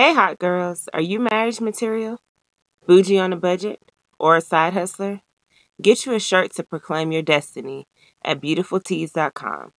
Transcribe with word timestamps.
Hey, 0.00 0.14
hot 0.14 0.38
girls, 0.38 0.88
are 0.94 1.02
you 1.02 1.20
marriage 1.20 1.60
material? 1.60 2.22
Bougie 2.86 3.18
on 3.18 3.34
a 3.34 3.36
budget? 3.36 3.92
Or 4.18 4.34
a 4.34 4.40
side 4.40 4.72
hustler? 4.72 5.20
Get 5.82 6.06
you 6.06 6.14
a 6.14 6.18
shirt 6.18 6.54
to 6.54 6.62
proclaim 6.62 7.12
your 7.12 7.20
destiny 7.20 7.86
at 8.24 8.40
beautifultees.com. 8.40 9.74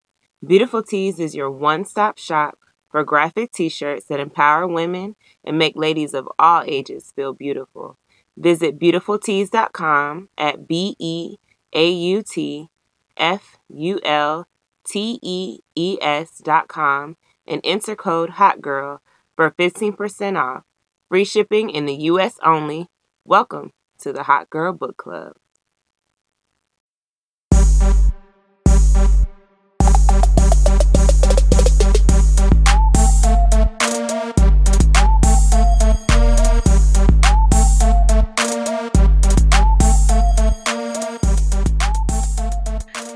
Beautiful 0.46 0.84
Tees 0.84 1.20
is 1.20 1.34
your 1.34 1.50
one 1.50 1.86
stop 1.86 2.20
shop 2.20 2.60
for 2.92 3.04
graphic 3.04 3.52
t 3.52 3.68
shirts 3.68 4.06
that 4.10 4.20
empower 4.20 4.68
women 4.68 5.16
and 5.44 5.58
make 5.58 5.76
ladies 5.76 6.14
of 6.14 6.30
all 6.38 6.62
ages 6.68 7.12
feel 7.16 7.34
beautiful. 7.34 7.98
Visit 8.38 8.78
beautifultees.com 8.78 10.30
at 10.38 10.68
B 10.68 10.96
E 11.00 11.38
A 11.74 11.90
U 11.90 12.22
T 12.22 12.70
F 13.18 13.58
U 13.70 14.00
L 14.04 14.48
T 14.86 15.18
E 15.24 15.62
E 15.74 15.98
S 16.00 16.38
dot 16.38 16.68
com 16.68 17.18
and 17.48 17.60
enter 17.64 17.96
code 17.96 18.34
HOTGIRL 18.34 19.00
for 19.36 19.52
15% 19.52 20.38
off. 20.38 20.64
Free 21.10 21.26
shipping 21.26 21.70
in 21.70 21.86
the 21.86 21.96
US 21.96 22.36
only. 22.44 22.88
Welcome 23.26 23.72
to 24.00 24.14
the 24.14 24.24
Hot 24.24 24.50
Girl 24.50 24.74
Book 24.74 24.98
Club. 24.98 25.34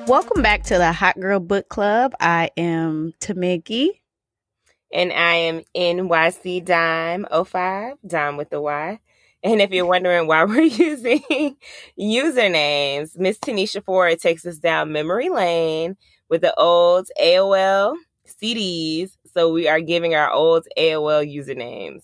Welcome 0.07 0.43
back 0.43 0.61
to 0.65 0.77
the 0.77 0.93
Hot 0.93 1.19
Girl 1.19 1.39
Book 1.39 1.67
Club. 1.67 2.13
I 2.19 2.51
am 2.57 3.13
Tamiki. 3.19 3.89
And 4.93 5.11
I 5.11 5.35
am 5.35 5.61
NYC 5.75 6.63
Dime 6.63 7.25
05, 7.31 7.97
Dime 8.05 8.37
with 8.37 8.49
the 8.49 8.61
Y. 8.61 8.99
And 9.43 9.61
if 9.61 9.71
you're 9.71 9.85
wondering 9.85 10.27
why 10.27 10.43
we're 10.45 10.61
using 10.61 11.55
usernames, 11.99 13.17
Miss 13.17 13.37
Tanisha 13.37 13.83
Ford 13.83 14.19
takes 14.19 14.45
us 14.45 14.57
down 14.57 14.91
memory 14.91 15.29
lane 15.29 15.97
with 16.29 16.41
the 16.41 16.53
old 16.55 17.09
AOL 17.21 17.95
CDs. 18.25 19.11
So 19.33 19.51
we 19.51 19.67
are 19.67 19.81
giving 19.81 20.15
our 20.15 20.31
old 20.31 20.67
AOL 20.77 21.31
usernames. 21.31 22.03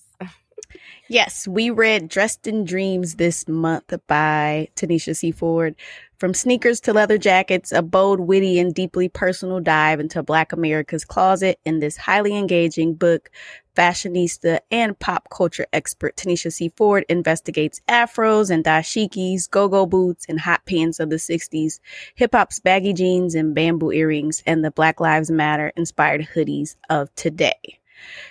Yes, 1.08 1.48
we 1.48 1.70
read 1.70 2.08
Dressed 2.08 2.48
in 2.48 2.64
Dreams 2.64 3.16
this 3.16 3.48
month 3.48 3.94
by 4.08 4.70
Tanisha 4.76 5.16
C. 5.16 5.32
Ford. 5.32 5.76
From 6.22 6.36
sneakers 6.36 6.80
to 6.82 6.94
leather 6.94 7.18
jackets, 7.18 7.72
a 7.72 7.82
bold, 7.82 8.20
witty, 8.20 8.60
and 8.60 8.76
deeply 8.76 9.10
personal 9.10 9.60
dive 9.60 10.00
into 10.00 10.22
Black 10.22 10.54
America's 10.54 11.04
closet 11.04 11.60
in 11.66 11.80
this 11.80 11.98
highly 11.98 12.38
engaging 12.38 12.94
book, 12.94 13.32
fashionista 13.76 14.60
and 14.70 15.00
pop 15.00 15.32
culture 15.32 15.66
expert 15.74 16.16
Tanisha 16.16 16.54
C. 16.54 16.72
Ford 16.78 17.06
investigates 17.10 17.82
afros 17.90 18.52
and 18.52 18.64
dashikis, 18.64 19.50
go-go 19.50 19.88
boots, 19.88 20.28
and 20.30 20.40
hot 20.40 20.64
pants 20.68 21.00
of 21.00 21.10
the 21.10 21.16
60s, 21.16 21.80
hip-hop's 22.14 22.60
baggy 22.60 22.94
jeans 22.94 23.34
and 23.34 23.56
bamboo 23.56 23.92
earrings, 23.92 24.44
and 24.46 24.64
the 24.64 24.70
Black 24.70 25.00
Lives 25.00 25.32
Matter 25.32 25.74
inspired 25.76 26.28
hoodies 26.36 26.76
of 26.92 27.12
today. 27.16 27.81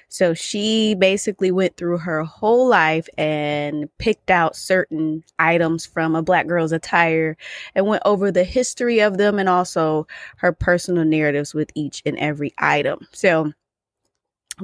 So 0.08 0.34
she 0.34 0.94
basically 0.94 1.50
went 1.50 1.76
through 1.76 1.98
her 1.98 2.24
whole 2.24 2.68
life 2.68 3.08
and 3.16 3.88
picked 3.98 4.30
out 4.30 4.56
certain 4.56 5.24
items 5.38 5.86
from 5.86 6.14
a 6.14 6.22
black 6.22 6.46
girl's 6.46 6.72
attire 6.72 7.36
and 7.74 7.86
went 7.86 8.02
over 8.04 8.30
the 8.30 8.44
history 8.44 9.00
of 9.00 9.18
them 9.18 9.38
and 9.38 9.48
also 9.48 10.06
her 10.36 10.52
personal 10.52 11.04
narratives 11.04 11.54
with 11.54 11.70
each 11.74 12.02
and 12.04 12.18
every 12.18 12.52
item. 12.58 13.06
So 13.12 13.52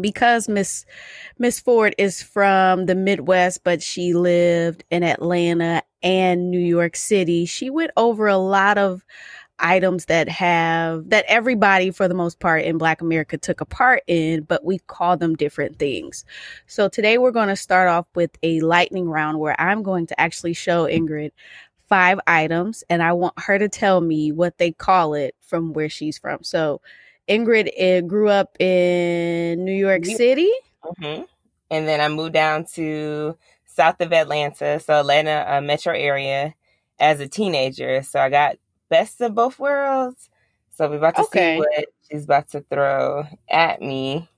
because 0.00 0.48
Miss 0.48 0.84
Miss 1.38 1.60
Ford 1.60 1.94
is 1.98 2.22
from 2.22 2.86
the 2.86 2.94
Midwest, 2.94 3.64
but 3.64 3.82
she 3.82 4.14
lived 4.14 4.84
in 4.91 5.02
Atlanta 5.02 5.82
and 6.02 6.50
New 6.50 6.60
York 6.60 6.96
City, 6.96 7.46
she 7.46 7.70
went 7.70 7.91
over 7.96 8.26
a 8.26 8.36
lot 8.36 8.78
of 8.78 9.04
items 9.59 10.06
that 10.06 10.28
have 10.28 11.09
that 11.11 11.25
everybody 11.28 11.91
for 11.91 12.09
the 12.09 12.15
most 12.15 12.41
part 12.41 12.62
in 12.62 12.78
black 12.78 13.00
america 13.00 13.39
took 13.39 13.61
a 13.61 13.65
part 13.65 14.03
in 14.06 14.43
but 14.43 14.65
we 14.65 14.78
call 14.81 15.17
them 15.17 15.34
different 15.34 15.78
things. 15.78 16.25
So 16.67 16.89
today 16.89 17.19
we're 17.19 17.31
going 17.31 17.49
to 17.49 17.56
start 17.56 17.89
off 17.89 18.06
with 18.15 18.31
a 18.43 18.61
lightning 18.61 19.09
round 19.09 19.39
where 19.39 19.59
i'm 19.61 19.83
going 19.83 20.06
to 20.09 20.21
actually 20.21 20.53
show 20.53 20.84
ingrid 20.84 21.31
five 21.89 22.19
items 22.27 22.84
and 22.91 23.03
i 23.03 23.12
want 23.12 23.34
her 23.39 23.59
to 23.59 23.69
tell 23.69 24.00
me 24.00 24.33
what 24.33 24.59
they 24.59 24.72
call 24.72 25.15
it 25.15 25.34
from 25.41 25.73
where 25.73 25.88
she's 25.88 26.19
from. 26.19 26.43
So 26.43 26.81
ingrid 27.28 27.71
uh, 27.81 28.03
grew 28.03 28.28
up 28.28 28.61
in 28.61 29.65
new 29.65 29.75
york 29.75 30.05
city? 30.05 30.50
Mm-hmm. 30.84 31.23
and 31.71 31.88
then 31.88 32.00
i 32.00 32.09
moved 32.09 32.34
down 32.34 32.65
to 32.75 33.37
south 33.65 34.00
of 34.00 34.12
atlanta 34.12 34.78
so 34.78 35.00
atlanta 35.00 35.44
uh, 35.49 35.61
metro 35.61 35.93
area 35.93 36.55
as 36.99 37.21
a 37.21 37.28
teenager. 37.28 38.03
So 38.03 38.21
i 38.21 38.28
got 38.28 38.56
best 38.88 39.20
of 39.20 39.34
both 39.34 39.58
worlds. 39.58 40.30
So 40.70 40.88
we're 40.88 40.97
about 40.97 41.16
to 41.16 41.22
okay. 41.22 41.56
see 41.56 41.60
what 41.60 41.84
she's 42.10 42.24
about 42.24 42.50
to 42.50 42.60
throw 42.60 43.24
at 43.48 43.80
me 43.80 44.28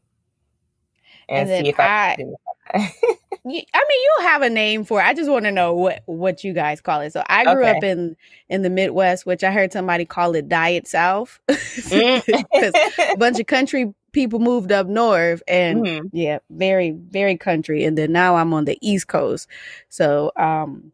and, 1.28 1.48
and 1.48 1.64
see 1.64 1.70
if 1.70 1.80
I. 1.80 2.16
I 2.72 2.92
I 3.44 3.50
mean, 3.50 3.64
you'll 3.72 4.28
have 4.28 4.42
a 4.42 4.50
name 4.50 4.84
for 4.84 5.00
it. 5.00 5.04
I 5.04 5.14
just 5.14 5.30
want 5.30 5.44
to 5.44 5.50
know 5.50 5.72
what 5.72 6.02
what 6.06 6.44
you 6.44 6.52
guys 6.52 6.80
call 6.80 7.00
it. 7.00 7.12
So 7.12 7.22
I 7.28 7.44
grew 7.44 7.64
okay. 7.64 7.76
up 7.76 7.82
in 7.82 8.16
in 8.48 8.62
the 8.62 8.70
Midwest, 8.70 9.26
which 9.26 9.42
I 9.42 9.50
heard 9.50 9.72
somebody 9.72 10.04
call 10.04 10.34
it 10.34 10.48
Diet 10.48 10.86
South, 10.86 11.40
because 11.46 11.62
mm. 11.90 13.12
a 13.12 13.16
bunch 13.18 13.40
of 13.40 13.46
country 13.46 13.94
people 14.12 14.38
moved 14.38 14.72
up 14.72 14.86
north, 14.86 15.42
and 15.48 15.84
mm-hmm. 15.84 16.06
yeah, 16.12 16.38
very 16.50 16.90
very 16.90 17.36
country. 17.36 17.84
And 17.84 17.96
then 17.96 18.12
now 18.12 18.36
I'm 18.36 18.52
on 18.52 18.64
the 18.66 18.78
East 18.82 19.08
Coast, 19.08 19.48
so 19.88 20.32
um, 20.36 20.92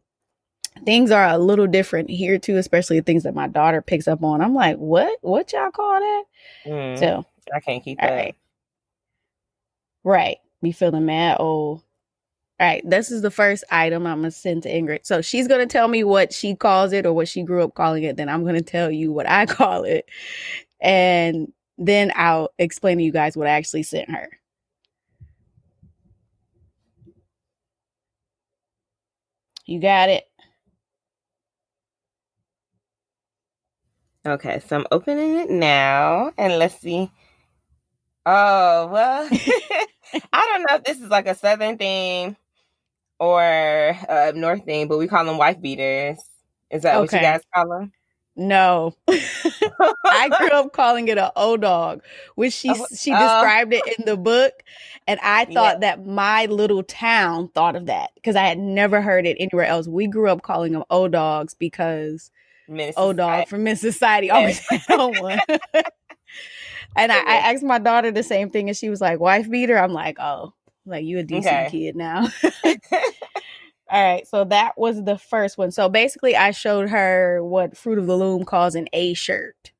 things 0.83 1.11
are 1.11 1.27
a 1.27 1.37
little 1.37 1.67
different 1.67 2.09
here 2.09 2.37
too, 2.37 2.57
especially 2.57 3.01
things 3.01 3.23
that 3.23 3.35
my 3.35 3.47
daughter 3.47 3.81
picks 3.81 4.07
up 4.07 4.23
on. 4.23 4.41
I'm 4.41 4.53
like, 4.53 4.77
what? 4.77 5.17
What 5.21 5.53
y'all 5.53 5.71
call 5.71 5.99
that? 5.99 6.23
Mm, 6.65 6.99
so 6.99 7.25
I 7.53 7.59
can't 7.59 7.83
keep 7.83 7.99
that. 7.99 8.11
Right. 8.11 8.35
right. 10.03 10.37
Be 10.61 10.71
feeling 10.71 11.05
mad 11.05 11.37
old. 11.39 11.83
All 12.59 12.67
right, 12.67 12.89
this 12.89 13.11
is 13.11 13.21
the 13.21 13.31
first 13.31 13.65
item 13.69 14.07
I'm 14.07 14.19
gonna 14.19 14.31
send 14.31 14.63
to 14.63 14.69
Ingrid. 14.71 15.05
So 15.05 15.21
she's 15.21 15.47
gonna 15.47 15.65
tell 15.65 15.89
me 15.89 16.05
what 16.05 16.31
she 16.33 16.55
calls 16.55 16.93
it 16.93 17.05
or 17.05 17.11
what 17.11 17.27
she 17.27 17.43
grew 17.43 17.63
up 17.63 17.73
calling 17.75 18.03
it. 18.03 18.15
Then 18.15 18.29
I'm 18.29 18.45
gonna 18.45 18.61
tell 18.61 18.89
you 18.89 19.11
what 19.11 19.29
I 19.29 19.45
call 19.47 19.83
it, 19.83 20.07
and 20.79 21.51
then 21.77 22.13
I'll 22.15 22.51
explain 22.57 22.97
to 22.99 23.03
you 23.03 23.11
guys 23.11 23.35
what 23.35 23.47
I 23.47 23.51
actually 23.51 23.83
sent 23.83 24.09
her. 24.09 24.29
You 29.65 29.81
got 29.81 30.09
it. 30.09 30.25
Okay, 34.25 34.59
so 34.65 34.77
I'm 34.77 34.87
opening 34.91 35.37
it 35.37 35.51
now 35.51 36.31
and 36.37 36.57
let's 36.57 36.79
see. 36.79 37.11
Oh, 38.25 38.87
well, 38.87 39.29
I 39.31 39.85
don't 40.33 40.65
know 40.67 40.75
if 40.77 40.83
this 40.83 40.99
is 40.99 41.09
like 41.09 41.27
a 41.27 41.35
southern 41.35 41.77
thing 41.77 42.35
or 43.19 43.39
a 43.43 44.33
north 44.33 44.65
thing, 44.65 44.87
but 44.87 44.97
we 44.97 45.07
call 45.07 45.25
them 45.25 45.37
wife 45.37 45.61
beaters. 45.61 46.17
Is 46.71 46.81
that 46.81 46.95
okay. 46.95 47.01
what 47.01 47.13
you 47.13 47.19
guys 47.19 47.41
call 47.53 47.69
them? 47.69 47.91
No, 48.35 48.95
I 49.07 50.29
grew 50.37 50.49
up 50.49 50.73
calling 50.73 51.07
it 51.07 51.17
an 51.17 51.29
old 51.35 51.61
dog, 51.61 52.01
which 52.33 52.51
she 52.51 52.69
oh, 52.75 52.85
she 52.95 53.13
oh. 53.13 53.19
described 53.19 53.73
it 53.73 53.83
in 53.97 54.05
the 54.05 54.17
book, 54.17 54.63
and 55.07 55.19
I 55.21 55.45
thought 55.45 55.75
yeah. 55.75 55.95
that 55.95 56.05
my 56.05 56.47
little 56.47 56.83
town 56.83 57.49
thought 57.49 57.75
of 57.75 57.85
that 57.85 58.09
because 58.15 58.35
I 58.35 58.47
had 58.47 58.57
never 58.57 59.01
heard 59.01 59.27
it 59.27 59.37
anywhere 59.39 59.65
else. 59.65 59.87
We 59.87 60.07
grew 60.07 60.29
up 60.29 60.41
calling 60.41 60.73
them 60.73 60.83
old 60.89 61.11
dogs 61.11 61.53
because 61.53 62.31
O 62.69 62.91
oh, 62.97 63.13
dog 63.13 63.47
from 63.47 63.63
Miss 63.63 63.81
Society 63.81 64.31
always 64.31 64.59
had 64.59 64.81
one. 64.97 65.39
and 66.95 67.11
I, 67.11 67.19
I, 67.19 67.53
asked 67.53 67.63
my 67.63 67.79
daughter 67.79 68.11
the 68.11 68.23
same 68.23 68.49
thing, 68.49 68.69
and 68.69 68.77
she 68.77 68.89
was 68.89 69.01
like, 69.01 69.19
"Wife 69.19 69.49
beater." 69.49 69.77
I'm 69.77 69.93
like, 69.93 70.17
"Oh, 70.19 70.53
like 70.85 71.05
you 71.05 71.19
a 71.19 71.23
decent 71.23 71.67
okay. 71.67 71.69
kid 71.69 71.95
now." 71.95 72.27
All 73.87 74.03
right, 74.03 74.27
so 74.27 74.43
that 74.45 74.77
was 74.77 75.03
the 75.03 75.17
first 75.17 75.59
one. 75.59 75.69
So 75.71 75.89
basically, 75.89 76.35
I 76.35 76.51
showed 76.51 76.89
her 76.89 77.43
what 77.43 77.77
Fruit 77.77 77.99
of 77.99 78.07
the 78.07 78.17
Loom 78.17 78.43
calls 78.43 78.73
an 78.73 78.87
A 78.93 79.13
shirt. 79.13 79.71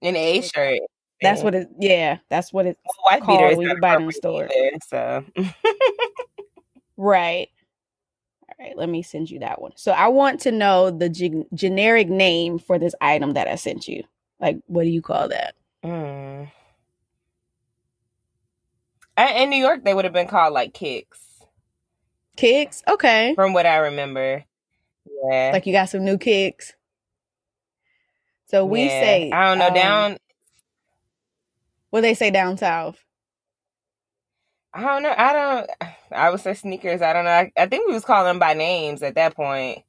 An 0.00 0.16
A 0.16 0.40
shirt. 0.40 0.80
That's 1.20 1.42
what 1.42 1.54
it. 1.54 1.68
Yeah, 1.78 2.18
that's 2.30 2.52
what 2.52 2.66
it's 2.66 2.80
well, 2.84 3.18
wife 3.18 3.22
called 3.24 3.56
when 3.58 3.68
you 3.68 3.80
buy 3.80 3.94
it 3.94 4.00
in 4.00 4.06
the 4.06 4.12
store. 4.12 4.44
Either, 4.44 4.78
so. 4.88 5.24
right. 6.96 7.48
Right, 8.62 8.76
let 8.76 8.88
me 8.88 9.02
send 9.02 9.28
you 9.28 9.40
that 9.40 9.60
one. 9.60 9.72
So 9.74 9.90
I 9.90 10.06
want 10.08 10.40
to 10.42 10.52
know 10.52 10.90
the 10.90 11.08
g- 11.08 11.44
generic 11.52 12.08
name 12.08 12.60
for 12.60 12.78
this 12.78 12.94
item 13.00 13.32
that 13.32 13.48
I 13.48 13.56
sent 13.56 13.88
you. 13.88 14.04
Like, 14.38 14.58
what 14.66 14.84
do 14.84 14.88
you 14.88 15.02
call 15.02 15.28
that? 15.28 15.54
Mm. 15.84 16.48
In 19.18 19.50
New 19.50 19.56
York, 19.56 19.84
they 19.84 19.92
would 19.92 20.04
have 20.04 20.14
been 20.14 20.28
called 20.28 20.54
like 20.54 20.74
kicks. 20.74 21.18
Kicks? 22.36 22.84
Okay. 22.88 23.34
From 23.34 23.52
what 23.52 23.66
I 23.66 23.78
remember. 23.78 24.44
Yeah. 25.24 25.50
Like 25.52 25.66
you 25.66 25.72
got 25.72 25.88
some 25.88 26.04
new 26.04 26.16
kicks. 26.16 26.72
So 28.46 28.64
we 28.64 28.84
yeah. 28.84 28.88
say 28.88 29.30
I 29.32 29.48
don't 29.48 29.58
know, 29.58 29.68
um, 29.68 29.74
down 29.74 30.16
what 31.90 32.02
they 32.02 32.14
say 32.14 32.30
down 32.30 32.58
south. 32.58 33.02
I 34.74 34.82
don't 34.82 35.02
know. 35.02 35.14
I 35.16 35.32
don't 35.32 35.70
I 36.12 36.30
would 36.30 36.40
say 36.40 36.54
sneakers. 36.54 37.02
I 37.02 37.12
don't 37.12 37.24
know. 37.24 37.30
I, 37.30 37.52
I 37.56 37.66
think 37.66 37.86
we 37.86 37.94
was 37.94 38.04
calling 38.04 38.26
them 38.26 38.38
by 38.38 38.54
names 38.54 39.02
at 39.02 39.14
that 39.16 39.34
point. 39.34 39.80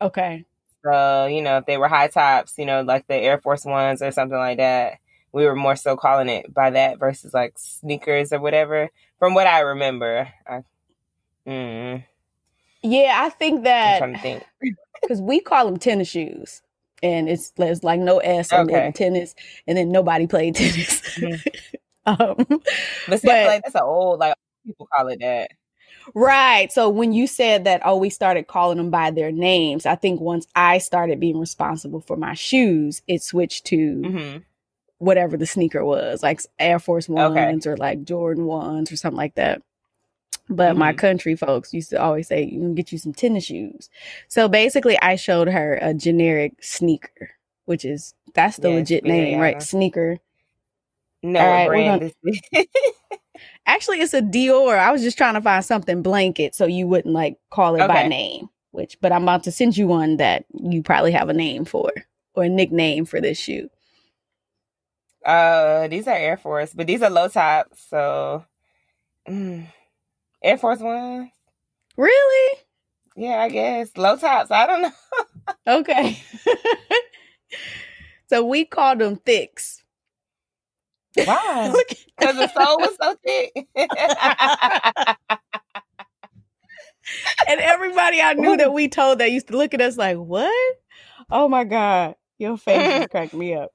Okay. 0.00 0.44
So 0.84 1.26
you 1.26 1.42
know, 1.42 1.58
if 1.58 1.66
they 1.66 1.78
were 1.78 1.88
high 1.88 2.08
tops, 2.08 2.54
you 2.58 2.66
know, 2.66 2.82
like 2.82 3.06
the 3.08 3.16
Air 3.16 3.40
Force 3.40 3.64
Ones 3.64 4.02
or 4.02 4.10
something 4.12 4.38
like 4.38 4.58
that, 4.58 4.98
we 5.32 5.44
were 5.44 5.56
more 5.56 5.76
so 5.76 5.96
calling 5.96 6.28
it 6.28 6.52
by 6.52 6.70
that 6.70 6.98
versus 6.98 7.34
like 7.34 7.54
sneakers 7.58 8.32
or 8.32 8.40
whatever. 8.40 8.90
From 9.18 9.34
what 9.34 9.46
I 9.46 9.60
remember. 9.60 10.28
I, 10.46 10.62
mm, 11.46 12.04
Yeah, 12.82 13.16
I 13.24 13.30
think 13.30 13.60
I'm 13.60 13.64
that 13.64 13.98
trying 13.98 14.14
to 14.14 14.20
think. 14.22 14.44
because 15.02 15.20
we 15.22 15.40
call 15.40 15.66
them 15.66 15.78
tennis 15.78 16.08
shoes, 16.08 16.62
and 17.02 17.28
it's 17.28 17.50
there's 17.52 17.84
like 17.84 18.00
no 18.00 18.18
S 18.18 18.52
on 18.52 18.66
Okay. 18.68 18.92
tennis, 18.92 19.34
and 19.66 19.76
then 19.78 19.90
nobody 19.92 20.26
played 20.26 20.54
tennis. 20.56 21.02
Mhm. 21.18 21.42
um, 22.06 22.36
But 23.08 23.20
see, 23.20 23.26
But- 23.28 23.46
like 23.46 23.62
that's 23.64 23.74
an 23.74 23.82
old 23.82 24.20
like 24.20 24.34
people 24.64 24.88
call 24.94 25.08
it 25.08 25.20
that. 25.20 25.50
right. 26.14 26.70
So 26.72 26.88
when 26.88 27.12
you 27.12 27.26
said 27.26 27.64
that, 27.64 27.82
oh, 27.84 27.96
we 27.96 28.10
started 28.10 28.46
calling 28.48 28.78
them 28.78 28.90
by 28.90 29.10
their 29.10 29.32
names. 29.32 29.86
I 29.86 29.94
think 29.96 30.20
once 30.20 30.46
I 30.56 30.78
started 30.78 31.20
being 31.20 31.38
responsible 31.38 32.00
for 32.00 32.16
my 32.16 32.34
shoes, 32.34 33.02
it 33.06 33.22
switched 33.22 33.66
to 33.66 34.02
hmm 34.02 34.36
whatever 34.98 35.36
the 35.36 35.44
sneaker 35.46 35.84
was, 35.84 36.22
like 36.22 36.40
Air 36.58 36.78
Force 36.78 37.06
Okay. 37.08 37.44
Ones 37.52 37.66
or 37.66 37.76
like 37.76 38.02
Jordan 38.04 38.46
Ones 38.46 38.90
or 38.90 38.96
something 38.96 39.16
like 39.18 39.34
that. 39.34 39.60
But 40.48 40.76
my 40.76 40.92
Mhm. 40.92 40.98
country 40.98 41.36
folks 41.36 41.74
used 41.74 41.90
to 41.90 42.00
always 42.00 42.28
say, 42.28 42.44
"You 42.44 42.60
can 42.60 42.74
get 42.74 42.92
you 42.92 42.98
some 42.98 43.12
tennis 43.12 43.44
shoes." 43.44 43.90
So 44.28 44.48
basically, 44.48 44.98
I 45.02 45.16
showed 45.16 45.48
her 45.48 45.78
a 45.82 45.92
generic 45.92 46.62
sneaker, 46.62 47.30
which 47.66 47.84
is 47.84 48.14
that's 48.32 48.56
the 48.58 48.68
Yeah, 48.70 48.76
legit 48.76 49.04
yeah, 49.04 49.10
name, 49.12 49.38
right? 49.38 49.62
Sneaker. 49.62 50.18
No, 51.26 51.40
right, 51.40 51.66
brand 51.66 52.12
gonna-? 52.22 52.64
Actually, 53.66 54.00
it's 54.00 54.14
a 54.14 54.22
Dior. 54.22 54.78
I 54.78 54.92
was 54.92 55.02
just 55.02 55.18
trying 55.18 55.34
to 55.34 55.40
find 55.40 55.64
something 55.64 56.02
blanket 56.02 56.54
so 56.54 56.66
you 56.66 56.86
wouldn't 56.86 57.12
like 57.14 57.36
call 57.50 57.74
it 57.74 57.86
by 57.86 58.06
name. 58.06 58.48
Which, 58.70 58.98
but 59.00 59.10
I'm 59.10 59.22
about 59.22 59.44
to 59.44 59.52
send 59.52 59.76
you 59.76 59.88
one 59.88 60.18
that 60.18 60.44
you 60.52 60.82
probably 60.82 61.12
have 61.12 61.28
a 61.28 61.34
name 61.34 61.64
for 61.64 61.90
or 62.34 62.44
a 62.44 62.48
nickname 62.48 63.06
for 63.06 63.20
this 63.20 63.38
shoe. 63.38 63.68
Uh, 65.24 65.88
these 65.88 66.06
are 66.06 66.14
Air 66.14 66.36
Force, 66.36 66.72
but 66.72 66.86
these 66.86 67.02
are 67.02 67.10
low 67.10 67.28
tops. 67.28 67.86
So, 67.88 68.44
mm, 69.28 69.66
Air 70.42 70.58
Force 70.58 70.78
Ones. 70.78 71.30
Really? 71.96 72.58
Yeah, 73.16 73.40
I 73.40 73.48
guess 73.48 73.96
low 73.96 74.16
tops. 74.16 74.50
I 74.50 74.66
don't 74.66 74.82
know. 74.82 74.92
Okay. 75.68 76.20
so 78.28 78.44
we 78.44 78.64
called 78.64 78.98
them 78.98 79.14
thicks. 79.14 79.84
Why? 81.24 81.76
Because 82.18 82.36
the 82.36 82.48
soul 82.48 82.78
was 82.80 82.96
so 83.00 83.16
thick. 83.24 83.68
and 87.48 87.60
everybody 87.60 88.20
I 88.20 88.34
knew 88.34 88.56
that 88.56 88.72
we 88.72 88.88
told 88.88 89.18
that 89.20 89.30
used 89.30 89.48
to 89.48 89.56
look 89.56 89.74
at 89.74 89.80
us 89.80 89.96
like, 89.96 90.16
"What? 90.16 90.76
Oh 91.30 91.48
my 91.48 91.64
god, 91.64 92.16
your 92.38 92.56
face 92.56 93.02
is 93.02 93.06
cracking 93.08 93.38
me 93.38 93.54
up." 93.54 93.70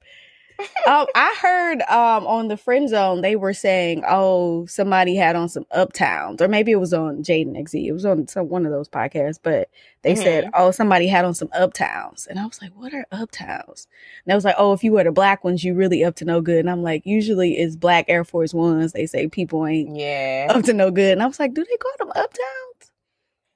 Um, 0.86 1.06
I 1.14 1.34
heard 1.40 1.82
um, 1.82 2.26
on 2.26 2.48
the 2.48 2.56
friend 2.56 2.88
zone 2.88 3.20
they 3.20 3.36
were 3.36 3.52
saying, 3.52 4.02
"Oh, 4.08 4.66
somebody 4.66 5.16
had 5.16 5.36
on 5.36 5.48
some 5.48 5.64
uptowns," 5.74 6.40
or 6.40 6.48
maybe 6.48 6.72
it 6.72 6.80
was 6.80 6.92
on 6.92 7.22
Jaden 7.22 7.56
XZ. 7.56 7.86
It 7.86 7.92
was 7.92 8.04
on 8.04 8.26
some 8.28 8.48
one 8.48 8.66
of 8.66 8.72
those 8.72 8.88
podcasts, 8.88 9.38
but 9.42 9.68
they 10.02 10.14
said, 10.14 10.50
"Oh, 10.54 10.70
somebody 10.70 11.06
had 11.06 11.24
on 11.24 11.34
some 11.34 11.48
uptowns," 11.48 12.26
and 12.26 12.38
I 12.38 12.46
was 12.46 12.60
like, 12.60 12.72
"What 12.74 12.92
are 12.94 13.06
uptowns?" 13.12 13.86
And 14.24 14.32
I 14.32 14.34
was 14.34 14.44
like, 14.44 14.56
"Oh, 14.58 14.72
if 14.72 14.82
you 14.82 14.92
wear 14.92 15.04
the 15.04 15.12
black 15.12 15.44
ones, 15.44 15.64
you 15.64 15.74
really 15.74 16.04
up 16.04 16.16
to 16.16 16.24
no 16.24 16.40
good." 16.40 16.60
And 16.60 16.70
I'm 16.70 16.82
like, 16.82 17.06
"Usually 17.06 17.58
it's 17.58 17.76
black 17.76 18.06
Air 18.08 18.24
Force 18.24 18.54
Ones." 18.54 18.92
They 18.92 19.06
say 19.06 19.28
people 19.28 19.66
ain't 19.66 19.96
yeah. 19.96 20.48
up 20.50 20.64
to 20.64 20.72
no 20.72 20.90
good, 20.90 21.12
and 21.12 21.22
I 21.22 21.26
was 21.26 21.38
like, 21.38 21.54
"Do 21.54 21.64
they 21.64 21.76
call 21.76 21.92
them 21.98 22.12
uptowns?" 22.16 22.90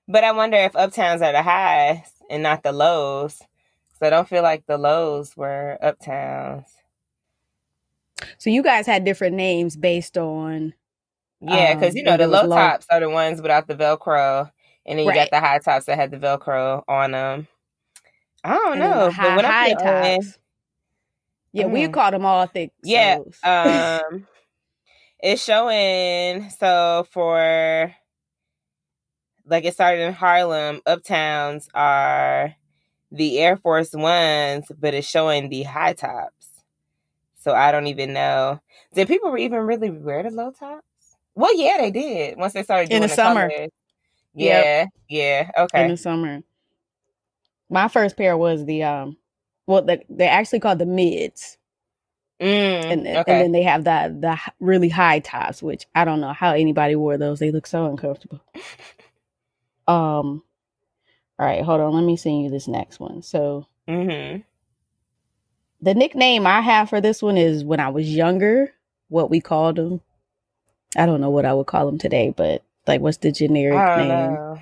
But 0.08 0.22
I 0.22 0.32
wonder 0.32 0.56
if 0.56 0.72
uptowns 0.72 1.20
are 1.20 1.32
the 1.32 1.42
highs 1.42 2.12
and 2.30 2.42
not 2.42 2.62
the 2.62 2.72
lows. 2.72 3.42
So 3.98 4.06
I 4.06 4.10
don't 4.10 4.28
feel 4.28 4.42
like 4.42 4.66
the 4.66 4.78
lows 4.78 5.36
were 5.36 5.78
uptowns. 5.82 6.66
So 8.38 8.50
you 8.50 8.62
guys 8.62 8.86
had 8.86 9.04
different 9.04 9.36
names 9.36 9.76
based 9.76 10.16
on 10.18 10.72
Yeah, 11.40 11.74
because 11.74 11.90
Um, 11.92 11.96
you 11.98 12.02
know 12.02 12.16
the 12.16 12.26
low 12.26 12.44
low- 12.44 12.56
tops 12.56 12.86
are 12.90 12.98
the 13.00 13.10
ones 13.10 13.42
without 13.42 13.66
the 13.68 13.74
Velcro, 13.74 14.50
and 14.86 14.98
then 14.98 15.04
you 15.04 15.10
Right. 15.10 15.30
got 15.30 15.30
the 15.30 15.40
high 15.46 15.58
tops 15.58 15.84
that 15.86 15.96
had 15.96 16.10
the 16.10 16.16
Velcro 16.16 16.82
on 16.88 17.10
them. 17.12 17.46
I 18.42 18.54
don't 18.54 18.72
and 18.72 18.80
know, 18.80 18.88
the 19.00 19.06
but 19.06 19.12
high, 19.12 19.36
when 19.36 19.44
I 19.44 19.50
high 19.50 19.72
on- 19.72 20.18
tops. 20.20 20.38
Yeah, 21.52 21.66
we 21.66 21.82
Mm. 21.88 21.92
called 21.92 22.14
them 22.14 22.24
all 22.24 22.46
thick. 22.46 22.70
Yeah, 22.82 23.18
um 23.44 24.26
it's 25.20 25.42
showing 25.44 26.48
so 26.50 27.06
for 27.10 27.94
like 29.44 29.64
it 29.64 29.74
started 29.74 30.00
in 30.02 30.12
Harlem, 30.14 30.80
uptowns 30.86 31.68
are 31.74 32.54
the 33.12 33.38
Air 33.40 33.56
Force 33.56 33.92
Ones, 33.92 34.70
but 34.78 34.94
it's 34.94 35.06
showing 35.08 35.48
the 35.50 35.62
high 35.64 35.92
tops. 35.92 36.35
So 37.46 37.54
I 37.54 37.70
don't 37.70 37.86
even 37.86 38.12
know. 38.12 38.60
Did 38.92 39.06
people 39.06 39.38
even 39.38 39.60
really 39.60 39.88
wear 39.88 40.24
the 40.24 40.30
low 40.30 40.50
tops? 40.50 40.82
Well, 41.36 41.56
yeah, 41.56 41.76
they 41.78 41.92
did 41.92 42.36
once 42.36 42.54
they 42.54 42.64
started 42.64 42.88
In 42.90 42.98
doing 42.98 43.02
the 43.02 43.14
summer. 43.14 43.48
colors. 43.48 43.70
Yep. 44.34 44.92
Yeah, 45.08 45.50
okay. 45.56 45.82
in 45.82 45.88
the 45.88 45.96
summer. 45.96 46.42
My 47.70 47.86
first 47.86 48.16
pair 48.16 48.36
was 48.36 48.64
the 48.64 48.82
um, 48.82 49.16
well, 49.68 49.82
the, 49.82 50.02
they're 50.08 50.28
actually 50.28 50.58
called 50.58 50.80
the 50.80 50.86
mids, 50.86 51.56
Mm, 52.42 52.90
and 52.90 53.06
then- 53.06 53.16
okay. 53.18 53.32
and 53.32 53.40
then 53.42 53.52
they 53.52 53.62
have 53.62 53.84
the 53.84 54.16
the 54.20 54.36
really 54.58 54.88
high 54.88 55.20
tops, 55.20 55.62
which 55.62 55.86
I 55.94 56.04
don't 56.04 56.20
know 56.20 56.32
how 56.32 56.50
anybody 56.52 56.96
wore 56.96 57.16
those. 57.16 57.38
They 57.38 57.52
look 57.52 57.68
so 57.68 57.86
uncomfortable. 57.86 58.40
Um, 59.88 60.42
all 61.38 61.46
right, 61.46 61.62
hold 61.62 61.80
on. 61.80 61.92
Let 61.94 62.02
me 62.02 62.16
send 62.16 62.42
you 62.42 62.50
this 62.50 62.66
next 62.66 62.98
one. 62.98 63.22
So 63.22 63.68
hmm 63.86 64.38
the 65.82 65.94
nickname 65.94 66.46
I 66.46 66.60
have 66.60 66.90
for 66.90 67.00
this 67.00 67.22
one 67.22 67.36
is 67.38 67.64
when 67.64 67.80
I 67.80 67.90
was 67.90 68.08
younger, 68.14 68.72
what 69.08 69.30
we 69.30 69.40
called 69.40 69.76
them. 69.76 70.00
I 70.96 71.06
don't 71.06 71.20
know 71.20 71.30
what 71.30 71.44
I 71.46 71.54
would 71.54 71.66
call 71.66 71.86
them 71.86 71.98
today, 71.98 72.32
but 72.36 72.62
like, 72.86 73.00
what's 73.00 73.18
the 73.18 73.32
generic 73.32 73.86
I 73.86 73.96
name? 73.96 74.40
know. 74.48 74.58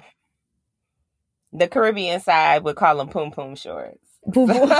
The 1.52 1.69
Caribbean 1.69 2.20
side 2.20 2.64
would 2.64 2.76
call 2.76 2.99
them 2.99 3.08
poom 3.08 3.32
poom 3.32 3.56
shorts. 3.56 3.99
Boo 4.26 4.49
boo. 4.49 4.76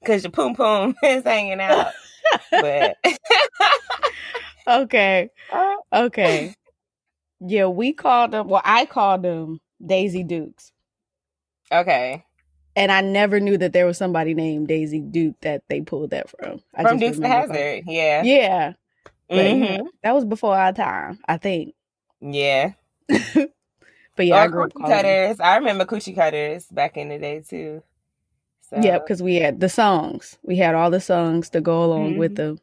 because 0.00 0.24
your 0.24 0.32
poom 0.32 0.56
poom 0.56 0.94
is 1.04 1.24
hanging 1.24 1.60
out. 1.60 1.94
But 2.52 2.98
okay, 4.68 5.30
uh, 5.50 5.76
okay. 5.92 6.54
Yeah, 7.40 7.66
we 7.68 7.94
called 7.94 8.32
them. 8.32 8.48
Well, 8.48 8.62
I 8.64 8.86
called 8.86 9.22
them 9.22 9.60
Daisy 9.84 10.24
Dukes, 10.24 10.72
okay, 11.72 12.25
and 12.76 12.92
I 12.92 13.00
never 13.00 13.40
knew 13.40 13.56
that 13.58 13.72
there 13.72 13.86
was 13.86 13.98
somebody 13.98 14.34
named 14.34 14.68
Daisy 14.68 15.00
Duke 15.00 15.34
that 15.40 15.62
they 15.68 15.80
pulled 15.80 16.10
that 16.10 16.28
from. 16.30 16.60
I 16.74 16.82
from 16.82 16.98
Dukes 16.98 17.16
calling- 17.16 17.30
Hazzard, 17.32 17.84
yeah, 17.86 18.22
Yeah, 18.22 18.72
but 19.28 19.36
Mhm. 19.38 19.60
yeah, 19.78 19.82
that 20.04 20.14
was 20.14 20.24
before 20.24 20.56
our 20.56 20.72
time, 20.72 21.18
I 21.26 21.36
think. 21.38 21.74
yeah. 22.20 22.72
But 24.16 24.24
yeah, 24.26 24.36
I 24.44 24.48
grew 24.48 24.64
up 24.64 24.70
coochie 24.72 24.80
calling 24.80 24.90
them. 24.90 25.02
cutters. 25.02 25.40
I 25.40 25.56
remember 25.56 25.84
coochie 25.84 26.14
cutters 26.14 26.66
back 26.68 26.96
in 26.96 27.10
the 27.10 27.18
day 27.18 27.40
too. 27.46 27.82
So, 28.62 28.78
Yeah, 28.82 28.98
because 28.98 29.22
we 29.22 29.34
had 29.36 29.60
the 29.60 29.68
songs. 29.68 30.38
We 30.42 30.56
had 30.56 30.74
all 30.74 30.90
the 30.90 31.00
songs 31.02 31.50
to 31.50 31.60
go 31.60 31.84
along 31.84 32.16
with 32.16 32.32
Mhm. 32.32 32.36
them. 32.36 32.60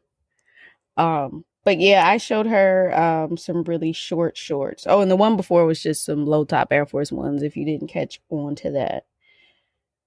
Um, 0.96 1.44
but 1.64 1.78
yeah, 1.78 2.08
I 2.08 2.16
showed 2.16 2.46
her 2.46 2.92
um 2.98 3.36
some 3.36 3.62
really 3.62 3.92
short 3.92 4.36
shorts. 4.36 4.84
Oh, 4.88 5.00
and 5.00 5.08
the 5.10 5.14
one 5.16 5.36
before 5.36 5.64
was 5.64 5.80
just 5.80 6.04
some 6.04 6.26
low 6.26 6.44
top 6.44 6.72
Air 6.72 6.86
Force 6.86 7.12
ones. 7.12 7.42
If 7.44 7.56
you 7.56 7.64
didn't 7.64 7.86
catch 7.88 8.20
on 8.30 8.56
to 8.56 8.70
that. 8.72 9.04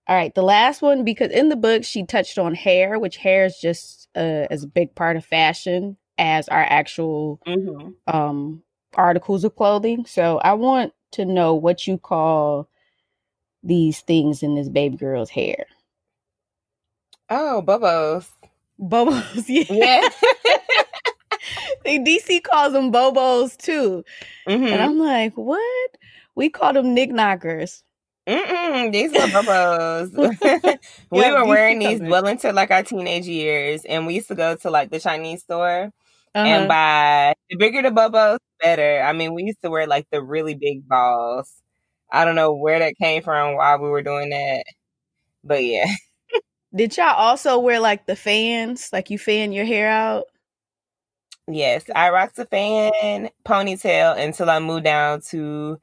All 0.08 0.16
right, 0.16 0.34
the 0.34 0.42
last 0.44 0.82
one 0.82 1.04
because 1.04 1.32
in 1.32 1.50
the 1.50 1.56
book 1.58 1.84
she 1.84 2.06
touched 2.06 2.38
on 2.40 2.56
hair, 2.56 2.98
which 3.00 3.18
hair 3.18 3.46
is 3.46 3.58
just 3.60 4.08
uh, 4.16 4.48
as 4.50 4.64
a 4.64 4.68
big 4.68 4.96
part 4.96 5.18
of 5.18 5.26
fashion 5.26 5.98
as 6.18 6.48
our 6.50 6.64
actual 6.64 7.42
Mhm. 7.48 7.96
um 8.08 8.64
articles 8.96 9.44
of 9.44 9.56
clothing. 9.56 10.06
So 10.06 10.40
I 10.40 10.54
want 10.54 10.94
to 11.14 11.26
know 11.26 11.56
what 11.56 11.88
you 11.88 11.98
call 11.98 12.70
these 13.64 14.02
things 14.02 14.44
in 14.44 14.56
this 14.56 14.70
baby 14.70 14.98
girl's 14.98 15.30
hair. 15.30 15.66
oh, 17.30 17.62
bubbles. 17.62 18.30
Bobos, 18.80 19.46
yeah. 19.50 19.66
Yeah. 19.70 20.10
DC 21.86 22.44
calls 22.44 22.74
them 22.74 22.92
bobos 22.92 23.58
too. 23.58 24.04
And 24.48 24.82
Mhm. 24.82 24.84
I'm 24.84 25.00
like, 25.00 25.34
what? 25.36 25.92
We 26.36 26.50
call 26.50 26.74
them 26.74 26.94
knickknackers. 26.94 27.84
Mm-mm, 28.28 28.92
these 28.92 29.14
were 29.16 29.28
bubbles. 29.28 30.12
we 31.12 31.30
Yeah, 31.30 31.32
were 31.32 31.46
wearing 31.46 31.80
these 31.80 32.02
it. 32.06 32.06
well 32.06 32.28
into 32.28 32.52
like 32.52 32.72
our 32.72 32.84
teenage 32.84 33.28
years, 33.28 33.84
and 33.86 34.06
we 34.06 34.16
used 34.16 34.28
to 34.30 34.36
go 34.36 34.56
to 34.58 34.70
like 34.70 34.90
the 34.92 35.00
Chinese 35.00 35.44
store 35.44 35.92
and 36.44 36.68
Uh-huh. 36.68 36.70
buy 36.70 37.34
the 37.50 37.58
bigger 37.58 37.82
the 37.82 37.92
bubbles, 37.92 38.40
better. 38.62 39.02
I 39.02 39.14
mean, 39.14 39.34
we 39.34 39.44
used 39.44 39.62
to 39.64 39.70
wear 39.70 39.88
like 39.88 40.08
the 40.12 40.22
really 40.22 40.56
big 40.56 40.88
balls. 40.88 41.52
I 42.12 42.26
don't 42.26 42.36
know 42.36 42.54
where 42.54 42.80
that 42.80 42.96
came 43.02 43.24
from, 43.24 43.56
why 43.56 43.76
we 43.78 43.90
were 43.90 44.04
doing 44.04 44.30
that, 44.32 44.64
but 45.44 45.64
yeah. 45.64 45.86
Did 46.74 46.96
y'all 46.98 47.16
also 47.16 47.58
wear 47.60 47.80
like 47.80 48.06
the 48.06 48.16
fans? 48.16 48.90
Like 48.94 49.10
you 49.10 49.18
fan 49.20 49.52
your 49.52 49.66
hair 49.66 49.90
out? 49.90 50.28
Yes, 51.50 51.86
I 51.96 52.10
rocked 52.10 52.38
a 52.40 52.46
fan 52.46 53.30
ponytail 53.46 54.18
until 54.18 54.50
I 54.50 54.60
moved 54.60 54.84
down 54.86 55.22
to 55.30 55.78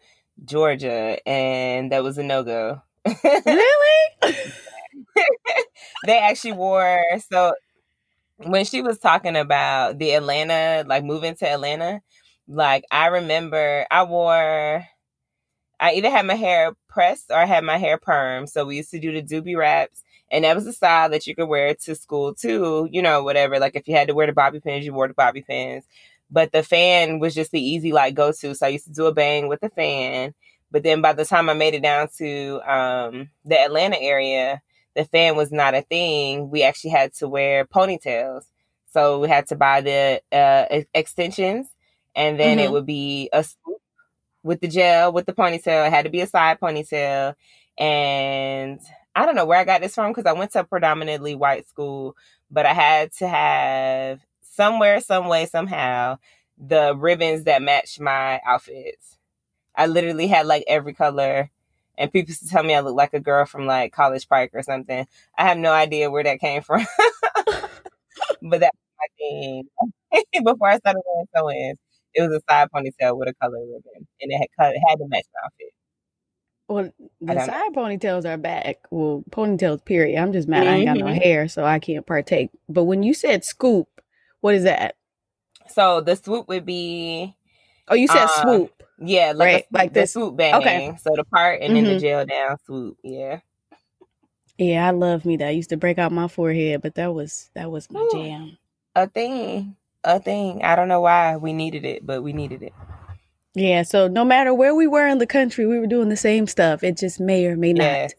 Georgia, 0.44 1.18
and 1.28 1.92
that 1.92 2.02
was 2.02 2.18
a 2.18 2.22
no 2.22 2.42
go. 2.42 2.82
really? 3.24 4.12
they 6.06 6.18
actually 6.18 6.52
wore 6.52 7.02
so 7.30 7.54
when 8.38 8.64
she 8.64 8.82
was 8.82 8.98
talking 8.98 9.36
about 9.36 9.98
the 9.98 10.12
Atlanta, 10.12 10.84
like 10.88 11.04
moving 11.04 11.36
to 11.36 11.48
Atlanta, 11.48 12.02
like 12.48 12.84
I 12.90 13.08
remember 13.08 13.86
I 13.90 14.04
wore 14.04 14.86
I 15.80 15.92
either 15.94 16.10
had 16.10 16.26
my 16.26 16.34
hair 16.34 16.72
pressed 16.88 17.30
or 17.30 17.36
I 17.36 17.46
had 17.46 17.64
my 17.64 17.78
hair 17.78 17.98
perm. 17.98 18.46
So 18.46 18.64
we 18.64 18.76
used 18.76 18.90
to 18.92 19.00
do 19.00 19.12
the 19.12 19.22
doobie 19.22 19.56
wraps. 19.56 20.02
And 20.30 20.44
that 20.44 20.56
was 20.56 20.66
a 20.66 20.72
style 20.72 21.10
that 21.10 21.26
you 21.26 21.34
could 21.34 21.48
wear 21.48 21.74
to 21.74 21.94
school 21.94 22.34
too, 22.34 22.88
you 22.90 23.02
know, 23.02 23.22
whatever. 23.22 23.58
Like 23.58 23.76
if 23.76 23.86
you 23.88 23.94
had 23.94 24.08
to 24.08 24.14
wear 24.14 24.26
the 24.26 24.32
bobby 24.32 24.60
pins, 24.60 24.84
you 24.84 24.94
wore 24.94 25.08
the 25.08 25.14
bobby 25.14 25.42
pins. 25.42 25.84
But 26.34 26.50
the 26.50 26.64
fan 26.64 27.20
was 27.20 27.32
just 27.32 27.52
the 27.52 27.64
easy 27.64 27.92
like 27.92 28.16
go 28.16 28.32
to. 28.32 28.54
So 28.56 28.66
I 28.66 28.70
used 28.70 28.86
to 28.86 28.92
do 28.92 29.06
a 29.06 29.12
bang 29.14 29.46
with 29.46 29.60
the 29.60 29.68
fan. 29.68 30.34
But 30.72 30.82
then 30.82 31.00
by 31.00 31.12
the 31.12 31.24
time 31.24 31.48
I 31.48 31.54
made 31.54 31.74
it 31.74 31.82
down 31.84 32.08
to 32.18 32.60
um, 32.68 33.30
the 33.44 33.56
Atlanta 33.56 33.96
area, 34.00 34.60
the 34.96 35.04
fan 35.04 35.36
was 35.36 35.52
not 35.52 35.74
a 35.74 35.82
thing. 35.82 36.50
We 36.50 36.64
actually 36.64 36.90
had 36.90 37.14
to 37.14 37.28
wear 37.28 37.64
ponytails. 37.64 38.46
So 38.92 39.20
we 39.20 39.28
had 39.28 39.46
to 39.48 39.56
buy 39.56 39.80
the 39.80 40.22
uh, 40.32 40.82
extensions 40.92 41.68
and 42.16 42.38
then 42.40 42.58
mm-hmm. 42.58 42.64
it 42.64 42.72
would 42.72 42.86
be 42.86 43.28
a 43.32 43.44
swoop 43.44 43.80
with 44.42 44.60
the 44.60 44.68
gel 44.68 45.12
with 45.12 45.26
the 45.26 45.32
ponytail. 45.32 45.86
It 45.86 45.92
had 45.92 46.04
to 46.04 46.10
be 46.10 46.20
a 46.20 46.26
side 46.26 46.58
ponytail. 46.58 47.36
And 47.78 48.80
I 49.14 49.24
don't 49.24 49.36
know 49.36 49.46
where 49.46 49.60
I 49.60 49.64
got 49.64 49.82
this 49.82 49.94
from 49.94 50.10
because 50.10 50.26
I 50.26 50.32
went 50.32 50.50
to 50.52 50.60
a 50.60 50.64
predominantly 50.64 51.36
white 51.36 51.68
school, 51.68 52.16
but 52.50 52.66
I 52.66 52.72
had 52.72 53.12
to 53.18 53.28
have 53.28 54.20
somewhere, 54.54 55.00
some 55.00 55.28
way, 55.28 55.46
somehow 55.46 56.18
the 56.56 56.94
ribbons 56.96 57.44
that 57.44 57.62
matched 57.62 58.00
my 58.00 58.40
outfits. 58.46 59.18
I 59.74 59.86
literally 59.86 60.28
had 60.28 60.46
like 60.46 60.64
every 60.68 60.94
color 60.94 61.50
and 61.96 62.12
people 62.12 62.30
used 62.30 62.42
to 62.42 62.48
tell 62.48 62.62
me 62.62 62.74
I 62.74 62.80
look 62.80 62.96
like 62.96 63.14
a 63.14 63.20
girl 63.20 63.46
from 63.46 63.66
like 63.66 63.92
College 63.92 64.28
Park 64.28 64.50
or 64.54 64.62
something. 64.62 65.06
I 65.36 65.44
have 65.44 65.58
no 65.58 65.72
idea 65.72 66.10
where 66.10 66.24
that 66.24 66.40
came 66.40 66.62
from. 66.62 66.86
but 68.42 68.60
that 68.60 68.72
was 68.72 68.92
my 68.98 69.08
thing. 69.18 69.64
Before 70.44 70.68
I 70.68 70.78
started 70.78 71.02
wearing 71.06 71.26
sew-ins, 71.36 71.78
it 72.14 72.22
was 72.22 72.30
a 72.32 72.40
side 72.48 72.68
ponytail 72.74 73.16
with 73.16 73.28
a 73.28 73.34
color 73.34 73.58
ribbon, 73.58 74.06
and 74.20 74.32
it 74.32 74.48
had 74.58 74.72
it 74.72 74.80
had 74.88 74.96
to 74.96 75.08
match 75.08 75.24
my 75.34 75.40
outfit. 75.44 75.72
Well, 76.66 76.92
the 77.20 77.44
side 77.44 77.72
know. 77.72 77.82
ponytails 77.82 78.24
are 78.24 78.36
back. 78.36 78.78
Well, 78.90 79.24
ponytails, 79.30 79.84
period. 79.84 80.20
I'm 80.20 80.32
just 80.32 80.48
mad 80.48 80.64
mm-hmm. 80.64 80.72
I 80.72 80.76
ain't 80.76 80.86
got 80.86 80.96
no 80.96 81.06
mm-hmm. 81.06 81.22
hair, 81.22 81.48
so 81.48 81.64
I 81.64 81.78
can't 81.78 82.06
partake. 82.06 82.50
But 82.68 82.84
when 82.84 83.02
you 83.02 83.14
said 83.14 83.44
scoop, 83.44 83.88
what 84.44 84.54
is 84.54 84.64
that? 84.64 84.96
So 85.68 86.02
the 86.02 86.16
swoop 86.16 86.48
would 86.48 86.66
be. 86.66 87.34
Oh, 87.88 87.94
you 87.94 88.06
said 88.06 88.24
uh, 88.24 88.42
swoop. 88.42 88.82
Yeah, 88.98 89.32
like 89.34 89.46
right, 89.46 89.64
a, 89.64 89.74
like 89.74 89.94
the 89.94 90.06
swoop 90.06 90.36
bang. 90.36 90.54
Okay. 90.56 90.94
So 91.00 91.12
the 91.16 91.24
part 91.24 91.62
and 91.62 91.72
mm-hmm. 91.72 91.74
then 91.76 91.84
the 91.84 91.90
mm-hmm. 91.92 92.00
gel 92.00 92.26
down 92.26 92.58
swoop. 92.66 92.98
Yeah. 93.02 93.40
Yeah, 94.58 94.86
I 94.86 94.90
love 94.90 95.24
me 95.24 95.38
that. 95.38 95.48
I 95.48 95.52
used 95.52 95.70
to 95.70 95.78
break 95.78 95.98
out 95.98 96.12
my 96.12 96.28
forehead, 96.28 96.82
but 96.82 96.94
that 96.96 97.14
was 97.14 97.50
that 97.54 97.70
was 97.70 97.90
my 97.90 98.00
Ooh, 98.00 98.10
jam. 98.12 98.58
A 98.94 99.08
thing. 99.08 99.76
A 100.04 100.20
thing. 100.20 100.62
I 100.62 100.76
don't 100.76 100.88
know 100.88 101.00
why 101.00 101.38
we 101.38 101.54
needed 101.54 101.86
it, 101.86 102.04
but 102.04 102.20
we 102.20 102.34
needed 102.34 102.62
it. 102.62 102.74
Yeah, 103.54 103.82
so 103.82 104.08
no 104.08 104.26
matter 104.26 104.52
where 104.52 104.74
we 104.74 104.86
were 104.86 105.06
in 105.06 105.16
the 105.16 105.26
country, 105.26 105.64
we 105.64 105.78
were 105.78 105.86
doing 105.86 106.10
the 106.10 106.18
same 106.18 106.46
stuff. 106.46 106.84
It 106.84 106.98
just 106.98 107.18
may 107.18 107.46
or 107.46 107.56
may 107.56 107.72
yeah. 107.72 108.02
not 108.02 108.14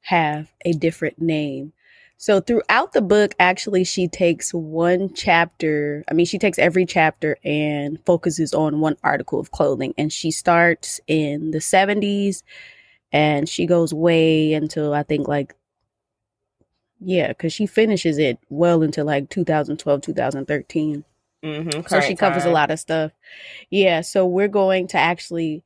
have 0.00 0.50
a 0.64 0.72
different 0.72 1.20
name. 1.20 1.74
So 2.18 2.40
throughout 2.40 2.92
the 2.92 3.02
book, 3.02 3.34
actually, 3.38 3.84
she 3.84 4.08
takes 4.08 4.54
one 4.54 5.12
chapter. 5.14 6.02
I 6.10 6.14
mean, 6.14 6.24
she 6.24 6.38
takes 6.38 6.58
every 6.58 6.86
chapter 6.86 7.36
and 7.44 7.98
focuses 8.06 8.54
on 8.54 8.80
one 8.80 8.96
article 9.02 9.38
of 9.38 9.50
clothing. 9.50 9.92
And 9.98 10.12
she 10.12 10.30
starts 10.30 10.98
in 11.06 11.50
the 11.50 11.58
70s 11.58 12.42
and 13.12 13.48
she 13.48 13.66
goes 13.66 13.92
way 13.92 14.54
until 14.54 14.94
I 14.94 15.02
think 15.02 15.28
like, 15.28 15.54
yeah, 17.00 17.28
because 17.28 17.52
she 17.52 17.66
finishes 17.66 18.16
it 18.16 18.38
well 18.48 18.82
into 18.82 19.04
like 19.04 19.28
2012, 19.28 20.00
2013. 20.00 21.04
Mm-hmm, 21.44 21.86
so 21.86 22.00
she 22.00 22.16
covers 22.16 22.44
time. 22.44 22.50
a 22.50 22.54
lot 22.54 22.70
of 22.70 22.80
stuff. 22.80 23.12
Yeah. 23.68 24.00
So 24.00 24.26
we're 24.26 24.48
going 24.48 24.88
to 24.88 24.98
actually 24.98 25.62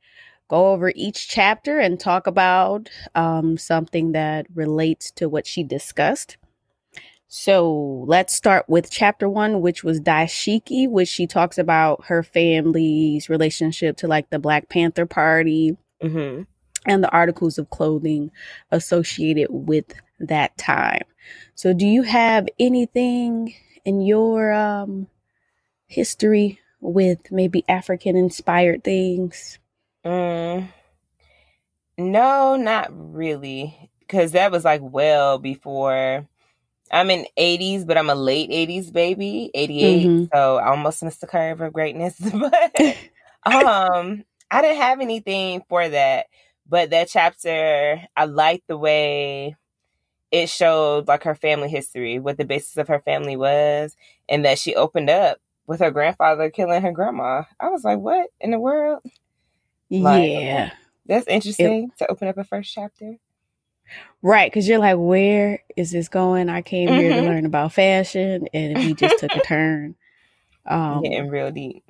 go 0.49 0.73
over 0.73 0.91
each 0.95 1.29
chapter 1.29 1.79
and 1.79 1.97
talk 1.97 2.27
about 2.27 2.89
um, 3.15 3.57
something 3.57 4.11
that 4.11 4.45
relates 4.53 5.09
to 5.11 5.29
what 5.29 5.47
she 5.47 5.63
discussed. 5.63 6.35
So 7.33 8.03
let's 8.07 8.33
start 8.33 8.65
with 8.67 8.91
chapter 8.91 9.29
one, 9.29 9.61
which 9.61 9.85
was 9.85 10.01
Dashiki, 10.01 10.89
which 10.89 11.07
she 11.07 11.27
talks 11.27 11.57
about 11.57 12.03
her 12.07 12.23
family's 12.23 13.29
relationship 13.29 13.95
to 13.97 14.07
like 14.09 14.29
the 14.29 14.37
Black 14.37 14.67
Panther 14.67 15.05
Party 15.05 15.77
mm-hmm. 16.03 16.43
and 16.85 17.03
the 17.03 17.09
articles 17.09 17.57
of 17.57 17.69
clothing 17.69 18.31
associated 18.69 19.47
with 19.49 19.85
that 20.19 20.57
time. 20.57 21.05
So, 21.55 21.71
do 21.71 21.87
you 21.87 22.03
have 22.03 22.49
anything 22.59 23.55
in 23.85 24.01
your 24.01 24.51
um, 24.51 25.07
history 25.87 26.59
with 26.81 27.31
maybe 27.31 27.63
African 27.69 28.17
inspired 28.17 28.83
things? 28.83 29.57
Mm, 30.03 30.67
no, 31.97 32.57
not 32.57 32.89
really. 32.91 33.89
Because 34.01 34.33
that 34.33 34.51
was 34.51 34.65
like 34.65 34.81
well 34.83 35.37
before 35.37 36.27
I'm 36.91 37.09
in 37.09 37.25
80s, 37.37 37.85
but 37.85 37.97
I'm 37.97 38.09
a 38.09 38.15
late 38.15 38.49
80s 38.49 38.91
baby, 38.91 39.49
88. 39.53 40.05
Mm-hmm. 40.05 40.25
So 40.33 40.57
I 40.57 40.69
almost 40.69 41.03
missed 41.03 41.21
the 41.21 41.27
curve 41.27 41.61
of 41.61 41.73
greatness. 41.73 42.19
but 42.19 42.75
um, 43.45 44.23
I 44.49 44.61
didn't 44.61 44.81
have 44.81 44.99
anything 44.99 45.63
for 45.69 45.87
that. 45.87 46.27
But 46.67 46.89
that 46.91 47.09
chapter, 47.09 48.01
I 48.15 48.25
liked 48.25 48.67
the 48.67 48.77
way 48.77 49.55
it 50.31 50.47
showed 50.49 51.07
like 51.07 51.23
her 51.23 51.35
family 51.35 51.69
history, 51.69 52.19
what 52.19 52.37
the 52.37 52.45
basis 52.45 52.77
of 52.77 52.87
her 52.87 52.99
family 52.99 53.35
was, 53.35 53.95
and 54.29 54.45
that 54.45 54.59
she 54.59 54.75
opened 54.75 55.09
up 55.09 55.37
with 55.67 55.79
her 55.79 55.91
grandfather 55.91 56.49
killing 56.49 56.81
her 56.81 56.91
grandma. 56.91 57.43
I 57.59 57.69
was 57.69 57.83
like, 57.83 57.99
what 57.99 58.29
in 58.39 58.51
the 58.51 58.59
world? 58.59 59.01
Like, 59.89 60.29
yeah. 60.29 60.71
That's 61.05 61.27
interesting 61.27 61.91
it, 61.91 61.97
to 61.97 62.11
open 62.11 62.29
up 62.29 62.37
a 62.37 62.43
first 62.43 62.73
chapter. 62.73 63.17
Right, 64.23 64.51
because 64.51 64.67
you're 64.67 64.79
like, 64.79 64.97
where 64.97 65.63
is 65.75 65.91
this 65.91 66.07
going? 66.07 66.47
I 66.49 66.61
came 66.61 66.89
mm-hmm. 66.89 66.99
here 66.99 67.09
to 67.09 67.15
mm-hmm. 67.15 67.25
learn 67.25 67.45
about 67.45 67.73
fashion, 67.73 68.47
and 68.53 68.77
we 68.77 68.93
just 68.93 69.19
took 69.19 69.35
a 69.35 69.39
turn. 69.45 69.95
Um, 70.65 71.01
Getting 71.01 71.29
real 71.29 71.51
deep. 71.51 71.83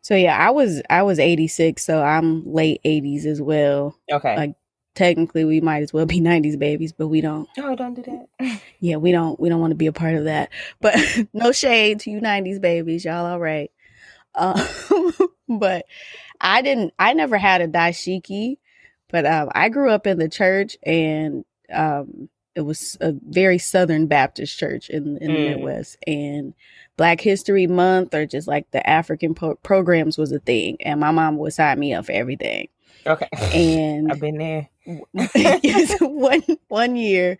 So 0.00 0.14
yeah, 0.14 0.36
I 0.36 0.50
was 0.50 0.82
I 0.88 1.02
was 1.02 1.18
86, 1.18 1.84
so 1.84 2.02
I'm 2.02 2.50
late 2.52 2.80
80s 2.84 3.26
as 3.26 3.42
well. 3.42 3.96
Okay. 4.10 4.36
Like 4.36 4.54
technically, 4.94 5.44
we 5.44 5.60
might 5.60 5.82
as 5.82 5.92
well 5.92 6.06
be 6.06 6.20
90s 6.22 6.58
babies, 6.58 6.92
but 6.92 7.08
we 7.08 7.20
don't. 7.20 7.48
Oh, 7.58 7.74
don't 7.74 7.94
do 7.94 8.02
that. 8.02 8.60
yeah, 8.80 8.96
we 8.96 9.12
don't 9.12 9.38
we 9.38 9.48
don't 9.48 9.60
want 9.60 9.72
to 9.72 9.76
be 9.76 9.86
a 9.86 9.92
part 9.92 10.14
of 10.14 10.24
that. 10.24 10.50
But 10.80 10.96
no 11.32 11.52
shade 11.52 12.00
to 12.00 12.10
you 12.10 12.20
90s 12.20 12.60
babies, 12.60 13.04
y'all. 13.04 13.26
All 13.26 13.40
right. 13.40 13.70
Um, 14.34 14.60
but 15.48 15.86
I 16.40 16.62
didn't. 16.62 16.94
I 16.98 17.12
never 17.14 17.38
had 17.38 17.60
a 17.60 17.68
dashiki. 17.68 18.58
But 19.10 19.26
um, 19.26 19.48
I 19.54 19.68
grew 19.68 19.90
up 19.90 20.06
in 20.06 20.18
the 20.18 20.28
church, 20.28 20.76
and 20.82 21.44
um, 21.72 22.28
it 22.54 22.62
was 22.62 22.96
a 23.00 23.14
very 23.28 23.58
Southern 23.58 24.06
Baptist 24.06 24.58
church 24.58 24.90
in 24.90 25.16
in 25.18 25.32
the 25.32 25.38
mm. 25.38 25.56
Midwest, 25.56 25.96
and 26.06 26.54
Black 26.96 27.20
History 27.20 27.66
Month 27.66 28.14
or 28.14 28.26
just 28.26 28.48
like 28.48 28.70
the 28.70 28.86
African 28.88 29.34
po- 29.34 29.54
programs 29.62 30.18
was 30.18 30.32
a 30.32 30.40
thing, 30.40 30.76
and 30.80 31.00
my 31.00 31.10
mom 31.10 31.38
would 31.38 31.52
sign 31.54 31.78
me 31.78 31.94
up 31.94 32.06
for 32.06 32.12
everything. 32.12 32.68
Okay, 33.06 33.28
and 33.54 34.10
I've 34.12 34.20
been 34.20 34.38
there. 34.38 34.68
yes, 35.34 35.96
one 36.00 36.42
one 36.68 36.96
year, 36.96 37.38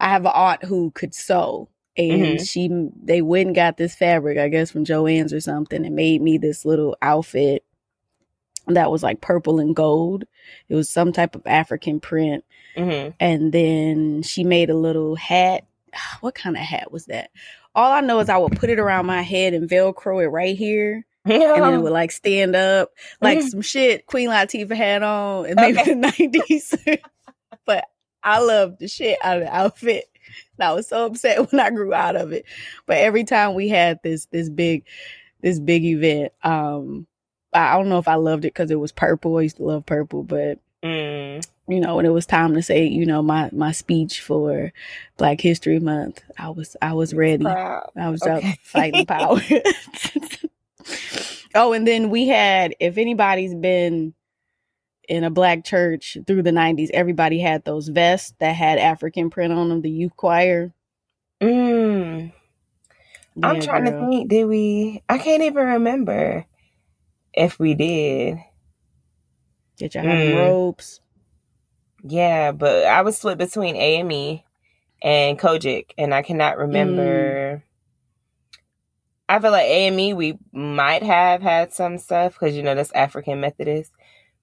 I 0.00 0.08
have 0.08 0.24
an 0.24 0.32
aunt 0.32 0.64
who 0.64 0.92
could 0.92 1.14
sew, 1.14 1.68
and 1.96 2.22
mm-hmm. 2.22 2.44
she 2.44 2.70
they 3.02 3.20
went 3.20 3.48
and 3.48 3.56
got 3.56 3.76
this 3.76 3.94
fabric, 3.94 4.38
I 4.38 4.48
guess 4.48 4.70
from 4.70 4.84
Joann's 4.84 5.32
or 5.32 5.40
something, 5.40 5.84
and 5.84 5.96
made 5.96 6.22
me 6.22 6.38
this 6.38 6.64
little 6.64 6.96
outfit 7.02 7.64
that 8.68 8.90
was 8.90 9.02
like 9.02 9.20
purple 9.20 9.58
and 9.58 9.74
gold. 9.74 10.24
It 10.68 10.74
was 10.74 10.88
some 10.88 11.12
type 11.12 11.34
of 11.34 11.46
African 11.46 12.00
print. 12.00 12.44
Mm-hmm. 12.76 13.10
And 13.20 13.52
then 13.52 14.22
she 14.22 14.44
made 14.44 14.70
a 14.70 14.76
little 14.76 15.16
hat. 15.16 15.66
What 16.20 16.34
kind 16.34 16.56
of 16.56 16.62
hat 16.62 16.90
was 16.90 17.06
that? 17.06 17.30
All 17.74 17.92
I 17.92 18.00
know 18.00 18.20
is 18.20 18.28
I 18.28 18.38
would 18.38 18.58
put 18.58 18.70
it 18.70 18.78
around 18.78 19.06
my 19.06 19.22
head 19.22 19.54
and 19.54 19.68
Velcro 19.68 20.22
it 20.22 20.28
right 20.28 20.56
here. 20.56 21.04
Yeah. 21.24 21.54
And 21.54 21.62
then 21.62 21.74
it 21.74 21.78
would 21.82 21.92
like 21.92 22.12
stand 22.12 22.56
up 22.56 22.90
like 23.20 23.38
mm-hmm. 23.38 23.48
some 23.48 23.62
shit 23.62 24.06
Queen 24.06 24.28
Latifah 24.28 24.76
had 24.76 25.02
on 25.02 25.46
in 25.46 25.56
maybe 25.56 25.80
okay. 25.80 25.94
the 26.28 26.38
90s. 26.38 26.98
but 27.66 27.84
I 28.22 28.40
loved 28.40 28.78
the 28.78 28.88
shit 28.88 29.18
out 29.22 29.38
of 29.38 29.44
the 29.44 29.54
outfit. 29.54 30.04
And 30.58 30.68
I 30.68 30.72
was 30.72 30.88
so 30.88 31.06
upset 31.06 31.50
when 31.50 31.60
I 31.60 31.70
grew 31.70 31.92
out 31.92 32.16
of 32.16 32.32
it. 32.32 32.44
But 32.86 32.98
every 32.98 33.24
time 33.24 33.54
we 33.54 33.68
had 33.68 33.98
this 34.02 34.26
this 34.26 34.48
big 34.48 34.84
this 35.40 35.58
big 35.58 35.84
event, 35.84 36.32
um, 36.42 37.06
I 37.52 37.76
don't 37.76 37.88
know 37.88 37.98
if 37.98 38.08
I 38.08 38.14
loved 38.14 38.44
it 38.44 38.54
because 38.54 38.70
it 38.70 38.80
was 38.80 38.92
purple. 38.92 39.38
I 39.38 39.42
used 39.42 39.56
to 39.58 39.64
love 39.64 39.86
purple, 39.86 40.22
but 40.22 40.58
Mm. 40.82 41.46
You 41.68 41.80
know, 41.80 41.96
when 41.96 42.06
it 42.06 42.12
was 42.12 42.26
time 42.26 42.54
to 42.54 42.62
say, 42.62 42.86
you 42.86 43.06
know, 43.06 43.22
my 43.22 43.48
my 43.52 43.72
speech 43.72 44.20
for 44.20 44.72
Black 45.16 45.40
History 45.40 45.78
Month, 45.78 46.22
I 46.36 46.50
was 46.50 46.76
I 46.82 46.92
was 46.92 47.14
ready. 47.14 47.44
Proud. 47.44 47.90
I 47.96 48.10
was 48.10 48.22
Okay. 48.22 48.32
out 48.32 48.44
fighting 48.62 49.06
power. 49.06 49.40
oh, 51.54 51.72
and 51.72 51.86
then 51.86 52.10
we 52.10 52.26
had, 52.26 52.74
if 52.80 52.98
anybody's 52.98 53.54
been 53.54 54.12
in 55.08 55.24
a 55.24 55.30
black 55.30 55.64
church 55.64 56.18
through 56.26 56.42
the 56.42 56.50
90s, 56.50 56.90
everybody 56.92 57.38
had 57.38 57.64
those 57.64 57.88
vests 57.88 58.34
that 58.40 58.56
had 58.56 58.78
African 58.78 59.30
print 59.30 59.52
on 59.52 59.68
them, 59.68 59.82
the 59.82 59.90
youth 59.90 60.16
choir. 60.16 60.72
Mm. 61.40 62.32
I'm 63.42 63.60
trying 63.60 63.84
girl. 63.84 64.00
to 64.00 64.10
think. 64.10 64.28
Did 64.28 64.46
we? 64.46 65.02
I 65.08 65.18
can't 65.18 65.44
even 65.44 65.64
remember 65.64 66.44
if 67.34 67.58
we 67.58 67.74
did. 67.74 68.38
Get 69.78 69.94
your 69.94 70.04
having 70.04 70.30
Mm. 70.30 70.34
robes. 70.34 71.00
Yeah, 72.04 72.52
but 72.52 72.84
I 72.86 73.02
was 73.02 73.16
split 73.18 73.38
between 73.38 73.76
AME 73.76 74.42
and 75.02 75.38
COGIC, 75.38 75.92
and 75.98 76.14
I 76.14 76.22
cannot 76.22 76.58
remember. 76.58 77.64
I 79.28 79.38
feel 79.38 79.52
like 79.52 79.66
AME 79.66 80.16
we 80.16 80.38
might 80.52 81.02
have 81.02 81.42
had 81.42 81.72
some 81.72 81.98
stuff 81.98 82.34
because 82.34 82.56
you 82.56 82.62
know 82.62 82.74
that's 82.74 82.92
African 82.92 83.40
Methodist, 83.40 83.92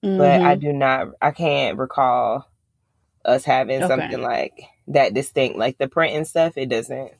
but 0.02 0.42
I 0.42 0.56
Mhm. 0.56 0.60
do 0.60 0.72
not. 0.72 1.08
I 1.22 1.30
can't 1.32 1.78
recall 1.78 2.48
us 3.24 3.44
having 3.44 3.82
Okay. 3.82 3.88
something 3.88 4.22
like 4.22 4.64
that 4.88 5.14
distinct, 5.14 5.58
like 5.58 5.78
the 5.78 5.88
print 5.88 6.16
and 6.16 6.26
stuff. 6.26 6.56
It 6.56 6.68
doesn't 6.70 7.12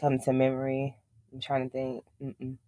come 0.00 0.18
to 0.20 0.32
memory. 0.32 0.96
I'm 1.32 1.40
trying 1.40 1.68
to 1.68 1.72
think. 1.72 2.04
Mm-mm. 2.22 2.58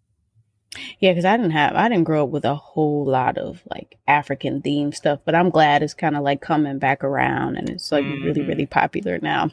Yeah, 1.00 1.12
because 1.12 1.24
I 1.24 1.36
didn't 1.36 1.52
have, 1.52 1.74
I 1.74 1.88
didn't 1.88 2.04
grow 2.04 2.24
up 2.24 2.30
with 2.30 2.44
a 2.44 2.54
whole 2.54 3.04
lot 3.04 3.38
of 3.38 3.62
like 3.70 3.96
African 4.06 4.62
themed 4.62 4.94
stuff, 4.94 5.20
but 5.24 5.34
I'm 5.34 5.50
glad 5.50 5.82
it's 5.82 5.94
kind 5.94 6.16
of 6.16 6.22
like 6.22 6.40
coming 6.40 6.78
back 6.78 7.04
around 7.04 7.56
and 7.56 7.68
it's 7.70 7.90
like 7.92 8.04
really, 8.04 8.40
Mhm. 8.42 8.48
really 8.48 8.66
popular 8.66 9.18
now. 9.20 9.50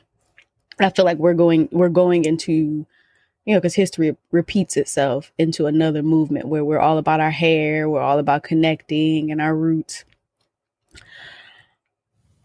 I 0.80 0.89
feel 0.89 1.06
like 1.06 1.18
we're 1.18 1.34
going, 1.34 1.70
we're 1.72 1.89
going 1.89 2.25
into, 2.25 2.86
you 3.46 3.53
know, 3.53 3.60
because 3.60 3.75
history 3.75 4.15
repeats 4.32 4.77
itself 4.77 5.32
into 5.38 5.68
another 5.68 6.01
movement 6.03 6.48
where 6.48 6.65
we're 6.65 6.80
all 6.80 6.98
about 6.98 7.20
our 7.20 7.32
hair, 7.32 7.89
we're 7.89 8.01
all 8.01 8.20
about 8.20 8.44
connecting 8.44 9.32
and 9.32 9.42
our 9.42 9.56
roots. 9.56 10.06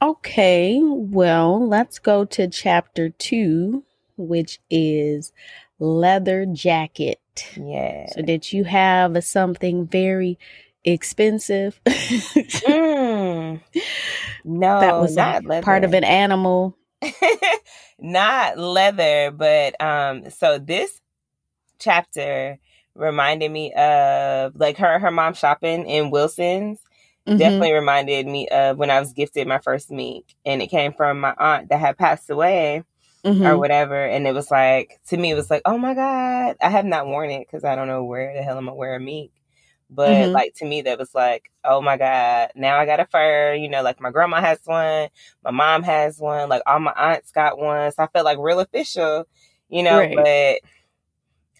Okay, 0.00 0.80
well, 0.82 1.66
let's 1.66 1.98
go 1.98 2.24
to 2.24 2.46
chapter 2.48 3.08
two, 3.10 3.82
which 4.16 4.60
is 4.70 5.32
leather 5.80 6.46
jacket. 6.46 7.20
Yeah. 7.56 8.06
So 8.14 8.22
did 8.22 8.52
you 8.52 8.64
have 8.64 9.22
something 9.24 9.86
very 9.86 10.38
expensive 10.84 11.80
Mm. 11.86 13.60
No, 14.44 14.80
that 14.80 14.98
was 14.98 15.16
not 15.16 15.42
part 15.62 15.84
of 15.84 15.92
an 15.94 16.04
animal? 16.04 16.76
not 17.98 18.58
leather, 18.58 19.30
but 19.30 19.80
um 19.82 20.30
so 20.30 20.58
this 20.58 21.00
chapter 21.78 22.58
reminded 22.94 23.50
me 23.50 23.72
of 23.74 24.56
like 24.56 24.76
her 24.78 24.98
her 24.98 25.10
mom 25.10 25.34
shopping 25.34 25.86
in 25.86 26.10
Wilson's 26.10 26.80
Mhm. 27.26 27.38
definitely 27.38 27.72
reminded 27.74 28.26
me 28.26 28.48
of 28.48 28.78
when 28.78 28.90
I 28.90 29.00
was 29.00 29.12
gifted 29.12 29.46
my 29.46 29.58
first 29.58 29.90
mink 29.90 30.24
and 30.46 30.62
it 30.62 30.68
came 30.68 30.92
from 30.94 31.20
my 31.20 31.34
aunt 31.38 31.68
that 31.68 31.78
had 31.80 31.98
passed 31.98 32.30
away 32.30 32.84
or 33.44 33.56
Mhm. 33.56 33.58
whatever 33.58 34.04
and 34.04 34.26
it 34.26 34.34
was 34.34 34.50
like 34.50 35.00
to 35.06 35.16
me 35.16 35.30
it 35.30 35.34
was 35.36 35.50
like 35.50 35.62
oh 35.64 35.78
my 35.78 35.94
god 35.94 36.56
I 36.60 36.70
have 36.70 36.84
not 36.84 37.06
worn 37.06 37.30
it 37.30 37.46
because 37.46 37.64
I 37.64 37.76
don't 37.76 37.88
know 37.88 38.04
where 38.04 38.34
the 38.34 38.42
hell 38.42 38.58
I'm 38.58 38.64
gonna 38.66 38.74
wear 38.76 38.96
a 38.96 39.00
mink 39.00 39.30
but 39.90 40.30
Mhm. 40.30 40.34
like 40.34 40.54
to 40.56 40.66
me 40.66 40.82
that 40.82 40.98
was 40.98 41.14
like 41.14 41.50
oh 41.64 41.80
my 41.80 41.96
god 41.96 42.50
now 42.56 42.78
I 42.78 42.86
got 42.86 43.00
a 43.00 43.06
fur 43.06 43.54
you 43.54 43.68
know 43.68 43.82
like 43.82 44.00
my 44.00 44.10
grandma 44.10 44.40
has 44.40 44.58
one 44.64 45.08
my 45.44 45.50
mom 45.50 45.82
has 45.84 46.18
one 46.20 46.48
like 46.48 46.62
all 46.66 46.80
my 46.80 46.92
aunts 46.92 47.32
got 47.32 47.58
one 47.58 47.92
so 47.92 48.02
I 48.02 48.06
felt 48.08 48.24
like 48.24 48.38
real 48.38 48.60
official 48.60 49.26
you 49.68 49.82
know 49.82 50.06
Right. 50.06 50.14
but 50.14 50.60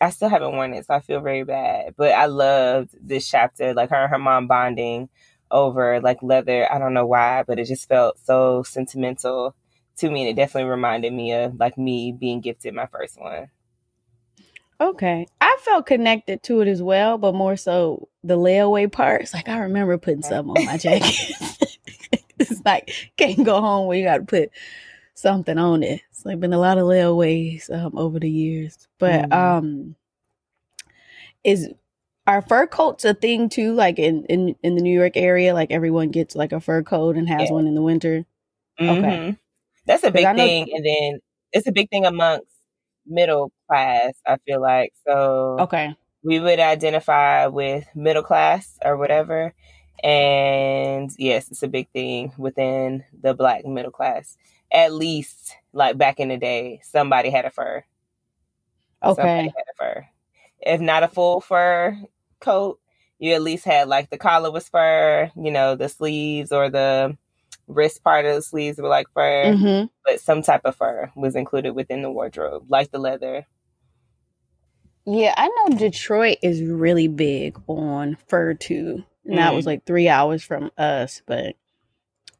I 0.00 0.10
still 0.10 0.28
haven't 0.28 0.52
worn 0.52 0.74
it 0.74 0.86
so 0.86 0.94
I 0.94 1.00
feel 1.00 1.20
very 1.20 1.42
bad 1.44 1.94
but 1.96 2.12
I 2.12 2.26
loved 2.26 2.90
this 3.00 3.28
chapter 3.28 3.74
like 3.74 3.90
her 3.90 3.96
and 3.96 4.10
her 4.10 4.18
mom 4.18 4.46
bonding 4.46 5.08
over 5.50 6.00
like 6.00 6.22
leather 6.22 6.70
I 6.72 6.78
don't 6.78 6.94
know 6.94 7.06
why 7.06 7.42
but 7.46 7.58
it 7.58 7.64
just 7.66 7.88
felt 7.88 8.18
so 8.20 8.62
sentimental 8.62 9.54
to 9.98 10.10
me 10.10 10.22
and 10.22 10.30
it 10.30 10.36
definitely 10.40 10.68
reminded 10.70 11.12
me 11.12 11.32
of 11.34 11.58
like 11.58 11.76
me 11.78 12.12
being 12.12 12.40
gifted 12.40 12.74
my 12.74 12.86
first 12.86 13.20
one 13.20 13.48
Okay. 14.80 15.26
I 15.40 15.58
felt 15.62 15.86
connected 15.86 16.42
to 16.44 16.60
it 16.60 16.68
as 16.68 16.80
well, 16.82 17.18
but 17.18 17.34
more 17.34 17.56
so 17.56 18.08
the 18.22 18.36
layaway 18.36 18.90
parts. 18.90 19.34
Like 19.34 19.48
I 19.48 19.58
remember 19.58 19.98
putting 19.98 20.22
some 20.22 20.50
on 20.50 20.64
my 20.64 20.76
jacket. 20.76 21.32
it's 22.38 22.62
like 22.64 23.12
can't 23.16 23.44
go 23.44 23.60
home 23.60 23.86
where 23.88 23.98
you 23.98 24.04
got 24.04 24.18
to 24.18 24.24
put 24.24 24.50
something 25.14 25.58
on 25.58 25.82
it. 25.82 26.00
So 26.00 26.04
It's 26.10 26.26
like 26.26 26.40
been 26.40 26.52
a 26.52 26.58
lot 26.58 26.78
of 26.78 26.84
layaways 26.84 27.70
um, 27.76 27.98
over 27.98 28.20
the 28.20 28.30
years, 28.30 28.86
but 28.98 29.24
Mhm. 29.24 29.32
um, 29.32 29.96
is 31.44 31.68
are 32.26 32.42
fur 32.42 32.66
coats 32.66 33.04
a 33.04 33.14
thing 33.14 33.48
too? 33.48 33.72
Like 33.72 33.98
in 33.98 34.24
in 34.26 34.54
in 34.62 34.74
the 34.76 34.82
New 34.82 34.96
York 34.96 35.16
area, 35.16 35.54
like 35.54 35.70
everyone 35.72 36.10
gets 36.10 36.36
like 36.36 36.52
a 36.52 36.60
fur 36.60 36.82
coat 36.82 37.16
and 37.16 37.28
has 37.28 37.48
Yeah. 37.48 37.54
one 37.54 37.66
in 37.66 37.74
the 37.74 37.82
winter. 37.82 38.24
Okay. 38.80 39.36
That's 39.88 40.04
a 40.04 40.10
big 40.12 40.24
know- 40.24 40.36
thing 40.36 40.68
and 40.72 40.84
then 40.86 41.20
it's 41.52 41.66
a 41.66 41.72
big 41.72 41.90
thing 41.90 42.06
amongst 42.06 42.46
middle 43.06 43.50
class 43.68 44.12
I 44.26 44.36
feel 44.46 44.60
like 44.60 44.92
so 45.06 45.56
Okay. 45.60 45.94
we 46.22 46.38
would 46.40 46.60
identify 46.60 47.46
with 47.46 47.88
middle 47.94 48.22
class 48.22 48.78
or 48.84 48.96
whatever. 48.96 49.54
And 50.04 51.10
yes, 51.18 51.50
it's 51.50 51.62
a 51.64 51.68
big 51.68 51.88
thing 51.90 52.32
within 52.38 53.02
the 53.20 53.34
black 53.34 53.64
middle 53.66 53.90
class. 53.90 54.36
At 54.70 54.92
least, 54.92 55.56
like 55.72 55.98
back 55.98 56.20
in 56.20 56.28
the 56.28 56.36
day, 56.36 56.80
somebody 56.84 57.30
had 57.30 57.46
a 57.46 57.50
fur. 57.50 57.82
Okay. 59.02 59.42
had 59.42 59.46
a 59.48 59.76
fur. 59.76 60.06
If 60.60 60.80
not 60.80 61.02
a 61.02 61.08
full 61.08 61.40
fur 61.40 61.98
coat, 62.40 62.78
you 63.18 63.32
at 63.34 63.42
least 63.42 63.64
had 63.64 63.88
like 63.88 64.10
the 64.10 64.18
collar 64.18 64.50
was 64.52 64.68
fur, 64.68 65.30
you 65.36 65.50
know, 65.50 65.74
the 65.74 65.88
sleeves 65.88 66.52
or 66.52 66.68
the 66.70 67.16
wrist 67.68 68.04
part 68.04 68.26
of 68.26 68.36
the 68.36 68.42
sleeves 68.42 68.78
were 68.80 68.88
like 68.88 69.08
fur, 69.14 69.54
hmm 69.54 69.84
but 70.06 70.20
some 70.20 70.42
type 70.42 70.62
of 70.66 70.76
fur 70.76 71.12
was 71.16 71.36
included 71.36 71.72
within 71.74 72.02
the 72.02 72.10
wardrobe, 72.12 72.66
like 72.68 72.90
the 72.92 72.98
leather. 72.98 73.46
Yeah, 75.06 75.34
I 75.36 75.48
know 75.48 75.76
Detroit 75.78 76.38
is 76.42 76.62
really 76.62 77.08
big 77.08 77.58
on 77.66 78.16
fur 78.28 78.54
too. 78.54 79.04
And 79.26 79.38
that 79.38 79.54
was 79.54 79.64
Mm. 79.64 79.66
like 79.66 79.84
three 79.86 80.08
hours 80.08 80.42
from 80.44 80.70
us, 80.78 81.22
but 81.26 81.56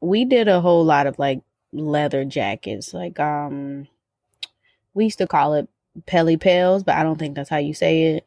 we 0.01 0.25
did 0.25 0.49
a 0.49 0.61
whole 0.61 0.85
lot 0.85 1.07
of 1.07 1.19
like 1.19 1.43
leather 1.73 2.25
jackets. 2.25 2.95
Like 2.95 3.21
um 3.21 3.89
we 4.95 5.05
used 5.05 5.19
to 5.19 5.27
call 5.27 5.55
it 5.55 5.69
pelly 6.07 6.37
pels, 6.37 6.85
but 6.85 6.97
I 6.97 7.03
don't 7.05 7.19
think 7.19 7.37
that's 7.37 7.51
how 7.51 7.59
you 7.59 7.75
say 7.75 8.15
it. 8.17 8.27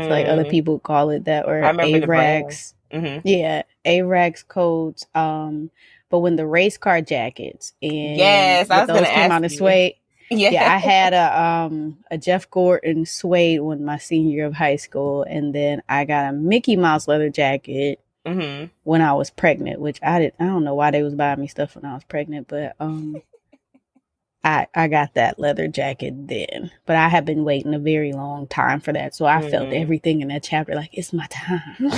It's 0.00 0.10
like 0.10 0.26
other 0.26 0.44
Mm. 0.44 0.50
people 0.50 0.78
call 0.80 1.10
it 1.10 1.24
that 1.26 1.46
or 1.46 1.64
I 1.64 1.68
remember 1.68 1.98
the 2.00 2.08
brand. 2.08 2.46
Avirex. 2.48 2.74
Mhm. 2.92 3.24
Yeah, 3.24 3.62
Avirex 3.86 4.46
coats. 4.46 5.06
Um 5.14 5.70
but 6.10 6.20
when 6.20 6.36
the 6.36 6.46
race 6.46 6.78
car 6.78 7.00
jackets 7.00 7.72
and 7.82 8.16
Yes, 8.16 8.70
I 8.70 8.80
was 8.80 8.88
those 8.88 9.08
came 9.08 9.30
out 9.32 9.44
of 9.44 9.52
suede, 9.52 9.94
Yeah. 10.30 10.50
yeah, 10.52 10.74
I 10.74 10.78
had 10.78 11.12
a 11.14 11.40
um 11.40 11.98
a 12.10 12.18
Jeff 12.18 12.50
Gordon 12.50 13.06
suede 13.06 13.60
one 13.60 13.84
my 13.84 13.98
senior 13.98 14.34
year 14.34 14.46
of 14.46 14.54
high 14.54 14.76
school, 14.76 15.22
and 15.24 15.54
then 15.54 15.82
I 15.88 16.04
got 16.04 16.30
a 16.30 16.32
Mickey 16.32 16.76
Mouse 16.76 17.08
leather 17.08 17.30
jacket 17.30 18.00
hmm 18.26 18.64
when 18.84 19.00
I 19.00 19.14
was 19.14 19.30
pregnant, 19.30 19.80
which 19.80 19.98
I 20.02 20.18
did 20.18 20.34
I 20.38 20.44
don't 20.46 20.64
know 20.64 20.74
why 20.74 20.90
they 20.90 21.02
was 21.02 21.14
buying 21.14 21.40
me 21.40 21.46
stuff 21.48 21.74
when 21.76 21.84
I 21.84 21.94
was 21.94 22.04
pregnant, 22.04 22.48
but 22.48 22.74
um 22.80 23.22
I 24.44 24.66
I 24.74 24.88
got 24.88 25.14
that 25.14 25.38
leather 25.38 25.68
jacket 25.68 26.28
then. 26.28 26.70
But 26.86 26.96
I 26.96 27.08
have 27.08 27.24
been 27.24 27.44
waiting 27.44 27.72
a 27.74 27.78
very 27.78 28.12
long 28.12 28.46
time 28.46 28.80
for 28.80 28.92
that. 28.92 29.14
So 29.14 29.24
I 29.24 29.40
felt 29.40 29.70
Mhm. 29.70 29.82
everything 29.82 30.20
in 30.20 30.28
that 30.28 30.42
chapter 30.42 30.74
like 30.74 30.90
it's 30.92 31.12
my 31.14 31.26
time. 31.30 31.76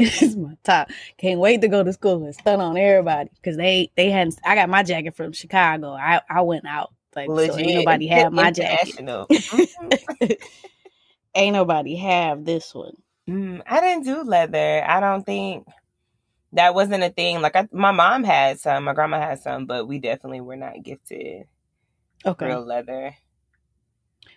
it's 0.00 0.36
my 0.36 0.56
top. 0.64 0.90
Can't 1.18 1.40
wait 1.40 1.60
to 1.62 1.68
go 1.68 1.82
to 1.84 1.92
school 1.92 2.24
and 2.24 2.34
stun 2.34 2.60
on 2.60 2.76
everybody 2.76 3.30
because 3.36 3.56
they 3.56 3.90
they 3.96 4.10
hadn't. 4.10 4.38
I 4.44 4.54
got 4.54 4.68
my 4.68 4.82
jacket 4.82 5.14
from 5.16 5.32
Chicago. 5.32 5.92
I 5.92 6.20
I 6.28 6.42
went 6.42 6.66
out 6.66 6.92
like 7.16 7.28
so 7.28 7.56
ain't 7.58 7.74
nobody 7.74 8.06
have 8.08 8.32
my 8.32 8.50
jacket. 8.50 9.02
Mhm. 9.02 10.36
ain't 11.34 11.54
nobody 11.54 11.96
have 11.96 12.44
this 12.44 12.74
one. 12.74 12.96
Mm, 13.28 13.62
I 13.66 13.80
didn't 13.80 14.04
do 14.04 14.22
leather. 14.22 14.84
I 14.86 15.00
don't 15.00 15.24
think 15.24 15.66
that 16.52 16.74
wasn't 16.74 17.04
a 17.04 17.10
thing. 17.10 17.40
Like 17.40 17.56
I, 17.56 17.68
my 17.72 17.92
mom 17.92 18.24
had 18.24 18.58
some, 18.58 18.84
my 18.84 18.92
grandma 18.94 19.20
had 19.20 19.40
some, 19.40 19.66
but 19.66 19.86
we 19.86 19.98
definitely 19.98 20.40
were 20.40 20.56
not 20.56 20.82
gifted 20.82 21.46
Okay. 22.26 22.46
real 22.46 22.64
leather. 22.64 23.16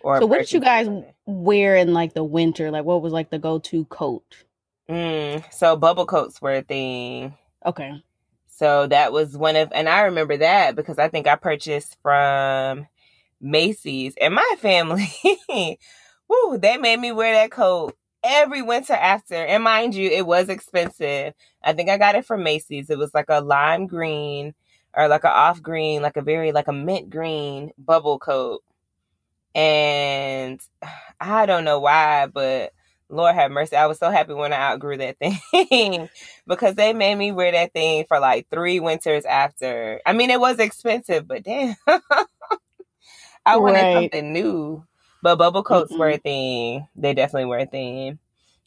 Or 0.00 0.20
So 0.20 0.26
what 0.26 0.38
did 0.38 0.52
you 0.52 0.60
guys 0.60 0.86
leather. 0.86 1.12
wear 1.26 1.76
in 1.76 1.92
like 1.92 2.14
the 2.14 2.24
winter? 2.24 2.70
Like 2.70 2.84
what 2.84 3.02
was 3.02 3.12
like 3.12 3.30
the 3.30 3.38
go 3.38 3.58
to 3.58 3.84
coat? 3.86 4.44
Mm, 4.88 5.52
so 5.52 5.76
bubble 5.76 6.06
coats 6.06 6.40
were 6.42 6.54
a 6.56 6.62
thing. 6.62 7.36
Okay. 7.64 8.02
So 8.48 8.86
that 8.86 9.12
was 9.12 9.36
one 9.36 9.56
of, 9.56 9.72
and 9.72 9.88
I 9.88 10.02
remember 10.02 10.36
that 10.38 10.76
because 10.76 10.98
I 10.98 11.08
think 11.08 11.26
I 11.26 11.36
purchased 11.36 11.96
from 12.02 12.86
Macy's 13.40 14.14
and 14.20 14.34
my 14.34 14.54
family. 14.58 15.08
woo, 16.28 16.58
they 16.58 16.76
made 16.76 17.00
me 17.00 17.12
wear 17.12 17.34
that 17.34 17.50
coat 17.50 17.96
every 18.22 18.62
winter 18.62 18.94
after. 18.94 19.34
And 19.36 19.64
mind 19.64 19.94
you, 19.94 20.10
it 20.10 20.26
was 20.26 20.48
expensive. 20.50 21.34
I 21.62 21.72
think 21.72 21.90
I 21.90 21.98
got 21.98 22.14
it 22.16 22.26
from 22.26 22.42
Macy's. 22.44 22.90
It 22.90 22.98
was 22.98 23.14
like 23.14 23.26
a 23.30 23.40
lime 23.40 23.86
green 23.86 24.54
or 24.94 25.08
like 25.08 25.24
a 25.24 25.30
off 25.30 25.62
green, 25.62 26.02
like 26.02 26.16
a 26.18 26.22
very 26.22 26.52
like 26.52 26.68
a 26.68 26.72
mint 26.72 27.10
green 27.10 27.72
bubble 27.78 28.18
coat. 28.18 28.62
And 29.54 30.60
I 31.20 31.46
don't 31.46 31.64
know 31.64 31.80
why, 31.80 32.26
but 32.26 32.73
Lord 33.10 33.34
have 33.34 33.50
mercy. 33.50 33.76
I 33.76 33.86
was 33.86 33.98
so 33.98 34.10
happy 34.10 34.34
when 34.34 34.52
I 34.52 34.72
outgrew 34.72 34.96
that 34.98 35.16
thing 35.68 36.08
because 36.46 36.74
they 36.74 36.92
made 36.92 37.16
me 37.16 37.32
wear 37.32 37.52
that 37.52 37.72
thing 37.72 38.04
for 38.08 38.18
like 38.20 38.48
three 38.50 38.80
winters 38.80 39.24
after. 39.24 40.00
I 40.06 40.12
mean, 40.12 40.30
it 40.30 40.40
was 40.40 40.58
expensive, 40.58 41.26
but 41.28 41.42
damn. 41.44 41.76
I 43.46 43.56
wanted 43.58 43.82
Right. 43.82 43.92
something 43.92 44.32
new. 44.32 44.84
But 45.22 45.36
bubble 45.36 45.62
coats 45.62 45.92
were 45.92 46.10
a 46.10 46.18
thing. 46.18 46.86
They 46.96 47.14
definitely 47.14 47.46
were 47.46 47.58
a 47.58 47.66
thing. 47.66 48.18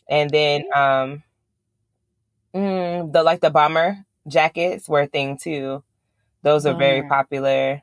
And 0.10 0.30
then 0.32 0.64
um 0.76 1.24
mm, 2.54 3.12
the 3.14 3.24
like 3.24 3.42
the 3.42 3.50
bomber 3.50 4.06
jackets 4.28 4.88
were 4.90 5.02
a 5.02 5.08
thing 5.08 5.38
too. 5.38 5.84
Those 6.44 6.66
are 6.66 6.74
very 6.74 7.04
popular. 7.04 7.82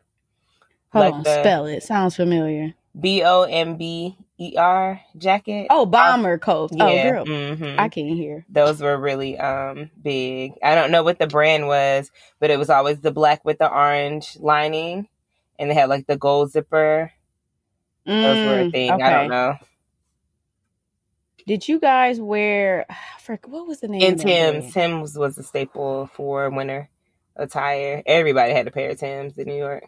Hold 0.92 1.04
Like 1.04 1.14
on, 1.14 1.22
the- 1.24 1.40
spell 1.40 1.66
it. 1.66 1.82
Sounds 1.82 2.16
familiar. 2.16 2.74
B 2.98 3.22
O 3.24 3.42
M 3.42 3.76
B 3.76 4.16
E 4.38 4.56
R 4.56 5.00
jacket. 5.18 5.66
Oh, 5.70 5.86
bomber 5.86 6.38
coats. 6.38 6.76
Oh, 6.80 6.86
yeah. 6.86 7.02
girl, 7.02 7.24
mhm. 7.26 7.78
I 7.78 7.88
can't 7.88 8.08
hear. 8.16 8.46
Those 8.48 8.80
were 8.80 8.98
really 8.98 9.38
um 9.38 9.90
big. 10.02 10.52
I 10.62 10.74
don't 10.74 10.90
know 10.92 11.02
what 11.04 11.18
the 11.18 11.26
brand 11.28 11.66
was, 11.68 12.10
but 12.40 12.50
it 12.50 12.58
was 12.58 12.70
always 12.70 13.00
the 13.00 13.12
black 13.12 13.44
with 13.44 13.58
the 13.58 13.70
orange 13.72 14.36
lining, 14.40 15.08
and 15.58 15.70
they 15.70 15.74
had 15.74 15.88
like 15.90 16.06
the 16.06 16.16
gold 16.18 16.52
zipper. 16.52 17.12
Those 18.22 18.42
were 18.44 18.60
a 18.60 18.64
Mm, 18.64 18.72
thing. 18.72 19.02
I 19.02 19.10
don't 19.10 19.28
know. 19.28 19.56
Did 21.46 21.68
you 21.68 21.80
guys 21.80 22.20
wear? 22.20 22.86
Forget 23.20 23.50
what 23.50 23.66
was 23.68 23.80
the 23.80 23.88
name? 23.88 24.02
And 24.08 24.18
Tim's. 24.20 24.72
Tim's 24.72 25.16
was 25.18 25.38
a 25.38 25.42
staple 25.44 26.08
for 26.14 26.50
winter 26.50 26.90
attire. 27.36 28.02
Everybody 28.06 28.52
had 28.52 28.68
a 28.68 28.72
pair 28.72 28.90
of 28.90 29.00
Tim's 29.00 29.38
in 29.38 29.48
New 29.48 29.56
York. 29.56 29.84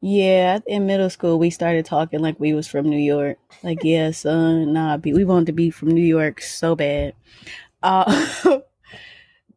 Yeah, 0.00 0.60
in 0.66 0.86
middle 0.86 1.10
school 1.10 1.38
we 1.38 1.50
started 1.50 1.84
talking 1.84 2.20
like 2.20 2.38
we 2.38 2.52
was 2.52 2.68
from 2.68 2.88
New 2.88 2.98
York. 2.98 3.38
Like, 3.62 3.82
yeah, 3.82 4.12
son, 4.12 4.72
nah, 4.72 4.96
be, 4.96 5.12
we 5.12 5.24
wanted 5.24 5.46
to 5.46 5.52
be 5.52 5.70
from 5.70 5.90
New 5.90 6.04
York 6.04 6.40
so 6.40 6.76
bad. 6.76 7.14
Uh, 7.82 8.24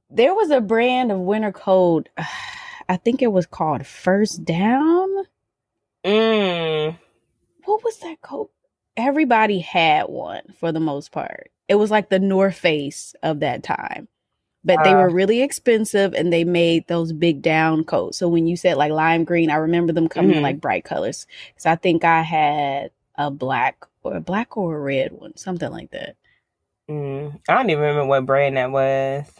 there 0.09 0.33
was 0.33 0.49
a 0.49 0.61
brand 0.61 1.11
of 1.11 1.19
winter 1.19 1.51
coat. 1.51 2.09
I 2.89 2.97
think 2.97 3.21
it 3.21 3.31
was 3.31 3.45
called 3.45 3.85
First 3.85 4.43
Down. 4.43 5.07
Mm. 6.03 6.97
What 7.63 7.83
was 7.83 7.99
that 7.99 8.21
coat? 8.21 8.51
Everybody 8.97 9.59
had 9.59 10.09
one 10.09 10.41
for 10.59 10.71
the 10.71 10.79
most 10.79 11.11
part. 11.11 11.51
It 11.69 11.75
was 11.75 11.91
like 11.91 12.09
the 12.09 12.19
North 12.19 12.57
Face 12.57 13.15
of 13.23 13.39
that 13.39 13.63
time. 13.63 14.09
But 14.63 14.83
they 14.83 14.93
Uh. 14.93 14.97
were 14.97 15.09
really 15.09 15.41
expensive 15.41 16.13
and 16.13 16.31
they 16.31 16.43
made 16.43 16.87
those 16.87 17.13
big 17.13 17.41
down 17.41 17.83
coats. 17.83 18.17
So 18.17 18.27
when 18.27 18.47
you 18.47 18.55
said 18.55 18.77
like 18.77 18.91
lime 18.91 19.23
green, 19.23 19.49
I 19.49 19.55
remember 19.55 19.91
them 19.93 20.07
coming 20.07 20.35
in 20.35 20.39
Mhm. 20.39 20.43
like 20.43 20.61
bright 20.61 20.83
colors. 20.83 21.25
So 21.57 21.71
I 21.71 21.75
think 21.75 22.03
I 22.03 22.21
had 22.21 22.91
a 23.17 23.31
black 23.31 23.85
or 24.03 24.15
a 24.17 24.21
black 24.21 24.57
or 24.57 24.77
a 24.77 24.79
red 24.79 25.11
one, 25.13 25.35
something 25.37 25.71
like 25.71 25.91
that. 25.91 26.15
Mm. 26.89 27.39
I 27.49 27.53
don't 27.55 27.69
even 27.69 27.81
remember 27.81 28.05
what 28.05 28.25
brand 28.25 28.57
that 28.57 28.71
was. 28.71 29.31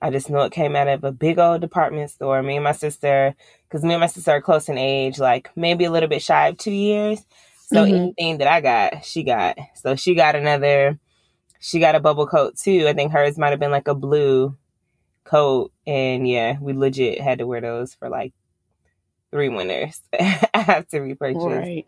I 0.00 0.10
just 0.10 0.30
know 0.30 0.40
it 0.42 0.52
came 0.52 0.74
out 0.74 0.88
of 0.88 1.04
a 1.04 1.12
big 1.12 1.38
old 1.38 1.60
department 1.60 2.10
store. 2.10 2.42
Me 2.42 2.56
and 2.56 2.64
my 2.64 2.72
sister, 2.72 3.34
because 3.68 3.84
me 3.84 3.94
and 3.94 4.00
my 4.00 4.06
sister 4.08 4.32
are 4.32 4.40
close 4.42 4.68
in 4.68 4.78
age, 4.78 5.18
like 5.18 5.50
maybe 5.56 5.84
a 5.84 5.90
little 5.92 6.08
bit 6.08 6.22
shy 6.22 6.48
of 6.48 6.56
two 6.58 6.72
years. 6.72 7.24
So 7.66 7.84
Mhm. 7.84 8.14
anything 8.18 8.38
that 8.38 8.48
I 8.48 8.60
got, 8.60 9.04
she 9.04 9.22
got. 9.22 9.58
So 9.74 9.94
she 9.96 10.14
got 10.14 10.34
another. 10.36 10.98
She 11.62 11.78
got 11.78 11.94
a 11.94 12.00
bubble 12.00 12.26
coat 12.26 12.56
too. 12.58 12.88
I 12.88 12.92
think 12.92 13.12
hers 13.12 13.38
might 13.38 13.50
have 13.50 13.60
been 13.60 13.70
like 13.70 13.86
a 13.86 13.94
blue 13.94 14.56
coat, 15.22 15.70
and 15.86 16.26
yeah, 16.28 16.58
we 16.60 16.72
legit 16.72 17.20
had 17.20 17.38
to 17.38 17.46
wear 17.46 17.60
those 17.60 17.94
for 17.94 18.08
like 18.08 18.32
three 19.30 19.48
winters. 19.48 20.00
I 20.20 20.58
have 20.58 20.88
to 20.88 20.98
repurchase. 21.00 21.40
Right. 21.40 21.86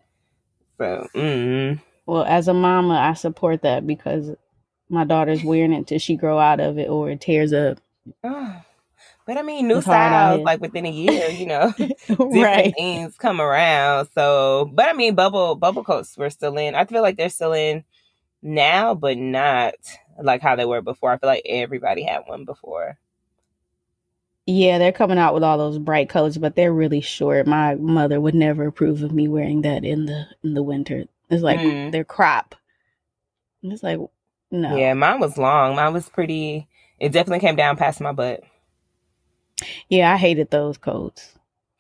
So, 0.79 1.09
mm, 1.13 1.81
Well, 2.07 2.23
as 2.23 2.47
a 2.47 2.55
mama, 2.55 2.95
I 2.95 3.15
support 3.15 3.63
that 3.63 3.85
because 3.85 4.31
my 4.89 5.03
daughter's 5.05 5.43
wearing 5.43 5.73
it 5.73 5.89
till 5.89 5.99
she 5.99 6.17
grow 6.17 6.39
out 6.39 6.61
of 6.61 6.79
it 6.79 6.89
or 6.89 7.11
it 7.11 7.21
tears 7.21 7.53
up. 7.53 7.79
oh. 8.23 8.63
but 9.27 9.37
I 9.37 9.43
mean, 9.43 9.67
new 9.67 9.81
styles 9.81 10.43
like 10.43 10.61
within 10.61 10.87
a 10.87 10.91
year, 10.91 11.31
you 11.31 11.47
know. 11.47 11.73
different 11.77 12.35
right. 12.35 12.75
things 12.77 13.17
come 13.17 13.41
around. 13.41 14.09
So, 14.15 14.71
but 14.73 14.89
I 14.89 14.93
mean, 14.93 15.17
bubble 15.17 15.57
bubble 15.57 15.83
coats 15.83 16.17
were 16.17 16.31
still 16.31 16.57
in. 16.59 16.77
I 16.77 16.85
feel 16.85 17.03
like 17.03 17.17
they're 17.17 17.29
still 17.29 17.55
in 17.55 17.83
now, 18.45 18.95
but 18.95 19.19
not 19.19 19.75
like 20.23 20.41
how 20.43 20.55
they 20.55 20.65
were 20.65 20.83
before. 20.83 21.11
I 21.11 21.19
feel 21.19 21.29
like 21.29 21.43
everybody 21.47 22.05
had 22.05 22.23
one 22.27 22.45
before. 22.45 22.99
Yeah, 24.47 24.77
they're 24.79 24.93
coming 24.93 25.17
out 25.19 25.33
with 25.33 25.43
all 25.43 25.57
those 25.57 25.79
bright 25.79 26.11
colors, 26.11 26.37
but 26.37 26.55
they're 26.55 26.73
really 26.73 27.01
short. 27.01 27.47
My 27.47 27.77
mother 27.77 28.21
would 28.21 28.35
never 28.35 28.67
approve 28.67 29.03
of 29.03 29.11
me 29.11 29.27
wearing 29.27 29.63
that 29.63 29.85
in 29.85 30.05
the 30.05 30.27
in 30.45 30.55
the 30.55 30.63
winter. 30.63 31.07
It's 31.31 31.43
like 31.43 31.59
Mm. 31.61 31.91
they're 31.93 32.05
crop. 32.05 32.55
It's 33.63 33.83
like 33.83 33.99
no. 34.51 34.77
Yeah, 34.77 34.93
mine 34.95 35.19
was 35.21 35.39
long. 35.39 35.75
Mine 35.77 35.95
was 35.95 36.09
pretty. 36.11 36.69
It 37.01 37.11
definitely 37.13 37.41
came 37.41 37.57
down 37.57 37.77
past 37.79 38.01
my 38.03 38.13
butt. 38.13 38.43
Yeah, 39.89 40.13
I 40.13 40.17
hated 40.19 40.51
those 40.51 40.77
coats 40.77 41.39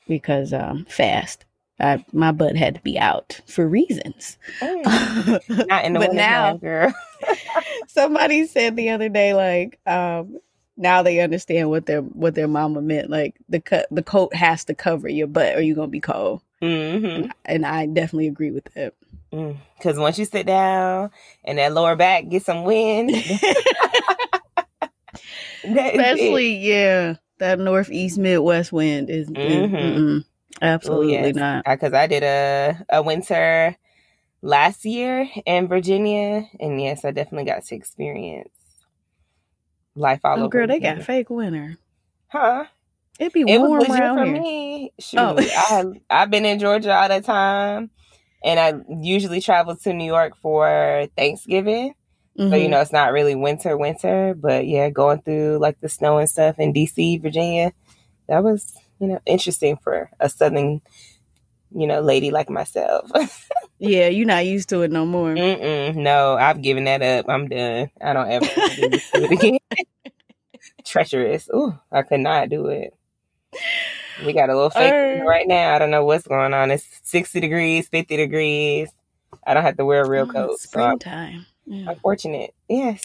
because 0.08 0.54
um 0.54 0.86
fast. 0.88 1.44
I, 1.80 2.04
my 2.12 2.30
butt 2.32 2.56
had 2.56 2.76
to 2.76 2.80
be 2.82 2.98
out 2.98 3.40
for 3.46 3.66
reasons. 3.68 4.38
Mm, 4.60 5.40
Not 5.68 5.84
in 5.84 5.92
the 5.92 5.98
but 5.98 6.12
now 6.12 6.56
girl. 6.56 6.94
somebody 7.88 8.46
said 8.46 8.76
the 8.76 8.90
other 8.90 9.08
day 9.08 9.34
like 9.34 9.78
um 9.86 10.38
now 10.76 11.02
they 11.02 11.20
understand 11.20 11.70
what 11.70 11.86
their 11.86 12.00
what 12.02 12.34
their 12.34 12.48
mama 12.48 12.82
meant 12.82 13.08
like 13.10 13.34
the 13.48 13.60
cut 13.60 13.86
the 13.90 14.02
coat 14.02 14.34
has 14.34 14.64
to 14.64 14.74
cover 14.74 15.08
your 15.08 15.26
butt 15.26 15.56
or 15.56 15.60
you're 15.60 15.76
gonna 15.76 15.88
be 15.88 16.00
cold 16.00 16.42
hmm 16.60 17.22
and 17.44 17.64
i 17.64 17.86
definitely 17.86 18.26
agree 18.26 18.50
with 18.50 18.64
that 18.74 18.92
Because 19.78 19.98
once 19.98 20.18
you 20.18 20.24
sit 20.24 20.46
down 20.46 21.10
and 21.44 21.58
that 21.58 21.72
lower 21.72 21.96
back 21.96 22.28
get 22.28 22.44
some 22.44 22.64
wind, 22.64 23.10
that 23.10 23.24
is 25.64 25.70
it. 25.72 26.00
especially 26.00 26.56
yeah 26.56 27.14
that 27.38 27.58
northeast 27.58 28.18
midwest 28.18 28.72
wind 28.72 29.08
is, 29.10 29.28
is 29.30 30.24
Absolutely 30.62 31.12
yes. 31.12 31.34
not 31.34 31.64
because 31.64 31.92
I 31.92 32.06
did 32.06 32.22
a 32.22 32.84
a 32.88 33.02
winter 33.02 33.76
last 34.42 34.84
year 34.84 35.28
in 35.46 35.68
Virginia, 35.68 36.48
and 36.60 36.80
yes, 36.80 37.04
I 37.04 37.10
definitely 37.10 37.50
got 37.50 37.64
to 37.64 37.74
experience 37.74 38.50
life 39.96 40.20
all 40.24 40.38
oh 40.38 40.42
over. 40.42 40.48
girl 40.48 40.66
they 40.66 40.76
again. 40.76 40.96
got 40.98 41.06
fake 41.06 41.30
winter 41.30 41.78
huh? 42.34 42.64
it'd 43.18 43.32
be 43.32 43.42
It 43.42 43.58
warm 43.58 43.80
legit 43.80 44.00
around 44.00 44.18
for 44.18 44.24
here 44.24 44.40
me. 44.40 44.90
Oh. 44.90 45.02
Shoot, 45.02 45.18
Oh. 45.18 45.36
I 46.10 46.22
I've 46.22 46.30
been 46.30 46.44
in 46.44 46.58
Georgia 46.58 46.92
all 46.94 47.08
the 47.08 47.20
time, 47.20 47.90
and 48.42 48.60
I 48.60 48.74
usually 49.00 49.40
travel 49.40 49.76
to 49.76 49.92
New 49.92 50.04
York 50.04 50.36
for 50.36 51.06
Thanksgiving. 51.16 51.94
So 52.36 52.42
you 52.42 52.50
mm-hmm. 52.50 52.70
know 52.72 52.80
it's 52.80 52.92
not 52.92 53.12
really 53.12 53.36
winter, 53.36 53.76
winter, 53.76 54.34
but 54.36 54.66
yeah, 54.66 54.90
going 54.90 55.22
through 55.22 55.58
like 55.58 55.80
the 55.80 55.88
snow 55.88 56.18
and 56.18 56.28
stuff 56.28 56.58
in 56.58 56.72
DC, 56.72 57.22
Virginia, 57.22 57.72
that 58.28 58.42
was 58.42 58.74
you 59.00 59.06
know 59.08 59.20
interesting 59.26 59.76
for 59.76 60.10
a 60.20 60.28
southern, 60.28 60.80
you 61.74 61.86
know, 61.86 62.00
lady 62.00 62.30
like 62.30 62.48
myself. 62.50 63.10
yeah 63.78 64.06
you're 64.08 64.26
not 64.26 64.46
used 64.46 64.68
to 64.68 64.82
it 64.82 64.90
no 64.92 65.04
more 65.04 65.34
Mm-mm, 65.34 65.96
no, 65.96 66.34
I've 66.36 66.62
given 66.62 66.84
that 66.84 67.02
up. 67.02 67.26
I'm 67.28 67.48
done. 67.48 67.90
I 68.00 68.12
don't 68.12 68.30
ever 68.30 68.46
do 68.76 69.24
it 69.24 69.32
again. 69.32 69.58
Treacherous. 70.84 71.48
Ooh, 71.54 71.76
I 71.90 72.02
could 72.02 72.20
not 72.20 72.48
do 72.50 72.66
it. 72.66 72.94
We 74.24 74.32
got 74.32 74.48
a 74.48 74.54
little 74.54 74.70
fake 74.70 74.92
Uh. 74.94 75.24
right 75.26 75.46
now. 75.46 75.74
I 75.74 75.78
don't 75.78 75.90
know 75.90 76.04
what's 76.04 76.26
going 76.26 76.54
on. 76.54 76.70
It's 76.70 76.86
60 77.02 77.40
degrees, 77.40 77.88
50 77.88 78.16
degrees. 78.16 78.90
I 79.46 79.54
don't 79.54 79.64
have 79.64 79.76
to 79.78 79.84
wear 79.84 80.02
a 80.02 80.08
real 80.08 80.22
Oh, 80.22 80.26
coat. 80.26 80.52
it's 80.54 80.70
So 80.70 80.98
Yeah. 81.66 81.90
I'm 81.90 81.96
fortunate. 81.96 82.54
Yes. 82.68 83.04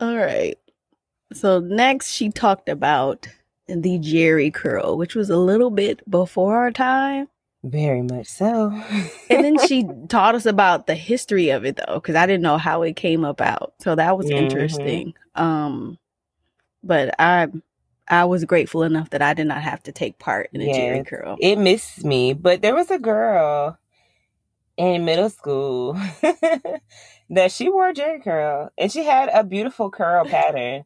All 0.00 0.16
right. 0.16 0.58
So 1.36 1.60
next 1.60 2.12
she 2.12 2.30
talked 2.30 2.68
about 2.68 3.28
the 3.68 3.98
Jheri 3.98 4.52
curl, 4.52 4.96
which 4.96 5.14
was 5.14 5.30
a 5.30 5.36
little 5.36 5.70
bit 5.70 6.08
before 6.10 6.56
our 6.58 6.70
time. 6.70 7.28
Very 7.64 8.02
much 8.02 8.26
so. 8.26 8.72
And 9.30 9.44
then 9.44 9.56
she 9.58 9.86
taught 10.08 10.34
us 10.34 10.46
about 10.46 10.86
the 10.86 10.94
history 10.96 11.50
of 11.50 11.64
it 11.64 11.76
though, 11.76 11.94
because 11.94 12.16
I 12.16 12.26
didn't 12.26 12.42
know 12.42 12.58
how 12.58 12.82
it 12.82 12.96
came 12.96 13.24
about. 13.24 13.74
So 13.80 13.94
that 13.94 14.16
was 14.18 14.26
Mhm. 14.26 14.36
interesting. 14.38 15.14
Um 15.34 15.98
but 16.82 17.14
I 17.18 17.48
I 18.08 18.24
was 18.24 18.44
grateful 18.44 18.82
enough 18.82 19.10
that 19.10 19.22
I 19.22 19.32
did 19.32 19.46
not 19.46 19.62
have 19.62 19.82
to 19.84 19.92
take 19.92 20.18
part 20.18 20.50
in 20.52 20.60
a 20.60 20.64
Jheri 20.64 21.06
curl. 21.06 21.36
it 21.40 21.56
missed 21.56 22.04
me, 22.04 22.32
but 22.34 22.60
there 22.60 22.74
was 22.74 22.90
a 22.90 22.98
girl 22.98 23.78
in 24.76 25.04
middle 25.04 25.30
school 25.30 25.94
that 27.30 27.52
she 27.52 27.70
wore 27.70 27.90
a 27.90 27.94
Jheri 27.94 28.22
curl 28.22 28.70
and 28.76 28.90
she 28.90 29.04
had 29.04 29.28
a 29.32 29.44
beautiful 29.44 29.88
curl 29.90 30.24
pattern. 30.24 30.84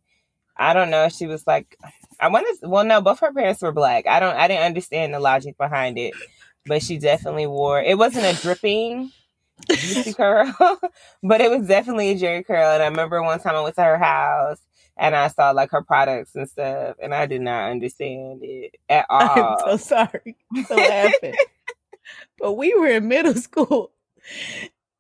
I 0.59 0.73
don't 0.73 0.91
know. 0.91 1.09
She 1.09 1.27
was 1.27 1.47
like, 1.47 1.77
I 2.19 2.29
want 2.29 2.47
to. 2.61 2.69
Well, 2.69 2.85
no, 2.85 3.01
both 3.01 3.21
her 3.21 3.33
parents 3.33 3.63
were 3.63 3.73
black. 3.73 4.07
I 4.07 4.21
don't. 4.21 4.37
I 4.37 4.49
didn't 4.49 4.65
understand 4.65 5.13
the 5.13 5.21
logic 5.21 5.59
behind 5.59 5.99
it, 5.99 6.15
but 6.65 6.83
she 6.83 6.99
definitely 6.99 7.47
wore. 7.47 7.81
It 7.81 7.99
wasn't 7.99 8.25
a 8.25 8.41
dripping 8.41 9.13
juicy 9.71 10.13
curl, 10.15 10.55
but 11.23 11.41
it 11.41 11.51
was 11.51 11.67
definitely 11.67 12.11
a 12.11 12.17
Jheri 12.17 12.47
curl. 12.47 12.73
And 12.73 12.83
I 12.83 12.87
remember 12.87 13.23
one 13.23 13.41
time 13.41 13.55
I 13.55 13.61
went 13.61 13.75
to 13.77 13.85
her 13.85 13.99
house 13.99 14.59
and 14.97 15.15
I 15.15 15.29
saw 15.29 15.51
like 15.51 15.71
her 15.73 15.83
products 15.83 16.35
and 16.35 16.49
stuff, 16.49 16.97
and 17.03 17.15
I 17.15 17.27
did 17.27 17.43
not 17.43 17.71
understand 17.71 18.41
it 18.43 18.77
at 18.89 19.07
all. 19.11 19.59
I'm 19.67 19.79
so 19.79 20.09
sorry. 20.09 20.37
Laughing. 20.71 21.35
but 22.39 22.55
we 22.55 22.75
were 22.75 22.89
in 22.89 23.09
middle 23.09 23.35
school 23.35 23.93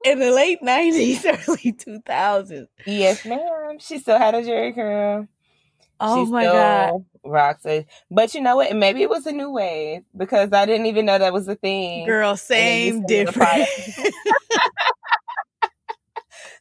in 0.05 0.19
the 0.19 0.31
late 0.31 0.61
90s, 0.62 1.25
early 1.25 1.73
2000s. 1.73 2.66
Yes, 2.85 3.25
ma'am. 3.25 3.79
She 3.79 3.99
still 3.99 4.19
had 4.19 4.35
a 4.35 4.42
Jheri 4.42 4.75
curl. 4.75 5.29
Oh 6.00 6.26
she 6.26 6.30
my 6.30 6.44
God. 6.44 7.04
rocks 7.24 7.64
it. 7.64 7.87
But 8.11 8.35
you 8.35 8.40
know 8.40 8.56
what? 8.56 8.74
Maybe 8.74 9.02
it 9.02 9.11
was 9.11 9.26
a 9.26 9.32
new 9.32 9.50
wave 9.50 10.02
because 10.16 10.52
I 10.52 10.66
didn't 10.66 10.87
even 10.87 11.06
know 11.06 11.18
that 11.18 11.32
was 11.32 11.48
a 11.48 11.56
thing. 11.56 12.06
Girl, 12.06 12.37
same, 12.37 12.92
send 12.92 13.04
me 13.04 13.24
the 13.24 13.24
different. 13.24 13.68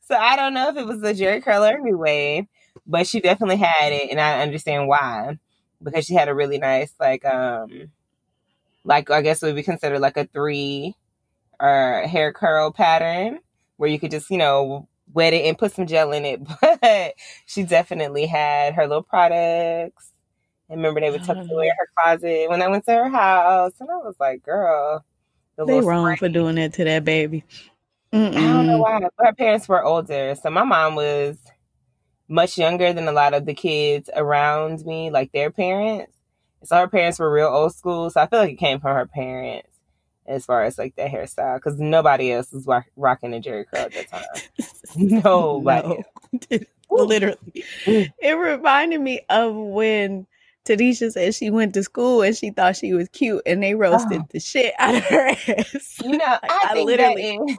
So 0.07 0.15
I 0.15 0.35
don't 0.35 0.53
know 0.53 0.69
if 0.69 0.77
it 0.77 0.85
was 0.85 1.01
a 1.01 1.13
Jheri 1.13 1.43
curl 1.43 1.63
or 1.63 1.77
a 1.77 1.81
new 1.81 1.97
wave, 1.97 2.45
but 2.85 3.07
she 3.07 3.19
definitely 3.19 3.57
had 3.57 3.91
it, 3.91 4.11
and 4.11 4.19
I 4.19 4.41
understand 4.41 4.87
why 4.87 5.37
because 5.83 6.05
she 6.05 6.13
had 6.13 6.29
a 6.29 6.35
really 6.35 6.57
nice 6.57 6.93
like 6.99 7.25
um 7.25 7.89
like 8.83 9.09
I 9.09 9.21
guess 9.21 9.41
it 9.41 9.47
would 9.47 9.55
be 9.55 9.63
considered 9.63 9.99
like 9.99 10.17
a 10.17 10.25
three 10.25 10.95
or 11.59 12.03
hair 12.07 12.33
curl 12.33 12.71
pattern 12.71 13.39
where 13.77 13.89
you 13.89 13.99
could 13.99 14.11
just 14.11 14.29
you 14.29 14.37
know 14.37 14.87
wet 15.13 15.33
it 15.33 15.45
and 15.45 15.57
put 15.57 15.73
some 15.73 15.87
gel 15.87 16.11
in 16.11 16.25
it. 16.25 16.41
But 16.61 17.15
she 17.45 17.63
definitely 17.63 18.25
had 18.25 18.75
her 18.75 18.87
little 18.87 19.03
products. 19.03 20.11
And 20.69 20.77
remember 20.79 21.01
they 21.01 21.11
would 21.11 21.23
tuck 21.23 21.37
away 21.49 21.65
in 21.67 21.73
her 21.77 21.89
closet 21.97 22.49
when 22.49 22.61
I 22.61 22.67
went 22.67 22.85
to 22.85 22.93
her 22.93 23.09
house, 23.09 23.73
and 23.79 23.89
I 23.89 23.97
was 23.97 24.15
like, 24.19 24.43
"Girl, 24.43 25.05
the 25.57 25.65
they 25.65 25.81
wrong 25.81 26.05
spray." 26.05 26.15
for 26.15 26.29
doing 26.29 26.55
that 26.55 26.73
to 26.73 26.83
that 26.85 27.05
baby. 27.05 27.43
I 28.35 28.39
don't 28.41 28.67
know 28.67 28.79
why. 28.79 28.99
But 29.01 29.27
her 29.27 29.33
parents 29.33 29.67
were 29.69 29.83
older. 29.83 30.35
So 30.35 30.49
my 30.49 30.63
mom 30.63 30.95
was 30.95 31.37
much 32.27 32.57
younger 32.57 32.93
than 32.93 33.07
a 33.07 33.11
lot 33.11 33.33
of 33.33 33.45
the 33.45 33.53
kids 33.53 34.09
around 34.15 34.85
me, 34.85 35.11
like 35.11 35.31
their 35.31 35.51
parents. 35.51 36.13
So 36.63 36.77
her 36.77 36.87
parents 36.87 37.19
were 37.19 37.31
real 37.31 37.47
old 37.47 37.75
school. 37.75 38.09
So 38.09 38.21
I 38.21 38.27
feel 38.27 38.39
like 38.39 38.53
it 38.53 38.55
came 38.57 38.79
from 38.79 38.95
her 38.95 39.05
parents 39.05 39.74
as 40.27 40.45
far 40.45 40.63
as 40.63 40.77
like 40.77 40.95
the 40.95 41.03
hairstyle. 41.03 41.55
Because 41.57 41.79
nobody 41.79 42.31
else 42.31 42.51
was 42.51 42.65
rock- 42.65 42.85
rocking 42.95 43.33
a 43.33 43.39
Jheri 43.41 43.65
curl 43.71 43.81
at 43.85 43.93
that 43.93 44.09
time. 44.09 44.23
Nobody. 45.23 46.03
No. 46.91 47.03
Literally. 47.03 47.37
Mm. 47.85 48.11
It 48.21 48.33
reminded 48.37 49.01
me 49.01 49.21
of 49.29 49.55
when 49.55 50.27
Tanisha 50.65 51.11
said 51.11 51.33
she 51.35 51.49
went 51.49 51.73
to 51.73 51.83
school 51.83 52.21
and 52.21 52.37
she 52.37 52.51
thought 52.51 52.75
she 52.77 52.93
was 52.93 53.09
cute 53.09 53.41
and 53.45 53.61
they 53.61 53.73
roasted 53.75 54.21
Oh. 54.21 54.27
the 54.31 54.39
shit 54.39 54.73
out 54.77 54.95
of 54.95 55.03
her 55.05 55.27
ass. 55.29 55.99
You 56.03 56.11
know, 56.11 56.17
Like, 56.25 56.39
I, 56.43 56.59
I 56.69 56.81
literally- 56.83 57.57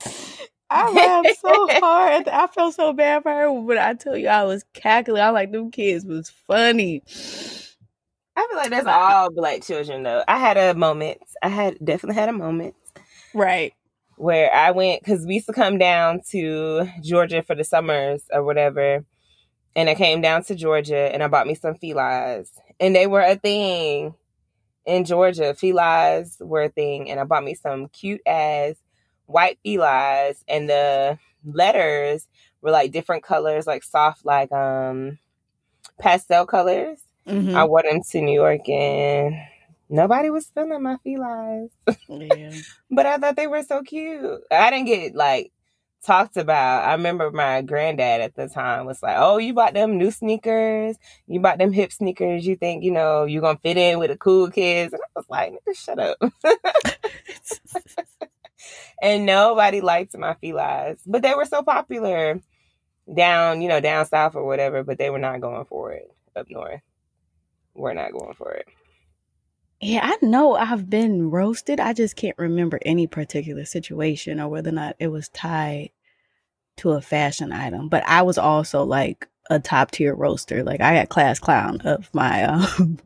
that. 0.00 0.12
I 0.70 0.90
laughed 0.90 1.40
so 1.40 1.68
hard. 1.80 2.28
I 2.28 2.46
felt 2.46 2.74
so 2.74 2.92
bad 2.94 3.22
for 3.24 3.30
her, 3.32 3.62
but 3.66 3.76
I 3.78 3.92
tell 3.94 4.16
you, 4.16 4.28
I 4.28 4.44
was 4.44 4.64
cackling. 4.72 5.20
I 5.22 5.28
like 5.30 5.52
them 5.52 5.70
kids 5.70 6.06
was 6.06 6.30
funny. 6.30 7.02
I 8.36 8.46
feel 8.48 8.56
like 8.56 8.70
that's 8.70 8.86
all 8.86 9.30
black 9.30 9.62
children 9.62 10.02
though. 10.02 10.24
I 10.26 10.38
had 10.38 10.56
a 10.56 10.74
moment. 10.74 11.18
I 11.42 11.48
had 11.48 11.76
definitely 11.84 12.18
had 12.20 12.28
a 12.28 12.32
moment 12.32 12.74
Right. 13.34 13.74
where 14.16 14.52
I 14.52 14.70
went 14.70 15.02
because 15.02 15.26
we 15.26 15.34
used 15.34 15.46
to 15.46 15.52
come 15.52 15.78
down 15.78 16.20
to 16.30 16.88
Georgia 17.02 17.42
for 17.42 17.54
the 17.54 17.64
summers 17.64 18.24
or 18.32 18.42
whatever. 18.42 19.04
And 19.76 19.88
I 19.88 19.94
came 19.94 20.20
down 20.20 20.44
to 20.44 20.54
Georgia 20.54 21.10
and 21.12 21.22
I 21.22 21.28
bought 21.28 21.46
me 21.46 21.54
some 21.54 21.74
felines. 21.74 22.50
And 22.80 22.94
they 22.96 23.06
were 23.06 23.20
a 23.22 23.36
thing 23.36 24.14
in 24.86 25.04
Georgia. 25.04 25.54
Felines 25.54 26.36
were 26.40 26.62
a 26.64 26.68
thing. 26.68 27.10
And 27.10 27.20
I 27.20 27.24
bought 27.24 27.44
me 27.44 27.54
some 27.54 27.88
cute 27.88 28.20
ass 28.26 28.74
white 29.26 29.58
felines. 29.64 30.42
And 30.48 30.68
the 30.68 31.18
letters 31.44 32.28
were 32.60 32.70
like 32.70 32.92
different 32.92 33.22
colors, 33.24 33.66
like 33.66 33.82
soft, 33.82 34.24
like 34.24 34.52
um 34.52 35.18
pastel 35.98 36.46
colors. 36.46 37.00
Mhm. 37.26 37.54
I 37.54 37.64
went 37.64 37.86
them 37.88 38.02
to 38.10 38.20
New 38.20 38.34
York 38.34 38.68
and 38.68 39.34
nobody 39.88 40.30
was 40.30 40.50
feeling 40.54 40.82
my 40.82 40.96
felines. 41.02 41.70
yeah. 42.08 42.52
But 42.90 43.06
I 43.06 43.18
thought 43.18 43.36
they 43.36 43.46
were 43.46 43.62
so 43.62 43.82
cute. 43.82 44.40
I 44.50 44.70
didn't 44.70 44.86
get 44.86 45.14
like 45.14 45.52
talked 46.04 46.36
about. 46.36 46.84
I 46.88 46.92
remember 46.92 47.30
my 47.30 47.62
granddad 47.62 48.20
at 48.20 48.34
the 48.34 48.48
time 48.48 48.86
was 48.86 49.02
like, 49.02 49.16
"Oh, 49.18 49.38
you 49.38 49.54
bought 49.54 49.74
them 49.74 49.98
new 49.98 50.10
sneakers. 50.10 50.96
You 51.28 51.40
bought 51.40 51.58
them 51.58 51.72
hip 51.72 51.92
sneakers. 51.92 52.46
You 52.46 52.56
think 52.56 52.82
you 52.84 52.90
know 52.90 53.24
you're 53.24 53.42
gonna 53.42 53.58
fit 53.62 53.76
in 53.76 53.98
with 53.98 54.10
the 54.10 54.16
cool 54.18 54.50
kids?" 54.50 54.92
And 54.92 55.02
I 55.02 55.08
was 55.14 55.26
like, 55.28 55.52
"Nigga, 55.52 55.76
shut 55.76 55.98
up." 55.98 56.18
and 59.02 59.26
nobody 59.26 59.80
liked 59.80 60.16
my 60.16 60.34
felines, 60.34 61.00
but 61.06 61.22
they 61.22 61.34
were 61.34 61.44
so 61.44 61.62
popular 61.62 62.40
down, 63.14 63.62
you 63.62 63.68
know, 63.68 63.80
down 63.80 64.06
south 64.06 64.34
or 64.36 64.44
whatever. 64.46 64.82
But 64.84 64.98
they 64.98 65.10
were 65.10 65.18
not 65.18 65.40
going 65.40 65.64
for 65.66 65.92
it 65.92 66.10
up 66.36 66.46
north. 66.50 66.80
We're 67.74 67.94
not 67.94 68.12
going 68.12 68.34
for 68.34 68.52
it. 68.52 68.66
Yeah, 69.80 70.00
I 70.04 70.16
know 70.24 70.54
I've 70.54 70.88
been 70.88 71.30
roasted. 71.30 71.80
I 71.80 71.92
just 71.92 72.14
can't 72.14 72.38
remember 72.38 72.78
any 72.84 73.06
particular 73.06 73.64
situation 73.64 74.38
or 74.38 74.48
whether 74.48 74.68
or 74.70 74.74
not 74.74 74.96
it 75.00 75.08
was 75.08 75.28
tied 75.30 75.90
to 76.78 76.90
a 76.92 77.00
fashion 77.00 77.50
item. 77.52 77.88
But 77.88 78.04
I 78.06 78.22
was 78.22 78.38
also 78.38 78.84
like 78.84 79.26
a 79.50 79.58
top 79.58 79.90
tier 79.90 80.14
roaster. 80.14 80.62
Like 80.62 80.80
I 80.80 80.94
got 80.94 81.08
class 81.08 81.40
clown 81.40 81.80
of 81.80 82.08
my 82.14 82.44
um 82.44 82.98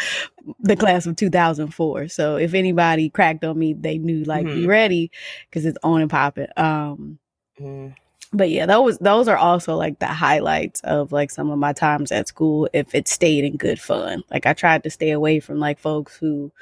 the 0.60 0.74
class 0.76 1.06
of 1.06 1.14
2004. 1.14 2.08
So 2.08 2.36
if 2.36 2.52
anybody 2.52 3.10
cracked 3.10 3.44
on 3.44 3.56
me, 3.56 3.74
they 3.74 3.98
knew 3.98 4.24
like 4.24 4.46
be 4.46 4.64
Mhm. 4.64 4.68
ready 4.68 5.10
because 5.48 5.64
it's 5.66 5.78
on 5.84 6.00
and 6.00 6.10
popping. 6.10 6.48
Um 6.56 7.18
Mm. 7.60 7.94
But 8.32 8.50
yeah, 8.50 8.66
those 8.66 8.98
those 8.98 9.28
are 9.28 9.36
also 9.36 9.74
like 9.76 9.98
the 9.98 10.06
highlights 10.06 10.80
of 10.82 11.12
like 11.12 11.30
some 11.30 11.50
of 11.50 11.58
my 11.58 11.72
times 11.72 12.12
at 12.12 12.28
school 12.28 12.68
if 12.72 12.94
it 12.94 13.08
stayed 13.08 13.44
in 13.44 13.56
good 13.56 13.80
fun. 13.80 14.22
Like 14.30 14.46
I 14.46 14.52
tried 14.52 14.82
to 14.84 14.90
stay 14.90 15.10
away 15.10 15.40
from 15.40 15.58
like 15.58 15.78
folks 15.78 16.16
who 16.16 16.52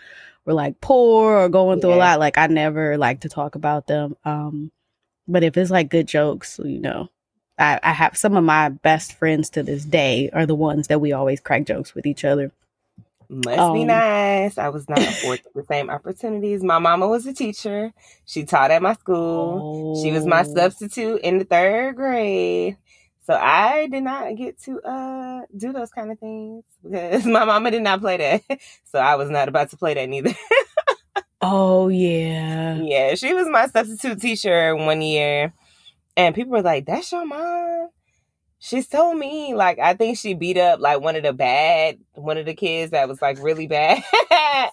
were 0.45 0.55
like 0.55 0.81
poor 0.81 1.37
or 1.37 1.49
going 1.49 1.81
through 1.81 1.95
a 1.95 1.97
lot. 1.97 2.21
Like 2.21 2.39
I 2.39 2.47
never 2.47 2.97
like 2.97 3.21
to 3.21 3.29
talk 3.29 3.55
about 3.55 3.87
them. 3.87 4.17
Um 4.25 4.71
but 5.29 5.43
if 5.43 5.57
it's 5.57 5.71
like 5.71 5.91
good 5.91 6.07
jokes, 6.07 6.61
you 6.65 6.81
know, 6.81 7.11
I, 7.59 7.81
I 7.83 7.93
have 7.93 8.17
some 8.17 8.37
of 8.37 8.45
my 8.45 8.69
best 8.69 9.15
friends 9.15 9.51
to 9.51 9.63
this 9.63 9.85
day 9.85 10.31
are 10.33 10.47
the 10.47 10.55
ones 10.55 10.87
that 10.89 11.01
we 11.01 11.13
always 11.13 11.41
crack 11.41 11.67
jokes 11.67 11.95
with 11.95 12.07
each 12.07 12.25
other. 12.25 12.53
Must 13.29 13.75
be 13.75 13.83
Um, 13.83 13.87
nice. 13.89 14.59
I 14.59 14.69
was 14.69 14.89
not 14.89 14.99
afforded 15.01 15.45
the 15.55 15.65
same 15.65 15.91
opportunities. 15.91 16.63
My 16.63 16.79
mama 16.79 17.09
was 17.09 17.27
a 17.27 17.33
teacher. 17.33 17.93
She 18.25 18.45
taught 18.45 18.71
at 18.71 18.83
my 18.83 18.95
school. 18.95 20.01
She 20.03 20.13
was 20.13 20.27
my 20.27 20.43
Oh. 20.43 20.55
substitute 20.55 21.21
in 21.23 21.39
the 21.39 21.45
third 21.45 21.97
grade. 21.97 22.77
So 23.25 23.35
I 23.35 23.89
did 23.89 24.05
not 24.05 24.37
get 24.37 24.61
to 24.63 24.81
uh 24.83 25.41
do 25.57 25.73
those 25.73 25.91
kind 25.91 26.13
of 26.13 26.19
things 26.21 26.65
because 26.83 27.27
my 27.37 27.45
mama 27.45 27.71
did 27.73 27.83
not 27.83 28.01
play 28.01 28.17
that. 28.19 28.43
So 28.85 28.99
I 29.01 29.17
was 29.17 29.31
not 29.31 29.49
about 29.49 29.71
to 29.71 29.77
play 29.77 29.95
that 29.95 30.09
neither. 30.09 30.33
Oh 31.43 31.89
yeah. 31.89 32.77
yeah, 32.77 33.15
she 33.15 33.35
was 33.35 33.49
my 33.49 33.67
substitute 33.67 34.21
teacher 34.21 34.75
one 34.77 35.03
year. 35.03 35.53
And 36.17 36.35
people 36.35 36.53
were 36.53 36.63
like, 36.63 36.87
That's 36.87 37.11
your 37.13 37.27
mom? 37.27 37.89
She's 38.59 38.89
so 38.89 39.15
mean. 39.15 39.57
Like 39.57 39.79
I 39.79 39.95
think 39.95 40.19
she 40.19 40.35
beat 40.35 40.59
up 40.59 40.81
like 40.81 41.01
one 41.01 41.17
of 41.17 41.23
the 41.23 41.33
bad 41.33 41.99
one 42.15 42.39
of 42.39 42.47
the 42.47 42.55
kids 42.55 42.93
that 42.93 43.09
was 43.09 43.21
like 43.21 43.39
really 43.43 43.67
bad. 43.67 44.03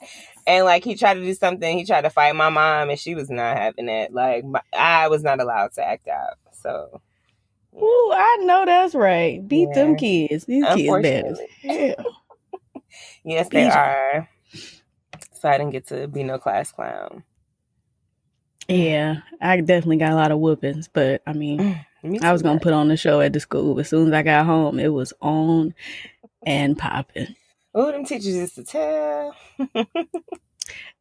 and 0.47 0.65
like 0.65 0.83
he 0.83 0.95
tried 0.95 1.15
to 1.15 1.21
do 1.21 1.33
something, 1.33 1.77
he 1.77 1.85
tried 1.85 2.01
to 2.01 2.09
fight 2.09 2.35
my 2.35 2.49
mom 2.49 2.89
and 2.89 2.99
she 2.99 3.15
was 3.15 3.29
not 3.29 3.57
having 3.57 3.89
it. 3.89 4.13
Like 4.13 4.45
my, 4.45 4.61
I 4.73 5.07
was 5.09 5.23
not 5.23 5.41
allowed 5.41 5.73
to 5.73 5.85
act 5.85 6.07
out. 6.07 6.37
So 6.53 7.01
Ooh, 7.75 8.11
I 8.13 8.37
know 8.43 8.65
that's 8.65 8.95
right. 8.95 9.45
Beat 9.45 9.73
them 9.73 9.95
kids. 9.95 10.45
These 10.45 10.65
kids 10.75 11.01
bad 11.01 11.37
hell. 11.61 12.21
yes, 13.23 13.49
they 13.49 13.69
are. 13.69 14.29
So 15.33 15.49
I 15.49 15.57
didn't 15.57 15.71
get 15.71 15.87
to 15.87 16.07
be 16.07 16.23
no 16.23 16.37
class 16.37 16.71
clown. 16.71 17.23
Yeah, 18.73 19.21
I 19.41 19.57
definitely 19.61 19.97
got 19.97 20.11
a 20.11 20.15
lot 20.15 20.31
of 20.31 20.39
whoopings, 20.39 20.87
but 20.91 21.21
I 21.27 21.33
mean, 21.33 21.77
Me 22.03 22.19
I 22.21 22.31
was 22.31 22.41
gonna 22.41 22.59
put 22.59 22.73
on 22.73 22.87
the 22.87 22.97
show 22.97 23.21
at 23.21 23.33
the 23.33 23.39
school. 23.39 23.75
But 23.75 23.81
as 23.81 23.89
soon 23.89 24.07
as 24.07 24.13
I 24.13 24.23
got 24.23 24.45
home, 24.45 24.79
it 24.79 24.91
was 24.93 25.13
on 25.21 25.73
and 26.45 26.77
popping. 26.77 27.35
Oh, 27.75 27.91
them 27.91 28.05
teachers 28.05 28.35
used 28.35 28.55
to 28.55 28.63
tell. 28.63 29.35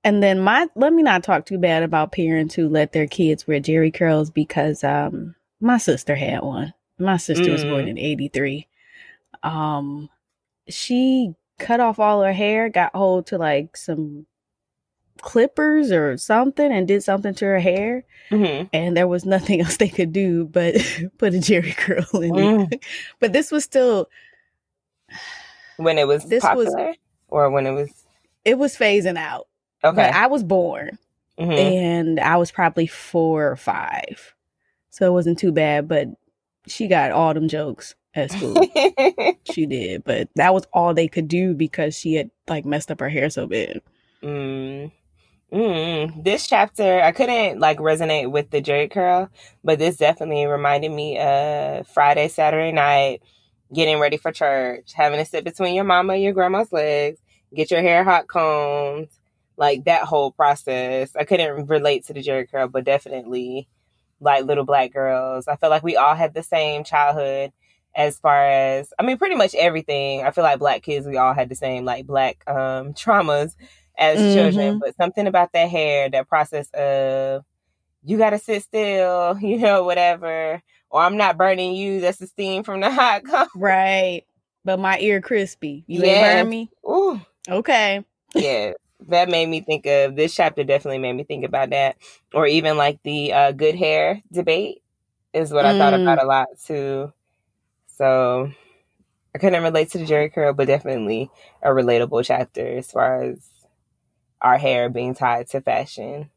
And 0.05 0.21
then 0.23 0.41
my 0.41 0.67
let 0.75 0.93
me 0.93 1.03
not 1.03 1.23
talk 1.23 1.47
too 1.47 1.59
bad 1.59 1.83
about 1.85 2.11
parents 2.13 2.55
who 2.55 2.69
let 2.69 2.93
their 2.93 3.07
kids 3.07 3.47
wear 3.47 3.61
Jheri 3.61 3.95
curls 3.95 4.31
because 4.31 4.83
um 4.83 5.35
my 5.61 5.79
sister 5.79 6.17
had 6.17 6.43
one. 6.43 6.75
My 6.99 7.17
sister 7.17 7.51
was 7.53 7.65
born 7.65 7.87
Mm. 7.87 7.91
in 7.91 7.99
'83. 7.99 8.67
Um, 9.45 10.09
she 10.69 11.35
cut 11.59 11.79
off 11.81 11.99
all 12.01 12.23
her 12.23 12.33
hair, 12.33 12.69
got 12.69 12.95
hold 12.97 13.27
to 13.29 13.39
like 13.39 13.77
some 13.77 14.27
clippers 15.21 15.93
or 15.93 16.17
something, 16.17 16.73
and 16.73 16.89
did 16.89 17.03
something 17.03 17.35
to 17.35 17.45
her 17.45 17.59
hair. 17.61 18.05
Mhm. 18.31 18.71
and 18.73 18.97
there 18.97 19.07
was 19.09 19.27
nothing 19.27 19.61
else 19.63 19.77
they 19.77 19.89
could 19.91 20.11
do 20.13 20.47
but 20.47 20.75
put 21.19 21.35
a 21.35 21.39
Jheri 21.39 21.77
curl 21.77 22.23
in 22.23 22.31
Mm. 22.33 22.73
it. 22.73 22.83
But 23.21 23.35
this 23.35 23.51
was 23.51 23.63
still 23.65 24.09
When 25.77 25.99
it 25.99 26.07
was 26.07 26.25
This 26.25 26.43
was- 26.43 26.75
or 27.29 27.51
when 27.51 27.67
it 27.67 27.73
was 27.73 27.91
it 28.45 28.59
was 28.59 28.75
phasing 28.77 29.17
out. 29.19 29.49
okay. 29.85 29.95
But 29.97 30.15
I 30.15 30.27
was 30.29 30.43
born. 30.43 30.99
mm-hmm. 31.39 31.51
and 31.53 32.21
I 32.21 32.37
was 32.37 32.51
probably 32.51 32.87
four 32.87 33.51
or 33.51 33.57
five, 33.57 34.35
so 34.91 35.07
it 35.07 35.13
wasn't 35.13 35.39
too 35.39 35.53
bad. 35.53 35.87
But 35.89 36.09
she 36.67 36.89
got 36.89 37.11
all 37.13 37.35
them 37.35 37.49
jokes 37.49 37.95
at 38.15 38.31
school. 38.33 38.57
she 39.51 39.67
did, 39.67 40.05
but 40.05 40.29
that 40.37 40.53
was 40.55 40.65
all 40.73 40.93
they 40.95 41.09
could 41.09 41.29
do 41.29 41.55
because 41.55 41.95
she 41.99 42.15
had 42.15 42.31
like 42.49 42.65
messed 42.65 42.91
up 42.91 43.01
her 43.01 43.09
hair 43.09 43.29
so 43.31 43.47
bad. 43.47 43.81
Mm. 44.23 44.91
Mm, 45.53 46.25
this 46.25 46.47
chapter, 46.47 47.03
I 47.03 47.13
couldn't 47.13 47.61
like 47.61 47.77
resonate 47.79 48.31
with 48.31 48.51
the 48.51 48.63
Jheri 48.63 48.91
curl, 48.91 49.29
but 49.63 49.79
this 49.79 49.99
definitely 49.99 50.47
reminded 50.47 50.91
me 50.93 51.19
of 51.19 51.87
Friday, 51.89 52.29
Saturday 52.29 52.73
night, 52.73 53.23
getting 53.75 53.99
ready 53.99 54.17
for 54.17 54.33
church, 54.33 54.93
having 54.95 55.19
to 55.19 55.27
sit 55.27 55.45
between 55.45 55.75
your 55.75 55.85
mama 55.85 56.15
and 56.15 56.23
your 56.23 56.33
grandma's 56.33 56.73
legs, 56.73 57.19
get 57.55 57.71
your 57.71 57.83
hair 57.83 58.03
hot 58.03 58.29
combed, 58.29 59.09
like 59.59 59.85
that 59.85 60.05
whole 60.05 60.33
process. 60.33 61.15
I 61.17 61.25
couldn't 61.25 61.67
relate 61.67 62.07
to 62.07 62.15
the 62.15 62.23
Jheri 62.23 62.51
curl, 62.51 62.69
but 62.69 62.85
definitely 62.85 63.69
like 64.21 64.45
little 64.45 64.65
black 64.65 64.93
girls. 64.93 65.49
I 65.49 65.57
feel 65.57 65.71
like 65.71 65.83
we 65.83 65.97
all 65.97 66.15
had 66.15 66.35
the 66.35 66.43
same 66.43 66.85
childhood 66.85 67.53
as 67.95 68.19
far 68.19 68.47
as 68.49 68.93
I 68.99 69.03
mean 69.03 69.19
pretty 69.19 69.35
much 69.35 69.55
everything. 69.55 70.23
I 70.25 70.31
feel 70.31 70.45
like 70.45 70.59
black 70.59 70.83
kids 70.83 71.07
we 71.07 71.19
all 71.19 71.35
had 71.35 71.49
the 71.51 71.55
same 71.55 71.85
like 71.85 72.07
black 72.07 72.43
um 72.49 72.95
traumas 72.95 73.55
as 73.97 74.19
mm-hmm. 74.19 74.35
children, 74.35 74.79
but 74.79 74.97
something 74.97 75.27
about 75.27 75.53
that 75.53 75.69
hair, 75.69 76.09
that 76.11 76.29
process 76.29 76.69
of 76.71 77.45
you 78.05 78.19
got 78.19 78.31
to 78.31 78.39
sit 78.39 78.63
still, 78.63 79.39
you 79.41 79.59
know, 79.59 79.85
whatever, 79.85 80.63
or 80.91 81.03
I'm 81.03 81.17
not 81.17 81.39
burning 81.39 81.75
you. 81.75 82.01
That's 82.01 82.19
the 82.19 82.27
steam 82.27 82.63
from 82.63 82.81
the 82.81 82.91
hot 82.93 83.25
cup. 83.25 83.49
Right. 83.55 84.23
But 84.65 84.79
my 84.79 84.99
ear 84.99 85.21
crispy. 85.21 85.85
You 85.87 86.03
yes. 86.03 86.09
ain't 86.09 86.45
burn 86.45 86.51
me? 86.51 86.71
Ooh. 86.89 87.21
Okay. 87.49 88.05
Yeah. 88.35 88.73
That 89.09 89.29
made 89.29 89.49
me 89.49 89.61
think 89.61 89.85
of 89.87 90.15
this 90.15 90.35
chapter 90.35 90.63
definitely 90.63 90.99
made 90.99 91.15
me 91.15 91.25
think 91.25 91.45
about 91.45 91.71
that. 91.71 91.97
Or 92.33 92.47
even 92.47 92.77
like 92.77 93.01
the 93.03 93.33
uh, 93.33 93.53
good 93.53 93.75
hair 93.75 94.23
debate 94.31 94.83
is 95.33 95.53
what 95.53 95.65
mm. 95.65 95.75
I 95.75 95.79
thought 95.79 95.95
about 95.95 96.19
mm. 96.19 96.23
a 96.23 96.27
lot 96.27 96.49
too. 96.65 97.13
So 97.87 98.53
I 99.35 99.39
couldn't 99.39 99.63
relate 99.63 99.91
to 99.91 99.99
the 99.99 100.05
Jheri 100.05 100.33
curl, 100.33 100.53
but 100.53 100.69
definitely 100.69 101.31
a 101.63 101.71
relatable 101.71 102.25
chapter 102.25 102.77
as 102.77 102.93
far 102.93 103.23
as 103.23 103.52
our 104.43 104.59
hair 104.59 104.89
being 104.89 105.15
tied 105.15 105.49
to 105.49 105.61
fashion. 105.61 106.31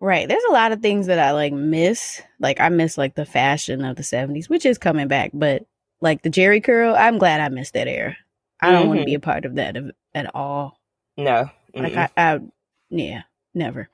Right. 0.00 0.28
There's 0.28 0.44
a 0.48 0.52
lot 0.52 0.72
of 0.72 0.80
things 0.80 1.06
that 1.06 1.18
I 1.18 1.32
like 1.32 1.52
miss. 1.52 2.22
Like 2.38 2.60
I 2.60 2.68
miss 2.68 2.96
like 2.96 3.14
the 3.14 3.26
fashion 3.26 3.84
of 3.84 3.96
the 3.96 4.02
70s, 4.02 4.48
which 4.48 4.64
is 4.64 4.78
coming 4.78 5.08
back, 5.08 5.30
but 5.34 5.66
like 6.00 6.22
the 6.22 6.30
Jheri 6.30 6.62
curl, 6.62 6.94
I'm 6.96 7.18
glad 7.18 7.40
I 7.40 7.48
missed 7.48 7.74
that 7.74 7.88
era. 7.88 8.16
I 8.60 8.70
don't 8.70 8.82
mm-hmm. 8.82 8.88
want 8.88 9.00
to 9.00 9.06
be 9.06 9.14
a 9.14 9.20
part 9.20 9.44
of 9.44 9.56
that 9.56 9.76
at 10.14 10.34
all. 10.34 10.78
No. 11.16 11.50
Mm-mm. 11.74 11.82
Like 11.82 11.96
I, 11.96 12.10
I 12.16 12.40
yeah, 12.90 13.22
never. 13.54 13.88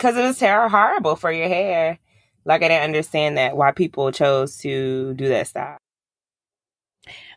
Cuz 0.00 0.16
it 0.16 0.22
was 0.22 0.38
terrible 0.38 0.70
horrible 0.70 1.16
for 1.16 1.32
your 1.32 1.48
hair. 1.48 1.98
Like 2.44 2.62
I 2.62 2.68
didn't 2.68 2.84
understand 2.84 3.38
that 3.38 3.56
why 3.56 3.72
people 3.72 4.12
chose 4.12 4.58
to 4.58 5.14
do 5.14 5.28
that 5.28 5.46
style. 5.46 5.78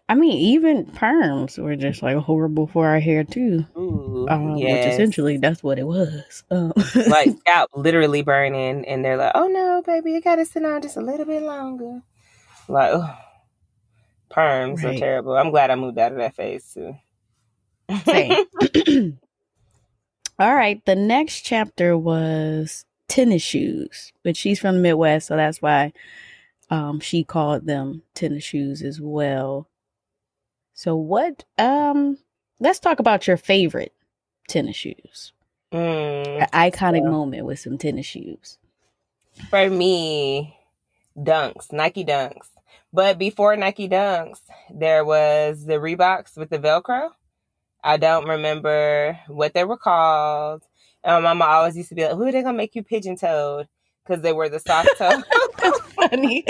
I 0.09 0.15
mean, 0.15 0.33
even 0.33 0.85
perms 0.85 1.57
were 1.57 1.75
just 1.75 2.03
like 2.03 2.17
horrible 2.17 2.67
for 2.67 2.87
our 2.87 2.99
hair 2.99 3.23
too. 3.23 3.65
Ooh, 3.77 4.27
um, 4.29 4.57
yes. 4.57 4.85
Which 4.85 4.93
essentially 4.93 5.37
that's 5.37 5.63
what 5.63 5.79
it 5.79 5.87
was. 5.87 6.43
Um. 6.51 6.73
like 7.07 7.29
scalp 7.39 7.69
literally 7.73 8.21
burning, 8.21 8.85
and 8.85 9.05
they're 9.05 9.17
like, 9.17 9.31
"Oh 9.35 9.47
no, 9.47 9.81
baby, 9.85 10.11
you 10.11 10.21
gotta 10.21 10.45
sit 10.45 10.65
on 10.65 10.81
just 10.81 10.97
a 10.97 11.01
little 11.01 11.25
bit 11.25 11.43
longer." 11.43 12.01
Like, 12.67 12.91
oh, 12.93 13.15
perms 14.29 14.83
right. 14.83 14.95
are 14.95 14.99
terrible. 14.99 15.37
I'm 15.37 15.51
glad 15.51 15.71
I 15.71 15.75
moved 15.75 15.97
out 15.97 16.11
of 16.11 16.17
that 16.17 16.35
phase 16.35 16.73
too. 16.73 16.95
All 20.39 20.55
right, 20.55 20.83
the 20.85 20.95
next 20.95 21.41
chapter 21.41 21.97
was 21.97 22.85
tennis 23.07 23.41
shoes, 23.43 24.11
but 24.23 24.35
she's 24.35 24.59
from 24.59 24.75
the 24.77 24.81
Midwest, 24.81 25.27
so 25.27 25.35
that's 25.35 25.61
why 25.61 25.93
um, 26.71 26.99
she 26.99 27.23
called 27.23 27.67
them 27.67 28.01
tennis 28.15 28.43
shoes 28.43 28.81
as 28.81 28.99
well. 28.99 29.67
So 30.73 30.95
what 30.95 31.43
um 31.59 32.17
let's 32.59 32.79
talk 32.79 32.99
about 32.99 33.27
your 33.27 33.37
favorite 33.37 33.93
tennis 34.47 34.77
shoes. 34.77 35.33
Mm, 35.71 36.41
An 36.41 36.47
iconic 36.71 37.03
so 37.03 37.11
moment 37.11 37.45
with 37.45 37.59
some 37.59 37.77
tennis 37.77 38.05
shoes. 38.05 38.57
For 39.49 39.69
me, 39.69 40.57
Dunks, 41.17 41.71
Nike 41.71 42.03
Dunks. 42.03 42.47
But 42.93 43.17
before 43.17 43.55
Nike 43.55 43.87
Dunks, 43.87 44.41
there 44.69 45.05
was 45.05 45.65
the 45.65 45.75
Reeboks 45.75 46.35
with 46.35 46.49
the 46.49 46.59
Velcro. 46.59 47.11
I 47.83 47.97
don't 47.97 48.27
remember 48.27 49.17
what 49.27 49.53
they 49.53 49.63
were 49.63 49.77
called. 49.77 50.63
And 51.03 51.23
my 51.23 51.33
mama 51.33 51.45
always 51.45 51.77
used 51.77 51.89
to 51.89 51.95
be 51.95 52.03
like, 52.05 52.15
"Who 52.15 52.25
are 52.27 52.31
they 52.31 52.43
gonna 52.43 52.57
make 52.57 52.75
you 52.75 52.83
pigeon 52.83 53.15
toed?" 53.15 53.67
Because 54.05 54.21
they 54.21 54.33
were 54.33 54.49
the 54.49 54.59
soft 54.59 54.89
toe. 54.97 55.21
Funny. 55.95 56.45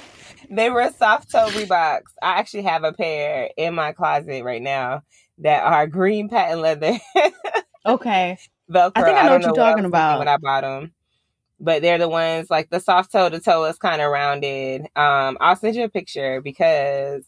they 0.50 0.70
were 0.70 0.90
soft 0.96 1.30
toe 1.30 1.48
Reeboks. 1.50 2.12
I 2.22 2.38
actually 2.38 2.62
have 2.62 2.84
a 2.84 2.92
pair 2.92 3.50
in 3.56 3.74
my 3.74 3.92
closet 3.92 4.44
right 4.44 4.62
now 4.62 5.02
that 5.38 5.62
are 5.62 5.86
green 5.86 6.28
patent 6.28 6.60
leather. 6.60 6.98
okay. 7.86 8.38
Velcro. 8.70 8.92
I 8.96 9.02
think 9.02 9.18
I 9.18 9.22
know 9.22 9.28
I 9.28 9.32
what 9.32 9.42
you're 9.42 9.54
talking 9.54 9.84
about. 9.84 10.18
When 10.18 10.28
I 10.28 10.36
bought 10.38 10.62
them, 10.62 10.92
but 11.60 11.82
they're 11.82 11.98
the 11.98 12.08
ones 12.08 12.50
like 12.50 12.70
the 12.70 12.80
soft 12.80 13.12
toe. 13.12 13.28
The 13.28 13.40
toe 13.40 13.64
is 13.64 13.78
kind 13.78 14.02
of 14.02 14.10
rounded. 14.10 14.82
Um, 14.96 15.36
I'll 15.40 15.56
send 15.56 15.76
you 15.76 15.84
a 15.84 15.88
picture 15.88 16.40
because 16.40 17.24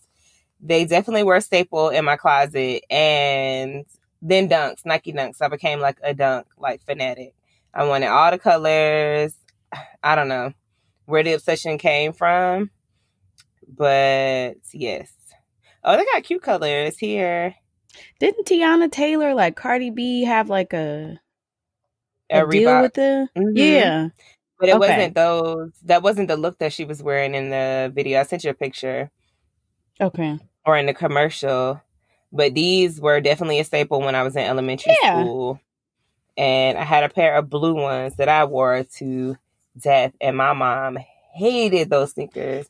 they 0.61 0.85
definitely 0.85 1.23
were 1.23 1.37
a 1.37 1.41
staple 1.41 1.91
in 1.91 2.05
my 2.05 2.17
closet. 2.17 2.83
And 2.91 3.85
then 4.21 4.49
dunks, 4.49 4.85
Nike 4.85 5.13
dunks. 5.13 5.41
I 5.41 5.49
became 5.49 5.81
like 5.81 5.99
a 6.03 6.15
dunk 6.15 6.47
like 6.59 6.83
fanatic. 6.83 7.35
I 7.73 7.85
wanted 7.85 8.07
all 8.07 8.31
the 8.31 8.39
colors. 8.39 9.35
I 10.03 10.15
don't 10.15 10.29
know 10.29 10.53
where 11.09 11.23
the 11.23 11.33
obsession 11.33 11.79
came 11.79 12.13
from. 12.13 12.71
But 13.67 14.55
yes. 14.73 15.11
Oh, 15.83 15.97
they 15.97 16.05
got 16.05 16.23
cute 16.23 16.43
colors 16.43 16.99
here. 16.99 17.55
Didn't 18.21 18.47
Teyana 18.47 18.93
Taylor 18.93 19.35
like 19.35 19.57
Cardi 19.57 19.91
B 19.91 20.25
have 20.25 20.51
like 20.51 20.73
a 20.73 21.19
a, 22.31 22.45
a 22.45 22.49
deal 22.49 22.83
with 22.83 22.95
the 22.95 23.29
mm-hmm. 23.37 23.57
yeah? 23.57 24.09
But 24.61 24.69
it 24.69 24.77
okay. 24.77 24.79
wasn't 24.79 25.15
those. 25.15 25.71
That 25.85 26.03
wasn't 26.03 26.29
the 26.29 26.37
look 26.37 26.59
that 26.59 26.73
she 26.73 26.85
was 26.85 27.03
wearing 27.03 27.35
in 27.35 27.51
the 27.51 27.91
video. 27.95 28.21
I 28.21 28.25
sent 28.25 28.45
you 28.45 28.51
a 28.51 28.55
picture. 28.55 29.11
Okay. 30.01 30.39
Or 30.67 30.77
in 30.77 30.87
the 30.87 30.95
commercial, 30.95 31.81
but 32.31 32.55
these 32.55 33.01
were 33.01 33.21
definitely 33.21 33.61
a 33.61 33.65
staple 33.65 34.01
when 34.01 34.15
I 34.15 34.23
was 34.23 34.37
in 34.37 34.43
elementary 34.43 34.95
yeah. 35.03 35.23
school. 35.23 35.61
And 36.37 36.77
I 36.77 36.85
had 36.85 37.03
a 37.03 37.09
pair 37.09 37.35
of 37.35 37.49
blue 37.49 37.75
ones 37.75 38.17
that 38.17 38.29
I 38.29 38.45
wore 38.45 38.85
to 38.99 39.37
death, 39.83 40.13
and 40.21 40.37
my 40.37 40.53
mom 40.53 40.99
hated 41.35 41.91
those 41.91 42.13
sneakers 42.13 42.67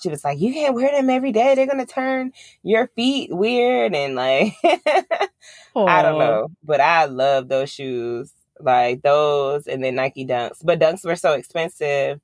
she 0.00 0.08
was 0.08 0.24
like, 0.24 0.38
"You 0.40 0.52
can't 0.52 0.74
wear 0.74 0.90
them 0.90 1.10
every 1.10 1.32
day. 1.32 1.54
They're 1.54 1.66
gonna 1.66 1.86
turn 1.86 2.32
your 2.62 2.88
feet 2.88 3.34
weird." 3.34 3.94
And 3.94 4.14
like, 4.14 4.54
I 5.76 6.02
don't 6.02 6.18
know, 6.18 6.48
but 6.62 6.80
I 6.80 7.06
love 7.06 7.48
those 7.48 7.70
shoes, 7.70 8.32
like 8.60 9.02
those, 9.02 9.66
and 9.66 9.82
then 9.82 9.94
Nike 9.94 10.26
Dunks. 10.26 10.58
But 10.64 10.80
Dunks 10.80 11.04
were 11.04 11.16
so 11.16 11.32
expensive, 11.32 12.20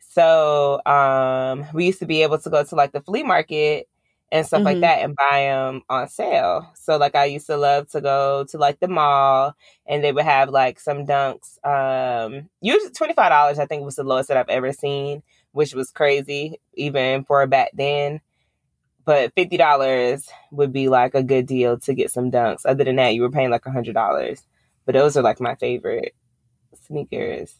so 0.00 0.84
um, 0.86 1.66
we 1.72 1.86
used 1.86 2.00
to 2.00 2.06
be 2.06 2.22
able 2.22 2.38
to 2.38 2.50
go 2.50 2.64
to 2.64 2.74
like 2.74 2.92
the 2.92 3.00
flea 3.00 3.22
market 3.22 3.88
and 4.30 4.46
stuff 4.46 4.58
mm-hmm. 4.58 4.66
like 4.66 4.80
that 4.80 5.00
and 5.00 5.16
buy 5.16 5.42
them 5.42 5.82
on 5.88 6.08
sale. 6.08 6.70
So 6.74 6.96
like 6.96 7.14
I 7.14 7.26
used 7.26 7.46
to 7.46 7.56
love 7.56 7.88
to 7.90 8.00
go 8.00 8.44
to 8.50 8.58
like 8.58 8.80
the 8.80 8.88
mall 8.88 9.54
and 9.86 10.04
they 10.04 10.12
would 10.12 10.24
have 10.24 10.50
like 10.50 10.78
some 10.80 11.06
dunks. 11.06 11.64
Um 11.64 12.48
usually 12.60 12.92
twenty 12.92 13.14
five 13.14 13.30
dollars 13.30 13.58
I 13.58 13.66
think 13.66 13.84
was 13.84 13.96
the 13.96 14.04
lowest 14.04 14.28
that 14.28 14.36
I've 14.36 14.48
ever 14.48 14.72
seen 14.72 15.22
which 15.52 15.74
was 15.74 15.90
crazy 15.90 16.60
even 16.74 17.24
for 17.24 17.46
back 17.46 17.70
then. 17.74 18.20
But 19.04 19.32
fifty 19.34 19.56
dollars 19.56 20.28
would 20.52 20.72
be 20.72 20.88
like 20.88 21.14
a 21.14 21.22
good 21.22 21.46
deal 21.46 21.78
to 21.80 21.94
get 21.94 22.10
some 22.10 22.30
dunks. 22.30 22.66
Other 22.66 22.84
than 22.84 22.96
that, 22.96 23.14
you 23.14 23.22
were 23.22 23.30
paying 23.30 23.50
like 23.50 23.64
a 23.64 23.70
hundred 23.70 23.94
dollars. 23.94 24.44
But 24.84 24.94
those 24.94 25.16
are 25.16 25.22
like 25.22 25.40
my 25.40 25.54
favorite 25.54 26.14
sneakers. 26.86 27.56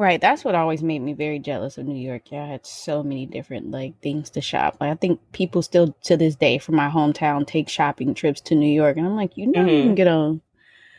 Right, 0.00 0.18
that's 0.18 0.46
what 0.46 0.54
always 0.54 0.82
made 0.82 1.00
me 1.00 1.12
very 1.12 1.38
jealous 1.38 1.76
of 1.76 1.84
New 1.84 2.00
York. 2.00 2.32
Yeah, 2.32 2.44
I 2.44 2.46
had 2.46 2.64
so 2.64 3.02
many 3.02 3.26
different 3.26 3.70
like 3.70 4.00
things 4.00 4.30
to 4.30 4.40
shop. 4.40 4.78
Like 4.80 4.92
I 4.92 4.94
think 4.94 5.20
people 5.32 5.60
still 5.60 5.94
to 6.04 6.16
this 6.16 6.36
day 6.36 6.56
from 6.56 6.76
my 6.76 6.88
hometown 6.88 7.46
take 7.46 7.68
shopping 7.68 8.14
trips 8.14 8.40
to 8.40 8.54
New 8.54 8.72
York, 8.72 8.96
and 8.96 9.04
I'm 9.04 9.14
like, 9.14 9.36
you 9.36 9.48
know, 9.48 9.60
mm-hmm. 9.60 9.68
you 9.68 9.82
can 9.82 9.94
get 9.94 10.08
on 10.08 10.40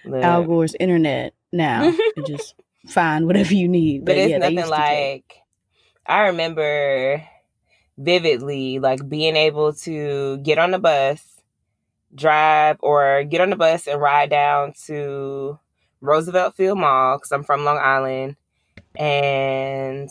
Look. 0.05 0.23
Al 0.23 0.43
Gore's 0.43 0.75
internet 0.79 1.33
now 1.51 1.91
and 2.15 2.27
just 2.27 2.53
find 2.89 3.25
whatever 3.25 3.55
you 3.55 3.67
need. 3.67 4.05
But, 4.05 4.11
but 4.11 4.17
it's 4.19 4.29
yeah, 4.29 4.37
nothing 4.37 4.69
like 4.69 5.33
I 6.05 6.27
remember 6.27 7.23
vividly 7.97 8.77
like 8.77 9.09
being 9.09 9.35
able 9.35 9.73
to 9.73 10.37
get 10.43 10.59
on 10.59 10.69
the 10.69 10.77
bus, 10.77 11.25
drive 12.13 12.77
or 12.81 13.23
get 13.23 13.41
on 13.41 13.49
the 13.49 13.55
bus 13.55 13.87
and 13.87 13.99
ride 13.99 14.29
down 14.29 14.73
to 14.85 15.57
Roosevelt 16.01 16.55
Field 16.55 16.77
Mall 16.77 17.17
because 17.17 17.31
I'm 17.31 17.43
from 17.43 17.65
Long 17.65 17.79
Island 17.79 18.35
and 18.95 20.09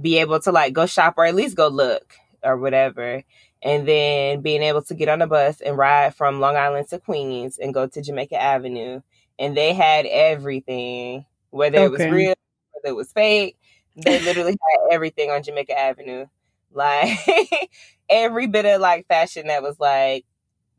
be 0.00 0.18
able 0.18 0.40
to 0.40 0.52
like 0.52 0.72
go 0.72 0.86
shop 0.86 1.14
or 1.16 1.24
at 1.24 1.34
least 1.34 1.56
go 1.56 1.68
look 1.68 2.14
or 2.42 2.56
whatever. 2.56 3.22
And 3.62 3.88
then 3.88 4.40
being 4.40 4.62
able 4.62 4.82
to 4.82 4.94
get 4.94 5.08
on 5.08 5.18
the 5.18 5.26
bus 5.26 5.60
and 5.60 5.76
ride 5.76 6.14
from 6.14 6.38
Long 6.38 6.56
Island 6.56 6.88
to 6.88 7.00
Queens 7.00 7.58
and 7.58 7.74
go 7.74 7.86
to 7.88 8.02
Jamaica 8.02 8.40
Avenue 8.40 9.00
and 9.38 9.56
they 9.56 9.72
had 9.74 10.06
everything, 10.06 11.24
whether 11.50 11.78
it 11.78 11.90
was 11.90 12.00
real, 12.00 12.34
whether 12.72 12.92
it 12.92 12.96
was 12.96 13.12
fake. 13.12 13.56
They 13.96 14.20
literally 14.20 14.52
had 14.52 14.94
everything 14.94 15.30
on 15.30 15.42
Jamaica 15.42 15.78
Avenue. 15.78 16.26
Like 16.72 17.18
every 18.08 18.46
bit 18.46 18.66
of 18.66 18.80
like 18.80 19.06
fashion 19.08 19.48
that 19.48 19.62
was 19.62 19.78
like 19.80 20.24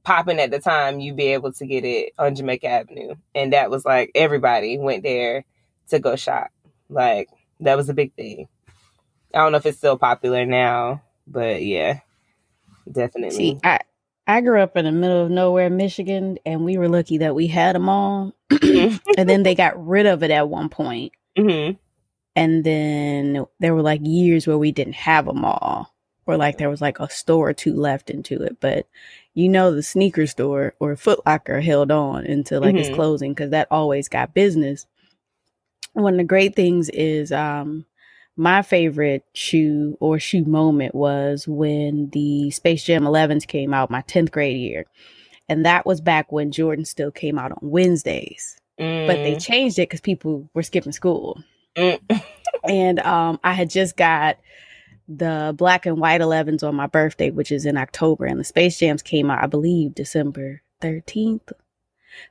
popping 0.04 0.40
at 0.40 0.52
the 0.52 0.60
time, 0.60 1.00
you'd 1.00 1.16
be 1.16 1.34
able 1.34 1.52
to 1.54 1.66
get 1.66 1.84
it 1.84 2.14
on 2.18 2.36
Jamaica 2.36 2.68
Avenue. 2.68 3.16
And 3.36 3.54
that 3.54 3.70
was 3.70 3.86
like 3.86 4.12
everybody 4.16 4.78
went 4.78 5.04
there 5.04 5.46
to 5.90 6.00
go 6.00 6.16
shop. 6.16 6.52
Like 6.90 7.30
that 7.60 7.78
was 7.78 7.90
a 7.90 7.94
big 7.94 8.14
thing. 8.16 8.48
I 9.34 9.40
don't 9.40 9.52
know 9.52 9.58
if 9.60 9.66
it's 9.66 9.78
still 9.78 9.98
popular 9.98 10.46
now, 10.46 11.04
but 11.28 11.64
yeah, 11.64 12.00
definitely. 12.92 13.36
See, 13.36 13.60
I 13.64 13.80
I 14.28 14.42
grew 14.42 14.62
up 14.62 14.76
in 14.78 14.86
the 14.86 14.92
middle 14.92 15.24
of 15.26 15.32
nowhere, 15.32 15.70
Michigan, 15.70 16.38
and 16.46 16.66
we 16.66 16.78
were 16.78 16.90
lucky 16.90 17.20
that 17.20 17.36
we 17.36 17.48
had 17.48 17.76
them 17.76 17.90
all. 17.90 18.34
and 18.62 19.00
then 19.30 19.44
they 19.44 19.56
got 19.56 19.86
rid 19.88 20.06
of 20.06 20.24
it 20.24 20.32
at 20.32 20.50
one 20.50 20.70
point. 20.70 21.14
hmm 21.38 21.72
and 22.36 22.64
then 22.64 23.46
there 23.60 23.74
were 23.74 23.82
like 23.82 24.02
years 24.04 24.46
where 24.46 24.58
we 24.58 24.72
didn't 24.72 24.94
have 24.94 25.26
them 25.26 25.44
all 25.44 25.94
or 26.28 26.38
like 26.38 26.58
there 26.60 26.70
was 26.70 26.80
like 26.82 27.00
a 27.00 27.10
store 27.10 27.50
or 27.50 27.54
two 27.54 27.74
left 27.74 28.10
into 28.10 28.42
it 28.44 28.58
but 28.60 28.88
you 29.34 29.50
know 29.50 29.74
the 29.74 29.82
sneaker 29.82 30.28
store 30.28 30.76
or 30.80 30.96
Foot 30.96 31.20
Locker 31.26 31.60
held 31.60 31.90
on 31.92 32.26
until 32.28 32.62
like 32.62 32.76
its 32.78 32.90
Mhm. 32.90 32.94
closing 32.94 33.32
because 33.34 33.50
that 33.50 33.68
always 33.72 34.08
got 34.08 34.36
business 34.36 34.86
one 35.94 36.14
of 36.16 36.18
the 36.20 36.24
great 36.24 36.56
things 36.56 36.90
is 36.90 37.32
um 37.32 37.86
my 38.38 38.62
favorite 38.62 39.26
shoe 39.34 39.98
or 40.00 40.20
shoe 40.20 40.46
moment 40.46 40.96
was 40.96 41.48
when 41.48 42.10
the 42.12 42.52
Space 42.52 42.86
Jam 42.86 43.04
11s 43.04 43.46
came 43.48 43.74
out 43.74 43.92
my 43.92 44.02
10th 44.04 44.32
grade 44.32 44.58
year 44.58 44.86
and 45.50 45.66
that 45.66 45.86
was 45.86 46.02
back 46.02 46.32
when 46.32 46.52
Jordan 46.52 46.86
still 46.86 47.12
came 47.12 47.40
out 47.40 47.52
on 47.52 47.60
Wednesdays 47.62 48.58
but 48.78 49.16
they 49.24 49.36
changed 49.38 49.80
it 49.80 49.90
because 49.90 50.02
people 50.02 50.50
were 50.54 50.64
skipping 50.64 50.94
school 50.94 51.44
Mm. 51.76 52.00
and 52.64 53.00
um, 53.00 53.40
I 53.44 53.54
had 53.54 53.70
just 53.70 53.98
got 53.98 54.38
the 55.08 55.54
black 55.58 55.86
and 55.86 56.00
white 56.00 56.22
11s 56.22 56.64
on 56.64 56.76
my 56.76 56.88
birthday, 56.88 57.32
which 57.32 57.52
is 57.52 57.66
in 57.66 57.78
October, 57.78 58.26
and 58.26 58.40
the 58.40 58.44
Space 58.44 58.78
Jams 58.80 59.02
came 59.02 59.32
out, 59.32 59.44
I 59.44 59.48
believe, 59.48 59.96
December 59.96 60.62
13th. 60.82 61.52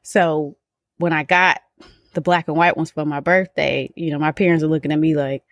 So 0.02 0.56
when 0.98 1.12
I 1.12 1.24
got 1.24 1.60
the 2.18 2.22
black 2.22 2.48
and 2.48 2.56
white 2.56 2.76
ones 2.76 2.90
for 2.90 3.04
my 3.04 3.20
birthday, 3.20 3.88
you 3.94 4.10
know, 4.10 4.18
my 4.18 4.32
parents 4.32 4.64
are 4.64 4.68
looking 4.68 4.90
at 4.90 4.98
me 4.98 5.14
like, 5.14 5.44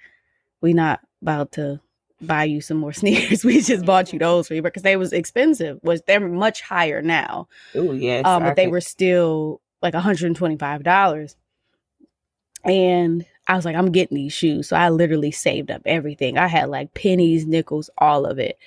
we 0.60 0.72
not 0.72 0.98
about 1.22 1.52
to 1.52 1.80
buy 2.20 2.42
you 2.42 2.60
some 2.60 2.78
more 2.78 2.92
sneakers. 3.00 3.44
we 3.44 3.60
just 3.60 3.84
bought 3.84 4.12
you 4.12 4.18
those 4.18 4.48
for 4.48 4.54
you 4.54 4.62
because 4.62 4.82
they 4.82 4.96
was 4.96 5.12
expensive. 5.12 5.78
Was 5.84 6.02
they're 6.02 6.18
much 6.28 6.60
higher 6.62 7.02
now 7.02 7.46
Oh 7.76 7.92
yes, 7.92 8.26
um, 8.26 8.42
I 8.42 8.46
but 8.48 8.56
they 8.56 8.64
can- 8.64 8.72
were 8.72 8.80
still 8.80 9.60
like 9.80 9.94
$125. 9.94 11.36
And 12.64 13.24
I 13.46 13.54
was 13.54 13.64
like, 13.64 13.76
I'm 13.76 13.92
getting 13.92 14.16
these 14.16 14.32
shoes. 14.32 14.68
So 14.68 14.76
I 14.76 14.88
literally 14.88 15.30
saved 15.30 15.70
up 15.70 15.82
everything. 15.86 16.36
I 16.36 16.48
had 16.48 16.68
like 16.68 16.94
pennies, 16.94 17.46
nickels, 17.46 17.90
all 17.98 18.26
of 18.26 18.38
it. 18.40 18.58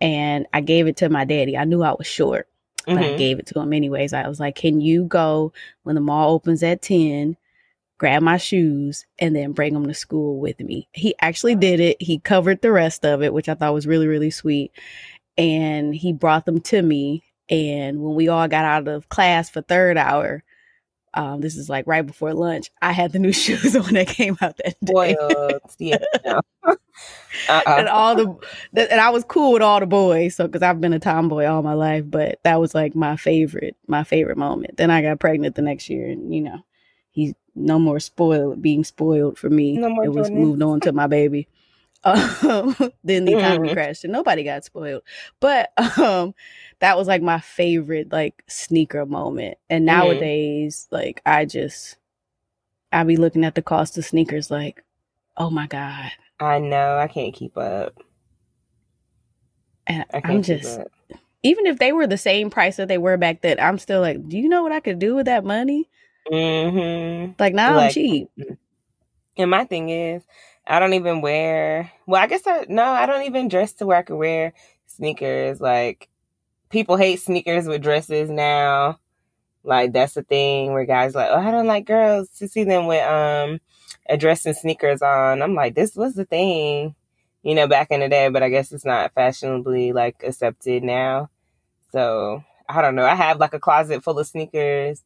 And 0.00 0.46
I 0.52 0.60
gave 0.60 0.86
it 0.88 0.98
to 0.98 1.08
my 1.08 1.24
daddy. 1.24 1.56
I 1.56 1.64
knew 1.64 1.82
I 1.82 1.94
was 1.96 2.06
short, 2.06 2.48
but 2.84 2.98
I 2.98 3.04
Mhm. 3.04 3.16
gave 3.16 3.38
it 3.38 3.46
to 3.46 3.60
him 3.60 3.72
anyways. 3.72 4.12
I 4.12 4.28
was 4.28 4.38
like, 4.40 4.56
Can 4.56 4.80
you 4.82 5.04
go 5.04 5.52
when 5.84 5.94
the 5.94 6.02
mall 6.02 6.34
opens 6.34 6.62
at 6.62 6.82
10? 6.82 7.36
Grab 7.98 8.22
my 8.22 8.36
shoes 8.36 9.06
and 9.18 9.34
then 9.34 9.52
bring 9.52 9.72
them 9.72 9.86
to 9.86 9.94
school 9.94 10.38
with 10.38 10.60
me. 10.60 10.88
He 10.92 11.14
actually 11.20 11.54
did 11.54 11.80
it. 11.80 11.96
He 12.00 12.18
covered 12.18 12.60
the 12.60 12.72
rest 12.72 13.04
of 13.04 13.22
it, 13.22 13.32
which 13.32 13.48
I 13.48 13.54
thought 13.54 13.74
was 13.74 13.86
really, 13.86 14.06
really 14.06 14.30
sweet. 14.30 14.72
And 15.38 15.94
he 15.94 16.12
brought 16.12 16.44
them 16.44 16.60
to 16.62 16.82
me. 16.82 17.24
And 17.48 18.02
when 18.02 18.14
we 18.14 18.28
all 18.28 18.48
got 18.48 18.64
out 18.64 18.88
of 18.88 19.08
class 19.08 19.48
for 19.48 19.62
third 19.62 19.96
hour, 19.96 20.42
um, 21.14 21.40
this 21.40 21.56
is 21.56 21.70
like 21.70 21.86
right 21.86 22.06
before 22.06 22.34
lunch, 22.34 22.70
I 22.82 22.92
had 22.92 23.12
the 23.12 23.18
new 23.18 23.32
shoes 23.32 23.74
on 23.74 23.94
that 23.94 24.08
came 24.08 24.36
out 24.42 24.58
that 24.58 24.76
day. 24.84 25.14
Spoiled. 25.14 25.60
yeah. 25.78 25.98
No. 26.24 26.40
and 27.48 27.88
uh-uh. 27.88 27.90
all 27.90 28.14
the, 28.14 28.36
the 28.72 28.90
and 28.90 29.00
I 29.00 29.10
was 29.10 29.24
cool 29.24 29.52
with 29.52 29.62
all 29.62 29.80
the 29.80 29.86
boys, 29.86 30.34
so 30.36 30.46
because 30.46 30.62
I've 30.62 30.80
been 30.80 30.92
a 30.92 30.98
tomboy 30.98 31.46
all 31.46 31.62
my 31.62 31.74
life, 31.74 32.04
but 32.06 32.38
that 32.44 32.60
was 32.60 32.74
like 32.74 32.94
my 32.94 33.16
favorite, 33.16 33.76
my 33.86 34.04
favorite 34.04 34.36
moment. 34.38 34.76
Then 34.76 34.90
I 34.90 35.02
got 35.02 35.20
pregnant 35.20 35.54
the 35.54 35.62
next 35.62 35.88
year, 35.88 36.08
and 36.08 36.34
you 36.34 36.42
know, 36.42 36.58
he's 37.10 37.34
no 37.56 37.78
more 37.78 38.00
spoiled, 38.00 38.62
being 38.62 38.84
spoiled 38.84 39.38
for 39.38 39.50
me. 39.50 39.80
No 39.80 39.88
it 40.02 40.08
was 40.10 40.32
moved 40.34 40.62
on 40.62 40.80
to 40.82 40.92
my 40.92 41.06
baby. 41.06 41.48
Um, 42.04 42.76
then 43.02 43.24
the 43.24 43.32
economy 43.32 43.68
Mhm. 43.68 43.74
crashed, 43.74 44.04
and 44.04 44.12
nobody 44.12 44.44
got 44.44 44.64
spoiled. 44.64 45.02
But 45.40 45.72
um, 45.98 46.34
that 46.80 46.96
was 46.96 47.08
like 47.08 47.22
my 47.22 47.40
favorite 47.40 48.12
like 48.12 48.44
sneaker 48.48 49.04
moment. 49.06 49.58
And 49.68 49.84
Mhm. 49.84 49.86
nowadays, 49.86 50.86
like 50.92 51.20
I 51.26 51.46
just, 51.46 51.96
I 52.92 53.02
be 53.04 53.16
looking 53.16 53.44
at 53.44 53.56
the 53.56 53.62
cost 53.62 53.98
of 53.98 54.04
sneakers, 54.04 54.50
like, 54.52 54.84
oh 55.36 55.50
my 55.50 55.66
god. 55.66 56.12
I 56.40 56.58
know. 56.60 56.98
I 56.98 57.08
can't 57.08 57.34
keep 57.34 57.56
up. 57.58 57.94
And 59.86 60.04
I 60.24 60.40
keep 60.40 60.44
just 60.44 60.78
up. 60.80 60.92
even 61.42 61.66
if 61.66 61.78
they 61.78 61.92
were 61.92 62.06
the 62.06 62.18
same 62.18 62.50
price 62.50 62.76
that 62.76 62.88
they 62.88 62.98
were 62.98 63.16
back 63.16 63.42
then, 63.42 63.60
I'm 63.60 63.78
still 63.78 64.00
like, 64.00 64.28
do 64.28 64.38
you 64.38 64.48
know 64.48 64.62
what 64.62 64.72
I 64.72 64.80
could 64.80 64.98
do 64.98 65.14
with 65.14 65.26
that 65.26 65.44
money? 65.44 65.88
Mm-hmm. 66.30 67.32
Like 67.38 67.54
now 67.54 67.78
I'm 67.78 67.90
cheap. 67.90 68.30
And 69.36 69.50
my 69.50 69.64
thing 69.64 69.90
is, 69.90 70.22
I 70.66 70.80
don't 70.80 70.94
even 70.94 71.20
wear. 71.20 71.92
Well, 72.06 72.22
I 72.22 72.26
guess 72.26 72.46
I 72.46 72.66
no, 72.68 72.82
I 72.84 73.06
don't 73.06 73.24
even 73.24 73.48
dress 73.48 73.72
to 73.74 73.86
where 73.86 73.98
I 73.98 74.02
could 74.02 74.16
wear 74.16 74.52
sneakers. 74.86 75.60
Like 75.60 76.08
people 76.70 76.96
hate 76.96 77.20
sneakers 77.20 77.66
with 77.66 77.82
dresses 77.82 78.30
now. 78.30 78.98
Like 79.62 79.92
that's 79.92 80.14
the 80.14 80.22
thing 80.22 80.72
where 80.72 80.84
guys 80.84 81.14
like, 81.14 81.28
oh, 81.30 81.40
I 81.40 81.50
don't 81.50 81.66
like 81.66 81.86
girls 81.86 82.28
to 82.38 82.48
see 82.48 82.64
them 82.64 82.86
with 82.86 83.04
um 83.04 83.60
a 84.08 84.16
dress 84.16 84.46
and 84.46 84.56
sneakers 84.56 85.02
on. 85.02 85.42
I'm 85.42 85.54
like, 85.54 85.74
this 85.74 85.94
was 85.96 86.14
the 86.14 86.24
thing, 86.24 86.94
you 87.42 87.54
know, 87.54 87.68
back 87.68 87.90
in 87.90 88.00
the 88.00 88.08
day. 88.08 88.28
But 88.28 88.42
I 88.42 88.48
guess 88.48 88.72
it's 88.72 88.84
not 88.84 89.12
fashionably 89.14 89.92
like 89.92 90.22
accepted 90.24 90.82
now. 90.82 91.30
So 91.92 92.42
I 92.68 92.82
don't 92.82 92.94
know. 92.96 93.06
I 93.06 93.14
have 93.14 93.38
like 93.38 93.54
a 93.54 93.60
closet 93.60 94.02
full 94.02 94.18
of 94.18 94.26
sneakers. 94.26 95.02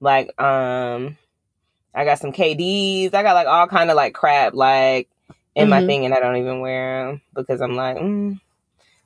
Like 0.00 0.40
um 0.40 1.16
I 1.94 2.04
got 2.04 2.18
some 2.18 2.32
KDs. 2.32 3.14
I 3.14 3.22
got 3.22 3.34
like 3.34 3.46
all 3.48 3.66
kind 3.66 3.90
of 3.90 3.96
like 3.96 4.14
crap 4.14 4.54
like 4.54 5.08
in 5.54 5.68
my 5.68 5.80
Mhm. 5.80 5.86
thing, 5.86 6.04
and 6.04 6.14
I 6.14 6.20
don't 6.20 6.36
even 6.36 6.60
wear 6.60 7.06
them 7.06 7.22
because 7.34 7.60
I'm 7.60 7.74
like, 7.76 7.96
mm, 7.96 8.40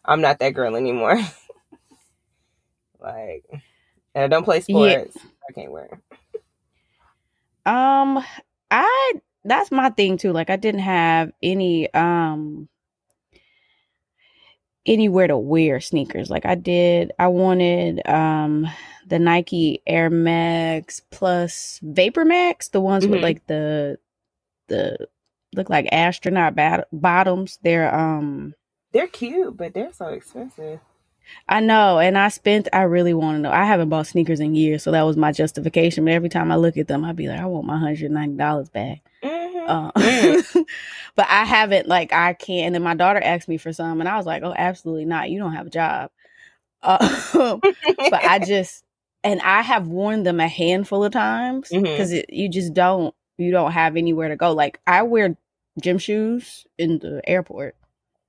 I'm 0.04 0.20
not 0.20 0.40
that 0.40 0.54
girl 0.54 0.76
anymore. 0.76 1.16
like, 3.00 3.44
and 4.14 4.24
I 4.24 4.28
don't 4.28 4.44
play 4.44 4.60
Yeah. 4.66 4.98
sports. 5.00 5.18
I 5.48 5.52
can't 5.52 5.72
wear 5.72 5.88
'em. 5.92 6.02
Um, 7.66 8.24
I 8.70 9.12
that's 9.44 9.70
my 9.70 9.90
thing 9.90 10.16
too. 10.18 10.32
Like 10.32 10.50
I 10.50 10.56
didn't 10.56 10.80
have 10.80 11.32
any 11.42 11.92
um 11.94 12.68
anywhere 14.86 15.26
to 15.28 15.36
wear 15.38 15.80
sneakers. 15.80 16.30
Like 16.30 16.46
I 16.46 16.54
did 16.54 17.12
I 17.18 17.28
wanted 17.28 18.06
um 18.08 18.68
the 19.06 19.18
Nike 19.18 19.82
Air 19.86 20.10
Max 20.10 21.00
plus 21.10 21.80
Vapor 21.82 22.24
Max, 22.24 22.68
the 22.68 22.80
ones 22.80 23.06
with 23.06 23.20
Mhm. 23.20 23.22
like 23.22 23.46
the 23.46 23.98
the 24.68 25.08
look 25.54 25.68
like 25.70 25.88
astronaut 25.92 26.54
bat- 26.54 26.88
bottoms. 26.92 27.58
They're 27.62 27.94
um 27.94 28.54
They're 28.92 29.06
cute, 29.08 29.56
but 29.56 29.74
they're 29.74 29.92
so 29.92 30.08
expensive. 30.08 30.80
I 31.48 31.60
know, 31.60 31.98
and 32.00 32.18
I 32.18 32.28
spent. 32.28 32.68
I 32.72 32.82
really 32.82 33.14
want 33.14 33.36
to 33.36 33.40
know. 33.40 33.50
I 33.52 33.64
haven't 33.64 33.88
bought 33.88 34.08
sneakers 34.08 34.40
in 34.40 34.54
years, 34.56 34.82
so 34.82 34.90
that 34.90 35.02
was 35.02 35.16
my 35.16 35.30
justification. 35.32 36.04
But 36.04 36.14
every 36.14 36.28
time 36.28 36.50
I 36.50 36.56
look 36.56 36.76
at 36.76 36.88
them, 36.88 37.04
I'd 37.04 37.16
be 37.16 37.28
like, 37.28 37.38
I 37.40 37.46
want 37.46 37.64
my 37.66 37.78
hundred 37.78 38.10
ninety 38.10 38.36
dollars 38.36 38.68
back. 38.68 39.00
Mm-hmm. 39.22 39.68
Uh, 39.68 39.92
but 41.14 41.26
I 41.30 41.44
haven't. 41.44 41.86
Like 41.86 42.12
I 42.12 42.32
can't. 42.34 42.66
And 42.66 42.74
then 42.74 42.82
my 42.82 42.94
daughter 42.94 43.20
asked 43.22 43.48
me 43.48 43.56
for 43.56 43.72
some, 43.72 44.00
and 44.00 44.08
I 44.08 44.16
was 44.16 44.26
like, 44.26 44.42
Oh, 44.42 44.52
absolutely 44.56 45.04
not. 45.04 45.30
You 45.30 45.38
don't 45.38 45.52
have 45.54 45.68
a 45.68 45.70
job. 45.70 46.10
Uh, 46.82 46.98
but 47.62 48.24
I 48.24 48.40
just 48.44 48.81
and 49.24 49.40
I 49.42 49.62
have 49.62 49.88
worn 49.88 50.22
them 50.24 50.40
a 50.40 50.48
handful 50.48 51.04
of 51.04 51.12
times 51.12 51.70
because 51.70 52.12
you 52.28 52.48
just 52.48 52.74
don't. 52.74 53.14
You 53.38 53.50
don't 53.50 53.72
have 53.72 53.96
anywhere 53.96 54.28
to 54.28 54.36
go. 54.36 54.52
Like 54.52 54.80
I 54.86 55.02
wear 55.02 55.36
gym 55.80 55.98
shoes 55.98 56.66
in 56.78 56.98
the 56.98 57.22
airport 57.28 57.74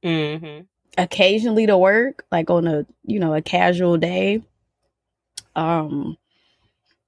hmm 0.03 0.61
occasionally 0.97 1.65
to 1.65 1.77
work 1.77 2.25
like 2.31 2.49
on 2.49 2.67
a 2.67 2.85
you 3.03 3.19
know 3.19 3.33
a 3.33 3.41
casual 3.41 3.97
day 3.97 4.41
um 5.55 6.17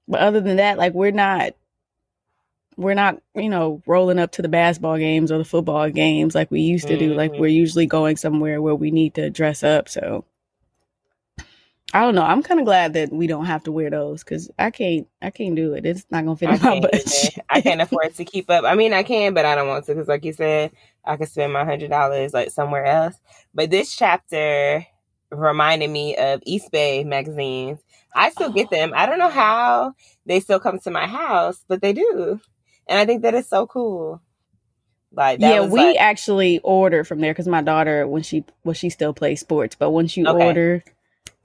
but 0.07 0.19
other 0.19 0.41
than 0.41 0.57
that 0.57 0.77
like 0.77 0.93
we're 0.93 1.11
not 1.11 1.53
we're 2.77 2.93
not 2.93 3.21
you 3.35 3.49
know 3.49 3.81
rolling 3.85 4.19
up 4.19 4.31
to 4.31 4.41
the 4.41 4.49
basketball 4.49 4.97
games 4.97 5.31
or 5.31 5.37
the 5.37 5.45
football 5.45 5.89
games 5.89 6.35
like 6.35 6.51
we 6.51 6.61
used 6.61 6.87
to 6.87 6.97
do 6.97 7.13
like 7.13 7.31
Mhm. 7.31 7.37
we're 7.39 7.47
usually 7.47 7.85
going 7.85 8.17
somewhere 8.17 8.61
where 8.61 8.75
we 8.75 8.91
need 8.91 9.13
to 9.15 9.29
dress 9.29 9.63
up 9.63 9.87
so 9.87 10.25
i 11.95 12.01
don't 12.01 12.15
know 12.15 12.23
i'm 12.23 12.43
kind 12.43 12.59
of 12.59 12.65
glad 12.65 12.93
that 12.93 13.11
we 13.11 13.27
don't 13.27 13.45
have 13.45 13.63
to 13.63 13.71
wear 13.71 13.89
those 13.89 14.23
because 14.23 14.49
i 14.59 14.69
can't 14.69 15.07
i 15.21 15.29
can't 15.29 15.55
do 15.55 15.73
it 15.73 15.85
it's 15.85 16.05
not 16.11 16.25
gonna 16.25 16.35
fit 16.35 16.49
in 16.49 16.61
my 16.61 16.79
budget. 16.79 17.35
I 17.49 17.61
can't 17.61 17.81
afford 17.81 18.13
to 18.15 18.25
keep 18.25 18.49
up. 18.49 18.65
I 18.65 18.75
mean, 18.75 18.93
I 18.93 19.03
can, 19.03 19.33
but 19.33 19.45
I 19.45 19.55
don't 19.55 19.67
want 19.67 19.85
to 19.85 19.93
because, 19.93 20.07
like 20.07 20.25
you 20.25 20.33
said, 20.33 20.71
I 21.03 21.15
could 21.15 21.29
spend 21.29 21.53
my 21.53 21.63
hundred 21.63 21.89
dollars 21.89 22.33
like 22.33 22.51
somewhere 22.51 22.85
else. 22.85 23.15
But 23.53 23.69
this 23.69 23.95
chapter 23.95 24.85
reminded 25.31 25.89
me 25.89 26.15
of 26.17 26.41
Eastbay 26.41 27.05
magazines. 27.05 27.79
I 28.13 28.29
still 28.29 28.51
get 28.51 28.69
them. 28.69 28.93
I 28.95 29.05
don't 29.05 29.19
know 29.19 29.29
how 29.29 29.93
they 30.25 30.39
still 30.39 30.59
come 30.59 30.79
to 30.79 30.91
my 30.91 31.07
house, 31.07 31.63
but 31.67 31.81
they 31.81 31.93
do. 31.93 32.39
And 32.87 32.99
I 32.99 33.05
think 33.05 33.21
that 33.23 33.33
is 33.33 33.47
so 33.47 33.67
cool. 33.67 34.21
Like 35.11 35.39
yeah, 35.39 35.65
we 35.65 35.79
like, 35.79 35.97
actually 35.97 36.59
order 36.59 37.05
from 37.05 37.21
there 37.21 37.31
because 37.31 37.47
my 37.47 37.61
daughter, 37.61 38.05
when 38.05 38.21
she 38.21 38.43
well, 38.65 38.73
she 38.73 38.89
still 38.89 39.13
plays 39.13 39.39
sports, 39.39 39.75
but 39.79 39.91
once 39.91 40.17
you 40.17 40.27
okay. 40.27 40.45
order, 40.45 40.83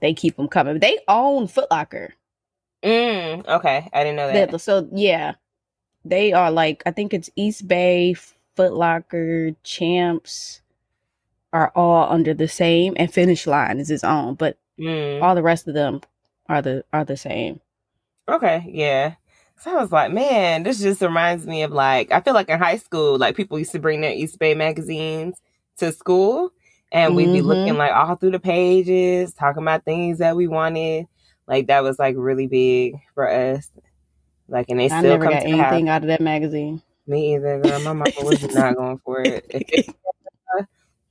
they 0.01 0.13
keep 0.13 0.35
them 0.35 0.47
coming. 0.47 0.79
They 0.79 0.99
own 1.07 1.47
Footlocker. 1.47 2.11
Mm, 2.83 3.47
okay, 3.47 3.87
I 3.93 4.03
didn't 4.03 4.15
know 4.15 4.31
that. 4.31 4.61
So 4.61 4.89
yeah, 4.91 5.35
they 6.03 6.33
are 6.33 6.51
like 6.51 6.83
I 6.85 6.91
think 6.91 7.13
it's 7.13 7.29
Eastbay, 7.37 8.17
Footlocker, 8.57 9.55
Champs 9.63 10.61
are 11.53 11.71
all 11.75 12.11
under 12.11 12.33
the 12.33 12.47
same, 12.47 12.93
and 12.97 13.13
Finish 13.13 13.45
Line 13.45 13.79
is 13.79 13.91
its 13.91 14.03
own, 14.03 14.35
but 14.35 14.57
mm. 14.79 15.21
all 15.21 15.35
the 15.35 15.43
rest 15.43 15.67
of 15.67 15.73
them 15.73 16.01
are 16.47 16.61
the 16.61 16.83
are 16.91 17.05
the 17.05 17.17
same. 17.17 17.59
Okay, 18.27 18.65
yeah. 18.67 19.15
So 19.57 19.77
I 19.77 19.81
was 19.81 19.91
like, 19.91 20.11
man, 20.11 20.63
this 20.63 20.79
just 20.79 21.01
reminds 21.01 21.45
me 21.45 21.61
of 21.61 21.71
like 21.71 22.11
I 22.11 22.21
feel 22.21 22.33
like 22.33 22.49
in 22.49 22.57
high 22.57 22.77
school, 22.77 23.17
like 23.19 23.35
people 23.35 23.59
used 23.59 23.73
to 23.73 23.79
bring 23.79 24.01
their 24.01 24.13
Eastbay 24.13 24.57
magazines 24.57 25.39
to 25.77 25.91
school, 25.91 26.51
and 26.91 27.15
we'd 27.15 27.27
be 27.27 27.39
mm-hmm. 27.39 27.47
looking 27.47 27.77
like 27.77 27.91
all 27.93 28.15
through 28.15 28.31
the 28.31 28.39
pages, 28.39 29.33
talking 29.33 29.61
about 29.61 29.85
things 29.85 30.19
that 30.19 30.35
we 30.35 30.47
wanted. 30.47 31.07
Like 31.47 31.67
that 31.67 31.83
was 31.83 31.99
like 31.99 32.15
really 32.17 32.47
big 32.47 32.95
for 33.13 33.29
us. 33.29 33.69
Like, 34.47 34.67
and 34.69 34.79
they 34.79 34.85
I 34.85 34.99
still 34.99 35.11
never 35.11 35.25
come 35.25 35.33
got 35.33 35.43
anything 35.43 35.89
out 35.89 36.01
of 36.01 36.07
that 36.07 36.21
magazine. 36.21 36.81
Me 37.07 37.35
either. 37.35 37.59
Girl. 37.61 37.79
My 37.79 37.93
mom 37.93 38.05
was 38.23 38.53
not 38.53 38.75
going 38.75 38.99
for 38.99 39.21
it. 39.21 39.95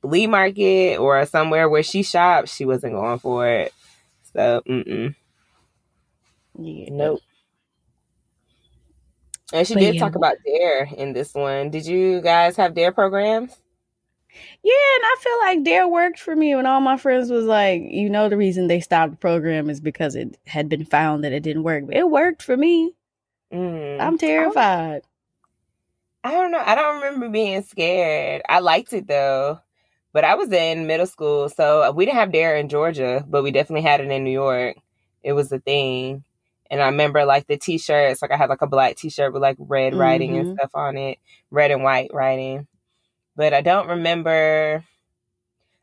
flea 0.03 0.27
market 0.27 0.97
or 0.99 1.25
somewhere 1.27 1.69
where 1.69 1.83
she 1.83 2.03
shops, 2.03 2.55
she 2.55 2.65
wasn't 2.65 2.95
going 2.95 3.19
for 3.19 3.47
it. 3.47 3.73
So, 4.33 4.63
mm 4.69 5.15
yeah, 6.59 6.89
nope. 6.91 7.21
And 9.53 9.67
she 9.67 9.75
but 9.75 9.81
did 9.81 9.95
yeah. 9.95 10.01
talk 10.01 10.15
about 10.15 10.37
Dare 10.45 10.85
in 10.97 11.13
this 11.13 11.33
one. 11.33 11.71
Did 11.71 11.87
you 11.87 12.21
guys 12.21 12.57
have 12.57 12.75
Dare 12.75 12.93
programs? 12.93 13.57
Yeah, 14.63 14.73
and 14.95 15.05
I 15.05 15.17
feel 15.21 15.39
like 15.41 15.65
Dare 15.65 15.89
worked 15.89 16.19
for 16.19 16.35
me 16.37 16.55
when 16.55 16.67
all 16.67 16.81
my 16.81 16.97
friends 16.97 17.31
was 17.31 17.45
like, 17.45 17.83
you 17.83 18.11
know, 18.11 18.29
the 18.29 18.37
reason 18.37 18.67
they 18.67 18.81
stopped 18.81 19.13
the 19.13 19.17
program 19.19 19.71
is 19.71 19.81
because 19.81 20.15
it 20.15 20.39
had 20.47 20.69
been 20.69 20.85
found 20.85 21.25
that 21.25 21.33
it 21.33 21.43
didn't 21.43 21.63
work. 21.63 21.85
It 21.91 22.09
worked 22.09 22.43
for 22.43 22.57
me. 22.57 22.93
Mm. 23.53 24.01
I'm 24.01 24.19
terrified. 24.19 25.03
I 26.23 26.33
don't 26.33 26.51
know. 26.51 26.63
I 26.65 26.75
don't 26.75 26.97
remember 26.97 27.29
being 27.31 27.63
scared. 27.63 28.43
I 28.49 28.61
liked 28.61 28.93
it 28.93 29.09
though. 29.09 29.61
But 30.13 30.25
I 30.25 30.35
was 30.35 30.51
in 30.51 30.89
middle 30.89 31.07
school, 31.07 31.49
so 31.49 31.93
we 31.93 32.05
didn't 32.05 32.19
have 32.19 32.33
Dare 32.33 32.57
in 32.57 32.69
Georgia, 32.69 33.25
but 33.29 33.45
we 33.45 33.53
definitely 33.53 33.89
had 33.89 34.01
it 34.01 34.11
in 34.11 34.25
New 34.25 34.33
York. 34.33 34.77
It 35.23 35.35
was 35.35 35.53
a 35.53 35.61
thing. 35.61 36.25
And 36.69 36.83
I 36.83 36.87
remember 36.87 37.25
like 37.25 37.47
the 37.47 37.57
t-shirts, 37.57 38.21
like 38.21 38.33
I 38.33 38.37
had 38.37 38.49
like 38.49 38.63
a 38.63 38.67
black 38.67 38.97
t-shirt 38.97 39.33
with 39.33 39.43
like 39.43 39.57
red 39.59 39.93
mm-hmm. 39.93 40.01
writing 40.01 40.37
and 40.37 40.47
mm-hmm. 40.47 40.55
stuff 40.55 40.71
on 40.75 40.97
it, 40.97 41.19
red 41.51 41.71
and 41.71 41.85
white 41.85 42.11
writing. 42.13 42.67
But 43.37 43.55
I 43.55 43.61
don't 43.61 43.89
remember 43.89 44.85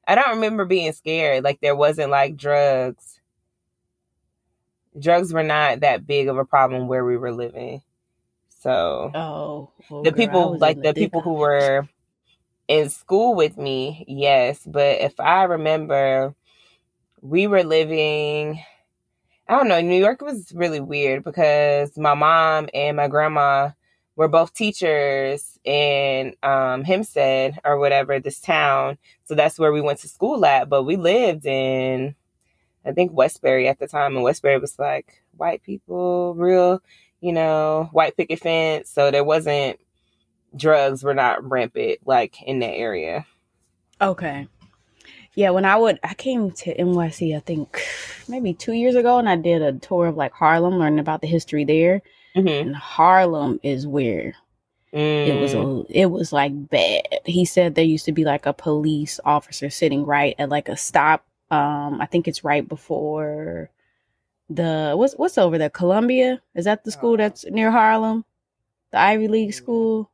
I 0.07 0.15
don't 0.15 0.35
remember 0.35 0.65
being 0.65 0.93
scared. 0.93 1.43
Like 1.43 1.59
there 1.61 1.75
wasn't 1.75 2.11
like 2.11 2.37
drugs. 2.37 3.19
Drugs 4.97 5.33
were 5.33 5.43
not 5.43 5.81
that 5.81 6.07
big 6.07 6.29
of 6.29 6.37
a 6.37 6.45
problem 6.45 6.87
where 6.87 7.03
we 7.05 7.17
were 7.17 7.33
living. 7.33 7.81
So 8.61 9.11
oh, 9.13 9.71
well, 9.89 10.03
the 10.03 10.11
girl, 10.11 10.17
people 10.25 10.57
like 10.59 10.77
the, 10.77 10.89
the 10.89 10.93
people 10.93 11.21
who 11.21 11.33
were 11.33 11.87
in 12.67 12.89
school 12.89 13.35
with 13.35 13.57
me, 13.57 14.05
yes. 14.07 14.61
But 14.65 15.01
if 15.01 15.19
I 15.19 15.43
remember, 15.43 16.33
we 17.21 17.47
were 17.47 17.63
living, 17.63 18.63
I 19.47 19.57
don't 19.57 19.67
know, 19.67 19.81
New 19.81 19.99
York 19.99 20.21
was 20.21 20.51
really 20.53 20.79
weird 20.79 21.23
because 21.23 21.97
my 21.97 22.13
mom 22.13 22.69
and 22.73 22.97
my 22.97 23.07
grandma 23.07 23.71
were 24.17 24.27
both 24.27 24.53
teachers 24.53 25.57
in 25.63 26.35
um, 26.41 26.83
Hempstead 26.83 27.59
or 27.63 27.77
whatever, 27.77 28.19
this 28.19 28.39
town. 28.39 28.97
So 29.25 29.35
that's 29.35 29.59
where 29.59 29.71
we 29.71 29.79
went 29.79 29.99
to 29.99 30.09
school 30.09 30.43
at. 30.43 30.67
But 30.67 30.83
we 30.83 30.97
lived 30.97 31.45
in, 31.45 32.15
I 32.83 32.91
think, 32.91 33.13
Westbury 33.13 33.67
at 33.69 33.79
the 33.79 33.87
time. 33.87 34.15
And 34.15 34.23
Westbury 34.23 34.57
was 34.57 34.77
like 34.79 35.21
white 35.37 35.61
people, 35.61 36.33
real, 36.33 36.81
you 37.21 37.31
know, 37.31 37.89
white 37.91 38.17
picket 38.17 38.39
fence. 38.39 38.89
So 38.89 39.11
there 39.11 39.23
wasn't 39.23 39.79
drugs 40.55 41.03
were 41.03 41.13
not 41.13 41.47
rampant 41.47 41.99
like 42.05 42.41
in 42.41 42.59
that 42.59 42.73
area. 42.73 43.25
Okay. 44.01 44.47
Yeah, 45.35 45.51
when 45.51 45.65
I 45.65 45.75
would 45.75 45.99
I 46.03 46.15
came 46.15 46.51
to 46.51 46.75
NYC 46.75 47.35
I 47.35 47.39
think 47.39 47.83
maybe 48.27 48.53
2 48.53 48.71
years 48.73 48.95
ago 48.95 49.19
and 49.19 49.29
I 49.29 49.35
did 49.35 49.61
a 49.61 49.73
tour 49.73 50.07
of 50.07 50.17
like 50.17 50.33
Harlem 50.33 50.79
learning 50.79 50.99
about 50.99 51.21
the 51.21 51.27
history 51.27 51.65
there. 51.65 52.01
Mm-hmm. 52.37 52.67
And 52.67 52.75
Harlem 52.75 53.59
is 53.63 53.87
where 53.87 54.35
mm. 54.93 55.27
it 55.27 55.41
was 55.41 55.53
a, 55.53 55.57
mm. 55.57 55.85
it 55.89 56.07
was 56.07 56.31
like 56.31 56.69
bad. 56.69 57.01
He 57.25 57.45
said 57.45 57.75
there 57.75 57.85
used 57.85 58.05
to 58.05 58.11
be 58.11 58.23
like 58.23 58.45
a 58.45 58.53
police 58.53 59.19
officer 59.25 59.69
sitting 59.69 60.05
right 60.05 60.35
at 60.37 60.49
like 60.49 60.69
a 60.69 60.77
stop 60.77 61.25
um 61.49 62.01
I 62.01 62.05
think 62.05 62.27
it's 62.27 62.43
right 62.43 62.67
before 62.67 63.69
the 64.49 64.93
what's 64.95 65.13
what's 65.15 65.37
over 65.37 65.57
there 65.57 65.69
Columbia? 65.69 66.41
Is 66.55 66.65
that 66.65 66.83
the 66.83 66.91
school 66.91 67.13
uh-huh. 67.13 67.17
that's 67.17 67.45
near 67.45 67.71
Harlem? 67.71 68.25
The 68.91 68.99
Ivy 68.99 69.27
League 69.27 69.53
school? 69.53 70.09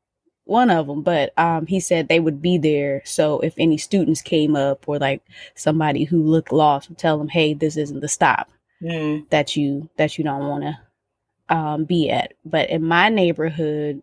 one 0.46 0.70
of 0.70 0.88
them, 0.88 1.02
but 1.04 1.32
um, 1.38 1.66
he 1.66 1.80
said 1.80 2.08
they 2.08 2.20
would 2.20 2.42
be 2.42 2.58
there. 2.58 3.02
So 3.06 3.40
if 3.40 3.54
any 3.58 3.78
students 3.78 4.22
came 4.22 4.56
up 4.56 4.88
or 4.88 5.00
like 5.00 5.24
somebody 5.56 6.04
who 6.04 6.22
looked 6.22 6.52
lost, 6.52 6.90
would 6.90 6.98
tell 6.98 7.18
them, 7.18 7.30
"Hey, 7.30 7.54
this 7.54 7.78
isn't 7.78 8.02
the 8.02 8.08
stop 8.08 8.50
mm. 8.82 9.28
that 9.30 9.56
you 9.56 9.90
that 9.98 10.18
you 10.18 10.24
don't 10.24 10.48
want 10.48 10.64
to 10.64 10.78
um, 11.50 11.86
be 11.86 12.10
at." 12.10 12.34
But 12.46 12.70
in 12.70 12.84
my 12.84 13.10
neighborhood, 13.10 14.02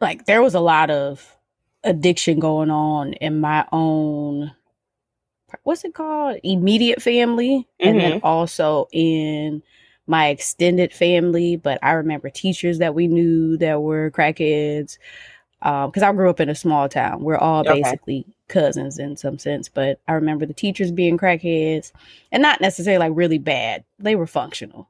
like 0.00 0.26
there 0.26 0.42
was 0.42 0.54
a 0.54 0.60
lot 0.60 0.90
of 0.90 1.36
addiction 1.84 2.40
going 2.40 2.70
on 2.70 3.14
in 3.14 3.40
my 3.40 3.66
own 3.72 4.52
what's 5.64 5.84
it 5.84 5.94
called 5.94 6.38
immediate 6.42 7.02
family, 7.02 7.66
mm-hmm. 7.80 7.88
and 7.88 8.00
then 8.00 8.12
mm-hmm. 8.12 8.26
also 8.26 8.88
in 8.92 9.62
my 10.06 10.28
extended 10.28 10.92
family, 10.92 11.56
but 11.56 11.78
I 11.82 11.92
remember 11.92 12.30
teachers 12.30 12.78
that 12.78 12.94
we 12.94 13.06
knew 13.06 13.56
that 13.58 13.80
were 13.80 14.10
crackheads. 14.10 14.98
Because 15.60 16.02
um, 16.02 16.08
I 16.08 16.12
grew 16.12 16.30
up 16.30 16.40
in 16.40 16.48
a 16.48 16.54
small 16.54 16.88
town. 16.88 17.22
We're 17.22 17.36
all 17.36 17.60
okay. 17.60 17.82
basically 17.82 18.26
cousins 18.48 18.98
in 18.98 19.16
some 19.16 19.38
sense, 19.38 19.68
but 19.68 20.00
I 20.08 20.14
remember 20.14 20.46
the 20.46 20.54
teachers 20.54 20.90
being 20.90 21.18
crackheads 21.18 21.92
and 22.32 22.42
not 22.42 22.60
necessarily 22.60 23.08
like 23.08 23.16
really 23.16 23.38
bad. 23.38 23.84
They 23.98 24.16
were 24.16 24.26
functional. 24.26 24.88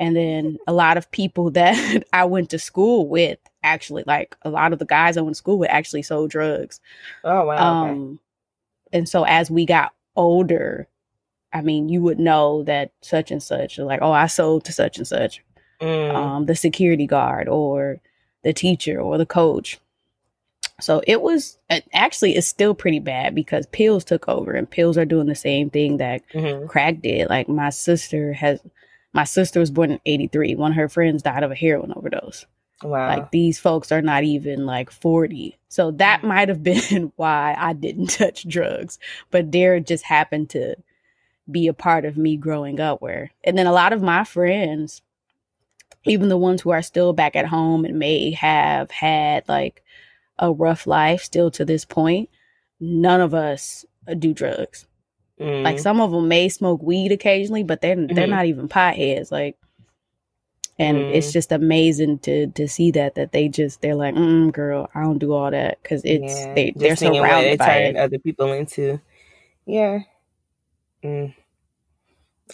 And 0.00 0.16
then 0.16 0.58
a 0.66 0.72
lot 0.72 0.96
of 0.96 1.10
people 1.10 1.50
that 1.52 2.04
I 2.12 2.24
went 2.24 2.50
to 2.50 2.58
school 2.58 3.06
with 3.06 3.38
actually, 3.62 4.02
like 4.06 4.36
a 4.42 4.50
lot 4.50 4.72
of 4.72 4.78
the 4.80 4.86
guys 4.86 5.16
I 5.16 5.20
went 5.20 5.36
to 5.36 5.38
school 5.38 5.58
with 5.58 5.70
actually 5.70 6.02
sold 6.02 6.30
drugs. 6.30 6.80
Oh, 7.22 7.46
wow. 7.46 7.56
Um, 7.56 7.90
okay. 7.90 8.18
And 8.92 9.08
so 9.08 9.22
as 9.22 9.50
we 9.50 9.66
got 9.66 9.92
older, 10.16 10.88
I 11.52 11.60
mean, 11.60 11.88
you 11.88 12.02
would 12.02 12.18
know 12.18 12.64
that 12.64 12.92
such 13.02 13.30
and 13.30 13.42
such, 13.42 13.78
like, 13.78 14.00
oh, 14.02 14.12
I 14.12 14.26
sold 14.26 14.64
to 14.64 14.72
such 14.72 14.98
and 14.98 15.06
such, 15.06 15.42
mm. 15.80 16.14
um, 16.14 16.46
the 16.46 16.56
security 16.56 17.06
guard 17.06 17.48
or 17.48 18.00
the 18.42 18.52
teacher 18.52 19.00
or 19.00 19.18
the 19.18 19.26
coach. 19.26 19.78
So 20.80 21.02
it 21.06 21.20
was 21.20 21.58
actually 21.92 22.36
it's 22.36 22.46
still 22.46 22.74
pretty 22.74 23.00
bad 23.00 23.34
because 23.34 23.66
pills 23.66 24.02
took 24.02 24.28
over 24.28 24.52
and 24.52 24.70
pills 24.70 24.96
are 24.96 25.04
doing 25.04 25.26
the 25.26 25.34
same 25.34 25.68
thing 25.68 25.98
that 25.98 26.22
mm-hmm. 26.32 26.66
crack 26.66 27.02
did. 27.02 27.28
Like 27.28 27.48
my 27.48 27.70
sister 27.70 28.32
has, 28.32 28.60
my 29.12 29.24
sister 29.24 29.60
was 29.60 29.70
born 29.70 29.90
in 29.92 30.00
'83. 30.06 30.54
One 30.54 30.72
of 30.72 30.76
her 30.76 30.88
friends 30.88 31.22
died 31.22 31.42
of 31.42 31.50
a 31.50 31.56
heroin 31.56 31.92
overdose. 31.94 32.46
Wow. 32.82 33.08
Like 33.08 33.30
these 33.30 33.58
folks 33.58 33.92
are 33.92 34.00
not 34.00 34.24
even 34.24 34.64
like 34.64 34.90
40. 34.90 35.58
So 35.68 35.90
that 35.92 36.22
mm. 36.22 36.28
might 36.28 36.48
have 36.48 36.62
been 36.62 37.12
why 37.16 37.54
I 37.58 37.74
didn't 37.74 38.08
touch 38.08 38.48
drugs. 38.48 38.98
But 39.30 39.50
Dare 39.50 39.80
just 39.80 40.04
happened 40.04 40.50
to 40.50 40.76
be 41.50 41.66
a 41.66 41.74
part 41.74 42.04
of 42.04 42.16
me 42.16 42.36
growing 42.36 42.80
up 42.80 43.02
where 43.02 43.30
and 43.44 43.56
then 43.56 43.66
a 43.66 43.72
lot 43.72 43.92
of 43.92 44.02
my 44.02 44.24
friends 44.24 45.02
even 46.04 46.28
the 46.28 46.36
ones 46.36 46.62
who 46.62 46.70
are 46.70 46.82
still 46.82 47.12
back 47.12 47.36
at 47.36 47.46
home 47.46 47.84
and 47.84 47.98
may 47.98 48.30
have 48.30 48.90
had 48.90 49.46
like 49.48 49.82
a 50.38 50.52
rough 50.52 50.86
life 50.86 51.22
still 51.22 51.50
to 51.50 51.64
this 51.64 51.84
point 51.84 52.30
none 52.78 53.20
of 53.20 53.34
us 53.34 53.84
do 54.18 54.32
drugs 54.32 54.86
mm. 55.40 55.62
like 55.62 55.78
some 55.78 56.00
of 56.00 56.10
them 56.10 56.28
may 56.28 56.48
smoke 56.48 56.82
weed 56.82 57.12
occasionally 57.12 57.62
but 57.62 57.80
they're 57.80 57.96
mm-hmm. 57.96 58.14
they're 58.14 58.26
not 58.26 58.46
even 58.46 58.68
potheads 58.68 59.32
like 59.32 59.56
and 60.78 60.98
mm. 60.98 61.14
it's 61.14 61.32
just 61.32 61.50
amazing 61.50 62.18
to 62.18 62.46
to 62.48 62.68
see 62.68 62.90
that 62.90 63.14
that 63.14 63.32
they 63.32 63.48
just 63.48 63.80
they're 63.80 63.94
like 63.94 64.14
mm, 64.14 64.52
girl 64.52 64.88
i 64.94 65.02
don't 65.02 65.18
do 65.18 65.32
all 65.32 65.50
that 65.50 65.82
because 65.82 66.02
it's 66.04 66.32
yeah. 66.32 66.54
they, 66.54 66.72
they're 66.76 66.96
surrounded 66.96 67.58
by 67.58 67.76
it. 67.76 67.96
other 67.96 68.18
people 68.18 68.52
into 68.52 69.00
yeah 69.66 70.00
mm. 71.02 71.34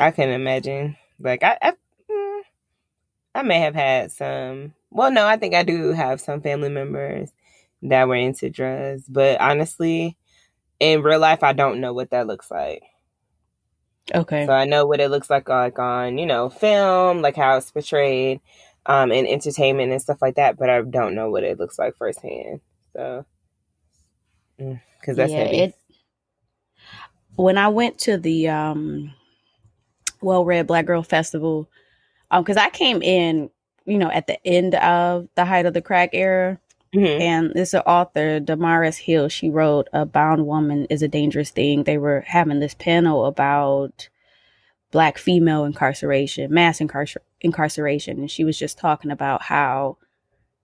I 0.00 0.10
can 0.10 0.30
imagine. 0.30 0.96
Like 1.18 1.42
I, 1.42 1.58
I, 1.60 1.72
mm, 2.10 2.40
I 3.34 3.42
may 3.42 3.60
have 3.60 3.74
had 3.74 4.12
some. 4.12 4.74
Well, 4.90 5.10
no, 5.10 5.26
I 5.26 5.36
think 5.36 5.54
I 5.54 5.62
do 5.62 5.92
have 5.92 6.20
some 6.20 6.40
family 6.40 6.68
members 6.68 7.32
that 7.82 8.08
were 8.08 8.14
into 8.14 8.50
drugs, 8.50 9.04
but 9.08 9.40
honestly, 9.40 10.16
in 10.80 11.02
real 11.02 11.18
life, 11.18 11.42
I 11.42 11.52
don't 11.52 11.80
know 11.80 11.92
what 11.92 12.10
that 12.10 12.26
looks 12.26 12.50
like. 12.50 12.82
Okay. 14.14 14.46
So 14.46 14.52
I 14.52 14.64
know 14.66 14.86
what 14.86 15.00
it 15.00 15.10
looks 15.10 15.30
like, 15.30 15.48
like 15.48 15.78
on 15.78 16.18
you 16.18 16.26
know 16.26 16.48
film, 16.48 17.22
like 17.22 17.36
how 17.36 17.56
it's 17.56 17.70
portrayed, 17.70 18.40
um, 18.86 19.10
in 19.10 19.26
entertainment 19.26 19.92
and 19.92 20.00
stuff 20.00 20.22
like 20.22 20.36
that. 20.36 20.56
But 20.56 20.70
I 20.70 20.82
don't 20.82 21.14
know 21.14 21.30
what 21.30 21.44
it 21.44 21.58
looks 21.58 21.78
like 21.78 21.96
firsthand. 21.96 22.60
So, 22.92 23.24
because 24.56 24.76
mm, 25.08 25.16
that's 25.16 25.32
yeah, 25.32 25.38
heavy. 25.38 25.56
It, 25.56 25.74
when 27.36 27.58
I 27.58 27.68
went 27.68 27.98
to 28.00 28.16
the 28.16 28.48
um, 28.48 29.12
Well 30.20 30.44
Read 30.44 30.66
Black 30.66 30.86
Girl 30.86 31.02
Festival, 31.02 31.68
um, 32.30 32.42
because 32.42 32.56
I 32.56 32.70
came 32.70 33.02
in, 33.02 33.50
you 33.84 33.98
know, 33.98 34.10
at 34.10 34.26
the 34.26 34.44
end 34.46 34.74
of 34.76 35.28
the 35.34 35.44
height 35.44 35.66
of 35.66 35.74
the 35.74 35.82
crack 35.82 36.10
era. 36.12 36.58
Mm-hmm. 36.96 37.20
And 37.20 37.52
this 37.52 37.74
author, 37.74 38.40
Damaris 38.40 38.96
Hill, 38.96 39.28
she 39.28 39.50
wrote 39.50 39.88
A 39.92 40.06
Bound 40.06 40.46
Woman 40.46 40.86
is 40.88 41.02
a 41.02 41.08
Dangerous 41.08 41.50
Thing. 41.50 41.84
They 41.84 41.98
were 41.98 42.24
having 42.26 42.60
this 42.60 42.74
panel 42.74 43.26
about 43.26 44.08
black 44.90 45.18
female 45.18 45.64
incarceration, 45.64 46.52
mass 46.52 46.78
incarcer- 46.78 47.18
incarceration. 47.42 48.18
And 48.18 48.30
she 48.30 48.44
was 48.44 48.58
just 48.58 48.78
talking 48.78 49.10
about 49.10 49.42
how 49.42 49.98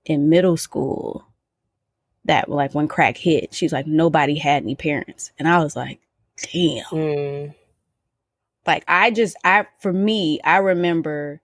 in 0.07 0.31
middle 0.31 0.57
school, 0.57 1.27
that 2.25 2.49
like 2.49 2.75
when 2.75 2.89
crack 2.89 3.19
hit, 3.19 3.53
she's 3.53 3.73
like, 3.73 3.87
nobody 3.87 4.39
had 4.39 4.63
any 4.63 4.75
parents. 4.75 5.33
And 5.39 5.47
I 5.47 5.63
was 5.63 5.77
like, 5.77 6.01
damn. 6.53 6.85
Mm. 6.87 7.55
Like 8.67 8.85
I 8.89 9.11
just 9.11 9.37
I 9.45 9.67
for 9.81 9.93
me, 9.93 10.41
I 10.45 10.59
remember 10.59 11.42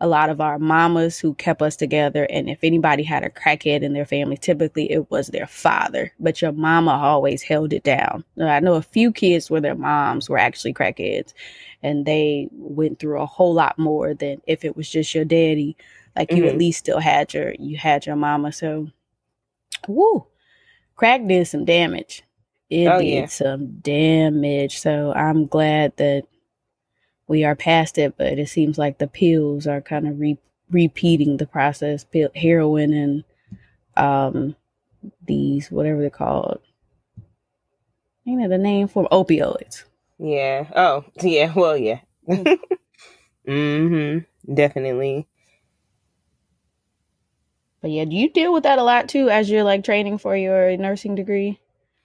a 0.00 0.08
lot 0.08 0.30
of 0.30 0.40
our 0.40 0.58
mamas 0.58 1.18
who 1.18 1.34
kept 1.34 1.60
us 1.60 1.76
together. 1.76 2.24
And 2.30 2.48
if 2.48 2.64
anybody 2.64 3.02
had 3.02 3.22
a 3.22 3.30
crackhead 3.30 3.82
in 3.82 3.92
their 3.92 4.06
family, 4.06 4.36
typically 4.36 4.90
it 4.90 5.10
was 5.10 5.28
their 5.28 5.46
father, 5.46 6.12
but 6.18 6.40
your 6.40 6.52
mama 6.52 6.92
always 6.92 7.42
held 7.42 7.72
it 7.72 7.82
down. 7.82 8.24
I 8.40 8.60
know 8.60 8.74
a 8.74 8.82
few 8.82 9.12
kids 9.12 9.50
where 9.50 9.60
their 9.60 9.74
moms 9.74 10.30
were 10.30 10.38
actually 10.38 10.72
crackheads 10.72 11.34
and 11.82 12.06
they 12.06 12.48
went 12.52 12.98
through 12.98 13.20
a 13.20 13.26
whole 13.26 13.52
lot 13.52 13.78
more 13.78 14.14
than 14.14 14.40
if 14.46 14.64
it 14.64 14.76
was 14.76 14.88
just 14.88 15.14
your 15.14 15.26
daddy. 15.26 15.76
Like 16.16 16.30
you 16.30 16.38
mm-hmm. 16.38 16.48
at 16.48 16.58
least 16.58 16.78
still 16.78 16.98
had 16.98 17.34
your, 17.34 17.54
you 17.58 17.76
had 17.76 18.06
your 18.06 18.16
mama. 18.16 18.52
So, 18.52 18.88
woo, 19.86 20.26
crack 20.96 21.26
did 21.26 21.46
some 21.46 21.66
damage. 21.66 22.22
It 22.70 22.86
oh, 22.86 23.00
did 23.00 23.06
yeah. 23.06 23.26
some 23.26 23.78
damage. 23.80 24.80
So 24.80 25.12
I'm 25.12 25.46
glad 25.46 25.96
that 25.98 26.24
we 27.30 27.44
are 27.44 27.54
past 27.54 27.96
it, 27.96 28.14
but 28.18 28.40
it 28.40 28.48
seems 28.48 28.76
like 28.76 28.98
the 28.98 29.06
pills 29.06 29.68
are 29.68 29.80
kind 29.80 30.08
of 30.08 30.18
re- 30.18 30.40
repeating 30.68 31.36
the 31.36 31.46
process. 31.46 32.02
Pill, 32.02 32.28
heroin 32.34 32.92
and 32.92 33.24
um, 33.96 34.56
these 35.24 35.70
whatever 35.70 36.00
they're 36.00 36.10
called. 36.10 36.60
You 38.24 38.36
know 38.36 38.48
the 38.48 38.58
name 38.58 38.88
for 38.88 39.08
opioids. 39.10 39.84
Yeah. 40.18 40.68
Oh, 40.74 41.04
yeah. 41.22 41.52
Well, 41.54 41.76
yeah. 41.76 42.00
mm-hmm. 43.46 44.18
Definitely. 44.52 45.28
But 47.80 47.92
yeah, 47.92 48.06
do 48.06 48.16
you 48.16 48.28
deal 48.28 48.52
with 48.52 48.64
that 48.64 48.80
a 48.80 48.82
lot 48.82 49.08
too 49.08 49.30
as 49.30 49.48
you're 49.48 49.62
like 49.62 49.84
training 49.84 50.18
for 50.18 50.36
your 50.36 50.76
nursing 50.76 51.14
degree? 51.14 51.60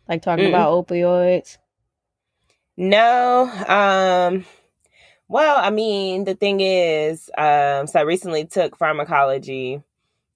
Like 0.07 0.21
talking 0.21 0.45
mm 0.45 0.49
about 0.49 0.87
opioids? 0.87 1.57
No. 2.77 3.49
Um 3.67 4.45
well, 5.27 5.57
I 5.57 5.71
mean, 5.71 6.25
the 6.25 6.35
thing 6.35 6.59
is, 6.61 7.29
um, 7.37 7.87
so 7.87 7.99
I 7.99 8.03
recently 8.03 8.45
took 8.45 8.77
pharmacology 8.77 9.81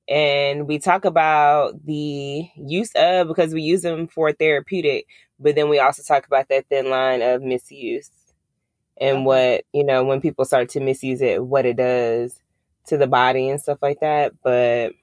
and 0.09 0.67
we 0.67 0.79
talk 0.79 1.05
about 1.05 1.85
the 1.85 2.49
use 2.55 2.91
of 2.95 3.27
because 3.27 3.53
we 3.53 3.61
use 3.61 3.83
them 3.83 4.07
for 4.07 4.31
therapeutic, 4.33 5.07
but 5.39 5.55
then 5.55 5.69
we 5.69 5.79
also 5.79 6.01
talk 6.03 6.25
about 6.25 6.49
that 6.49 6.67
thin 6.69 6.89
line 6.89 7.21
of 7.21 7.43
misuse 7.43 8.09
and 8.99 9.25
what, 9.25 9.63
you 9.73 9.83
know, 9.83 10.03
when 10.03 10.21
people 10.21 10.45
start 10.45 10.69
to 10.69 10.79
misuse 10.79 11.21
it, 11.21 11.45
what 11.45 11.65
it 11.65 11.77
does 11.77 12.41
to 12.87 12.97
the 12.97 13.07
body 13.07 13.49
and 13.49 13.61
stuff 13.61 13.77
like 13.81 13.99
that. 14.01 14.33
But 14.43 14.93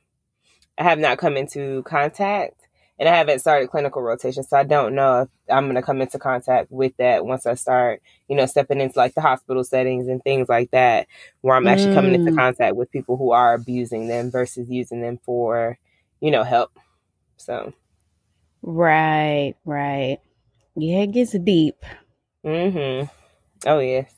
I 0.78 0.82
have 0.82 0.98
not 0.98 1.18
come 1.18 1.36
into 1.36 1.82
contact 1.84 2.55
and 2.98 3.08
I 3.08 3.16
haven't 3.16 3.40
started 3.40 3.70
clinical 3.70 4.02
rotation, 4.02 4.42
so 4.42 4.56
I 4.56 4.64
don't 4.64 4.94
know 4.94 5.22
if 5.22 5.28
I'm 5.50 5.64
going 5.64 5.76
to 5.76 5.82
come 5.82 6.00
into 6.00 6.18
contact 6.18 6.70
with 6.70 6.96
that 6.96 7.26
once 7.26 7.46
I 7.46 7.54
start, 7.54 8.02
you 8.28 8.36
know, 8.36 8.46
stepping 8.46 8.80
into 8.80 8.98
like 8.98 9.14
the 9.14 9.20
hospital 9.20 9.64
settings 9.64 10.08
and 10.08 10.22
things 10.22 10.48
like 10.48 10.70
that, 10.70 11.06
where 11.42 11.56
I'm 11.56 11.66
actually 11.66 11.92
mm. 11.92 11.94
coming 11.94 12.14
into 12.14 12.32
mm. 12.32 12.36
contact 12.36 12.76
with 12.76 12.90
people 12.90 13.16
who 13.16 13.32
are 13.32 13.54
abusing 13.54 14.08
them 14.08 14.30
versus 14.30 14.70
using 14.70 15.02
them 15.02 15.18
for, 15.24 15.78
you 16.20 16.30
know, 16.30 16.42
help. 16.42 16.78
So, 17.36 17.74
right, 18.62 19.54
right, 19.64 20.18
yeah, 20.74 21.00
it 21.00 21.12
gets 21.12 21.32
deep. 21.32 21.84
Mm-hmm. 22.44 23.08
Oh 23.66 23.78
yes. 23.78 24.10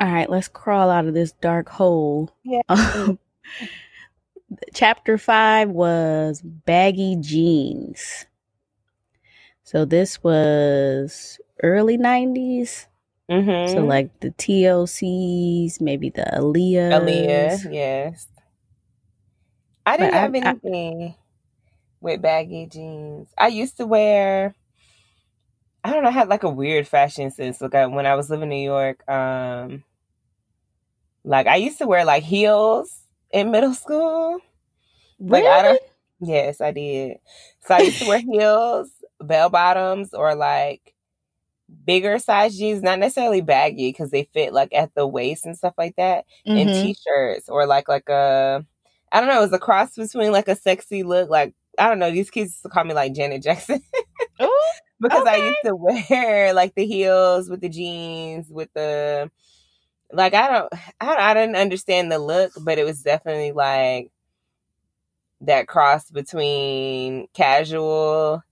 All 0.00 0.10
right, 0.10 0.30
let's 0.30 0.48
crawl 0.48 0.90
out 0.90 1.06
of 1.06 1.14
this 1.14 1.32
dark 1.32 1.68
hole. 1.68 2.34
Yeah. 2.42 2.62
chapter 4.74 5.18
five 5.18 5.70
was 5.70 6.40
baggy 6.42 7.16
jeans. 7.20 8.26
So 9.62 9.84
this 9.84 10.22
was 10.22 11.40
early 11.62 11.96
90s. 11.96 12.86
Mm-hmm. 13.30 13.74
So 13.74 13.84
like 13.84 14.20
the 14.20 14.30
TLCs, 14.30 15.80
maybe 15.80 16.10
the 16.10 16.22
Aaliyah. 16.22 17.00
Aaliyah, 17.00 17.72
yes. 17.72 18.26
I 19.86 19.96
didn't 19.96 20.12
but 20.12 20.20
have 20.20 20.34
I, 20.34 20.38
anything 20.38 21.02
I, 21.02 21.16
with 22.00 22.22
baggy 22.22 22.66
jeans. 22.66 23.28
I 23.38 23.48
used 23.48 23.76
to 23.78 23.86
wear 23.86 24.54
I 25.84 25.92
don't 25.92 26.04
know, 26.04 26.10
I 26.10 26.12
had 26.12 26.28
like 26.28 26.44
a 26.44 26.48
weird 26.50 26.86
fashion 26.86 27.30
sense. 27.32 27.60
Like 27.60 27.74
I, 27.74 27.86
when 27.86 28.06
I 28.06 28.14
was 28.14 28.30
living 28.30 28.44
in 28.44 28.58
New 28.58 28.64
York, 28.64 29.08
um 29.08 29.84
like 31.24 31.46
I 31.46 31.56
used 31.56 31.78
to 31.78 31.86
wear 31.86 32.04
like 32.04 32.24
heels 32.24 33.01
in 33.32 33.50
middle 33.50 33.74
school. 33.74 34.40
Like 35.18 35.44
I 35.44 35.62
don't. 35.62 35.82
Yes, 36.20 36.60
I 36.60 36.70
did. 36.70 37.18
So 37.66 37.74
I 37.74 37.80
used 37.80 37.98
to 38.00 38.08
wear 38.08 38.18
heels, 38.32 38.90
bell 39.20 39.50
bottoms, 39.50 40.14
or 40.14 40.34
like 40.34 40.94
bigger 41.84 42.18
size 42.18 42.56
jeans, 42.56 42.82
not 42.82 42.98
necessarily 42.98 43.40
baggy 43.40 43.90
because 43.90 44.10
they 44.10 44.28
fit 44.32 44.52
like 44.52 44.72
at 44.74 44.94
the 44.94 45.06
waist 45.06 45.46
and 45.46 45.56
stuff 45.56 45.74
like 45.78 45.96
that, 45.96 46.24
mm-hmm. 46.46 46.58
and 46.58 46.68
t-shirts 46.68 47.48
or 47.48 47.66
like 47.66 47.88
like 47.88 48.08
a 48.08 48.64
I 49.10 49.20
don't 49.20 49.28
know, 49.28 49.38
it 49.38 49.44
was 49.44 49.52
a 49.52 49.58
cross 49.58 49.94
between 49.94 50.32
like 50.32 50.48
a 50.48 50.56
sexy 50.56 51.02
look, 51.02 51.28
like 51.28 51.54
I 51.78 51.88
don't 51.88 51.98
know, 51.98 52.10
these 52.10 52.30
kids 52.30 52.52
used 52.52 52.62
to 52.62 52.68
call 52.68 52.84
me 52.84 52.94
like 52.94 53.14
Janet 53.14 53.42
Jackson. 53.42 53.82
because 55.00 55.22
okay. 55.22 55.30
I 55.30 55.46
used 55.48 55.58
to 55.64 55.74
wear 55.74 56.54
like 56.54 56.74
the 56.74 56.86
heels 56.86 57.50
with 57.50 57.60
the 57.60 57.68
jeans 57.68 58.48
with 58.50 58.68
the 58.74 59.30
like 60.12 60.34
I 60.34 60.50
don't 60.50 60.72
I, 61.00 61.30
I 61.30 61.34
didn't 61.34 61.56
understand 61.56 62.12
the 62.12 62.18
look, 62.18 62.52
but 62.60 62.78
it 62.78 62.84
was 62.84 63.02
definitely 63.02 63.52
like 63.52 64.10
that 65.40 65.66
cross 65.66 66.10
between 66.10 67.28
casual 67.34 68.42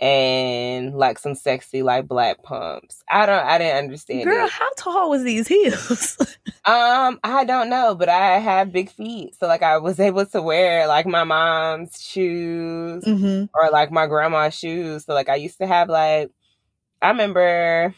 and 0.00 0.94
like 0.94 1.18
some 1.18 1.34
sexy 1.34 1.82
like 1.82 2.06
black 2.06 2.42
pumps. 2.42 3.02
I 3.08 3.26
don't 3.26 3.44
I 3.44 3.58
didn't 3.58 3.78
understand 3.78 4.24
Girl, 4.24 4.46
it. 4.46 4.52
how 4.52 4.68
tall 4.76 5.10
was 5.10 5.24
these 5.24 5.48
heels? 5.48 6.16
um, 6.64 7.18
I 7.24 7.44
don't 7.44 7.68
know, 7.68 7.94
but 7.94 8.08
I 8.08 8.38
have 8.38 8.72
big 8.72 8.90
feet. 8.90 9.34
So 9.38 9.46
like 9.46 9.62
I 9.62 9.78
was 9.78 9.98
able 9.98 10.26
to 10.26 10.42
wear 10.42 10.86
like 10.86 11.06
my 11.06 11.24
mom's 11.24 12.00
shoes 12.00 13.04
mm-hmm. 13.04 13.46
or 13.54 13.70
like 13.70 13.90
my 13.90 14.06
grandma's 14.06 14.54
shoes. 14.54 15.04
So 15.04 15.14
like 15.14 15.28
I 15.28 15.36
used 15.36 15.58
to 15.58 15.66
have 15.66 15.88
like 15.88 16.30
I 17.02 17.08
remember 17.08 17.94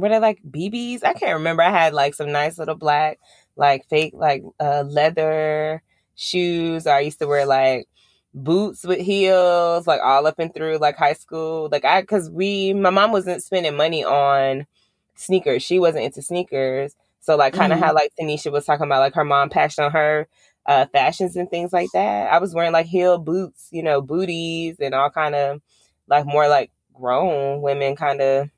were 0.00 0.08
they 0.08 0.18
like 0.18 0.40
BBs? 0.48 1.04
I 1.04 1.12
can't 1.12 1.38
remember. 1.38 1.62
I 1.62 1.70
had 1.70 1.94
like 1.94 2.14
some 2.14 2.32
nice 2.32 2.58
little 2.58 2.74
black 2.74 3.18
like 3.56 3.86
fake 3.88 4.12
like 4.14 4.42
uh 4.60 4.84
leather 4.86 5.82
shoes. 6.14 6.86
Or 6.86 6.94
I 6.94 7.00
used 7.00 7.18
to 7.20 7.26
wear 7.26 7.46
like 7.46 7.88
boots 8.34 8.84
with 8.84 9.00
heels, 9.00 9.86
like 9.86 10.00
all 10.02 10.26
up 10.26 10.38
and 10.38 10.52
through 10.52 10.78
like 10.78 10.96
high 10.96 11.14
school. 11.14 11.68
Like 11.70 11.84
I, 11.84 12.02
cause 12.02 12.30
we, 12.30 12.74
my 12.74 12.90
mom 12.90 13.12
wasn't 13.12 13.42
spending 13.42 13.76
money 13.76 14.04
on 14.04 14.66
sneakers. 15.14 15.62
She 15.62 15.78
wasn't 15.78 16.04
into 16.04 16.22
sneakers. 16.22 16.94
So 17.20 17.36
like 17.36 17.54
kind 17.54 17.72
of 17.72 17.78
mm-hmm. 17.78 17.86
how 17.86 17.94
like 17.94 18.12
Tanisha 18.20 18.52
was 18.52 18.64
talking 18.64 18.86
about 18.86 19.00
like 19.00 19.14
her 19.14 19.24
mom 19.24 19.48
passed 19.48 19.80
on 19.80 19.90
her 19.92 20.28
uh 20.66 20.86
fashions 20.92 21.36
and 21.36 21.50
things 21.50 21.72
like 21.72 21.88
that. 21.92 22.32
I 22.32 22.38
was 22.38 22.54
wearing 22.54 22.72
like 22.72 22.86
heel 22.86 23.18
boots, 23.18 23.68
you 23.72 23.82
know, 23.82 24.00
booties 24.00 24.76
and 24.80 24.94
all 24.94 25.10
kind 25.10 25.34
of 25.34 25.60
like 26.08 26.26
more 26.26 26.48
like 26.48 26.70
grown 26.92 27.62
women 27.62 27.96
kind 27.96 28.20
of 28.20 28.50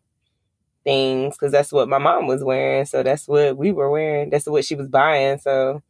things 0.85 1.37
because 1.37 1.53
that's 1.53 1.72
what 1.72 1.89
my 1.89 1.99
mom 1.99 2.26
was 2.26 2.43
wearing. 2.43 2.85
So 2.87 3.03
that's 3.03 3.29
what 3.29 3.57
we 3.57 3.72
were 3.72 3.91
wearing. 3.91 4.31
That's 4.31 4.47
what 4.47 4.64
she 4.64 4.74
was 4.74 4.89
buying. 4.89 5.39
So, 5.39 5.83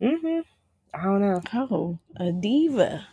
mm-hmm. 0.00 0.40
I 0.92 1.04
don't 1.04 1.20
know. 1.20 1.42
Oh, 1.54 1.98
a 2.16 2.32
diva. 2.32 3.06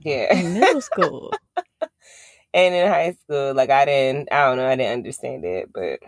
Yeah. 0.00 0.34
In 0.34 0.54
middle 0.54 0.80
school. 0.80 1.32
and 2.54 2.74
in 2.74 2.88
high 2.88 3.12
school, 3.12 3.54
like 3.54 3.70
I 3.70 3.84
didn't, 3.84 4.32
I 4.32 4.46
don't 4.46 4.56
know, 4.56 4.68
I 4.68 4.76
didn't 4.76 4.92
understand 4.92 5.44
it, 5.44 5.70
but 5.72 6.00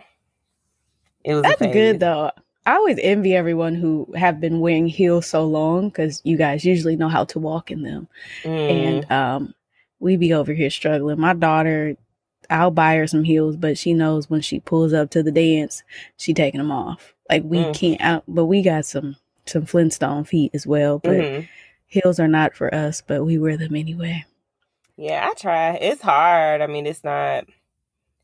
it 1.23 1.33
was. 1.33 1.43
That's 1.43 1.61
good 1.61 1.99
though. 1.99 2.31
I 2.65 2.75
always 2.75 2.99
envy 3.01 3.35
everyone 3.35 3.73
who 3.73 4.07
have 4.15 4.39
been 4.39 4.59
wearing 4.59 4.87
heels 4.87 5.25
so 5.25 5.45
long 5.45 5.89
because 5.89 6.21
you 6.23 6.37
guys 6.37 6.63
usually 6.63 6.95
know 6.95 7.09
how 7.09 7.25
to 7.25 7.39
walk 7.39 7.71
in 7.71 7.81
them, 7.81 8.07
mm. 8.43 8.49
and 8.49 9.11
um, 9.11 9.53
we 9.99 10.15
be 10.15 10.33
over 10.33 10.53
here 10.53 10.69
struggling. 10.69 11.19
My 11.19 11.33
daughter, 11.33 11.95
I'll 12.51 12.71
buy 12.71 12.95
her 12.97 13.07
some 13.07 13.23
heels, 13.23 13.55
but 13.55 13.77
she 13.77 13.93
knows 13.93 14.29
when 14.29 14.41
she 14.41 14.59
pulls 14.59 14.93
up 14.93 15.09
to 15.11 15.23
the 15.23 15.31
dance, 15.31 15.83
she 16.17 16.33
taking 16.33 16.59
them 16.59 16.71
off. 16.71 17.13
Like 17.29 17.43
we 17.43 17.59
Mm. 17.65 17.73
can't 17.73 18.01
out, 18.01 18.23
but 18.27 18.45
we 18.45 18.61
got 18.61 18.85
some 18.85 19.15
some 19.45 19.65
Flintstone 19.65 20.23
feet 20.23 20.51
as 20.53 20.67
well. 20.67 20.99
But 20.99 21.17
Mhm. 21.21 21.47
heels 21.87 22.19
are 22.19 22.27
not 22.27 22.55
for 22.55 22.73
us, 22.73 23.01
but 23.05 23.23
we 23.25 23.37
wear 23.37 23.57
them 23.57 23.75
anyway. 23.75 24.25
Yeah, 24.97 25.27
I 25.29 25.33
try. 25.33 25.75
It's 25.75 26.01
hard. 26.01 26.61
I 26.61 26.67
mean, 26.67 26.85
it's 26.85 27.03
not. 27.03 27.45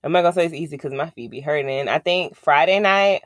I'm 0.04 0.12
not 0.12 0.22
gonna 0.22 0.34
say 0.34 0.46
it's 0.46 0.54
easy 0.54 0.78
because 0.78 0.94
my 0.94 1.10
feet 1.10 1.32
be 1.32 1.42
hurting. 1.42 1.88
I 1.88 2.00
think 2.00 2.36
Friday 2.36 2.80
night 2.80 3.24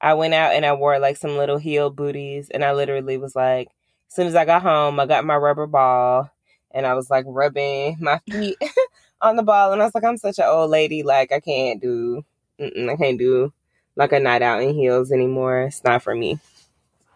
I 0.00 0.14
went 0.14 0.34
out 0.34 0.52
and 0.52 0.64
I 0.64 0.72
wore 0.72 0.98
like 0.98 1.16
some 1.16 1.36
little 1.36 1.58
heel 1.58 1.90
booties, 1.90 2.50
and 2.50 2.64
I 2.64 2.72
literally 2.72 3.18
was 3.18 3.36
like, 3.36 3.68
as 4.08 4.14
soon 4.14 4.26
as 4.26 4.34
I 4.34 4.44
got 4.44 4.62
home, 4.62 4.98
I 5.00 5.06
got 5.06 5.24
my 5.26 5.36
rubber 5.36 5.66
ball, 5.66 6.30
and 6.70 6.86
I 6.86 6.94
was 6.94 7.10
like 7.10 7.24
rubbing 7.28 7.96
my 8.00 8.20
feet 8.30 8.56
on 9.20 9.36
the 9.36 9.42
ball, 9.42 9.72
and 9.72 9.80
I 9.82 9.84
was 9.84 9.94
like, 9.94 10.04
I'm 10.04 10.16
such 10.16 10.38
an 10.38 10.44
old 10.46 10.70
lady. 10.70 11.02
Like 11.02 11.32
I 11.32 11.40
can't 11.40 11.80
do, 11.80 12.24
I 12.60 12.96
can't 12.98 13.18
do 13.18 13.52
like 13.96 14.12
a 14.12 14.20
night 14.20 14.42
out 14.42 14.62
in 14.62 14.74
heels 14.74 15.10
anymore. 15.12 15.62
It's 15.62 15.82
not 15.84 16.02
for 16.02 16.14
me. 16.14 16.38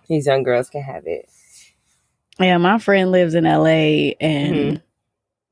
These 0.08 0.26
young 0.26 0.42
girls 0.42 0.68
can 0.68 0.82
have 0.82 1.06
it. 1.06 1.28
Yeah, 2.40 2.56
my 2.58 2.78
friend 2.78 3.10
lives 3.12 3.34
in 3.34 3.44
LA 3.44 4.14
and 4.20 4.78
Mhm. 4.78 4.82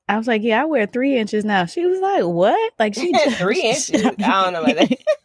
I 0.09 0.19
was 0.19 0.27
like, 0.27 0.43
Yeah, 0.43 0.63
I 0.63 0.65
wear 0.65 0.87
three 0.87 1.17
inches 1.17 1.45
now. 1.45 1.67
She 1.67 1.87
was 1.87 2.01
like, 2.01 2.25
What? 2.25 2.73
Like 2.79 2.95
she 2.99 3.13
just 3.13 3.37
Three 3.39 3.63
inches? 3.65 4.05
I 4.05 4.11
don't 4.45 4.53
know 4.53 4.63
about 4.65 4.77
that. 4.89 4.99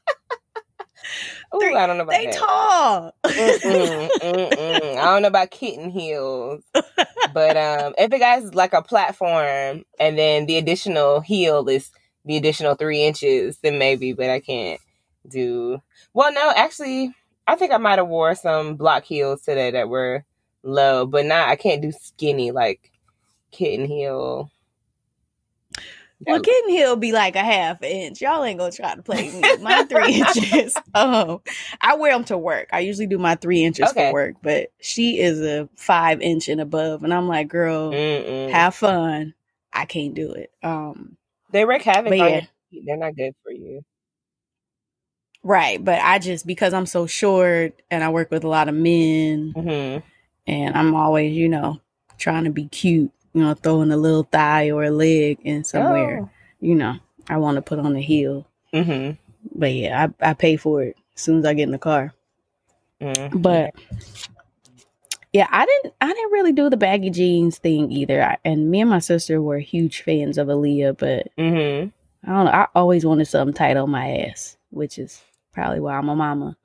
Ooh, 1.53 1.75
I 1.75 1.87
don't 1.87 1.97
know 1.97 2.03
about 2.03 2.15
they 2.15 2.25
that. 2.25 2.35
tall. 2.35 3.15
Mm-mm, 3.23 4.09
mm-mm. 4.21 4.97
I 4.97 5.03
don't 5.05 5.21
know 5.21 5.27
about 5.27 5.51
kitten 5.51 5.89
heels, 5.89 6.63
but 7.33 7.57
um, 7.57 7.93
if 7.97 8.11
it 8.11 8.21
has 8.21 8.53
like 8.53 8.73
a 8.73 8.81
platform 8.81 9.83
and 9.99 10.17
then 10.17 10.45
the 10.45 10.57
additional 10.57 11.21
heel 11.21 11.67
is 11.69 11.91
the 12.25 12.37
additional 12.37 12.75
three 12.75 13.03
inches, 13.03 13.57
then 13.59 13.77
maybe. 13.77 14.13
But 14.13 14.29
I 14.29 14.39
can't 14.39 14.81
do. 15.27 15.81
Well, 16.13 16.33
no, 16.33 16.51
actually, 16.55 17.13
I 17.47 17.55
think 17.55 17.71
I 17.71 17.77
might 17.77 17.99
have 17.99 18.07
wore 18.07 18.35
some 18.35 18.75
block 18.75 19.03
heels 19.03 19.41
today 19.41 19.71
that 19.71 19.89
were 19.89 20.25
low, 20.63 21.05
but 21.05 21.25
not. 21.25 21.49
I 21.49 21.55
can't 21.55 21.81
do 21.81 21.91
skinny 21.91 22.51
like 22.51 22.91
kitten 23.51 23.85
heel. 23.85 24.51
Well, 26.25 26.39
kitten 26.41 26.69
heel 26.71 26.95
be 26.95 27.11
like 27.11 27.35
a 27.35 27.43
half 27.43 27.81
inch. 27.83 28.21
Y'all 28.21 28.43
ain't 28.43 28.59
gonna 28.59 28.71
try 28.71 28.95
to 28.95 29.01
play 29.03 29.29
me. 29.31 29.57
My 29.57 29.83
three 29.83 30.13
inches. 30.21 30.81
Um, 30.93 31.41
I 31.81 31.95
wear 31.95 32.13
them 32.13 32.23
to 32.25 32.37
work. 32.37 32.69
I 32.73 32.79
usually 32.79 33.07
do 33.07 33.17
my 33.17 33.35
three 33.35 33.63
inches 33.63 33.91
Okay. 33.91 34.07
for 34.07 34.13
work, 34.13 34.35
but 34.41 34.71
she 34.81 35.19
is 35.19 35.41
a 35.41 35.69
five 35.75 36.21
inch 36.21 36.47
and 36.49 36.61
above, 36.61 37.03
and 37.03 37.13
I'm 37.13 37.27
like, 37.27 37.47
girl, 37.47 37.91
Mm-mm. 37.91 38.51
have 38.51 38.75
fun. 38.75 39.33
I 39.73 39.85
can't 39.85 40.13
do 40.15 40.31
it. 40.33 40.51
Um, 40.63 41.17
They 41.51 41.65
wreak 41.65 41.83
havoc 41.83 42.13
yeah. 42.17 42.41
They're 42.71 42.97
not 42.97 43.15
good 43.15 43.33
for 43.43 43.51
you. 43.51 43.81
right. 45.43 45.83
But 45.83 45.99
I 46.01 46.19
just 46.19 46.45
because 46.47 46.73
I'm 46.73 46.85
so 46.85 47.07
short 47.07 47.81
and 47.91 48.03
I 48.03 48.09
work 48.09 48.31
with 48.31 48.43
a 48.43 48.49
lot 48.49 48.67
of 48.69 48.75
men, 48.75 49.53
hmm 49.55 49.97
and 50.47 50.75
I'm 50.77 50.95
always, 50.95 51.35
you 51.35 51.49
know, 51.49 51.81
trying 52.17 52.45
to 52.45 52.51
be 52.51 52.67
cute. 52.67 53.11
You 53.35 53.41
know, 53.41 53.53
throwing 53.53 53.91
a 53.91 53.97
little 53.97 54.23
thigh 54.23 54.71
or 54.71 54.85
a 54.85 54.91
leg 54.91 55.39
in 55.43 55.65
somewhere. 55.65 56.21
You 56.61 56.75
know, 56.75 56.95
I 57.27 57.35
want 57.37 57.57
to 57.57 57.61
put 57.61 57.79
on 57.79 57.95
a 57.95 58.01
heel. 58.01 58.47
Oh. 58.73 58.81
hmm 58.83 59.11
But 59.53 59.73
yeah, 59.73 60.07
I, 60.21 60.29
I 60.29 60.33
pay 60.33 60.55
for 60.55 60.81
it 60.83 60.95
as 61.15 61.21
soon 61.21 61.39
as 61.39 61.45
I 61.45 61.53
get 61.53 61.63
in 61.63 61.71
the 61.71 61.77
car. 61.77 62.13
mm 63.01 63.41
But 63.41 63.75
yeah, 65.33 65.47
I 65.51 65.65
didn't 65.65 65.95
I 65.99 66.07
didn't 66.07 66.31
really 66.31 66.53
do 66.53 66.69
the 66.69 66.77
baggy 66.77 67.09
jeans 67.09 67.57
thing 67.57 67.91
either. 67.91 68.23
I, 68.23 68.37
and 68.45 68.71
me 68.71 68.79
and 68.79 68.89
my 68.89 68.99
sister 68.99 69.41
were 69.41 69.59
huge 69.59 70.01
fans 70.03 70.37
of 70.37 70.47
Aaliyah, 70.47 70.97
but 70.97 71.27
hmm 71.37 71.89
I 72.27 72.31
don't 72.31 72.45
know. 72.45 72.51
I 72.51 72.67
always 72.73 73.05
wanted 73.05 73.25
something 73.25 73.53
tight 73.53 73.75
on 73.77 73.89
my 73.89 74.19
ass, 74.29 74.57
which 74.71 74.97
is 74.97 75.21
probably 75.51 75.81
why 75.81 75.97
I'm 75.97 76.07
a 76.09 76.15
mama. 76.15 76.55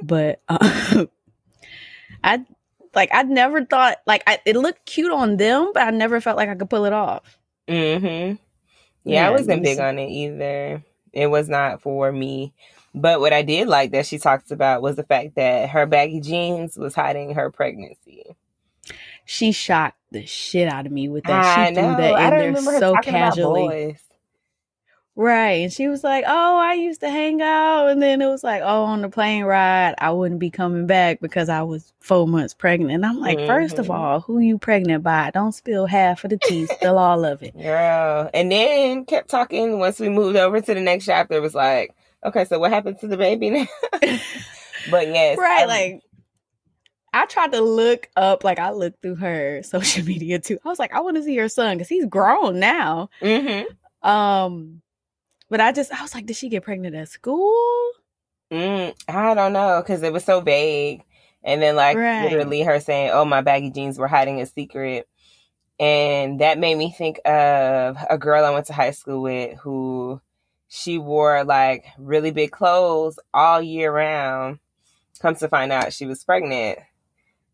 But 0.00 0.40
uh, 0.48 1.06
I 2.24 2.44
like 2.94 3.10
I 3.12 3.22
never 3.22 3.64
thought 3.64 3.98
like 4.06 4.22
I, 4.26 4.38
it 4.44 4.56
looked 4.56 4.84
cute 4.86 5.12
on 5.12 5.36
them, 5.36 5.70
but 5.74 5.82
I 5.82 5.90
never 5.90 6.20
felt 6.20 6.36
like 6.36 6.48
I 6.48 6.54
could 6.54 6.70
pull 6.70 6.84
it 6.84 6.92
off. 6.92 7.38
hmm 7.68 7.74
Yeah, 8.04 8.34
Yeah, 9.04 9.28
I 9.28 9.30
wasn't 9.30 9.60
was- 9.60 9.68
big 9.70 9.78
on 9.78 9.98
it 9.98 10.08
either. 10.10 10.82
It 11.12 11.26
was 11.26 11.48
not 11.48 11.82
for 11.82 12.10
me. 12.10 12.54
But 12.94 13.20
what 13.20 13.32
I 13.32 13.42
did 13.42 13.68
like 13.68 13.92
that 13.92 14.06
she 14.06 14.18
talks 14.18 14.50
about 14.50 14.82
was 14.82 14.96
the 14.96 15.02
fact 15.02 15.34
that 15.36 15.70
her 15.70 15.86
baggy 15.86 16.20
jeans 16.20 16.76
was 16.76 16.94
hiding 16.94 17.34
her 17.34 17.50
pregnancy. 17.50 18.36
She 19.24 19.52
shocked 19.52 19.98
the 20.10 20.26
shit 20.26 20.68
out 20.68 20.86
of 20.86 20.92
me 20.92 21.08
with 21.08 21.24
that. 21.24 21.58
I 21.58 21.68
she 21.68 21.74
threw 21.74 21.82
know. 21.84 21.96
that 21.96 22.14
I 22.14 22.24
in 22.24 22.30
don't 22.30 22.38
there 22.38 22.48
remember 22.48 22.72
her 22.72 22.78
so 22.78 22.94
casually. 22.96 23.96
Right. 25.14 25.60
And 25.62 25.72
she 25.72 25.88
was 25.88 26.02
like, 26.02 26.24
Oh, 26.26 26.56
I 26.58 26.72
used 26.74 27.00
to 27.00 27.10
hang 27.10 27.42
out. 27.42 27.88
And 27.88 28.00
then 28.00 28.22
it 28.22 28.26
was 28.28 28.42
like, 28.42 28.62
Oh, 28.64 28.84
on 28.84 29.02
the 29.02 29.08
plane 29.10 29.44
ride, 29.44 29.94
I 29.98 30.10
wouldn't 30.10 30.40
be 30.40 30.50
coming 30.50 30.86
back 30.86 31.20
because 31.20 31.48
I 31.50 31.62
was 31.62 31.92
four 32.00 32.26
months 32.26 32.54
pregnant. 32.54 32.92
And 32.92 33.04
I'm 33.04 33.20
like, 33.20 33.38
First 33.46 33.78
of 33.78 33.86
Mhm. 33.88 33.94
all, 33.94 34.20
who 34.20 34.38
you 34.38 34.56
pregnant 34.56 35.02
by? 35.04 35.30
Don't 35.34 35.52
spill 35.52 35.84
half 35.86 36.24
of 36.24 36.30
the 36.30 36.38
tea, 36.38 36.66
spill 36.66 36.96
all 36.98 37.24
of 37.26 37.42
it. 37.42 37.54
Girl. 37.60 38.30
And 38.32 38.50
then 38.50 39.04
kept 39.04 39.28
talking 39.28 39.78
once 39.78 40.00
we 40.00 40.08
moved 40.08 40.36
over 40.36 40.60
to 40.60 40.74
the 40.74 40.80
next 40.80 41.04
chapter. 41.04 41.34
It 41.34 41.42
was 41.42 41.54
like, 41.54 41.94
okay, 42.24 42.44
so 42.46 42.58
what 42.58 42.70
happened 42.72 42.98
to 43.00 43.06
the 43.06 43.16
baby 43.18 43.50
now? 43.50 43.66
but 44.90 45.08
yes. 45.08 45.36
right. 45.38 45.62
I- 45.62 45.66
Like, 45.66 46.00
I 47.14 47.26
tried 47.26 47.52
to 47.52 47.60
look 47.60 48.08
up, 48.16 48.42
like, 48.44 48.58
I 48.58 48.70
looked 48.70 49.02
through 49.02 49.16
her 49.16 49.62
social 49.64 50.04
media 50.06 50.38
too. 50.38 50.58
I 50.64 50.68
was 50.70 50.78
like, 50.78 50.94
I 50.94 51.00
want 51.00 51.16
to 51.18 51.22
see 51.22 51.36
her 51.36 51.48
son 51.50 51.76
because 51.76 51.88
he's 51.90 52.06
grown 52.06 52.58
now. 52.58 53.10
Mhm. 53.20 53.66
Um, 54.02 54.81
but 55.52 55.60
I 55.60 55.70
just, 55.70 55.92
I 55.92 56.00
was 56.00 56.14
like, 56.14 56.24
Did 56.24 56.34
she 56.36 56.48
get 56.48 56.64
pregnant 56.64 56.96
at 56.96 57.08
school? 57.08 57.52
Mm, 58.50 58.94
I 59.06 59.34
don't 59.34 59.52
know 59.52 59.82
because 59.82 60.02
it 60.02 60.12
was 60.12 60.24
so 60.24 60.40
vague. 60.40 61.02
And 61.44 61.60
then, 61.60 61.76
like, 61.76 61.96
Right. 61.98 62.24
literally 62.24 62.62
her 62.62 62.80
saying, 62.80 63.10
Oh, 63.12 63.26
my 63.26 63.42
baggy 63.42 63.70
jeans 63.70 63.98
were 63.98 64.08
hiding 64.08 64.40
a 64.40 64.46
secret. 64.46 65.06
And 65.78 66.40
that 66.40 66.58
made 66.58 66.76
me 66.76 66.90
think 66.90 67.20
of 67.26 67.98
a 68.08 68.16
girl 68.18 68.44
I 68.44 68.50
went 68.50 68.66
to 68.66 68.72
high 68.72 68.92
school 68.92 69.20
with 69.20 69.58
who 69.58 70.20
she 70.68 70.96
wore 70.96 71.44
like 71.44 71.84
really 71.98 72.30
big 72.30 72.50
clothes 72.50 73.18
all 73.34 73.60
year 73.60 73.92
round. 73.92 74.58
Comes 75.20 75.40
to 75.40 75.48
find 75.48 75.70
out 75.70 75.92
she 75.92 76.06
was 76.06 76.24
pregnant. 76.24 76.78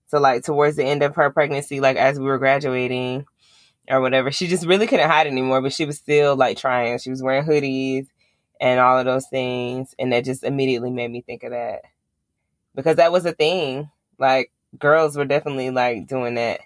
So, 0.07 0.21
like, 0.21 0.45
towards 0.45 0.77
the 0.77 0.85
end 0.85 1.03
of 1.03 1.17
her 1.17 1.31
pregnancy, 1.31 1.81
like, 1.81 1.97
as 1.97 2.19
we 2.19 2.27
were 2.27 2.39
graduating 2.39 3.27
or 3.89 4.01
whatever, 4.01 4.31
she 4.31 4.47
just 4.47 4.67
really 4.67 4.87
couldn't 4.87 5.09
hide 5.09 5.27
anymore, 5.27 5.61
but 5.63 5.73
she 5.73 5.85
was 5.87 5.99
still 5.99 6.37
like 6.37 6.57
trying. 6.59 6.99
She 6.99 7.11
was 7.11 7.23
wearing 7.23 7.45
hoodies 7.45 8.07
and 8.61 8.81
all 8.81 8.99
of 8.99 9.05
those 9.05 9.27
things. 9.29 9.95
And 9.99 10.13
that 10.13 10.25
just 10.25 10.45
immediately 10.45 10.91
made 10.91 11.11
me 11.11 11.23
think 11.23 11.43
of 11.45 11.51
that 11.53 11.83
because 12.75 12.97
that 12.97 13.13
was 13.13 13.25
a 13.27 13.33
thing. 13.33 13.91
Like, 14.19 14.51
girls 14.79 15.17
were 15.17 15.25
definitely 15.25 15.71
like 15.71 16.07
doing 16.07 16.35
that, 16.35 16.61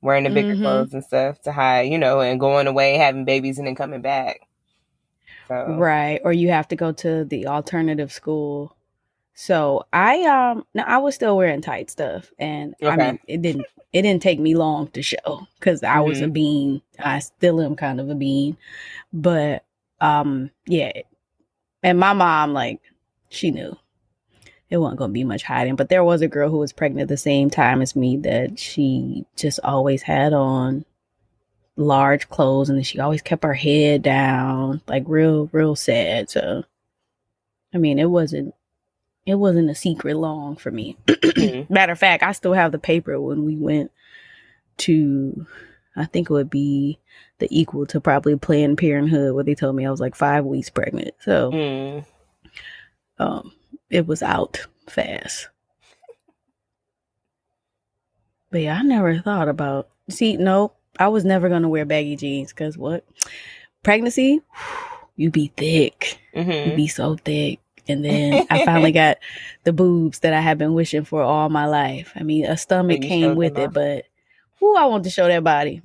wearing 0.00 0.24
the 0.24 0.30
bigger 0.30 0.54
Mhm. 0.54 0.62
clothes 0.62 0.94
and 0.94 1.04
stuff 1.04 1.40
to 1.42 1.52
hide, 1.52 1.82
you 1.92 1.98
know, 1.98 2.20
and 2.20 2.40
going 2.40 2.66
away, 2.66 2.94
having 2.96 3.24
babies, 3.24 3.58
and 3.58 3.66
then 3.66 3.74
coming 3.74 4.00
back. 4.02 4.40
So, 5.48 5.66
Right. 5.78 6.20
Or 6.24 6.32
you 6.32 6.48
have 6.50 6.68
to 6.68 6.76
go 6.76 6.92
to 6.92 7.24
the 7.24 7.46
alternative 7.46 8.12
school. 8.12 8.76
So 9.34 9.84
I 9.92 10.22
um 10.22 10.64
no, 10.74 10.84
I 10.84 10.98
was 10.98 11.14
still 11.14 11.36
wearing 11.36 11.60
tight 11.60 11.90
stuff 11.90 12.30
and 12.38 12.74
I 12.82 12.96
mean 12.96 13.18
it 13.26 13.42
didn't 13.42 13.66
it 13.94 14.02
didn't 14.02 14.22
take 14.22 14.40
me 14.40 14.56
long 14.56 14.88
to 14.88 15.02
show 15.02 15.46
because 15.58 15.84
I 15.84 16.00
was 16.00 16.20
a 16.20 16.26
bean. 16.26 16.82
I 16.98 17.20
still 17.20 17.62
am 17.62 17.76
kind 17.76 18.00
of 18.00 18.10
a 18.10 18.14
bean. 18.16 18.56
But 19.12 19.64
um 20.00 20.50
yeah. 20.66 20.92
And 21.84 21.98
my 21.98 22.12
mom, 22.12 22.54
like, 22.54 22.80
she 23.28 23.52
knew 23.52 23.76
it 24.68 24.78
wasn't 24.78 24.98
gonna 24.98 25.12
be 25.12 25.22
much 25.22 25.44
hiding. 25.44 25.76
But 25.76 25.90
there 25.90 26.02
was 26.02 26.22
a 26.22 26.28
girl 26.28 26.50
who 26.50 26.58
was 26.58 26.72
pregnant 26.72 27.02
at 27.02 27.08
the 27.08 27.16
same 27.16 27.50
time 27.50 27.80
as 27.80 27.94
me 27.94 28.16
that 28.18 28.58
she 28.58 29.26
just 29.36 29.60
always 29.62 30.02
had 30.02 30.32
on 30.32 30.84
large 31.76 32.28
clothes 32.28 32.70
and 32.70 32.84
she 32.84 32.98
always 32.98 33.22
kept 33.22 33.44
her 33.44 33.54
head 33.54 34.02
down 34.02 34.80
like 34.86 35.02
real 35.06 35.48
real 35.50 35.74
sad 35.74 36.30
so 36.30 36.62
i 37.74 37.78
mean 37.78 37.98
it 37.98 38.08
wasn't 38.08 38.54
it 39.26 39.36
wasn't 39.36 39.70
a 39.70 39.74
secret 39.74 40.16
long 40.16 40.56
for 40.56 40.70
me 40.70 40.96
Mhm. 41.06 41.68
matter 41.70 41.92
of 41.92 41.98
fact 41.98 42.22
i 42.22 42.32
still 42.32 42.52
have 42.52 42.72
the 42.72 42.78
paper 42.78 43.20
when 43.20 43.44
we 43.44 43.56
went 43.56 43.90
to 44.78 45.46
i 45.96 46.04
think 46.04 46.28
it 46.28 46.32
would 46.32 46.50
be 46.50 46.98
the 47.38 47.48
equal 47.50 47.86
to 47.86 48.00
probably 48.00 48.36
planned 48.36 48.78
parenthood 48.78 49.34
where 49.34 49.44
they 49.44 49.54
told 49.54 49.74
me 49.76 49.86
i 49.86 49.90
was 49.90 50.00
like 50.00 50.14
five 50.14 50.44
weeks 50.44 50.70
pregnant 50.70 51.14
so 51.20 51.50
Mm. 51.52 52.04
um 53.18 53.52
it 53.90 54.06
was 54.06 54.22
out 54.22 54.66
fast 54.88 55.48
but 58.50 58.60
yeah 58.60 58.78
i 58.78 58.82
never 58.82 59.18
thought 59.20 59.48
about 59.48 59.88
see 60.08 60.36
no 60.36 60.72
i 60.98 61.08
was 61.08 61.24
never 61.24 61.48
gonna 61.48 61.68
wear 61.68 61.84
baggy 61.84 62.16
jeans 62.16 62.52
because 62.52 62.76
what 62.78 63.04
pregnancy 63.82 64.40
you 65.16 65.30
be 65.30 65.52
thick 65.56 66.18
you 66.34 66.42
Mhm. 66.42 66.76
be 66.76 66.86
so 66.88 67.16
thick 67.16 67.58
and 67.88 68.04
then 68.04 68.46
i 68.50 68.64
finally 68.64 68.92
got 68.92 69.18
the 69.64 69.72
boobs 69.72 70.20
that 70.20 70.32
i 70.32 70.40
have 70.40 70.58
been 70.58 70.74
wishing 70.74 71.04
for 71.04 71.22
all 71.22 71.48
my 71.48 71.66
life 71.66 72.12
i 72.16 72.22
mean 72.22 72.44
a 72.44 72.56
stomach 72.56 73.02
came 73.02 73.34
with 73.36 73.58
it 73.58 73.68
off. 73.68 73.74
but 73.74 74.04
who 74.60 74.76
i 74.76 74.84
want 74.86 75.04
to 75.04 75.10
show 75.10 75.26
that 75.26 75.44
body 75.44 75.82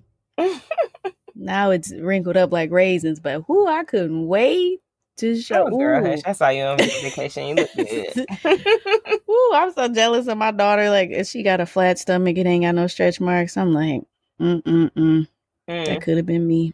now 1.40 1.72
it's 1.72 1.94
wrinkled 1.94 2.38
up 2.38 2.52
like 2.52 2.72
raisins. 2.72 3.20
But 3.20 3.44
who 3.48 3.68
I 3.68 3.84
couldn't 3.84 4.28
wait 4.28 4.82
to 5.18 5.40
show. 5.42 5.68
Oh, 5.68 5.78
girl, 5.78 6.06
hush. 6.06 6.20
I 6.26 6.34
saw 6.34 6.50
you 6.50 6.64
on 6.64 6.78
vacation. 7.02 7.48
You 7.48 7.56
look 7.56 7.70
good. 7.76 8.26
Ooh, 9.30 9.52
I'm 9.54 9.74
so 9.74 9.88
jealous 9.88 10.28
of 10.28 10.38
my 10.38 10.52
daughter. 10.52 10.90
Like, 10.90 11.10
if 11.12 11.28
she 11.28 11.44
got 11.44 11.62
a 11.62 11.66
flat 11.66 11.98
stomach, 11.98 12.38
it 12.38 12.46
ain't 12.46 12.66
got 12.66 12.76
no 12.76 12.88
stretch 12.88 13.20
marks. 13.20 13.58
I'm 13.58 13.74
like, 13.74 14.04
mm 14.40 14.62
mm. 14.62 15.28
Mm. 15.70 15.86
That 15.86 16.02
could 16.02 16.18
have 16.18 16.26
been 16.26 16.46
me. 16.46 16.74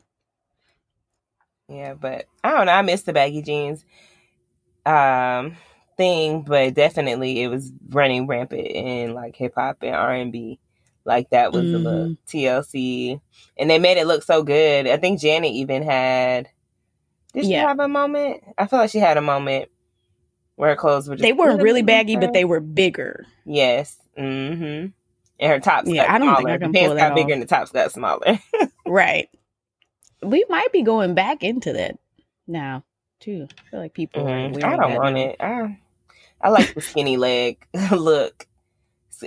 Yeah, 1.67 1.95
but 1.95 2.25
I 2.43 2.51
don't 2.51 2.67
know. 2.67 2.71
I 2.71 2.81
miss 2.81 3.03
the 3.03 3.13
baggy 3.13 3.41
jeans 3.41 3.83
um 4.85 5.57
thing, 5.97 6.41
but 6.41 6.73
definitely 6.73 7.41
it 7.41 7.47
was 7.47 7.71
running 7.89 8.27
rampant 8.27 8.67
in 8.67 9.13
like 9.13 9.35
hip 9.35 9.53
hop 9.55 9.77
and 9.81 9.95
R 9.95 10.13
and 10.13 10.31
B. 10.31 10.59
Like 11.05 11.29
that 11.29 11.51
was 11.53 11.71
the 11.71 11.77
look. 11.77 12.09
Mm-hmm. 12.11 12.37
TLC. 12.37 13.21
And 13.57 13.69
they 13.69 13.79
made 13.79 13.97
it 13.97 14.07
look 14.07 14.23
so 14.23 14.43
good. 14.43 14.87
I 14.87 14.97
think 14.97 15.19
Janet 15.21 15.51
even 15.51 15.83
had 15.83 16.49
did 17.33 17.45
she 17.45 17.51
Yeah. 17.51 17.67
have 17.67 17.79
a 17.79 17.87
moment? 17.87 18.43
I 18.57 18.65
feel 18.67 18.79
like 18.79 18.89
she 18.89 18.99
had 18.99 19.17
a 19.17 19.21
moment 19.21 19.69
where 20.55 20.69
her 20.71 20.75
clothes 20.75 21.07
were 21.07 21.15
just 21.15 21.23
They 21.23 21.33
weren't 21.33 21.61
really 21.61 21.81
baggy, 21.83 22.15
but 22.17 22.33
they 22.33 22.45
were 22.45 22.59
bigger. 22.59 23.25
Yes. 23.45 23.97
Mm-hmm. 24.17 24.87
And 25.39 25.51
her 25.51 25.59
tops 25.59 25.89
Yeah, 25.89 26.05
got 26.07 26.15
I 26.15 26.17
don't 26.17 26.35
think 26.35 26.39
smaller. 26.47 26.53
I 26.53 26.57
can 26.57 26.71
the 26.71 26.77
pants 26.79 26.87
pull 26.89 26.97
got 26.97 27.15
bigger 27.15 27.27
off. 27.27 27.33
and 27.33 27.41
the 27.41 27.45
tops 27.47 27.71
got 27.71 27.91
smaller. 27.91 28.39
Right. 28.87 29.29
We 30.23 30.45
might 30.49 30.71
be 30.71 30.81
going 30.83 31.13
back 31.15 31.43
into 31.43 31.73
that 31.73 31.97
now, 32.47 32.83
too. 33.19 33.47
I 33.57 33.69
feel 33.71 33.79
like 33.79 33.93
people 33.93 34.27
are 34.27 34.49
Mhm. 34.49 34.53
wearing 34.53 34.63
I 34.73 34.77
don't 34.77 34.95
want 34.95 35.17
it. 35.17 35.35
I, 35.39 35.79
I 36.41 36.49
like 36.49 36.73
the 36.73 36.81
skinny 36.81 37.17
leg 37.17 37.65
look. 37.91 38.47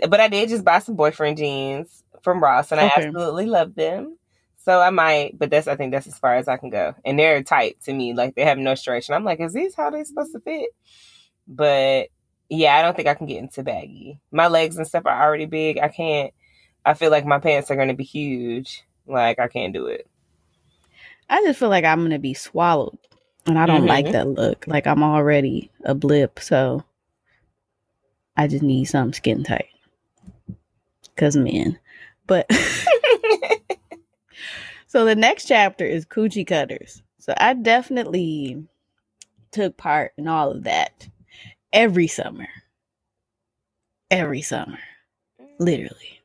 But 0.09 0.21
I 0.21 0.29
did 0.29 0.51
just 0.51 0.65
buy 0.65 0.81
some 0.81 0.97
boyfriend 0.97 1.39
jeans 1.39 2.05
from 2.23 2.43
Ross 2.43 2.73
and 2.73 2.81
I 2.81 2.87
Okay. 2.87 3.07
absolutely 3.07 3.47
love 3.47 3.75
them. 3.75 4.19
So 4.59 4.81
I 4.81 4.91
might, 4.91 5.39
but 5.39 5.51
that's 5.51 5.67
I 5.69 5.77
think 5.77 5.93
that's 5.93 6.07
as 6.07 6.19
far 6.19 6.37
as 6.37 6.47
I 6.49 6.59
can 6.59 6.69
go. 6.71 6.95
And 7.05 7.19
they're 7.19 7.43
tight 7.43 7.81
to 7.85 7.93
me, 7.93 8.13
like 8.13 8.35
they 8.35 8.45
have 8.45 8.59
no 8.59 8.75
stretch. 8.75 9.09
And 9.09 9.17
I'm 9.17 9.25
like, 9.25 9.41
is 9.41 9.55
these 9.55 9.75
how 9.75 9.91
they 9.91 10.05
supposed 10.05 10.33
to 10.33 10.41
fit? 10.41 10.71
But 11.47 12.09
yeah, 12.51 12.77
I 12.77 12.83
don't 12.83 12.95
think 12.97 13.09
I 13.09 13.15
can 13.15 13.27
get 13.27 13.39
into 13.39 13.63
baggy. 13.63 14.21
My 14.31 14.49
legs 14.49 14.77
and 14.77 14.87
stuff 14.87 15.07
are 15.07 15.23
already 15.23 15.47
big. 15.47 15.79
I 15.79 15.89
can't. 15.89 16.35
I 16.85 16.95
feel 16.95 17.11
like 17.11 17.25
my 17.25 17.39
pants 17.39 17.71
are 17.71 17.77
going 17.77 17.89
to 17.89 17.95
be 17.95 18.05
huge. 18.05 18.85
Like 19.07 19.39
I 19.39 19.49
can't 19.49 19.73
do 19.73 19.87
it. 19.87 20.07
I 21.31 21.43
just 21.43 21.59
feel 21.59 21.69
like 21.71 21.85
I'm 21.85 22.01
going 22.01 22.11
to 22.11 22.19
be 22.19 22.35
swallowed. 22.35 22.99
And 23.49 23.59
I 23.59 23.67
don't 23.67 23.87
like 23.87 24.07
Mhm. 24.07 24.13
that 24.13 24.29
look. 24.29 24.67
Like 24.69 24.87
I'm 24.87 25.03
already 25.03 25.71
a 25.85 25.95
blip. 25.95 26.39
So 26.41 26.85
I 28.37 28.47
just 28.47 28.63
need 28.63 28.85
something 28.87 29.13
skin 29.15 29.43
tight. 29.45 29.69
Because 31.15 31.37
men. 31.37 31.79
But 32.27 32.51
so 34.87 35.05
the 35.07 35.17
next 35.17 35.47
chapter 35.47 35.85
is 35.87 36.05
coochie 36.07 36.47
cutters. 36.47 37.03
So 37.19 37.33
I 37.39 37.55
definitely 37.55 38.65
took 39.51 39.77
part 39.79 40.13
in 40.19 40.29
all 40.29 40.51
of 40.53 40.65
that 40.65 41.09
every 41.73 42.07
summer. 42.07 42.49
Every 44.11 44.43
summer. 44.43 44.79
Literally. 45.59 46.21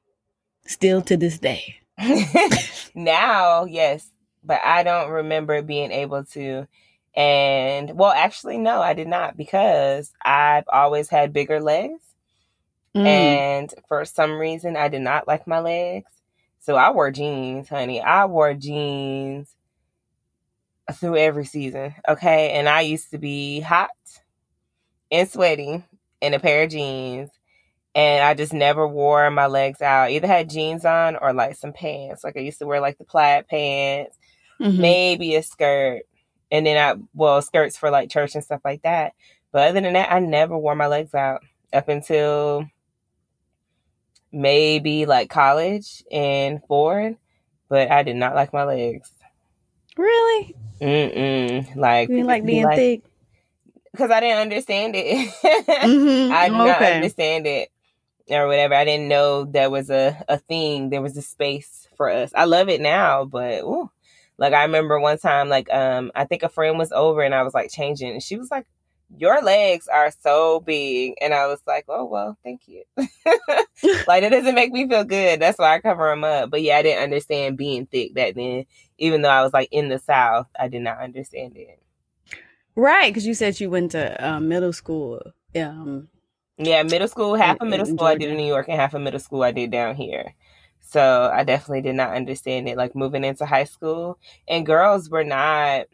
Still 0.67 1.01
to 1.03 1.15
this 1.17 1.39
day. 1.39 1.77
now, 2.95 3.65
yes, 3.65 4.09
but 4.43 4.59
I 4.65 4.83
don't 4.83 5.09
remember 5.11 5.61
being 5.61 5.91
able 5.91 6.23
to. 6.25 6.67
And 7.15 7.91
well, 7.95 8.11
actually, 8.11 8.57
no, 8.57 8.81
I 8.81 8.93
did 8.93 9.07
not 9.07 9.37
because 9.37 10.11
I've 10.23 10.65
always 10.71 11.09
had 11.09 11.33
bigger 11.33 11.61
legs. 11.61 12.01
Mm. 12.95 13.05
And 13.05 13.73
for 13.87 14.05
some 14.05 14.33
reason, 14.39 14.75
I 14.77 14.87
did 14.87 15.01
not 15.01 15.27
like 15.27 15.47
my 15.47 15.59
legs. 15.59 16.09
So 16.59 16.75
I 16.75 16.91
wore 16.91 17.11
jeans, 17.11 17.69
honey. 17.69 18.01
I 18.01 18.25
wore 18.25 18.53
jeans 18.53 19.53
through 20.93 21.17
every 21.17 21.45
season. 21.45 21.93
Okay. 22.07 22.51
And 22.51 22.69
I 22.69 22.81
used 22.81 23.11
to 23.11 23.17
be 23.17 23.59
hot 23.59 23.89
and 25.11 25.29
sweaty 25.29 25.83
in 26.21 26.33
a 26.33 26.39
pair 26.39 26.63
of 26.63 26.71
jeans. 26.71 27.29
And 27.95 28.23
I 28.23 28.33
just 28.33 28.53
never 28.53 28.87
wore 28.87 29.29
my 29.29 29.45
legs 29.47 29.81
out. 29.81 30.09
Either 30.09 30.25
had 30.27 30.49
jeans 30.49 30.83
on 30.83 31.15
or 31.15 31.31
like 31.33 31.55
some 31.57 31.73
pants. 31.73 32.23
Like 32.23 32.37
I 32.37 32.39
used 32.39 32.59
to 32.59 32.65
wear 32.65 32.79
like 32.81 32.97
the 32.97 33.03
plaid 33.05 33.47
pants, 33.47 34.17
Mhm. 34.59 34.79
maybe 34.79 35.35
a 35.35 35.43
skirt. 35.43 36.03
And 36.53 36.67
then 36.67 36.77
I, 36.77 37.01
well, 37.15 37.41
skirts 37.41 37.77
for 37.77 37.89
like 37.89 38.11
church 38.11 38.35
and 38.35 38.43
stuff 38.43 38.61
like 38.63 38.83
that. 38.83 39.13
But 39.51 39.69
other 39.69 39.81
than 39.81 39.93
that, 39.93 40.13
I 40.13 40.19
never 40.19 40.55
wore 40.57 40.75
my 40.75 40.85
legs 40.85 41.15
out 41.15 41.41
up 41.73 41.89
until 41.89 42.69
maybe 44.31 45.07
like 45.07 45.31
college 45.31 46.03
and 46.11 46.61
Ford. 46.67 47.17
But 47.69 47.89
I 47.91 48.03
did 48.03 48.17
not 48.17 48.35
like 48.35 48.53
my 48.53 48.65
legs. 48.65 49.11
Really? 49.97 50.55
Mm-mm. 50.79 51.75
Like, 51.75 52.09
You 52.09 52.23
like 52.23 52.45
being 52.45 52.69
thick? 52.69 53.01
Because 53.91 54.11
I 54.11 54.19
didn't 54.19 54.39
understand 54.41 54.93
it. 54.95 55.33
Mhm. 55.83 56.31
I 56.31 56.49
did 56.49 56.57
not 56.57 56.81
understand 56.83 57.47
it 57.47 57.69
or 58.29 58.47
whatever. 58.47 58.75
I 58.75 58.85
didn't 58.85 59.07
know 59.07 59.45
there 59.45 59.71
was 59.71 59.89
a, 59.89 60.23
a 60.29 60.37
thing. 60.37 60.89
There 60.91 61.01
was 61.01 61.17
a 61.17 61.21
space 61.23 61.87
for 61.97 62.09
us. 62.09 62.31
I 62.35 62.45
love 62.45 62.69
it 62.69 62.79
now, 62.81 63.25
but 63.25 63.63
ooh. 63.63 63.89
Like 64.37 64.53
I 64.53 64.63
remember 64.63 64.99
one 64.99 65.17
time, 65.17 65.49
like 65.49 65.71
um, 65.73 66.11
I 66.15 66.25
think 66.25 66.43
a 66.43 66.49
friend 66.49 66.77
was 66.77 66.91
over 66.91 67.21
and 67.21 67.33
I 67.35 67.43
was 67.43 67.53
like 67.53 67.71
changing, 67.71 68.11
and 68.11 68.23
she 68.23 68.35
was 68.37 68.49
like, 68.51 68.65
"Your 69.17 69.41
legs 69.41 69.87
are 69.87 70.11
so 70.21 70.59
big," 70.59 71.13
and 71.21 71.33
I 71.33 71.47
was 71.47 71.59
like, 71.67 71.85
"Oh 71.87 72.05
well, 72.05 72.37
thank 72.43 72.61
you." 72.67 72.83
like 74.07 74.23
it 74.23 74.29
doesn't 74.29 74.55
make 74.55 74.71
me 74.71 74.87
feel 74.87 75.03
good. 75.03 75.39
That's 75.39 75.57
why 75.59 75.75
I 75.75 75.79
cover 75.81 76.09
them 76.09 76.23
up. 76.23 76.49
But 76.49 76.61
yeah, 76.61 76.77
I 76.77 76.81
didn't 76.81 77.03
understand 77.03 77.57
being 77.57 77.85
thick 77.85 78.13
back 78.13 78.35
then. 78.35 78.65
Even 78.97 79.21
though 79.21 79.29
I 79.29 79.41
was 79.43 79.53
like 79.53 79.69
in 79.71 79.89
the 79.89 79.99
South, 79.99 80.47
I 80.59 80.67
did 80.67 80.81
not 80.81 80.99
understand 80.99 81.57
it. 81.57 81.79
Right, 82.75 83.09
because 83.11 83.27
you 83.27 83.33
said 83.35 83.59
you 83.59 83.69
went 83.69 83.91
to 83.91 84.27
uh, 84.27 84.39
middle 84.39 84.73
school. 84.73 85.21
Um, 85.55 86.07
Yeah, 86.57 86.81
middle 86.83 87.07
school, 87.07 87.35
half 87.35 87.57
In- 87.57 87.67
of 87.67 87.69
middle 87.69 87.85
school 87.85 88.03
I 88.07 88.15
did 88.15 88.31
in 88.31 88.37
New 88.37 88.47
York 88.47 88.67
and 88.67 88.79
half 88.79 88.93
of 88.93 89.01
middle 89.01 89.19
school 89.19 89.43
I 89.43 89.51
did 89.51 89.69
down 89.71 89.95
here. 89.95 90.33
So 90.93 91.31
I 91.33 91.43
definitely 91.43 91.81
did 91.81 91.95
not 91.95 92.13
understand 92.13 92.69
it. 92.69 92.77
Like 92.77 92.95
moving 92.95 93.23
into 93.23 93.47
high 93.47 93.63
school 93.63 94.19
and 94.47 94.63
girls 94.63 95.09
were 95.09 95.23
not 95.23 95.87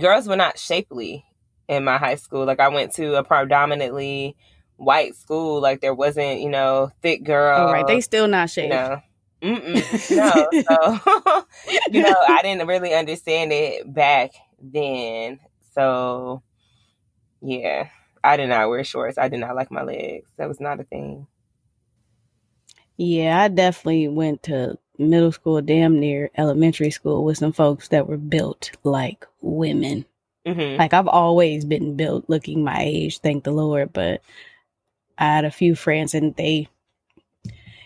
girls 0.00 0.26
were 0.26 0.34
not 0.34 0.58
shapely 0.58 1.24
in 1.68 1.84
my 1.84 1.96
high 1.96 2.16
school. 2.16 2.44
Like 2.44 2.58
I 2.58 2.66
went 2.68 2.92
to 2.94 3.14
a 3.14 3.22
predominantly 3.22 4.36
white 4.78 5.14
school. 5.14 5.60
Like 5.60 5.80
there 5.80 5.94
wasn't, 5.94 6.40
you 6.40 6.50
know, 6.50 6.90
thick 7.02 7.22
girls. 7.22 7.70
oh, 7.70 7.72
right, 7.72 7.86
they 7.86 8.00
still 8.00 8.26
not 8.26 8.48
you 8.56 8.64
shaved. 8.64 8.70
know. 8.70 9.00
Mm-mm, 9.42 10.10
no. 10.16 10.48
So 10.68 11.44
you 11.92 12.02
know, 12.02 12.16
I 12.28 12.42
didn't 12.42 12.66
really 12.66 12.92
understand 12.94 13.52
it 13.52 13.94
back 13.94 14.32
then. 14.60 15.38
So 15.72 16.42
yeah. 17.40 17.90
I 18.24 18.36
did 18.36 18.48
not 18.48 18.68
wear 18.68 18.82
shorts. 18.82 19.18
I 19.18 19.28
did 19.28 19.38
not 19.38 19.54
like 19.54 19.70
my 19.70 19.82
legs. 19.82 20.30
That 20.36 20.48
was 20.48 20.60
not 20.60 20.80
a 20.80 20.84
thing. 20.84 21.28
Yeah, 23.02 23.40
I 23.40 23.48
definitely 23.48 24.08
went 24.08 24.42
to 24.42 24.76
middle 24.98 25.32
school, 25.32 25.62
damn 25.62 25.98
near 25.98 26.28
elementary 26.36 26.90
school 26.90 27.24
with 27.24 27.38
some 27.38 27.54
folks 27.54 27.88
that 27.88 28.06
were 28.06 28.18
built 28.18 28.72
like 28.84 29.26
women. 29.40 30.04
hmm 30.46 30.76
Like 30.76 30.92
I've 30.92 31.08
always 31.08 31.64
been 31.64 31.96
built 31.96 32.26
looking 32.28 32.62
my 32.62 32.82
age, 32.82 33.20
thank 33.20 33.44
the 33.44 33.52
Lord, 33.52 33.94
but 33.94 34.20
I 35.16 35.24
had 35.24 35.46
a 35.46 35.50
few 35.50 35.74
friends 35.74 36.12
and 36.12 36.36
they 36.36 36.68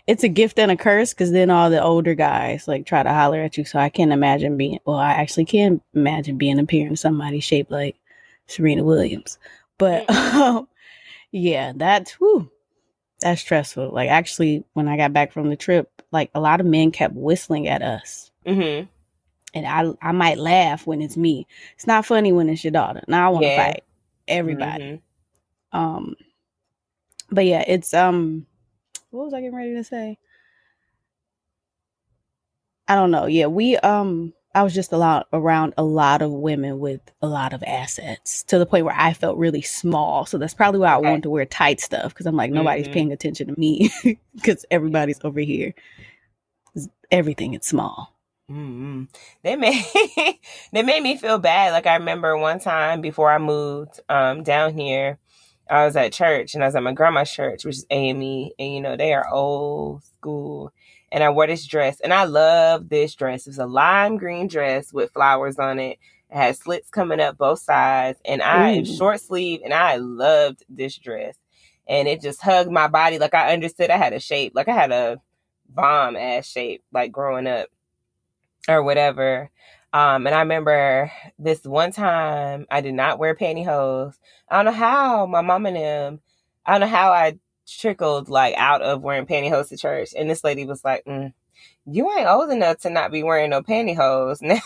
it's 0.08 0.24
a 0.24 0.28
gift 0.28 0.58
and 0.58 0.72
a 0.72 0.76
curse 0.76 1.14
because 1.14 1.30
then 1.30 1.48
all 1.48 1.70
the 1.70 1.80
older 1.80 2.16
guys 2.16 2.66
like 2.66 2.84
try 2.84 3.04
to 3.04 3.14
holler 3.14 3.40
at 3.40 3.56
you. 3.56 3.64
So 3.64 3.78
I 3.78 3.90
can't 3.90 4.10
imagine 4.12 4.56
being 4.56 4.80
well, 4.84 4.96
I 4.96 5.12
actually 5.12 5.44
can 5.44 5.80
imagine 5.94 6.38
being 6.38 6.58
a 6.58 6.66
parent 6.66 6.98
somebody 6.98 7.38
shaped 7.38 7.70
like 7.70 7.94
Serena 8.48 8.82
Williams. 8.82 9.38
But 9.78 10.10
um, 10.10 10.66
yeah, 11.30 11.72
that's 11.76 12.10
whew, 12.14 12.50
that's 13.24 13.42
stressful. 13.42 13.90
Like 13.92 14.10
actually 14.10 14.64
when 14.74 14.88
I 14.88 14.98
got 14.98 15.14
back 15.14 15.32
from 15.32 15.50
the 15.50 15.56
trip, 15.56 16.02
like 16.12 16.30
a 16.36 16.40
lot 16.40 16.60
of 16.60 16.66
men 16.66 16.92
kept 16.92 17.14
whistling 17.16 17.68
at 17.68 17.82
us 17.82 18.32
hmm 18.46 18.86
and 19.54 19.66
I 19.66 20.08
I 20.08 20.12
might 20.12 20.38
laugh 20.38 20.86
when 20.86 21.02
it's 21.02 21.16
me. 21.16 21.46
It's 21.76 21.86
not 21.88 22.06
funny 22.06 22.32
when 22.32 22.50
it's 22.50 22.64
your 22.64 22.72
daughter. 22.72 23.02
Now 23.08 23.26
I 23.28 23.32
want 23.32 23.46
to 23.46 23.50
Yeah. 23.50 23.56
fight 23.56 23.84
everybody. 24.28 24.94
Mhm. 24.94 25.02
Um, 25.72 26.16
but 27.30 27.46
yeah, 27.46 27.64
it's 27.66 27.94
um, 27.94 28.46
what 29.10 29.24
was 29.26 29.34
I 29.34 29.40
getting 29.40 29.56
ready 29.56 29.74
to 29.74 29.84
say? 29.84 30.18
I 32.88 32.96
don't 32.96 33.10
know. 33.12 33.26
Yeah, 33.26 33.46
we 33.46 33.76
um, 33.78 34.34
I 34.54 34.62
was 34.62 34.74
just 34.74 34.92
a 34.92 34.96
lot 34.96 35.26
around 35.32 35.74
a 35.76 35.82
lot 35.84 36.22
of 36.22 36.30
women 36.30 36.78
with 36.78 37.00
a 37.22 37.26
lot 37.26 37.52
of 37.52 37.62
assets 37.64 38.42
to 38.44 38.58
the 38.58 38.66
point 38.66 38.84
where 38.84 38.94
I 38.96 39.12
felt 39.12 39.36
really 39.38 39.62
small. 39.62 40.26
So 40.26 40.38
that's 40.38 40.54
probably 40.54 40.80
why 40.80 40.92
I 40.92 40.98
Okay. 40.98 41.04
wanted 41.08 41.24
to 41.24 41.30
wear 41.30 41.44
tight 41.46 41.80
stuff 41.80 42.12
because 42.14 42.26
I'm 42.26 42.36
like 42.36 42.52
nobody's 42.52 42.88
Mhm. 42.88 42.92
paying 42.92 43.12
attention 43.12 43.48
to 43.48 43.58
me 43.60 43.90
because 44.34 44.64
everybody's 44.70 45.20
over 45.24 45.40
here. 45.40 45.74
Everything 47.10 47.54
is 47.54 47.64
small. 47.66 48.14
Mm-mm. 48.50 49.08
They 49.42 49.56
made 49.56 49.84
they 50.72 50.82
made 50.82 51.02
me 51.02 51.16
feel 51.16 51.38
bad. 51.38 51.72
Like 51.72 51.86
I 51.86 51.96
remember 51.96 52.36
one 52.36 52.60
time 52.60 53.00
before 53.00 53.30
I 53.32 53.38
moved 53.38 54.00
um 54.08 54.42
down 54.42 54.76
here, 54.76 55.18
I 55.70 55.84
was 55.86 55.96
at 55.96 56.12
church 56.12 56.54
and 56.54 56.62
I 56.62 56.66
was 56.66 56.76
at 56.76 56.82
my 56.82 56.92
grandma's 56.92 57.30
church, 57.30 57.64
which 57.64 57.76
is 57.78 57.86
AME, 57.90 58.50
and 58.58 58.74
you 58.74 58.80
know 58.80 58.96
they 58.96 59.14
are 59.14 59.28
old 59.32 60.04
school. 60.04 60.72
And 61.14 61.22
I 61.22 61.30
wore 61.30 61.46
this 61.46 61.64
dress, 61.64 62.00
and 62.00 62.12
I 62.12 62.24
love 62.24 62.88
this 62.88 63.14
dress. 63.14 63.46
It 63.46 63.50
was 63.50 63.58
a 63.58 63.66
lime 63.66 64.16
green 64.16 64.48
dress 64.48 64.92
with 64.92 65.12
flowers 65.12 65.60
on 65.60 65.78
it. 65.78 66.00
It 66.28 66.36
had 66.36 66.56
slits 66.56 66.90
coming 66.90 67.20
up 67.20 67.38
both 67.38 67.60
sides, 67.60 68.18
and 68.24 68.42
I 68.42 68.80
Ooh. 68.80 68.84
short 68.84 69.20
sleeve, 69.20 69.60
and 69.64 69.72
I 69.72 69.94
loved 69.94 70.64
this 70.68 70.96
dress. 70.98 71.36
And 71.86 72.08
it 72.08 72.20
just 72.20 72.42
hugged 72.42 72.72
my 72.72 72.88
body 72.88 73.20
like 73.20 73.32
I 73.32 73.52
understood 73.52 73.90
I 73.90 73.96
had 73.96 74.12
a 74.12 74.18
shape, 74.18 74.54
like 74.56 74.66
I 74.66 74.74
had 74.74 74.90
a 74.90 75.20
bomb 75.68 76.16
ass 76.16 76.48
shape, 76.48 76.82
like 76.92 77.12
growing 77.12 77.46
up 77.46 77.68
or 78.68 78.82
whatever. 78.82 79.50
Um, 79.92 80.26
and 80.26 80.34
I 80.34 80.40
remember 80.40 81.12
this 81.38 81.62
one 81.62 81.92
time 81.92 82.66
I 82.72 82.80
did 82.80 82.94
not 82.94 83.20
wear 83.20 83.36
pantyhose. 83.36 84.14
I 84.48 84.56
don't 84.56 84.64
know 84.64 84.78
how 84.78 85.26
my 85.26 85.42
mom 85.42 85.66
and 85.66 85.76
them, 85.76 86.20
I 86.66 86.72
don't 86.72 86.80
know 86.80 86.96
how 86.96 87.12
I 87.12 87.38
trickled 87.66 88.28
like 88.28 88.54
out 88.56 88.82
of 88.82 89.02
wearing 89.02 89.26
pantyhose 89.26 89.68
to 89.70 89.76
church. 89.76 90.10
And 90.16 90.28
this 90.28 90.44
lady 90.44 90.64
was 90.64 90.84
like, 90.84 91.04
mm, 91.04 91.32
you 91.86 92.10
ain't 92.16 92.28
old 92.28 92.50
enough 92.50 92.78
to 92.78 92.90
not 92.90 93.12
be 93.12 93.22
wearing 93.22 93.50
no 93.50 93.62
pantyhose. 93.62 94.42
Now." 94.42 94.60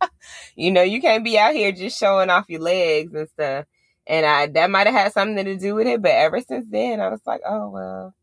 you 0.56 0.70
know, 0.70 0.82
you 0.82 1.00
can't 1.00 1.24
be 1.24 1.38
out 1.38 1.54
here 1.54 1.72
just 1.72 1.98
showing 1.98 2.30
off 2.30 2.48
your 2.48 2.60
legs 2.60 3.14
and 3.14 3.28
stuff. 3.28 3.66
And 4.06 4.24
I 4.24 4.46
that 4.46 4.70
might 4.70 4.86
have 4.86 4.94
had 4.94 5.12
something 5.12 5.44
to 5.44 5.56
do 5.56 5.74
with 5.74 5.86
it, 5.86 6.00
but 6.00 6.12
ever 6.12 6.40
since 6.40 6.66
then 6.70 7.00
I 7.00 7.08
was 7.08 7.20
like, 7.26 7.40
oh 7.46 7.68
well, 7.70 8.14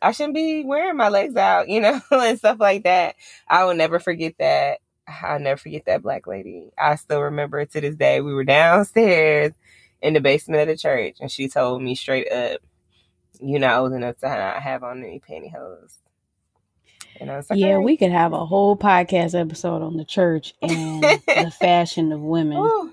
I 0.00 0.12
shouldn't 0.12 0.34
be 0.34 0.64
wearing 0.64 0.96
my 0.96 1.08
legs 1.08 1.36
out, 1.36 1.68
you 1.68 1.80
know, 1.82 2.00
and 2.10 2.38
stuff 2.38 2.58
like 2.60 2.84
that. 2.84 3.16
I 3.48 3.64
will 3.64 3.74
never 3.74 3.98
forget 3.98 4.34
that. 4.38 4.80
I'll 5.22 5.40
never 5.40 5.58
forget 5.58 5.86
that 5.86 6.02
black 6.02 6.26
lady. 6.26 6.70
I 6.78 6.96
still 6.96 7.22
remember 7.22 7.64
to 7.64 7.80
this 7.80 7.96
day. 7.96 8.20
We 8.20 8.34
were 8.34 8.44
downstairs 8.44 9.52
in 10.02 10.14
the 10.14 10.20
basement 10.20 10.62
of 10.62 10.68
the 10.68 10.76
church, 10.76 11.16
and 11.20 11.30
she 11.30 11.48
told 11.48 11.82
me 11.82 11.94
straight 11.94 12.30
up, 12.30 12.60
"You're 13.40 13.60
not 13.60 13.78
old 13.80 13.92
enough 13.92 14.18
to 14.18 14.28
not 14.28 14.62
have 14.62 14.82
on 14.82 15.02
any 15.02 15.20
pantyhose." 15.20 15.94
And 17.20 17.30
I 17.30 17.36
was 17.36 17.50
like, 17.50 17.58
yeah, 17.58 17.68
"All 17.68 17.76
right." 17.76 17.84
we 17.84 17.96
could 17.96 18.12
have 18.12 18.32
a 18.32 18.46
whole 18.46 18.76
podcast 18.76 19.38
episode 19.38 19.82
on 19.82 19.96
the 19.96 20.04
church 20.04 20.54
and 20.62 21.02
the 21.02 21.52
fashion 21.60 22.12
of 22.12 22.20
women. 22.20 22.58
Woo. 22.58 22.92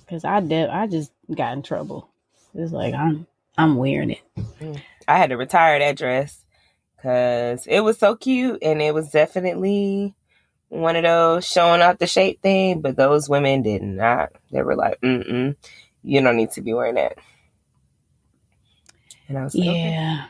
Because 0.00 0.24
I 0.24 0.40
did, 0.40 0.68
I 0.68 0.86
just 0.86 1.12
got 1.34 1.52
in 1.52 1.62
trouble. 1.62 2.08
It's 2.54 2.72
like 2.72 2.94
I'm, 2.94 3.26
I'm 3.56 3.76
wearing 3.76 4.10
it. 4.10 4.22
Mm. 4.60 4.80
I 5.06 5.18
had 5.18 5.30
to 5.30 5.36
retire 5.36 5.78
that 5.78 5.96
dress 5.96 6.44
because 6.96 7.66
it 7.66 7.80
was 7.80 7.98
so 7.98 8.16
cute, 8.16 8.58
and 8.62 8.82
it 8.82 8.94
was 8.94 9.10
definitely 9.10 10.14
one 10.68 10.96
of 10.96 11.02
those 11.02 11.46
showing 11.46 11.80
off 11.80 11.98
the 11.98 12.06
shape 12.06 12.42
thing. 12.42 12.80
But 12.80 12.96
those 12.96 13.28
women 13.28 13.62
did 13.62 13.82
not. 13.82 14.30
They 14.50 14.62
were 14.62 14.76
like, 14.76 15.00
"Mm-mm, 15.00 15.56
you 16.02 16.20
don't 16.20 16.36
need 16.36 16.50
to 16.52 16.60
be 16.60 16.74
wearing 16.74 16.96
that." 16.96 17.18
And 19.30 19.38
I 19.38 19.44
was 19.44 19.54
like, 19.54 19.68
"Okay." 19.68 19.90
Yeah. 19.90 20.26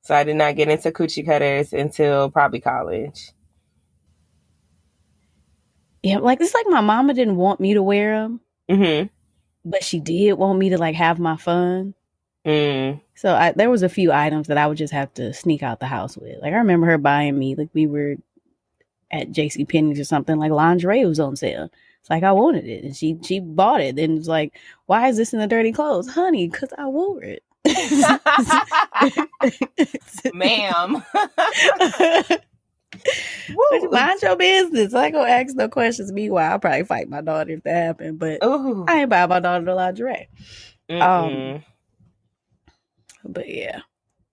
So 0.00 0.14
I 0.14 0.24
did 0.24 0.36
not 0.36 0.56
get 0.56 0.68
into 0.68 0.90
coochie 0.90 1.24
cutters 1.26 1.72
until 1.74 2.30
probably 2.30 2.60
college. 2.60 3.32
Yeah, 6.02 6.18
like 6.18 6.40
it's 6.40 6.54
like 6.54 6.66
my 6.68 6.80
mama 6.80 7.12
didn't 7.14 7.36
want 7.36 7.60
me 7.60 7.74
to 7.74 7.82
wear 7.82 8.18
them, 8.22 8.40
Mm-hmm. 8.70 9.08
but 9.70 9.84
she 9.84 10.00
did 10.00 10.32
want 10.34 10.58
me 10.58 10.70
to 10.70 10.78
like 10.78 10.94
have 10.94 11.18
my 11.18 11.36
fun. 11.36 11.94
Mm. 12.46 13.02
So 13.14 13.34
I, 13.34 13.52
there 13.52 13.68
was 13.68 13.82
a 13.82 13.88
few 13.90 14.10
items 14.10 14.46
that 14.46 14.56
I 14.56 14.66
would 14.66 14.78
just 14.78 14.94
have 14.94 15.12
to 15.14 15.34
sneak 15.34 15.62
out 15.62 15.78
the 15.80 15.86
house 15.86 16.16
with. 16.16 16.40
Like 16.40 16.54
I 16.54 16.58
remember 16.58 16.86
her 16.86 16.96
buying 16.96 17.38
me 17.38 17.54
like 17.54 17.68
we 17.74 17.86
were 17.86 18.16
at 19.10 19.30
J.C. 19.30 19.66
Penney's 19.66 20.00
or 20.00 20.04
something. 20.04 20.38
Like 20.38 20.50
lingerie 20.52 21.04
was 21.04 21.20
on 21.20 21.36
sale. 21.36 21.68
It's 22.00 22.08
like 22.08 22.22
I 22.22 22.32
wanted 22.32 22.64
it, 22.64 22.82
and 22.84 22.96
she 22.96 23.18
she 23.22 23.40
bought 23.40 23.82
it, 23.82 23.98
and 23.98 24.16
was 24.16 24.28
like, 24.28 24.58
"Why 24.86 25.08
is 25.08 25.18
this 25.18 25.34
in 25.34 25.38
the 25.38 25.46
dirty 25.46 25.70
clothes, 25.72 26.08
honey? 26.08 26.48
Because 26.48 26.70
I 26.78 26.86
wore 26.86 27.22
it." 27.22 27.42
Ma'am. 30.34 31.02
Woo. 33.50 33.90
Mind 33.90 34.22
your 34.22 34.36
business. 34.36 34.94
I 34.94 35.06
ain't 35.06 35.14
gonna 35.14 35.30
ask 35.30 35.54
no 35.54 35.68
questions. 35.68 36.12
Meanwhile, 36.12 36.52
I'll 36.52 36.58
probably 36.58 36.84
fight 36.84 37.08
my 37.08 37.20
daughter 37.20 37.52
if 37.52 37.62
that 37.64 37.74
happened. 37.74 38.18
But 38.18 38.44
Ooh. 38.44 38.84
I 38.88 39.02
ain't 39.02 39.10
buy 39.10 39.26
my 39.26 39.40
daughter 39.40 39.64
the 39.64 39.74
lingerie. 39.74 40.28
Um, 40.88 40.98
Mm-mm. 40.98 41.64
But 43.24 43.48
yeah, 43.48 43.80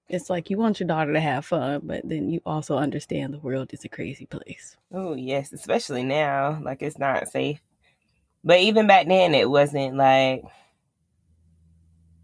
it's 0.10 0.30
like 0.30 0.50
you 0.50 0.58
want 0.58 0.80
your 0.80 0.88
daughter 0.88 1.14
to 1.14 1.20
have 1.20 1.46
fun, 1.46 1.82
but 1.84 2.08
then 2.08 2.30
you 2.30 2.42
also 2.46 2.78
understand 2.78 3.34
the 3.34 3.40
world 3.40 3.74
is 3.74 3.86
a 3.86 3.90
crazy 3.90 4.26
place. 4.26 4.78
Oh 4.92 5.16
yes, 5.16 5.54
especially 5.54 6.04
now. 6.04 6.60
Like 6.62 6.82
it's 6.82 6.98
not 6.98 7.28
safe. 7.28 7.60
But 8.44 8.60
even 8.62 8.88
back 8.88 9.08
then, 9.08 9.36
it 9.36 9.50
wasn't 9.50 9.98
like. 9.98 10.44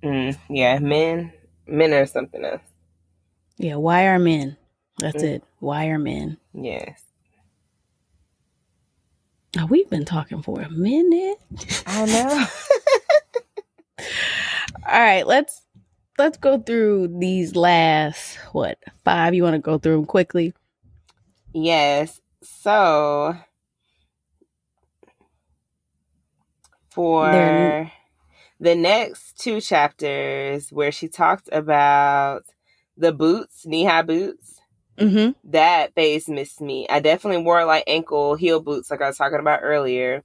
Mm, 0.03 0.37
yeah, 0.49 0.79
men, 0.79 1.33
men 1.67 1.93
are 1.93 2.05
something 2.05 2.43
else. 2.43 2.61
Yeah, 3.57 3.75
why 3.75 4.07
are 4.07 4.19
men? 4.19 4.57
That's 4.99 5.23
Mm. 5.23 5.27
it. 5.35 5.43
Why 5.59 5.87
are 5.87 5.99
men? 5.99 6.37
Yes, 6.53 7.01
Oh, 9.59 9.67
we've 9.67 9.89
been 9.89 10.05
talking 10.05 10.41
for 10.41 10.61
a 10.61 10.69
minute. 10.69 11.37
I 11.85 12.05
know. 12.05 12.45
All 14.87 14.99
right, 14.99 15.25
let's 15.27 15.61
let's 16.17 16.37
go 16.37 16.57
through 16.59 17.19
these 17.19 17.55
last 17.55 18.37
what 18.51 18.79
five. 19.05 19.33
You 19.35 19.43
want 19.43 19.53
to 19.55 19.59
go 19.59 19.77
through 19.77 19.97
them 19.97 20.05
quickly? 20.05 20.53
yes. 21.53 22.19
So 22.43 23.35
for 26.91 27.31
They're- 27.31 27.91
the 28.63 28.75
next 28.75 29.37
two 29.39 29.59
chapters, 29.61 30.71
where 30.71 30.91
she 30.91 31.07
talked 31.09 31.49
about 31.51 32.43
the 32.97 33.11
boots, 33.11 33.65
knee 33.65 33.85
high 33.85 34.01
boots. 34.03 34.59
Mm-hmm. 34.99 35.31
that 35.51 35.95
phase 35.95 36.29
missed 36.29 36.61
me. 36.61 36.87
I 36.87 36.99
definitely 36.99 37.41
wore 37.43 37.65
like 37.65 37.83
ankle 37.87 38.35
heel 38.35 38.59
boots, 38.59 38.91
like 38.91 39.01
I 39.01 39.07
was 39.07 39.17
talking 39.17 39.39
about 39.39 39.61
earlier. 39.63 40.23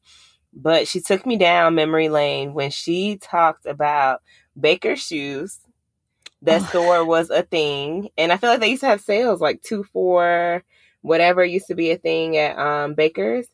But 0.53 0.87
she 0.87 1.01
took 1.01 1.25
me 1.25 1.39
down 1.39 1.75
memory 1.75 2.11
lane 2.11 2.53
when 2.53 2.71
she 2.71 3.17
talked 3.17 3.65
about 3.65 4.21
Baker 4.61 4.95
shoes. 4.95 5.59
That 6.43 6.61
Oh. 6.63 6.67
store 6.67 7.05
was 7.07 7.31
a 7.31 7.43
thing, 7.43 8.11
and 8.19 8.31
I 8.31 8.37
feel 8.37 8.51
like 8.51 8.61
they 8.61 8.69
used 8.69 8.83
to 8.83 8.89
have 8.89 9.01
sales 9.01 9.41
like 9.41 9.63
two 9.63 9.85
for 9.85 10.63
whatever 11.01 11.43
used 11.45 11.69
to 11.69 11.75
be 11.75 11.91
a 11.91 11.97
thing 11.97 12.37
at 12.37 12.59
um, 12.59 12.93
Baker's. 12.95 13.47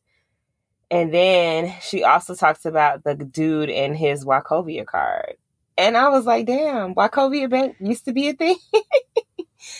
And 0.94 1.14
then 1.14 1.74
she 1.82 2.04
also 2.04 2.36
talks 2.36 2.66
about 2.66 3.04
the 3.04 3.16
dude 3.16 3.70
and 3.70 3.96
his 3.96 4.24
Wachovia 4.24 4.86
card. 4.86 5.36
And 5.78 5.96
I 5.98 6.10
was 6.10 6.26
like, 6.26 6.46
damn, 6.46 6.94
Wachovia 6.96 7.50
Bank 7.50 7.76
used 7.80 8.06
to 8.06 8.14
be 8.14 8.28
a 8.30 8.34
thing. 8.34 8.56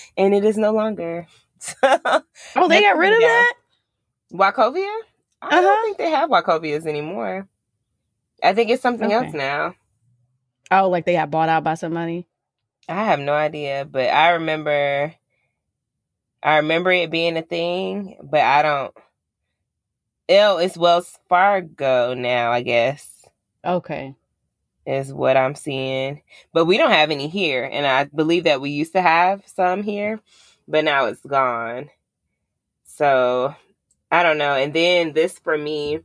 and 0.19 0.35
it 0.35 0.45
is 0.45 0.59
no 0.59 0.73
longer. 0.73 1.27
Oh, 2.57 2.69
they 2.69 2.83
got 2.83 2.99
rid 2.99 3.13
of 3.13 3.21
Yeah. 3.21 3.29
that. 3.29 3.55
Wachovia? 4.33 5.01
I 5.51 5.61
Uh-huh. 5.61 5.63
don't 5.63 5.83
think 5.83 5.99
they 5.99 6.11
have 6.11 6.31
Wachovias 6.31 6.87
anymore. 6.87 7.49
I 8.43 8.55
think 8.55 8.71
it's 8.71 8.83
something 8.83 9.13
Okay. 9.13 9.13
else 9.13 9.35
now. 9.35 9.75
Oh, 10.71 10.89
like 10.91 11.07
they 11.07 11.15
got 11.15 11.31
bought 11.31 11.49
out 11.49 11.65
by 11.65 11.75
somebody. 11.75 12.27
I 12.89 13.05
have 13.05 13.21
no 13.21 13.33
idea, 13.35 13.87
but 13.91 14.11
I 14.11 14.33
remember 14.33 15.15
I 16.43 16.57
remember 16.59 16.93
it 16.93 17.11
being 17.11 17.37
a 17.37 17.43
thing, 17.43 18.19
but 18.23 18.41
I 18.41 18.63
don't 18.63 18.95
Oh, 20.29 20.59
it's 20.59 20.77
Wells 20.77 21.19
Fargo 21.29 22.15
now, 22.15 22.51
I 22.53 22.63
guess. 22.63 23.27
Okay. 23.65 24.15
Is 24.87 25.13
what 25.13 25.37
I'm 25.37 25.55
seeing. 25.55 26.23
But 26.53 26.67
we 26.67 26.77
don't 26.79 26.91
have 26.91 27.11
any 27.11 27.29
here, 27.29 27.69
and 27.71 27.87
I 27.87 28.05
believe 28.05 28.45
that 28.45 28.61
we 28.61 28.71
used 28.71 28.93
to 28.93 29.03
have 29.03 29.43
some 29.47 29.83
here, 29.83 30.21
but 30.69 30.85
now 30.85 31.07
it's 31.07 31.23
gone. 31.25 31.91
So, 32.85 33.55
I 34.11 34.23
don't 34.23 34.39
know. 34.39 34.55
And 34.55 34.75
then 34.75 35.13
this 35.13 35.39
for 35.39 35.57
me 35.59 36.01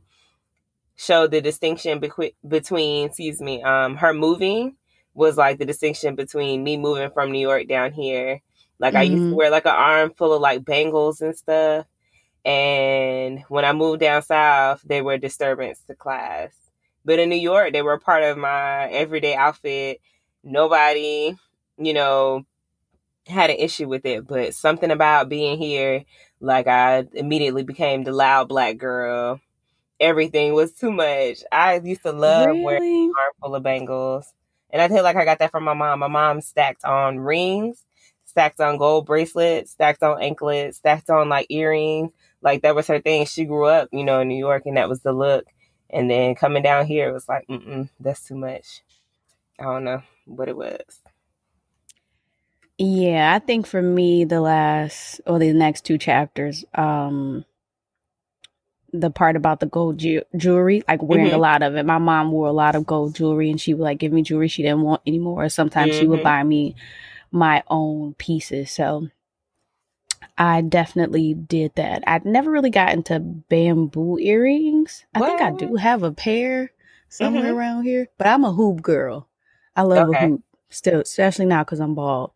showed 0.96 1.30
the 1.30 1.40
distinction 1.40 2.00
bequ- 2.00 2.34
between, 2.46 3.06
excuse 3.06 3.40
me, 3.40 3.62
um 3.62 3.96
her 3.96 4.12
moving 4.14 4.76
was 5.14 5.36
like 5.36 5.58
the 5.58 5.64
distinction 5.66 6.14
between 6.14 6.62
me 6.64 6.76
moving 6.76 7.10
from 7.10 7.32
New 7.32 7.40
York 7.40 7.68
down 7.68 7.92
here. 7.92 8.40
Like 8.78 8.94
I 8.94 9.02
used 9.02 9.24
to 9.28 9.34
Mhm. 9.34 9.36
wear 9.36 9.50
like 9.50 9.66
an 9.66 9.74
arm 9.76 10.12
full 10.16 10.32
of 10.34 10.40
like 10.42 10.64
bangles 10.64 11.20
and 11.20 11.36
stuff. 11.36 11.86
And 12.44 13.44
when 13.48 13.64
I 13.64 13.72
moved 13.72 14.00
down 14.00 14.22
south, 14.22 14.82
they 14.84 15.02
were 15.02 15.14
a 15.14 15.18
disturbance 15.18 15.80
to 15.86 15.94
class. 15.94 16.52
But 17.04 17.18
in 17.18 17.28
New 17.28 17.36
York, 17.36 17.72
they 17.72 17.82
were 17.82 17.94
a 17.94 18.00
part 18.00 18.22
of 18.22 18.38
my 18.38 18.88
everyday 18.90 19.34
outfit. 19.34 20.00
Nobody, 20.42 21.36
you 21.78 21.92
know, 21.94 22.44
had 23.26 23.50
an 23.50 23.56
issue 23.56 23.88
with 23.88 24.04
it. 24.06 24.26
But 24.26 24.54
something 24.54 24.90
about 24.90 25.28
being 25.28 25.58
here, 25.58 26.04
like 26.40 26.66
I 26.66 27.06
immediately 27.14 27.62
became 27.62 28.04
the 28.04 28.12
loud 28.12 28.48
black 28.48 28.78
girl. 28.78 29.40
Everything 29.98 30.54
was 30.54 30.72
too 30.72 30.90
much. 30.90 31.42
I 31.52 31.80
used 31.84 32.02
to 32.02 32.12
love 32.12 32.56
wearing 32.56 32.80
really? 32.82 33.04
an 33.04 33.12
arm 33.18 33.32
full 33.40 33.54
of 33.54 33.62
bangles. 33.62 34.32
And 34.70 34.80
I 34.80 34.88
feel 34.88 35.02
like 35.02 35.16
I 35.16 35.24
got 35.24 35.40
that 35.40 35.50
from 35.50 35.64
my 35.64 35.74
mom. 35.74 35.98
My 35.98 36.08
mom 36.08 36.40
stacked 36.40 36.84
on 36.84 37.18
rings, 37.18 37.84
stacked 38.24 38.60
on 38.60 38.78
gold 38.78 39.04
bracelets, 39.06 39.72
stacked 39.72 40.02
on 40.02 40.22
anklets, 40.22 40.78
stacked 40.78 41.10
on 41.10 41.28
like 41.28 41.46
earrings. 41.50 42.12
Like 42.42 42.62
that 42.62 42.74
was 42.74 42.86
her 42.88 43.00
thing. 43.00 43.26
She 43.26 43.44
grew 43.44 43.66
up, 43.66 43.88
you 43.92 44.04
know, 44.04 44.20
in 44.20 44.28
New 44.28 44.38
York 44.38 44.64
and 44.66 44.76
that 44.76 44.88
was 44.88 45.00
the 45.00 45.12
look. 45.12 45.44
And 45.90 46.10
then 46.10 46.34
coming 46.34 46.62
down 46.62 46.86
here, 46.86 47.08
it 47.08 47.12
was 47.12 47.28
like, 47.28 47.46
mm-mm, 47.48 47.88
that's 47.98 48.26
too 48.26 48.36
much. 48.36 48.82
I 49.58 49.64
don't 49.64 49.84
know 49.84 50.02
what 50.24 50.48
it 50.48 50.56
was. 50.56 51.00
Yeah, 52.78 53.34
I 53.34 53.38
think 53.40 53.66
for 53.66 53.82
me, 53.82 54.24
the 54.24 54.40
last 54.40 55.20
or 55.26 55.38
the 55.38 55.52
next 55.52 55.84
two 55.84 55.98
chapters, 55.98 56.64
um, 56.74 57.44
the 58.92 59.10
part 59.10 59.36
about 59.36 59.60
the 59.60 59.66
gold 59.66 59.98
ju- 59.98 60.22
jewelry, 60.36 60.82
like 60.88 61.02
wearing 61.02 61.30
Mhm. 61.30 61.34
a 61.34 61.38
lot 61.38 61.62
of 61.62 61.76
it. 61.76 61.84
My 61.84 61.98
mom 61.98 62.32
wore 62.32 62.48
a 62.48 62.52
lot 62.52 62.74
of 62.74 62.86
gold 62.86 63.14
jewelry, 63.14 63.50
and 63.50 63.60
she 63.60 63.74
would 63.74 63.84
like 63.84 63.98
give 63.98 64.12
me 64.12 64.22
jewelry 64.22 64.48
she 64.48 64.62
didn't 64.62 64.80
want 64.82 65.02
anymore. 65.06 65.44
Or 65.44 65.48
sometimes 65.48 65.94
she 65.94 66.06
would 66.06 66.20
Mhm. 66.20 66.24
buy 66.24 66.42
me 66.42 66.74
my 67.30 67.62
own 67.68 68.14
pieces. 68.14 68.70
So 68.70 69.08
I 70.40 70.62
definitely 70.62 71.34
did 71.34 71.76
that. 71.76 72.04
I'd 72.08 72.26
never 72.26 72.52
really 72.52 72.70
got 72.70 72.94
into 72.94 73.20
bamboo 73.20 74.18
earrings. 74.20 75.06
I 75.14 75.22
think 75.22 75.42
I 75.42 75.52
do 75.52 75.76
have 75.76 76.04
a 76.04 76.12
pair 76.12 76.72
somewhere 77.10 77.52
Mhm. 77.52 77.56
around 77.56 77.84
here, 77.84 78.08
but 78.18 78.28
I'm 78.28 78.44
a 78.44 78.52
hoop 78.52 78.82
girl. 78.82 79.28
I 79.76 79.84
love 79.84 80.08
Okay. 80.08 80.10
a 80.10 80.14
hoop 80.16 80.44
still, 80.70 81.02
especially 81.02 81.46
now 81.46 81.64
because 81.64 81.80
I'm 81.80 81.96
bald. 81.96 82.32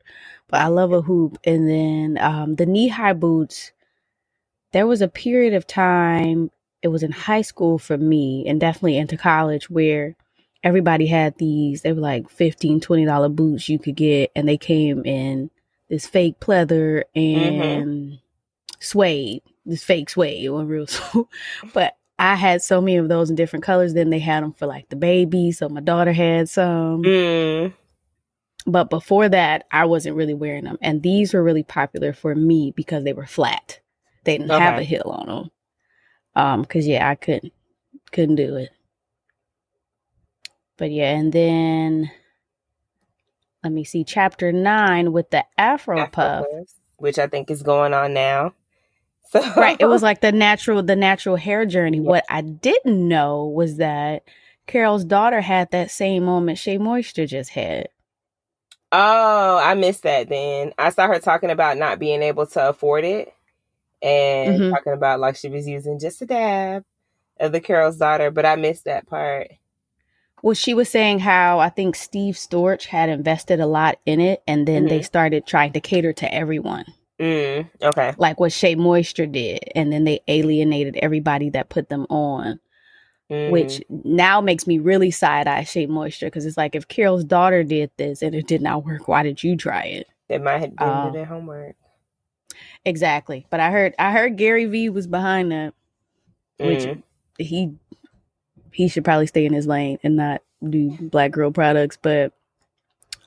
But 0.49 0.63
I 0.63 0.69
love 0.69 0.95
a 0.95 1.03
hoop. 1.03 1.39
And 1.45 1.71
then 1.71 2.19
um, 2.25 2.57
the 2.57 2.67
knee 2.67 2.89
high 2.89 3.15
boots, 3.15 3.73
there 4.73 4.87
was 4.87 5.03
a 5.03 5.09
period 5.09 5.55
of 5.55 5.67
time, 5.67 6.51
it 6.83 6.89
was 6.89 7.03
in 7.05 7.13
high 7.13 7.43
school 7.43 7.79
for 7.79 7.99
me 7.99 8.45
and 8.49 8.61
definitely 8.61 8.99
into 8.99 9.17
college 9.19 9.71
where 9.71 10.17
everybody 10.65 11.07
had 11.07 11.37
these, 11.39 11.83
they 11.83 11.93
were 11.95 12.01
like 12.03 12.29
$15, 12.29 12.81
$20 12.83 13.07
boots 13.31 13.69
you 13.69 13.79
could 13.81 13.97
get. 13.97 14.33
And 14.37 14.49
they 14.49 14.59
came 14.59 15.05
in 15.07 15.51
this 15.95 16.07
fake 16.07 16.41
pleather 16.41 17.05
Mm-hmm. 17.17 17.63
and 17.63 18.19
suede, 18.81 19.43
this 19.65 19.85
fake 19.85 20.11
suede, 20.11 20.51
wasn't 20.51 20.71
real. 20.71 20.87
So, 20.89 21.29
but 21.73 21.97
I 22.19 22.35
had 22.35 22.63
so 22.63 22.81
many 22.81 22.97
of 22.97 23.09
those 23.09 23.31
in 23.31 23.37
different 23.37 23.65
colors. 23.65 23.95
Then 23.95 24.11
they 24.11 24.19
had 24.19 24.43
them 24.43 24.53
for 24.53 24.67
like 24.67 24.89
the 24.89 24.97
baby. 24.97 25.53
So 25.53 25.69
my 25.69 25.81
daughter 25.81 26.13
had 26.13 26.49
some. 26.49 27.03
Mm. 27.05 27.73
But 28.67 28.91
before 28.91 29.29
that, 29.29 29.67
I 29.71 29.85
wasn't 29.85 30.17
really 30.17 30.35
wearing 30.35 30.65
them. 30.65 30.79
And 30.83 31.03
these 31.03 31.33
were 31.35 31.43
really 31.45 31.63
popular 31.63 32.13
for 32.13 32.35
me 32.35 32.73
because 32.75 33.05
they 33.05 33.13
were 33.13 33.27
flat. 33.27 33.79
They 34.25 34.39
didn't 34.39 34.51
have 34.51 34.75
a 34.75 34.77
Okay. 34.79 34.85
heel 34.87 35.03
on 35.15 35.27
them. 35.27 35.51
Um, 36.35 36.65
cause 36.65 36.87
yeah, 36.87 37.09
I 37.09 37.15
couldn't 37.15 37.53
couldn't 38.11 38.37
do 38.37 38.57
it. 38.57 38.71
But 40.77 40.91
yeah, 40.91 41.15
and 41.17 41.33
then 41.33 42.11
let 43.65 43.73
me 43.73 43.85
see 43.85 44.05
chapter 44.05 44.53
nine 44.53 45.13
with 45.13 45.31
the 45.31 45.45
Afro 45.59 45.99
Afro 45.99 46.11
puff. 46.13 46.47
puffs, 46.53 46.75
which 46.99 47.19
I 47.19 47.27
think 47.27 47.51
is 47.51 47.63
going 47.63 47.95
on 47.95 48.13
now. 48.15 48.53
So 49.31 49.41
Right. 49.57 49.77
It 49.81 49.87
was 49.87 50.03
like 50.09 50.21
the 50.21 50.31
natural 50.31 50.83
the 50.83 50.95
natural 50.95 51.35
hair 51.37 51.67
journey. 51.67 51.99
Yeah. 51.99 52.05
What 52.09 52.25
I 52.29 52.43
didn't 52.43 53.09
know 53.09 53.47
was 53.47 53.79
that 53.79 54.23
Carol's 54.69 55.05
daughter 55.05 55.41
had 55.41 55.71
that 55.73 55.91
same 55.91 56.25
moment 56.25 56.59
Shea 56.59 56.79
Moisture 56.79 57.27
just 57.27 57.51
had. 57.51 57.89
Oh, 58.93 59.61
I 59.61 59.75
missed 59.75 60.05
that 60.05 60.29
then. 60.29 60.73
I 60.79 60.91
saw 60.91 61.09
her 61.09 61.19
talking 61.19 61.51
about 61.51 61.79
not 61.79 61.99
being 61.99 62.23
able 62.23 62.47
to 62.49 62.69
afford 62.69 63.05
it 63.05 63.33
and 64.03 64.61
Mhm. 64.61 64.71
talking 64.71 64.93
about 64.93 65.19
like 65.21 65.35
she 65.37 65.49
was 65.49 65.67
using 65.67 65.99
just 65.99 66.23
a 66.23 66.27
dab 66.27 66.85
of 67.41 67.51
the 67.51 67.61
Carol's 67.61 67.97
daughter, 67.97 68.31
but 68.31 68.47
I 68.47 68.55
missed 68.57 68.85
that 68.85 69.07
part. 69.09 69.49
Well, 70.45 70.53
she 70.55 70.75
was 70.75 70.91
saying 70.91 71.21
how 71.21 71.59
I 71.59 71.71
think 71.71 71.97
Steve 71.97 72.35
Stoute 72.35 72.85
had 72.85 73.09
invested 73.09 73.61
a 73.61 73.67
lot 73.67 73.99
in 74.05 74.21
it, 74.21 74.43
and 74.47 74.69
then 74.69 74.89
they 74.89 75.01
Mhm. 75.01 75.05
started 75.07 75.47
trying 75.47 75.73
to 75.73 75.81
cater 75.81 76.13
to 76.13 76.35
everyone, 76.35 76.85
Mm, 77.19 77.71
okay. 77.81 78.13
like 78.19 78.39
what 78.39 78.53
Shea 78.53 78.75
Moisture 78.75 79.25
did, 79.25 79.61
and 79.75 79.91
then 79.91 80.05
they 80.05 80.21
alienated 80.29 80.99
everybody 80.99 81.49
that 81.49 81.71
put 81.71 81.89
them 81.89 82.07
on, 82.11 82.61
Mm. 83.31 83.53
which 83.53 83.83
now 83.89 84.43
makes 84.43 84.67
me 84.67 84.79
really 84.79 85.11
side 85.11 85.49
eye 85.49 85.65
Shea 85.65 85.87
Moisture 85.87 86.27
because 86.27 86.45
it's 86.45 86.59
like 86.59 86.75
if 86.75 86.89
Carol's 86.89 87.25
daughter 87.25 87.65
did 87.65 87.91
this 87.97 88.21
and 88.21 88.35
it 88.35 88.47
did 88.47 88.61
not 88.61 88.85
work, 88.85 89.09
why 89.09 89.23
did 89.23 89.43
you 89.43 89.57
try 89.57 89.85
it? 89.85 90.07
they 90.29 90.37
might 90.39 90.59
have 90.61 90.77
been 90.77 90.89
um, 90.89 91.13
their 91.15 91.25
homework. 91.25 91.77
Exactly. 92.85 93.47
But 93.49 93.61
I 93.61 93.71
heard 93.71 93.95
I 93.99 94.13
heard 94.13 94.37
Gary 94.37 94.67
Vee 94.67 94.91
was 94.91 95.07
behind 95.07 95.53
that, 95.53 95.73
which 96.59 96.85
Mm. 96.85 97.03
he 97.39 97.73
he 98.75 98.89
should 98.89 99.05
probably 99.05 99.27
stay 99.27 99.47
in 99.47 99.53
his 99.53 99.67
lane 99.67 99.99
and 100.03 100.17
not 100.17 100.43
do 100.69 100.91
black 101.01 101.31
girl 101.31 101.51
products 101.51 101.99
but 102.01 102.33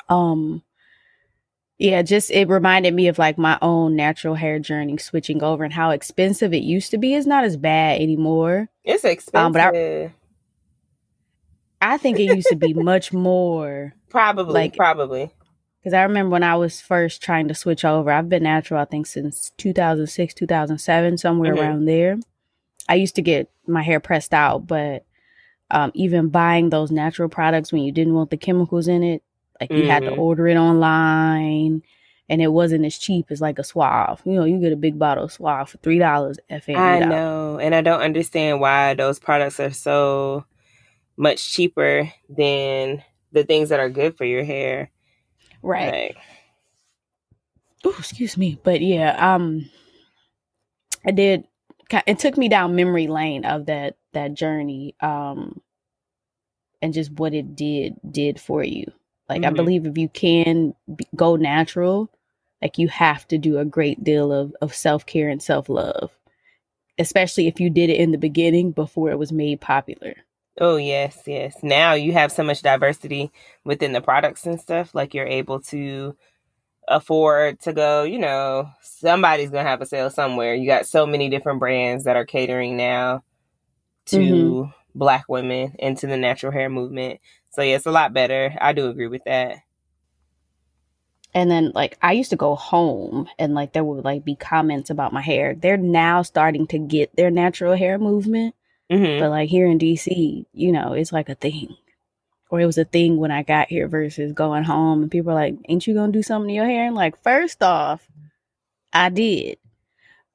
um 0.10 0.62
yeah 1.78 2.02
just 2.02 2.32
it 2.32 2.48
reminded 2.50 2.94
me 2.94 3.08
of 3.08 3.20
like 3.20 3.38
my 3.38 3.58
own 3.62 3.96
natural 3.96 4.34
hair 4.36 4.58
journey 4.60 4.98
switching 4.98 5.44
over 5.44 5.64
and 5.64 5.74
how 5.74 5.92
expensive 5.92 6.54
it 6.54 6.64
used 6.64 6.90
to 6.92 6.98
be 6.98 7.14
is 7.14 7.28
not 7.28 7.44
as 7.44 7.56
bad 7.58 8.02
anymore 8.02 8.70
It's 8.84 9.04
expensive. 9.04 9.46
Um, 9.46 9.52
but 9.54 9.62
I- 9.76 10.14
i 11.80 11.98
think 11.98 12.20
it 12.20 12.24
used 12.36 12.48
to 12.48 12.56
be 12.56 12.74
much 12.74 13.14
more 13.14 13.94
probably, 14.10 14.54
like- 14.54 14.76
probably. 14.76 15.30
because 15.80 15.94
i 15.94 16.02
remember 16.02 16.32
when 16.32 16.44
i 16.44 16.56
was 16.56 16.82
first 16.82 17.22
trying 17.22 17.48
to 17.48 17.54
switch 17.54 17.86
over 17.86 18.12
i've 18.12 18.30
been 18.30 18.44
natural 18.44 18.80
i 18.82 18.86
think 18.86 19.06
since 19.06 19.52
2006 19.58 20.34
2007 20.34 21.18
somewhere 21.20 21.54
Mhm. 21.54 21.60
around 21.60 21.86
there 21.86 22.18
i 22.90 22.96
used 22.96 23.16
to 23.16 23.22
get 23.22 23.52
my 23.68 23.84
hair 23.84 24.00
pressed 24.00 24.34
out 24.34 24.66
but 24.66 25.06
um, 25.72 25.92
even 25.94 26.30
buying 26.30 26.70
those 26.70 26.92
natural 26.92 27.30
products 27.30 27.72
when 27.72 27.82
you 27.84 27.92
didn't 27.92 28.14
want 28.14 28.30
the 28.30 28.38
chemicals 28.38 28.88
in 28.88 29.04
it 29.04 29.24
like 29.60 29.72
you 29.76 29.86
had 29.86 30.06
to 30.06 30.12
Mhm. 30.12 30.18
order 30.18 30.48
it 30.48 30.56
online 30.58 31.82
and 32.30 32.42
it 32.42 32.48
wasn't 32.48 32.86
as 32.86 32.98
cheap 32.98 33.28
as 33.32 33.42
like 33.42 33.60
a 33.60 33.64
suave 33.64 34.22
you 34.26 34.34
know 34.34 34.46
you 34.46 34.60
get 34.60 34.74
a 34.74 34.78
big 34.78 35.00
bottle 35.00 35.26
of 35.26 35.32
suave 35.32 35.70
for 35.70 35.78
three 35.80 36.00
dollars 36.00 36.38
I 36.76 37.00
know, 37.00 37.60
and 37.60 37.74
I 37.74 37.82
don't 37.82 38.02
understand 38.02 38.60
why 38.62 38.94
those 38.94 39.20
products 39.20 39.60
are 39.60 39.72
so 39.72 40.46
much 41.18 41.52
cheaper 41.52 42.12
than 42.30 43.04
the 43.32 43.44
things 43.44 43.70
that 43.70 43.80
are 43.80 43.90
good 43.90 44.18
for 44.18 44.26
your 44.26 44.44
hair. 44.44 44.92
right 45.64 45.94
Like, 45.94 46.18
oh 47.86 47.96
excuse 47.98 48.38
me 48.38 48.60
but 48.64 48.82
yeah 48.82 49.34
um 49.34 49.70
i 51.06 51.12
did 51.12 51.46
it 52.06 52.20
took 52.20 52.38
me 52.38 52.50
down 52.50 52.76
memory 52.76 53.08
lane 53.08 53.46
of 53.46 53.66
that 53.68 53.96
that 54.18 54.36
journey 54.36 54.96
um 55.02 55.62
and 56.82 56.94
just 56.94 57.12
what 57.14 57.34
it 57.36 57.56
did 57.56 57.96
did 58.12 58.42
for 58.42 58.64
you 58.64 58.86
like 59.30 59.46
i 59.46 59.52
Mhm. 59.52 59.56
believe 59.58 59.88
if 59.88 59.98
you 59.98 60.10
can 60.10 60.76
be, 60.96 61.08
go 61.16 61.38
natural 61.38 62.10
like 62.62 62.80
you 62.80 62.90
have 62.90 63.28
to 63.30 63.40
do 63.40 63.60
a 63.60 63.66
great 63.66 64.04
deal 64.04 64.34
of 64.34 64.56
of 64.62 64.76
self-care 64.76 65.30
and 65.30 65.44
self-love 65.44 66.12
especially 67.00 67.48
if 67.48 67.60
you 67.60 67.70
did 67.70 67.90
it 67.92 67.98
in 68.00 68.12
the 68.12 68.20
beginning 68.20 68.72
before 68.72 69.12
it 69.12 69.20
was 69.20 69.32
made 69.34 69.62
popular 69.62 70.16
oh 70.60 70.78
yes, 70.78 71.24
yes. 71.28 71.58
Now 71.64 71.94
you 71.94 72.14
have 72.14 72.32
so 72.32 72.44
much 72.44 72.64
diversity 72.64 73.32
within 73.66 73.94
the 73.94 74.02
products 74.02 74.46
and 74.48 74.60
stuff. 74.62 74.96
Like 74.96 75.14
you're 75.14 75.28
able 75.28 75.62
to 75.74 76.18
afford 76.88 77.60
to 77.62 77.74
go. 77.74 78.04
You 78.04 78.20
know, 78.20 78.70
somebody's 78.82 79.52
gonna 79.52 79.70
have 79.70 79.82
a 79.82 79.88
sale 79.88 80.12
somewhere. 80.12 80.56
You 80.56 80.68
got 80.68 80.88
so 80.88 81.06
many 81.08 81.30
different 81.30 81.60
brands 81.60 82.06
that 82.06 82.18
are 82.18 82.26
catering 82.26 82.78
now 82.78 83.24
to 84.08 84.18
Mhm. 84.18 84.74
black 84.96 85.26
women 85.30 85.76
and 85.80 85.98
to 85.98 86.08
the 86.08 86.18
natural 86.18 86.52
hair 86.52 86.70
movement. 86.70 87.20
So 87.52 87.62
yeah, 87.62 87.76
it's 87.76 87.86
a 87.86 87.92
lot 87.92 88.14
better. 88.14 88.56
I 88.62 88.74
do 88.74 88.88
agree 88.90 89.08
with 89.08 89.24
that. 89.26 89.58
and 91.34 91.52
then 91.52 91.72
like 91.76 91.98
i 92.02 92.14
used 92.14 92.30
to 92.30 92.36
go 92.36 92.56
home 92.56 93.28
and 93.38 93.54
like 93.54 93.74
there 93.74 93.84
would 93.84 94.04
like 94.06 94.24
be 94.24 94.36
comments 94.36 94.90
about 94.90 95.14
my 95.14 95.22
hair 95.22 95.54
they're 95.56 95.78
now 95.78 96.22
starting 96.22 96.66
to 96.68 96.78
get 96.80 97.16
their 97.16 97.30
natural 97.30 97.76
hair 97.76 97.98
movement 98.00 98.56
hmm 98.90 99.20
But 99.20 99.30
like 99.32 99.50
here 99.50 99.68
in 99.68 99.78
DC, 99.80 100.46
you 100.54 100.72
know, 100.72 100.94
it's 100.94 101.12
like 101.14 101.30
a 101.30 101.36
thing. 101.36 101.76
Or 102.50 102.60
it 102.62 102.66
was 102.68 102.78
a 102.78 102.86
thing 102.86 103.18
when 103.18 103.32
I 103.32 103.44
got 103.44 103.70
here 103.70 103.88
versus 103.88 104.34
going 104.34 104.64
home 104.64 105.02
and 105.04 105.12
people 105.12 105.32
are 105.32 105.36
like, 105.36 105.56
Ain't 105.70 105.88
you 105.88 105.94
gonna 105.96 106.12
do 106.14 106.24
something 106.24 106.50
to 106.50 106.54
your 106.56 106.66
hair? 106.66 106.88
And 106.88 106.96
like, 106.96 107.22
first 107.24 107.64
off, 107.64 108.08
I 108.94 109.10
did. 109.10 109.58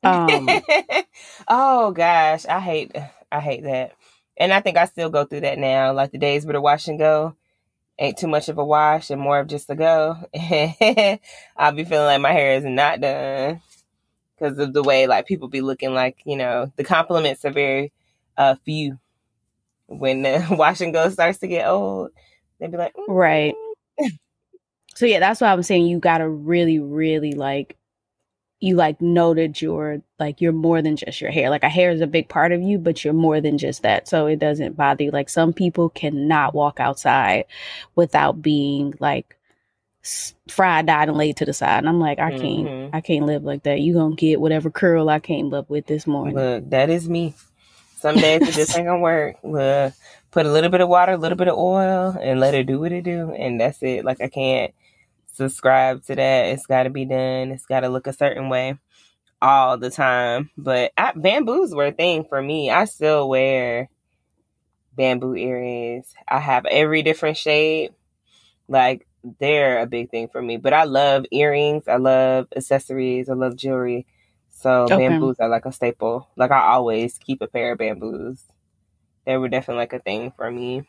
Um 0.05 0.65
oh 1.49 1.93
gosh, 1.93 2.47
I 2.47 2.61
hate 2.61 2.93
I 3.33 3.41
hate 3.41 3.65
that. 3.65 3.93
And 4.39 4.53
I 4.53 4.61
think 4.61 4.77
I 4.79 4.87
still 4.87 5.11
go 5.11 5.25
through 5.25 5.41
that 5.43 5.59
now. 5.59 5.93
Like 5.93 6.13
the 6.13 6.19
days 6.19 6.45
where 6.47 6.55
the 6.55 6.61
wash 6.61 6.89
and 6.89 6.99
go 6.99 7.37
ain't 7.99 8.19
too 8.19 8.29
much 8.29 8.49
of 8.49 8.59
a 8.59 8.65
wash 8.65 9.11
and 9.11 9.21
more 9.21 9.41
of 9.41 9.49
just 9.49 9.71
a 9.71 9.77
go. 9.77 10.17
I'll 11.57 11.73
be 11.73 11.85
feeling 11.85 12.07
like 12.07 12.21
my 12.21 12.33
hair 12.33 12.57
is 12.57 12.65
not 12.65 13.01
done 13.01 13.61
because 14.39 14.59
of 14.59 14.73
the 14.73 14.83
way 14.83 15.07
like 15.07 15.27
people 15.27 15.49
be 15.49 15.61
looking 15.63 15.95
like, 15.95 16.19
you 16.25 16.37
know, 16.37 16.73
the 16.77 16.85
compliments 16.85 17.45
are 17.45 17.53
very 17.53 17.93
uh 18.39 18.57
few 18.65 18.99
when 19.87 20.23
the 20.23 20.47
wash 20.53 20.81
and 20.81 20.93
go 20.95 21.09
starts 21.11 21.39
to 21.41 21.49
get 21.49 21.69
old. 21.69 22.11
They 22.61 22.69
be 22.69 22.77
like, 22.77 22.95
"Mm, 22.95 23.05
Right. 23.09 23.55
So 24.95 25.07
yeah, 25.07 25.21
that's 25.21 25.41
why 25.41 25.53
I'm 25.53 25.63
saying 25.63 25.87
you 25.87 25.99
gotta 25.99 26.29
really, 26.29 26.79
really 26.79 27.33
like 27.33 27.77
you 28.63 28.77
like 28.77 29.01
know 29.01 29.35
that 29.35 29.61
you're 29.61 30.01
like 30.21 30.41
you're 30.41 30.53
more 30.53 30.81
than 30.81 30.95
just 30.95 31.21
your 31.21 31.33
hair. 31.33 31.51
Like 31.51 31.65
a 31.65 31.69
hair 31.69 31.91
is 31.91 32.01
a 32.01 32.07
big 32.07 32.29
part 32.29 32.53
of 32.53 32.63
you, 32.63 32.79
but 32.79 33.05
you're 33.05 33.13
more 33.13 33.41
than 33.41 33.59
just 33.59 33.83
that. 33.83 34.07
So 34.07 34.27
it 34.27 34.39
doesn't 34.39 34.77
bother 34.77 35.03
you. 35.03 35.11
Like 35.11 35.29
some 35.29 35.53
people 35.53 35.89
cannot 35.89 36.55
walk 36.55 36.79
outside 36.79 37.47
without 37.97 38.41
being 38.41 38.95
like 39.01 39.37
fried, 40.49 40.87
dyed, 40.87 41.09
and 41.09 41.19
laid 41.19 41.39
to 41.39 41.45
the 41.45 41.53
side. 41.53 41.79
And 41.79 41.89
I'm 41.89 41.99
like, 41.99 42.21
I 42.21 42.31
can't, 42.31 42.67
Mhm. 42.69 42.91
I 42.93 43.01
can't 43.01 43.27
live 43.27 43.43
like 43.43 43.65
that. 43.65 43.81
You 43.81 43.95
gonna 43.95 44.15
get 44.15 44.41
whatever 44.41 44.71
curl 44.71 45.09
I 45.09 45.19
came 45.19 45.53
up 45.53 45.69
with 45.69 45.87
this 45.87 46.07
morning. 46.07 46.37
Look, 46.37 46.71
that 46.71 46.89
is 46.89 47.09
me. 47.09 47.35
Some 47.99 48.15
days 48.15 48.43
it 48.43 48.53
just 48.53 48.77
ain't 48.77 48.87
gonna 48.87 49.01
work. 49.01 49.39
Look, 49.43 49.93
put 50.31 50.47
a 50.47 50.53
little 50.53 50.71
bit 50.71 50.81
of 50.81 50.89
water, 50.89 51.13
a 51.13 51.17
little 51.17 51.39
bit 51.39 51.49
of 51.49 51.59
oil, 51.59 52.17
and 52.21 52.39
let 52.39 52.55
it 52.55 52.67
do 52.69 52.79
what 52.79 52.93
it 52.93 53.03
do, 53.03 53.33
and 53.33 53.61
that's 53.61 53.83
it. 53.83 54.05
Like 54.05 54.21
I 54.21 54.29
can't 54.29 54.73
subscribe 55.33 56.05
to 56.05 56.15
that. 56.15 56.47
It's 56.47 56.67
got 56.67 56.85
to 56.85 56.91
be 56.91 57.05
done. 57.05 57.51
It's 57.51 57.67
got 57.67 57.81
to 57.81 57.89
look 57.89 58.07
a 58.07 58.13
certain 58.13 58.49
way 58.49 58.79
all 59.41 59.77
the 59.77 59.91
time. 59.91 60.51
But 60.57 60.93
I, 60.97 61.13
bamboos 61.15 61.75
were 61.75 61.87
a 61.87 61.93
thing 61.93 62.25
for 62.29 62.41
me. 62.41 62.71
I 62.71 62.85
still 62.85 63.29
wear 63.29 63.89
bamboo 64.95 65.35
earrings. 65.35 66.15
I 66.29 66.39
have 66.39 66.67
every 66.67 67.03
different 67.03 67.37
shape. 67.37 67.93
Like 68.69 69.07
they're 69.41 69.81
a 69.81 69.87
big 69.87 70.11
thing 70.11 70.29
for 70.29 70.41
me. 70.41 70.57
But 70.57 70.73
I 70.73 70.85
love 70.85 71.25
earrings. 71.31 71.89
I 71.89 71.97
love 71.97 72.49
accessories. 72.55 73.29
I 73.29 73.35
love 73.35 73.57
jewelry. 73.57 74.07
So 74.51 74.85
okay. 74.85 74.97
bamboos 74.97 75.41
are 75.41 75.49
like 75.49 75.67
a 75.67 75.73
staple. 75.73 76.29
Like 76.37 76.51
I 76.51 76.61
always 76.61 77.19
keep 77.19 77.43
a 77.43 77.49
pair 77.49 77.73
of 77.73 77.79
bamboos. 77.79 78.43
They 79.27 79.37
were 79.37 79.49
definitely 79.49 79.81
like 79.81 79.93
a 79.93 79.99
thing 79.99 80.33
for 80.37 80.51
me. 80.51 80.87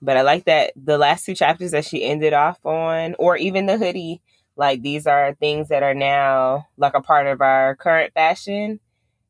But 0.00 0.16
I 0.16 0.22
like 0.22 0.44
that 0.44 0.72
the 0.76 0.98
last 0.98 1.24
two 1.24 1.34
chapters 1.34 1.72
that 1.72 1.84
she 1.84 2.04
ended 2.04 2.32
off 2.32 2.64
on, 2.64 3.14
or 3.18 3.36
even 3.36 3.66
the 3.66 3.78
hoodie, 3.78 4.20
like 4.56 4.82
these 4.82 5.06
are 5.06 5.34
things 5.34 5.68
that 5.68 5.82
are 5.82 5.94
now 5.94 6.66
like 6.76 6.94
a 6.94 7.00
part 7.00 7.26
of 7.26 7.40
our 7.40 7.76
current 7.76 8.12
fashion 8.14 8.80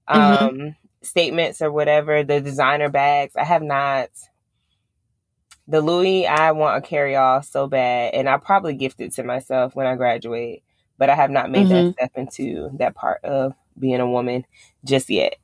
mm-hmm. 0.08 0.44
um 0.44 0.76
statements 1.02 1.62
or 1.62 1.72
whatever. 1.72 2.22
The 2.22 2.40
designer 2.40 2.88
bags. 2.88 3.34
I 3.36 3.44
have 3.44 3.62
not 3.62 4.08
the 5.68 5.82
Louis, 5.82 6.26
I 6.26 6.52
want 6.52 6.82
a 6.82 6.86
carry 6.86 7.14
all 7.14 7.42
so 7.42 7.66
bad, 7.66 8.14
and 8.14 8.28
I'll 8.28 8.38
probably 8.38 8.74
gift 8.74 9.02
it 9.02 9.12
to 9.14 9.22
myself 9.22 9.76
when 9.76 9.86
I 9.86 9.96
graduate. 9.96 10.62
But 10.96 11.10
I 11.10 11.14
have 11.14 11.30
not 11.30 11.50
made 11.50 11.66
mm-hmm. 11.66 11.88
that 11.88 11.92
step 11.92 12.12
into 12.16 12.70
that 12.78 12.94
part 12.94 13.22
of 13.22 13.52
being 13.78 14.00
a 14.00 14.10
woman 14.10 14.44
just 14.84 15.10
yet. 15.10 15.36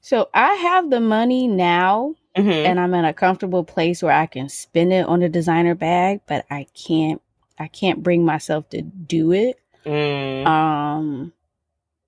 So 0.00 0.28
I 0.34 0.54
have 0.54 0.90
the 0.90 0.98
money 0.98 1.46
now, 1.46 2.14
mm-hmm. 2.36 2.50
and 2.50 2.80
I'm 2.80 2.94
in 2.94 3.04
a 3.04 3.12
comfortable 3.12 3.64
place 3.64 4.02
where 4.02 4.12
I 4.12 4.26
can 4.26 4.48
spend 4.48 4.92
it 4.92 5.06
on 5.06 5.22
a 5.22 5.28
designer 5.28 5.74
bag, 5.74 6.20
but 6.26 6.44
I 6.50 6.66
can't. 6.74 7.20
I 7.58 7.68
can't 7.68 8.02
bring 8.02 8.24
myself 8.24 8.68
to 8.70 8.82
do 8.82 9.32
it. 9.32 9.60
Mm. 9.84 10.46
Um, 10.46 11.32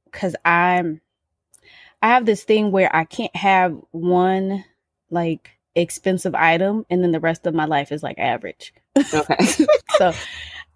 because 0.04 0.34
I'm. 0.44 1.00
I 2.02 2.08
have 2.08 2.26
this 2.26 2.44
thing 2.44 2.70
where 2.70 2.94
I 2.94 3.04
can't 3.04 3.34
have 3.34 3.76
one 3.90 4.64
like 5.10 5.50
expensive 5.74 6.34
item 6.34 6.84
and 6.90 7.02
then 7.02 7.12
the 7.12 7.20
rest 7.20 7.46
of 7.46 7.54
my 7.54 7.64
life 7.64 7.92
is 7.92 8.02
like 8.02 8.18
average. 8.18 8.74
Okay. 9.12 9.36
so 9.96 10.12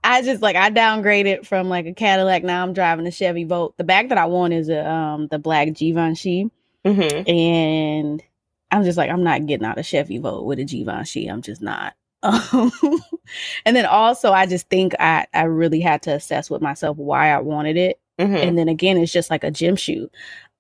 I 0.03 0.23
just 0.23 0.43
like 0.43 0.57
I 0.57 0.71
downgraded 0.71 1.47
from 1.47 1.69
like 1.69 1.87
a 1.87 1.93
Cadillac. 1.93 2.45
Now 2.45 2.63
I'm 2.63 2.73
driving 2.73 3.07
a 3.07 3.11
Chevy 3.11 3.45
Volt. 3.45 3.77
The 3.77 3.85
bag 3.85 4.09
that 4.09 4.19
I 4.19 4.27
want 4.27 4.55
is 4.55 4.69
a 4.69 4.89
um 4.89 5.29
the 5.29 5.39
black 5.39 5.73
Givenchy. 5.75 6.51
Mm-hmm. 6.85 7.29
And 7.31 8.23
I'm 8.71 8.85
just 8.85 8.99
like, 8.99 9.11
I'm 9.11 9.25
not 9.25 9.47
getting 9.47 9.67
out 9.67 9.79
a 9.79 9.83
Chevy 9.83 10.19
Volt 10.19 10.45
with 10.45 10.59
a 10.59 10.65
Givenchy. 10.65 11.27
I'm 11.27 11.43
just 11.43 11.63
not. 11.63 11.95
Um, 12.23 12.73
and 13.65 13.77
then 13.77 13.87
also 13.87 14.33
I 14.33 14.47
just 14.47 14.69
think 14.69 14.95
I 14.99 15.27
I 15.33 15.45
really 15.45 15.81
had 15.81 16.03
to 16.03 16.15
assess 16.15 16.51
with 16.51 16.61
myself 16.61 16.97
why 16.97 17.31
I 17.31 17.39
wanted 17.39 17.77
it. 17.77 18.01
Mm-hmm. 18.19 18.37
And 18.37 18.59
then 18.59 18.69
again, 18.69 18.97
it's 18.97 19.13
just 19.13 19.31
like 19.31 19.45
a 19.45 19.51
gym 19.51 19.77
shoe. 19.77 20.11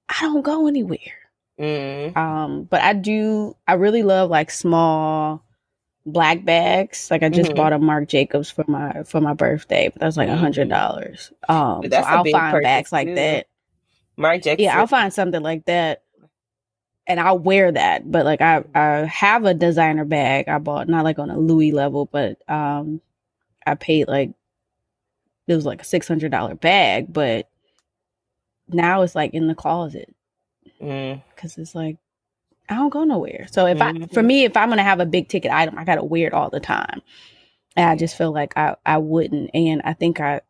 I 0.08 0.20
don't 0.22 0.42
go 0.42 0.66
anywhere. 0.68 0.98
Mm. 1.58 2.16
Um, 2.16 2.62
but 2.64 2.80
I 2.80 2.92
do. 2.92 3.56
I 3.66 3.74
really 3.74 4.02
love 4.02 4.30
like 4.30 4.50
small 4.50 5.44
black 6.06 6.44
bags. 6.44 7.10
Like 7.10 7.22
I 7.22 7.28
just 7.28 7.50
mm-hmm. 7.50 7.56
bought 7.56 7.72
a 7.72 7.78
Marc 7.78 8.08
Jacobs 8.08 8.50
for 8.50 8.64
my 8.68 9.02
for 9.02 9.20
my 9.20 9.34
birthday, 9.34 9.88
but 9.88 10.00
that's 10.00 10.16
like 10.16 10.28
a 10.28 10.36
hundred 10.36 10.68
mm-hmm. 10.68 10.78
dollars. 10.78 11.32
Um, 11.48 11.82
so 11.90 11.96
I'll 11.96 12.24
find 12.24 12.62
bags 12.62 12.92
like 12.92 13.08
too. 13.08 13.14
that. 13.16 13.46
Marc 14.16 14.42
Jacobs. 14.42 14.62
Yeah, 14.62 14.78
I'll 14.78 14.86
find 14.86 15.12
something 15.12 15.42
like 15.42 15.64
that, 15.66 16.02
and 17.08 17.18
I'll 17.18 17.38
wear 17.38 17.72
that. 17.72 18.10
But 18.10 18.24
like 18.24 18.40
I 18.40 18.62
I 18.74 19.06
have 19.06 19.44
a 19.44 19.54
designer 19.54 20.04
bag 20.04 20.48
I 20.48 20.58
bought, 20.58 20.88
not 20.88 21.04
like 21.04 21.18
on 21.18 21.30
a 21.30 21.38
Louis 21.38 21.72
level, 21.72 22.06
but 22.06 22.38
um, 22.48 23.00
I 23.66 23.74
paid 23.74 24.06
like 24.06 24.30
it 25.48 25.54
was 25.54 25.66
like 25.66 25.80
a 25.80 25.86
six 25.86 26.06
hundred 26.06 26.30
dollar 26.30 26.54
bag, 26.54 27.12
but 27.12 27.48
now 28.68 29.02
it's 29.02 29.14
like 29.14 29.32
in 29.32 29.46
the 29.46 29.54
closet 29.54 30.14
because 30.78 31.54
mm. 31.54 31.58
it's 31.58 31.74
like 31.74 31.96
I 32.68 32.74
don't 32.74 32.90
go 32.90 33.04
nowhere. 33.04 33.46
So 33.50 33.66
if 33.66 33.78
mm-hmm. 33.78 34.04
I, 34.04 34.06
for 34.08 34.20
mm-hmm. 34.20 34.26
me, 34.26 34.44
if 34.44 34.56
I'm 34.56 34.68
gonna 34.68 34.82
have 34.82 35.00
a 35.00 35.06
big 35.06 35.28
ticket 35.28 35.50
item, 35.50 35.78
I 35.78 35.84
gotta 35.84 36.04
wear 36.04 36.26
it 36.26 36.34
all 36.34 36.50
the 36.50 36.60
time. 36.60 37.00
And 37.74 37.88
I 37.88 37.96
just 37.96 38.16
feel 38.16 38.32
like 38.32 38.56
I 38.56 38.76
I 38.84 38.98
wouldn't, 38.98 39.50
and 39.54 39.80
I 39.84 39.94
think 39.94 40.20
I 40.20 40.42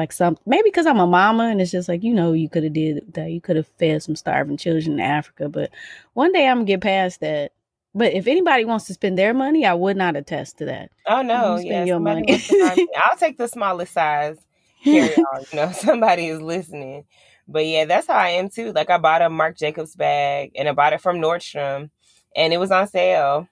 like 0.00 0.12
some 0.12 0.38
maybe 0.46 0.64
because 0.64 0.86
I'm 0.86 0.98
a 0.98 1.06
mama, 1.06 1.44
and 1.44 1.60
it's 1.60 1.70
just 1.70 1.88
like 1.88 2.02
you 2.02 2.12
know 2.14 2.32
you 2.32 2.48
could 2.48 2.64
have 2.64 2.72
did 2.72 3.14
that. 3.14 3.30
You 3.30 3.40
could 3.40 3.56
have 3.56 3.68
fed 3.78 4.02
some 4.02 4.16
starving 4.16 4.56
children 4.56 4.94
in 4.94 5.00
Africa, 5.00 5.48
but 5.48 5.70
one 6.14 6.32
day 6.32 6.46
I'm 6.48 6.58
gonna 6.58 6.66
get 6.66 6.80
past 6.80 7.20
that. 7.20 7.52
But 7.94 8.12
if 8.12 8.26
anybody 8.26 8.64
wants 8.64 8.86
to 8.86 8.94
spend 8.94 9.18
their 9.18 9.34
money, 9.34 9.66
I 9.66 9.74
would 9.74 9.96
not 9.96 10.16
attest 10.16 10.58
to 10.58 10.64
that. 10.66 10.90
Oh 11.06 11.22
no, 11.22 11.56
you 11.56 11.62
spend 11.62 11.88
your 11.88 12.00
money. 12.00 12.40
I'll 12.62 13.16
take 13.16 13.36
the 13.36 13.48
smallest 13.48 13.92
size 13.92 14.38
carry 14.84 15.16
on. 15.34 15.44
You 15.52 15.56
know, 15.56 15.72
somebody 15.72 16.28
is 16.28 16.40
listening. 16.40 17.04
But 17.48 17.66
yeah, 17.66 17.84
that's 17.84 18.06
how 18.06 18.14
I 18.14 18.30
am 18.30 18.48
too. 18.48 18.72
Like 18.72 18.90
I 18.90 18.98
bought 18.98 19.22
a 19.22 19.28
Marc 19.28 19.56
Jacobs 19.56 19.96
bag 19.96 20.52
and 20.54 20.68
I 20.68 20.72
bought 20.72 20.92
it 20.92 21.00
from 21.00 21.18
Nordstrom 21.18 21.90
and 22.36 22.52
it 22.52 22.58
was 22.58 22.70
on 22.70 22.86
sale. 22.86 23.48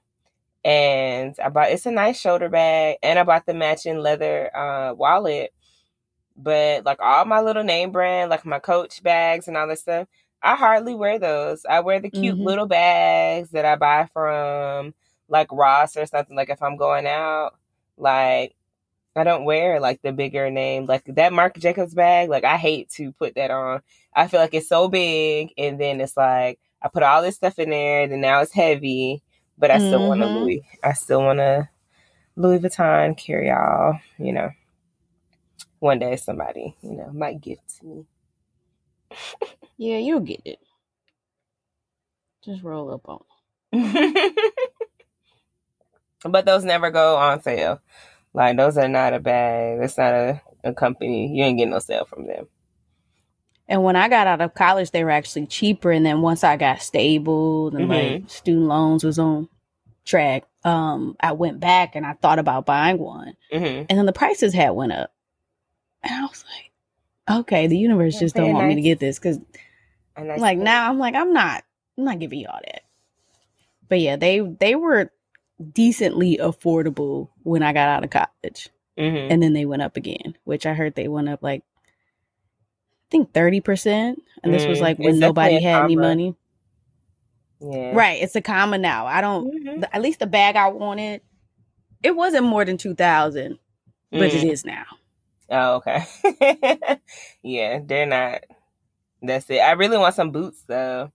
And 0.65 1.35
I 1.43 1.49
bought 1.49 1.71
it's 1.71 1.87
a 1.87 1.91
nice 1.91 2.21
shoulder 2.21 2.49
bag 2.49 2.99
and 3.03 3.19
I 3.19 3.25
bought 3.25 3.47
the 3.47 3.55
matching 3.55 3.99
leather 3.99 4.55
uh, 4.57 4.95
wallet. 4.95 5.53
But 6.39 6.85
like 6.85 7.01
all 7.01 7.25
my 7.25 7.41
little 7.41 7.65
name 7.65 7.91
brand, 7.91 8.31
like 8.31 8.47
my 8.47 8.61
coach 8.61 9.03
bags 9.03 9.49
and 9.49 9.57
all 9.57 9.67
this 9.67 9.81
stuff, 9.81 10.07
I 10.43 10.55
hardly 10.55 10.95
wear 10.95 11.19
those. 11.19 11.67
I 11.69 11.81
wear 11.81 12.01
the 12.01 12.11
cute 12.11 12.37
mm-hmm. 12.37 12.45
little 12.45 12.67
bags 12.67 13.51
that 13.51 13.65
I 13.65 13.75
buy 13.77 14.09
from 14.13 14.95
like 15.29 15.51
Ross 15.51 15.97
or 15.97 16.07
something 16.07 16.37
like 16.37 16.49
if 16.49 16.63
I'm 16.63 16.77
going 16.77 17.07
out. 17.07 17.57
Like 17.97 18.55
I 19.17 19.25
don't 19.25 19.45
wear 19.45 19.81
like 19.81 20.01
the 20.03 20.13
bigger 20.13 20.51
name, 20.51 20.87
like 20.87 21.05
that 21.07 21.33
Marc 21.33 21.59
Jacobs 21.59 21.95
bag. 21.95 22.29
Like 22.29 22.45
I 22.45 22.57
hate 22.57 22.89
to 22.91 23.13
put 23.13 23.35
that 23.35 23.51
on. 23.51 23.83
I 24.15 24.29
feel 24.29 24.41
like 24.41 24.55
it's 24.55 24.69
so 24.69 24.89
big, 24.89 25.53
and 25.59 25.81
then 25.81 26.01
it's 26.01 26.17
like 26.17 26.59
I 26.81 26.89
put 26.89 27.03
all 27.03 27.23
this 27.23 27.37
stuff 27.37 27.59
in 27.59 27.71
there, 27.71 28.03
and 28.03 28.21
now 28.21 28.41
it's 28.41 28.53
heavy. 28.53 29.23
But 29.59 29.73
I 29.73 29.79
still 29.79 29.99
mm-hmm. 29.99 30.09
want 30.09 30.21
to 30.21 30.27
Louis. 30.27 30.65
I 30.85 30.93
still 30.93 31.23
want 31.23 31.41
to 31.41 31.69
Louis 32.37 32.61
Vuitton 32.61 33.17
carry 33.17 33.51
all. 33.51 34.01
You 34.19 34.33
know, 34.33 34.51
one 35.81 35.99
day 35.99 36.17
somebody 36.17 36.77
you 36.83 36.97
know 36.97 37.11
might 37.13 37.41
give 37.41 37.59
to 37.79 37.87
me. 37.87 38.07
yeah, 39.77 39.99
you'll 39.99 40.21
get 40.21 40.43
it. 40.45 40.59
Just 42.45 42.63
roll 42.63 42.93
up 42.93 43.09
on. 43.09 43.23
but 46.25 46.47
those 46.47 46.65
never 46.65 46.91
go 46.91 47.17
on 47.17 47.43
sale. 47.43 47.81
Like 48.33 48.57
those 48.57 48.77
are 48.79 48.89
not 48.89 49.15
a 49.15 49.21
bag. 49.21 49.81
That's 49.81 49.99
not 49.99 50.15
a, 50.15 50.41
a 50.65 50.73
company. 50.73 51.37
You 51.37 51.45
ain't 51.45 51.59
getting 51.59 51.73
no 51.73 51.79
sale 51.79 52.05
from 52.05 52.27
them. 52.27 52.47
And 53.69 53.83
when 53.83 53.97
I 53.97 54.09
got 54.09 54.27
out 54.27 54.41
of 54.41 54.55
college, 54.55 54.91
they 54.91 55.05
were 55.05 55.11
actually 55.11 55.47
cheaper. 55.47 55.91
And 55.91 56.05
then 56.05 56.23
once 56.23 56.43
I 56.43 56.57
got 56.57 56.81
stable 56.81 57.69
and 57.69 57.89
mm-hmm. 57.89 57.91
like 57.91 58.31
student 58.31 58.67
loans 58.67 59.05
was 59.05 59.19
on 59.19 59.49
track, 60.07 60.45
um, 60.65 61.17
I 61.21 61.33
went 61.33 61.61
back 61.61 61.95
and 61.95 62.07
I 62.07 62.15
thought 62.15 62.39
about 62.39 62.65
buying 62.65 62.99
one. 62.99 63.35
Mm-hmm. 63.53 63.85
And 63.89 63.99
then 63.99 64.07
the 64.07 64.13
prices 64.13 64.55
had 64.55 64.71
went 64.71 64.93
up. 64.93 65.13
And 66.03 66.15
I 66.15 66.23
was 66.23 66.45
like, 66.55 67.39
okay, 67.41 67.67
the 67.67 67.79
universe 67.79 68.15
yeah, 68.15 68.21
just 68.21 68.35
don't 68.35 68.53
want 68.53 68.67
nice. 68.67 68.77
me 68.77 68.83
to 68.83 68.89
get 68.89 69.01
this 69.01 69.19
because 69.19 69.39
nice 70.19 70.41
like 70.41 70.59
now 70.59 70.89
I'm 70.89 70.99
like, 70.99 71.15
I'm 71.15 71.33
not, 71.33 71.65
I'm 71.97 72.05
not 72.05 72.19
giving 72.19 72.41
y'all 72.41 72.61
that. 72.65 72.83
But 73.89 74.01
yeah, 74.01 74.17
they 74.17 74.41
they 74.41 74.75
were 74.75 75.11
decently 75.73 76.39
affordable 76.39 77.29
when 77.43 77.63
I 77.63 77.73
got 77.73 77.89
out 77.89 78.05
of 78.05 78.11
college. 78.11 78.71
Mm-hmm. 78.97 79.33
And 79.33 79.43
then 79.43 79.53
they 79.53 79.65
went 79.65 79.83
up 79.83 79.97
again, 79.97 80.37
which 80.45 80.67
I 80.67 80.75
heard 80.75 80.95
they 80.95 81.09
went 81.09 81.29
up 81.29 81.43
like 81.43 81.63
I 83.09 83.11
think 83.11 83.33
30%. 83.33 84.17
And 84.43 84.55
this 84.55 84.67
was 84.67 84.79
mm, 84.79 84.83
like 84.83 84.99
when 84.99 85.19
nobody 85.19 85.63
had 85.63 85.85
any 85.85 85.97
money. 85.97 86.35
Yeah. 87.61 87.93
Right. 87.95 88.23
It's 88.23 88.37
a 88.37 88.41
comma 88.41 88.77
now. 88.77 89.07
I 89.07 89.21
don't, 89.21 89.53
mm-hmm. 89.53 89.85
at 89.93 90.03
least 90.03 90.21
the 90.21 90.27
bag 90.27 90.57
I 90.57 90.69
wanted, 90.69 91.23
it 92.03 92.15
wasn't 92.15 92.47
more 92.47 92.65
than 92.65 92.77
2000 92.77 93.53
mm. 93.53 93.59
but 94.13 94.23
it 94.23 94.33
mm. 94.33 94.65
now. 94.65 94.85
Oh, 95.51 95.77
okay. 95.77 96.05
yeah, 97.43 97.81
they're 97.85 98.07
not. 98.07 98.45
That's 99.23 99.49
it. 99.51 99.59
I 99.59 99.73
really 99.73 99.99
want 99.99 100.15
some 100.15 100.31
boots 100.31 100.63
though. 100.67 101.13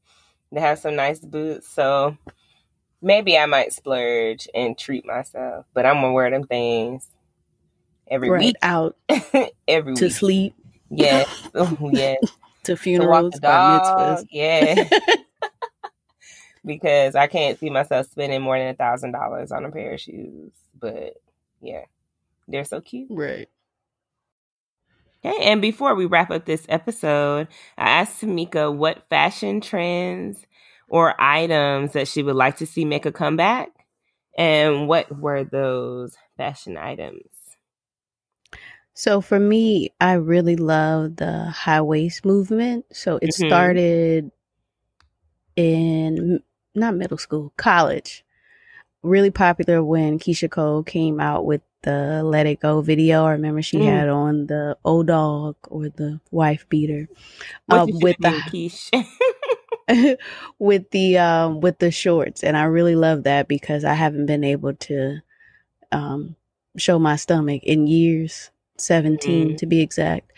They 0.51 0.59
have 0.59 0.79
some 0.79 0.95
nice 0.95 1.19
boots. 1.19 1.67
So 1.67 2.17
maybe 3.01 3.37
I 3.37 3.45
might 3.45 3.73
splurge 3.73 4.47
and 4.55 4.77
treat 4.77 5.05
myself, 5.05 5.65
but 5.73 5.85
I'm 5.85 5.95
gonna 5.95 6.13
wear 6.13 6.31
them 6.31 6.47
things 6.47 7.07
every 8.09 8.29
right, 8.29 8.39
week 8.39 8.55
out 8.61 8.95
every 9.67 9.95
to 9.95 10.05
week. 10.05 10.13
sleep. 10.13 10.55
Yeah, 10.89 11.25
oh, 11.55 11.89
yeah. 11.91 12.15
to 12.63 12.77
funerals, 12.77 13.33
to 13.35 13.39
dog, 13.39 14.25
yeah. 14.31 14.87
because 16.65 17.15
I 17.15 17.27
can't 17.27 17.59
see 17.59 17.69
myself 17.69 18.07
spending 18.07 18.41
more 18.41 18.57
than 18.57 18.69
a 18.69 18.73
thousand 18.75 19.11
dollars 19.11 19.51
on 19.51 19.65
a 19.65 19.71
pair 19.71 19.93
of 19.93 20.01
shoes. 20.01 20.51
But 20.79 21.15
yeah, 21.61 21.83
they're 22.47 22.65
so 22.65 22.81
cute. 22.81 23.07
Right. 23.09 23.49
Okay, 25.25 25.37
and 25.51 25.61
before 25.61 25.95
we 25.95 26.05
wrap 26.05 26.31
up 26.31 26.45
this 26.45 26.65
episode, 26.67 27.47
I 27.77 27.89
asked 27.89 28.21
Tamika 28.21 28.75
what 28.75 29.07
fashion 29.09 29.61
trends 29.61 30.45
or 30.89 31.15
items 31.19 31.93
that 31.93 32.07
she 32.09 32.23
would 32.23 32.35
like 32.35 32.57
to 32.57 32.65
see 32.65 32.83
make 32.83 33.05
a 33.05 33.11
comeback? 33.11 33.69
And 34.37 34.87
what 34.87 35.17
were 35.17 35.43
those 35.43 36.17
fashion 36.37 36.75
items? 36.75 37.31
So 38.93 39.21
for 39.21 39.39
me, 39.39 39.91
I 40.01 40.13
really 40.13 40.55
love 40.55 41.15
the 41.15 41.45
high 41.45 41.81
waist 41.81 42.25
movement. 42.25 42.85
So 42.91 43.17
it 43.21 43.31
Mhm. 43.31 43.33
started 43.33 44.31
in 45.55 46.43
not 46.75 46.95
middle 46.95 47.17
school, 47.17 47.53
college. 47.57 48.25
Really 49.03 49.31
popular 49.31 49.83
when 49.83 50.19
Keyshia 50.19 50.49
Cole 50.49 50.83
came 50.83 51.19
out 51.19 51.45
with 51.45 51.61
the 51.83 52.23
Let 52.23 52.47
It 52.47 52.61
Go 52.61 52.81
video. 52.81 53.25
I 53.25 53.31
remember 53.33 53.61
she 53.61 53.81
Mm. 53.81 53.85
had 53.85 54.09
on 54.09 54.47
the 54.47 54.77
old 54.85 55.07
dog 55.07 55.55
or 55.69 55.89
the 55.89 56.19
wife 56.31 56.67
beater 56.69 57.07
uh, 57.69 57.87
with 57.89 58.17
the 58.19 58.43
with 60.59 60.89
the 60.91 61.17
um 61.17 61.59
with 61.61 61.79
the 61.79 61.91
shorts 61.91 62.43
and 62.43 62.55
I 62.57 62.63
really 62.65 62.95
love 62.95 63.23
that 63.23 63.47
because 63.47 63.83
I 63.83 63.93
haven't 63.93 64.27
been 64.27 64.43
able 64.43 64.73
to 64.75 65.19
um 65.91 66.35
show 66.77 66.99
my 66.99 67.17
stomach 67.17 67.63
in 67.63 67.87
years 67.87 68.51
17 68.77 69.55
Mm. 69.55 69.57
to 69.57 69.65
be 69.65 69.81
exact 69.81 70.31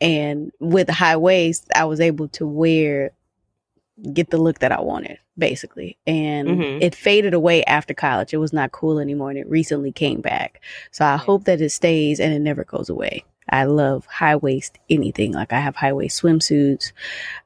and 0.00 0.52
with 0.60 0.86
the 0.88 0.92
high 0.94 1.16
waist 1.16 1.68
I 1.74 1.84
was 1.84 2.00
able 2.00 2.28
to 2.30 2.46
wear 2.46 3.12
get 4.12 4.30
the 4.30 4.38
look 4.38 4.60
that 4.60 4.72
I 4.72 4.80
wanted 4.80 5.18
basically 5.38 5.96
and 6.06 6.48
Mhm. 6.48 6.78
it 6.82 6.94
faded 6.94 7.34
away 7.34 7.62
after 7.64 7.92
college 7.94 8.32
it 8.32 8.38
was 8.38 8.52
not 8.52 8.72
cool 8.72 8.98
anymore 8.98 9.30
and 9.30 9.38
it 9.38 9.48
recently 9.50 9.92
came 9.92 10.20
back 10.20 10.60
so 10.90 11.04
I 11.04 11.16
hope 11.16 11.44
that 11.44 11.60
it 11.60 11.70
stays 11.70 12.18
and 12.20 12.32
it 12.32 12.38
never 12.38 12.64
goes 12.64 12.88
away 12.88 13.24
I 13.48 13.64
love 13.64 14.06
high 14.06 14.36
waist 14.36 14.78
anything 14.88 15.32
like 15.32 15.52
I 15.52 15.60
have 15.60 15.76
high 15.76 15.92
waist 15.92 16.22
swimsuits 16.22 16.92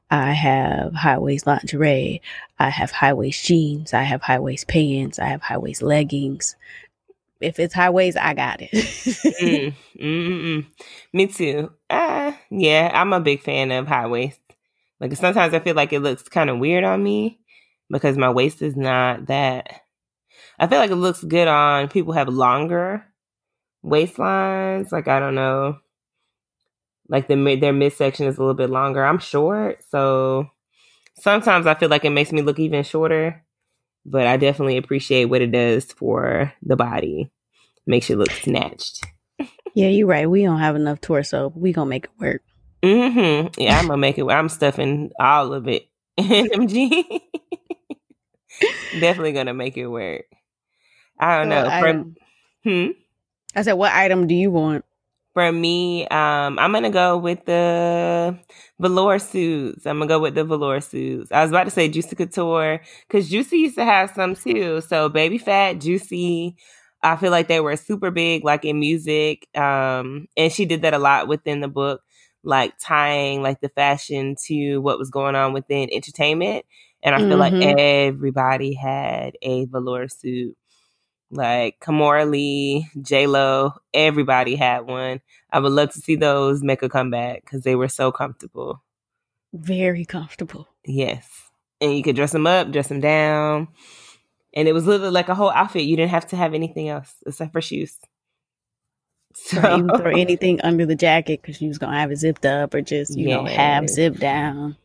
I 0.09 0.33
have 0.33 0.93
high 0.93 1.19
waist 1.19 1.47
lingerie. 1.47 2.21
I 2.59 2.69
have 2.69 2.91
high 2.91 3.13
waist 3.13 3.45
jeans. 3.45 3.93
I 3.93 4.01
have 4.01 4.21
high 4.21 4.39
waist 4.39 4.67
pants. 4.67 5.19
I 5.19 5.27
have 5.27 5.41
high 5.41 5.57
waist 5.57 5.81
leggings. 5.81 6.57
If 7.39 7.59
it's 7.59 7.73
high 7.73 7.91
waist, 7.91 8.17
I 8.19 8.33
got 8.33 8.61
it. 8.61 8.71
Mm. 9.41 10.65
Me 11.13 11.27
too. 11.27 11.71
Uh, 11.89 12.33
yeah, 12.49 12.91
I'm 12.93 13.13
a 13.13 13.21
big 13.21 13.41
fan 13.41 13.71
of 13.71 13.87
high 13.87 14.07
waist. 14.07 14.39
Like 14.99 15.15
sometimes 15.15 15.53
I 15.53 15.59
feel 15.59 15.75
like 15.75 15.93
it 15.93 16.01
looks 16.01 16.23
kind 16.23 16.49
of 16.49 16.59
weird 16.59 16.83
on 16.83 17.01
me 17.01 17.39
because 17.91 18.17
my 18.17 18.29
waist 18.29 18.61
is 18.61 18.75
not 18.75 19.27
that. 19.27 19.81
I 20.57 20.67
feel 20.67 20.79
like 20.79 20.91
it 20.91 20.95
looks 20.95 21.23
good 21.23 21.47
on 21.47 21.87
people 21.89 22.13
who 22.13 22.19
have 22.19 22.29
longer 22.29 23.05
waistlines. 23.83 24.91
Like 24.91 25.07
I 25.07 25.19
don't 25.19 25.35
know, 25.35 25.77
like 27.09 27.27
the 27.27 27.35
mid 27.35 27.61
their 27.61 27.73
midsection 27.73 28.27
is 28.27 28.37
a 28.37 28.39
little 28.39 28.53
bit 28.53 28.69
longer. 28.69 29.05
I'm 29.05 29.19
short, 29.19 29.83
so 29.89 30.49
sometimes 31.19 31.67
I 31.67 31.75
feel 31.75 31.89
like 31.89 32.05
it 32.05 32.11
makes 32.11 32.31
me 32.31 32.41
look 32.41 32.59
even 32.59 32.83
shorter. 32.83 33.43
But 34.03 34.25
I 34.25 34.37
definitely 34.37 34.77
appreciate 34.77 35.25
what 35.25 35.43
it 35.43 35.51
does 35.51 35.85
for 35.91 36.51
the 36.63 36.75
body. 36.75 37.29
Makes 37.85 38.09
you 38.09 38.15
look 38.15 38.31
snatched. 38.31 39.05
yeah, 39.75 39.89
you're 39.89 40.07
right. 40.07 40.29
We 40.29 40.43
don't 40.43 40.59
have 40.59 40.75
enough 40.75 41.01
torso. 41.01 41.49
But 41.49 41.59
we 41.59 41.73
gonna 41.73 41.89
make 41.89 42.05
it 42.05 42.11
work. 42.19 42.41
Mm-hmm. 42.81 43.61
Yeah, 43.61 43.77
I'm 43.77 43.87
gonna 43.87 43.97
make 43.97 44.17
it. 44.17 44.25
I'm 44.25 44.49
stuffing 44.49 45.11
all 45.19 45.53
of 45.53 45.67
it 45.67 45.87
in 46.17 46.47
them 46.47 46.67
jeans. 46.67 47.05
Definitely 48.99 49.33
gonna 49.33 49.53
make 49.53 49.77
it 49.77 49.87
work. 49.87 50.25
I 51.19 51.37
don't 51.37 51.49
So 51.51 51.63
know. 51.63 51.69
For, 52.63 52.69
hmm? 52.69 52.91
I 53.55 53.61
said, 53.63 53.73
what 53.73 53.91
item 53.93 54.27
do 54.27 54.35
you 54.35 54.51
want? 54.51 54.85
For 55.33 55.49
me, 55.51 56.07
um, 56.07 56.59
I'm 56.59 56.73
gonna 56.73 56.89
go 56.89 57.17
with 57.17 57.45
the 57.45 58.37
velour 58.79 59.17
suits. 59.19 59.85
I'm 59.85 59.99
gonna 59.99 60.07
go 60.07 60.19
with 60.19 60.35
the 60.35 60.43
velour 60.43 60.81
suits. 60.81 61.31
I 61.31 61.41
was 61.41 61.51
about 61.51 61.63
to 61.65 61.71
say 61.71 61.87
Juicy 61.87 62.15
Couture 62.17 62.81
because 63.07 63.29
Juicy 63.29 63.57
used 63.59 63.75
to 63.75 63.85
have 63.85 64.11
some 64.13 64.35
too. 64.35 64.81
So 64.81 65.07
Baby 65.07 65.37
Phat, 65.37 65.79
Juicy. 65.79 66.57
I 67.01 67.15
feel 67.15 67.31
like 67.31 67.47
they 67.47 67.61
were 67.61 67.77
super 67.77 68.11
big, 68.11 68.43
like 68.43 68.65
in 68.65 68.79
music. 68.79 69.47
Um, 69.57 70.27
and 70.35 70.51
she 70.51 70.65
did 70.65 70.81
that 70.81 70.93
a 70.93 70.99
lot 70.99 71.27
within 71.27 71.61
the 71.61 71.67
book, 71.69 72.01
like 72.43 72.73
tying 72.77 73.41
like 73.41 73.61
the 73.61 73.69
fashion 73.69 74.35
to 74.47 74.79
what 74.79 74.99
was 74.99 75.09
going 75.09 75.35
on 75.35 75.53
within 75.53 75.89
entertainment. 75.91 76.65
And 77.03 77.15
I 77.15 77.19
feel 77.19 77.37
like 77.37 77.53
Mhm. 77.53 77.75
everybody 77.79 78.73
had 78.73 79.35
a 79.41 79.65
velour 79.65 80.07
suit. 80.07 80.55
Like 81.31 81.79
Kimora 81.79 82.29
Lee, 82.29 82.87
J 83.01 83.25
Lo, 83.25 83.73
everybody 83.93 84.55
had 84.55 84.81
one. 84.85 85.21
I 85.51 85.59
would 85.59 85.71
love 85.71 85.91
to 85.93 85.99
see 85.99 86.15
those 86.17 86.61
make 86.61 86.83
a 86.83 86.89
comeback 86.89 87.43
because 87.45 87.63
they 87.63 87.75
were 87.75 87.87
so 87.87 88.11
comfortable. 88.11 88.83
Very 89.53 90.03
comfortable. 90.05 90.67
Yes, 90.85 91.49
and 91.79 91.95
you 91.95 92.03
could 92.03 92.15
dress 92.17 92.31
them 92.33 92.47
up, 92.47 92.71
dress 92.71 92.87
them 92.87 92.99
down, 92.99 93.69
and 94.53 94.67
it 94.67 94.73
was 94.73 94.85
literally 94.85 95.11
like 95.11 95.29
a 95.29 95.35
whole 95.35 95.51
outfit. 95.51 95.83
You 95.83 95.95
didn't 95.95 96.11
have 96.11 96.27
to 96.27 96.35
have 96.35 96.53
anything 96.53 96.89
else 96.89 97.15
except 97.25 97.51
for 97.53 97.61
shoes. 97.61 97.97
So 99.33 99.77
you 99.77 99.87
throw 99.95 100.11
anything 100.11 100.59
under 100.61 100.85
the 100.85 100.95
jacket 100.95 101.41
because 101.41 101.61
you 101.61 101.69
was 101.69 101.77
gonna 101.77 101.97
have 101.97 102.11
it 102.11 102.17
zipped 102.17 102.45
up 102.45 102.73
or 102.73 102.81
just 102.81 103.17
you 103.17 103.29
know 103.29 103.45
have 103.45 103.83
Yes. 103.83 103.93
zip 103.93 104.17
down, 104.17 104.75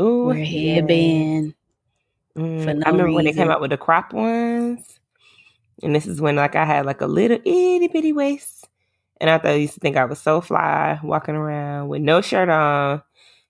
Ooh, 0.00 0.32
yeah. 0.32 0.74
headband. 0.74 1.54
Mm, 2.36 2.64
for 2.64 2.74
no 2.74 2.82
I 2.86 2.90
remember 2.90 3.12
when 3.12 3.24
they 3.24 3.32
came 3.32 3.50
out 3.50 3.60
with 3.60 3.70
the 3.70 3.76
crop 3.76 4.12
ones, 4.12 4.98
and 5.82 5.94
this 5.94 6.06
is 6.06 6.20
when 6.20 6.36
like 6.36 6.56
I 6.56 6.64
had 6.64 6.86
like 6.86 7.00
a 7.00 7.06
little 7.06 7.38
itty 7.44 7.88
bitty 7.88 8.12
waist, 8.12 8.68
and 9.20 9.28
I 9.28 9.38
thought 9.38 9.52
I 9.52 9.54
used 9.54 9.74
to 9.74 9.80
think 9.80 9.96
I 9.96 10.04
was 10.04 10.20
so 10.20 10.40
fly 10.40 10.98
walking 11.02 11.34
around 11.34 11.88
with 11.88 12.02
no 12.02 12.20
shirt 12.22 12.48
on 12.48 13.02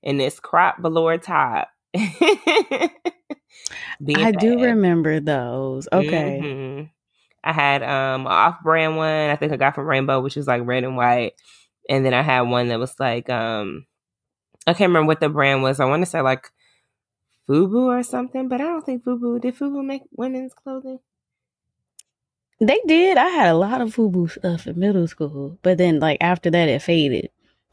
and 0.03 0.21
this 0.21 0.41
crop 0.41 0.81
velour 0.81 1.19
top. 1.19 1.69
I 1.95 2.91
do 4.33 4.61
remember 4.61 5.21
those. 5.21 5.89
Okay. 5.93 6.41
Mhm. 6.43 6.91
I 7.45 7.53
had 7.53 7.83
um 7.83 8.27
an 8.27 8.33
off-brand 8.33 8.97
one. 8.97 9.31
I 9.31 9.37
think 9.37 9.53
I 9.53 9.57
got 9.57 9.75
from 9.75 9.87
Rainbow, 9.87 10.21
which 10.21 10.37
was 10.37 10.47
like 10.47 10.63
red 10.65 10.85
and 10.85 10.97
white, 10.97 11.35
and 11.89 12.05
then 12.05 12.15
I 12.15 12.23
had 12.23 12.43
one 12.43 12.69
that 12.69 12.79
was 12.79 12.99
like 12.99 13.29
um 13.31 13.87
I 14.67 14.75
can't 14.75 14.91
remember 14.91 15.09
what 15.09 15.21
the 15.21 15.29
brand 15.29 15.63
was. 15.63 15.81
I 15.81 15.85
want 15.87 16.03
to 16.05 16.11
say 16.11 16.21
like 16.21 16.51
Fubu 17.49 17.87
or 17.99 18.03
something, 18.03 18.49
but 18.49 18.61
I 18.61 18.65
don't 18.65 18.85
think 18.87 19.05
Fubu 19.05 19.41
did. 19.41 19.57
Fubu 19.57 19.85
make 19.85 20.03
women's 20.13 20.55
clothing? 20.55 20.99
They 22.61 22.81
did. 22.87 23.19
I 23.19 23.27
had 23.29 23.49
a 23.49 23.55
lot 23.57 23.81
of 23.81 23.95
FUBU 23.97 24.31
stuff 24.31 24.69
in 24.69 24.79
middle 24.79 25.09
school, 25.09 25.59
but 25.63 25.79
then 25.79 25.99
like 25.99 26.19
after 26.21 26.51
that 26.51 26.69
it 26.69 26.81
faded. 26.81 27.31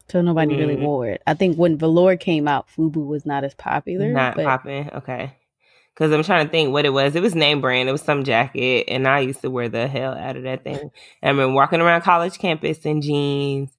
So 0.08 0.20
nobody 0.20 0.56
really 0.56 0.74
Mm. 0.76 0.82
wore 0.82 1.06
it. 1.06 1.22
I 1.24 1.34
think 1.34 1.56
when 1.56 1.78
Velour 1.78 2.16
came 2.16 2.48
out, 2.48 2.66
FUBU 2.76 3.06
was 3.06 3.24
not 3.24 3.44
as 3.44 3.54
popular. 3.54 4.08
Not 4.08 4.34
but 4.34 4.44
popping. 4.44 4.90
Okay. 4.92 5.36
Because 5.94 6.12
I'm 6.12 6.24
trying 6.24 6.46
to 6.46 6.50
think 6.50 6.72
what 6.72 6.84
it 6.86 6.92
was. 6.92 7.14
It 7.14 7.22
was 7.22 7.36
name 7.36 7.60
brand. 7.60 7.88
It 7.88 7.92
was 7.92 8.02
some 8.02 8.24
jacket, 8.24 8.86
and 8.88 9.06
I 9.06 9.20
used 9.20 9.42
to 9.42 9.50
wear 9.50 9.68
the 9.68 9.86
hell 9.86 10.14
out 10.14 10.36
of 10.36 10.42
that 10.42 10.64
thing. 10.64 10.90
I 11.22 11.28
remember 11.28 11.54
walking 11.54 11.80
around 11.80 12.00
college 12.02 12.38
campus 12.38 12.78
in 12.84 13.00
jeans 13.02 13.70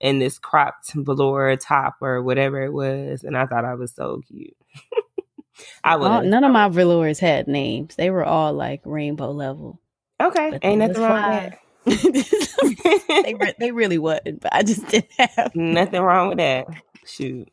and 0.00 0.20
this 0.20 0.38
cropped 0.38 0.92
velour 0.94 1.56
top 1.56 1.96
or 2.00 2.22
whatever 2.22 2.62
it 2.62 2.72
was, 2.72 3.22
and 3.24 3.36
I 3.36 3.46
thought 3.46 3.64
I 3.64 3.74
was 3.74 3.94
so 3.94 4.22
cute. 4.26 4.56
I 5.84 5.96
was. 5.96 6.26
none 6.26 6.44
of 6.44 6.52
my 6.52 6.68
velours 6.68 7.18
had 7.18 7.46
names. 7.48 7.96
They 7.96 8.10
were 8.10 8.24
all 8.24 8.52
like 8.52 8.80
rainbow 8.84 9.30
level. 9.30 9.80
Okay, 10.20 10.50
But 10.52 10.64
ain't 10.64 10.78
nothing 10.80 11.02
wrong 11.02 11.52
they, 11.84 11.94
that. 11.96 13.36
re- 13.40 13.54
they 13.58 13.72
really 13.72 13.98
wasn't, 13.98 14.40
but 14.40 14.54
I 14.54 14.62
just 14.62 14.86
didn't 14.88 15.10
have. 15.18 15.54
nothing 15.54 16.00
wrong 16.02 16.28
with 16.28 16.38
that. 16.38 16.66
Shoot, 17.06 17.48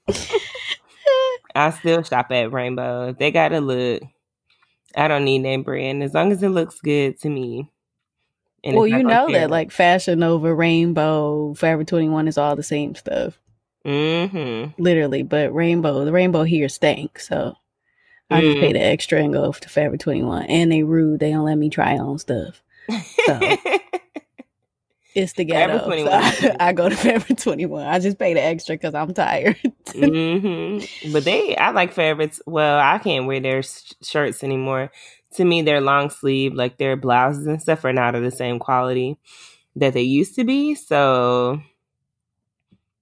I 1.56 1.72
still 1.72 2.03
shop 2.03 2.28
at 2.32 2.52
Rainbow. 2.52 3.14
They 3.14 3.32
got 3.32 3.53
a 3.53 3.60
look, 3.61 4.03
I 4.95 5.07
don't 5.07 5.26
need 5.26 5.40
name 5.40 5.64
brand 5.64 6.03
as 6.03 6.14
long 6.14 6.32
as 6.32 6.44
it 6.44 6.49
looks 6.49 6.80
good 6.82 7.19
to 7.22 7.30
me. 7.30 7.69
And 8.63 8.75
well, 8.75 8.88
you 8.88 9.03
know 9.03 9.31
that 9.31 9.49
like 9.49 9.71
Fashion 9.71 10.19
Nova, 10.19 10.53
Rainbow, 10.53 11.53
Forever 11.53 11.84
21 11.84 12.27
is 12.27 12.38
all 12.38 12.55
the 12.55 12.63
same 12.63 12.95
stuff. 12.95 13.38
Mm-hmm. 13.85 14.81
Literally. 14.81 15.23
But 15.23 15.53
Rainbow, 15.53 16.03
the 16.05 16.11
Rainbow 16.11 16.43
here 16.43 16.67
stank. 16.69 17.19
So 17.19 17.55
I 18.29 18.41
just 18.41 18.57
Mm. 18.57 18.59
pay 18.59 18.73
the 18.73 18.81
extra 18.81 19.19
and 19.23 19.31
go 19.31 19.51
to 19.51 19.69
Forever 19.69 19.95
21. 19.97 20.43
And 20.47 20.71
they 20.71 20.84
rude. 20.84 21.19
They 21.21 21.31
don't 21.31 21.45
let 21.45 21.57
me 21.57 21.69
try 21.69 21.97
on 21.97 22.17
stuff. 22.19 22.61
It's 25.15 25.34
the 25.34 25.45
Forever 25.45 25.79
ghetto. 25.79 25.85
21 25.85 26.11
So 26.11 26.47
I, 26.49 26.55
I 26.69 26.73
go 26.73 26.89
to 26.89 26.95
Forever 26.95 27.34
21. 27.34 27.88
I 27.88 27.97
just 27.99 28.19
pay 28.19 28.35
the 28.35 28.43
extra 28.43 28.75
because 28.75 28.93
I'm 28.93 29.13
tired. 29.15 29.57
hmm 29.93 30.79
But 31.11 31.23
they, 31.25 31.55
I 31.55 31.71
like 31.71 31.91
favorites. 31.93 32.39
Well, 32.45 32.77
I 32.77 32.99
can't 32.99 33.25
wear 33.25 33.39
their 33.39 33.63
sh- 33.63 33.93
shirts 34.03 34.43
anymore. 34.43 34.91
To 35.35 35.45
me, 35.45 35.61
their 35.61 35.81
long 35.81 36.09
sleeve, 36.09 36.53
like 36.53 36.77
their 36.77 36.95
blouses 36.95 37.45
and 37.47 37.61
stuff, 37.61 37.85
are 37.85 37.93
not 37.93 38.15
of 38.15 38.23
the 38.23 38.31
same 38.31 38.59
quality 38.59 39.17
that 39.75 39.93
they 39.93 40.01
used 40.01 40.35
to 40.35 40.43
be. 40.43 40.73
So, 40.75 41.61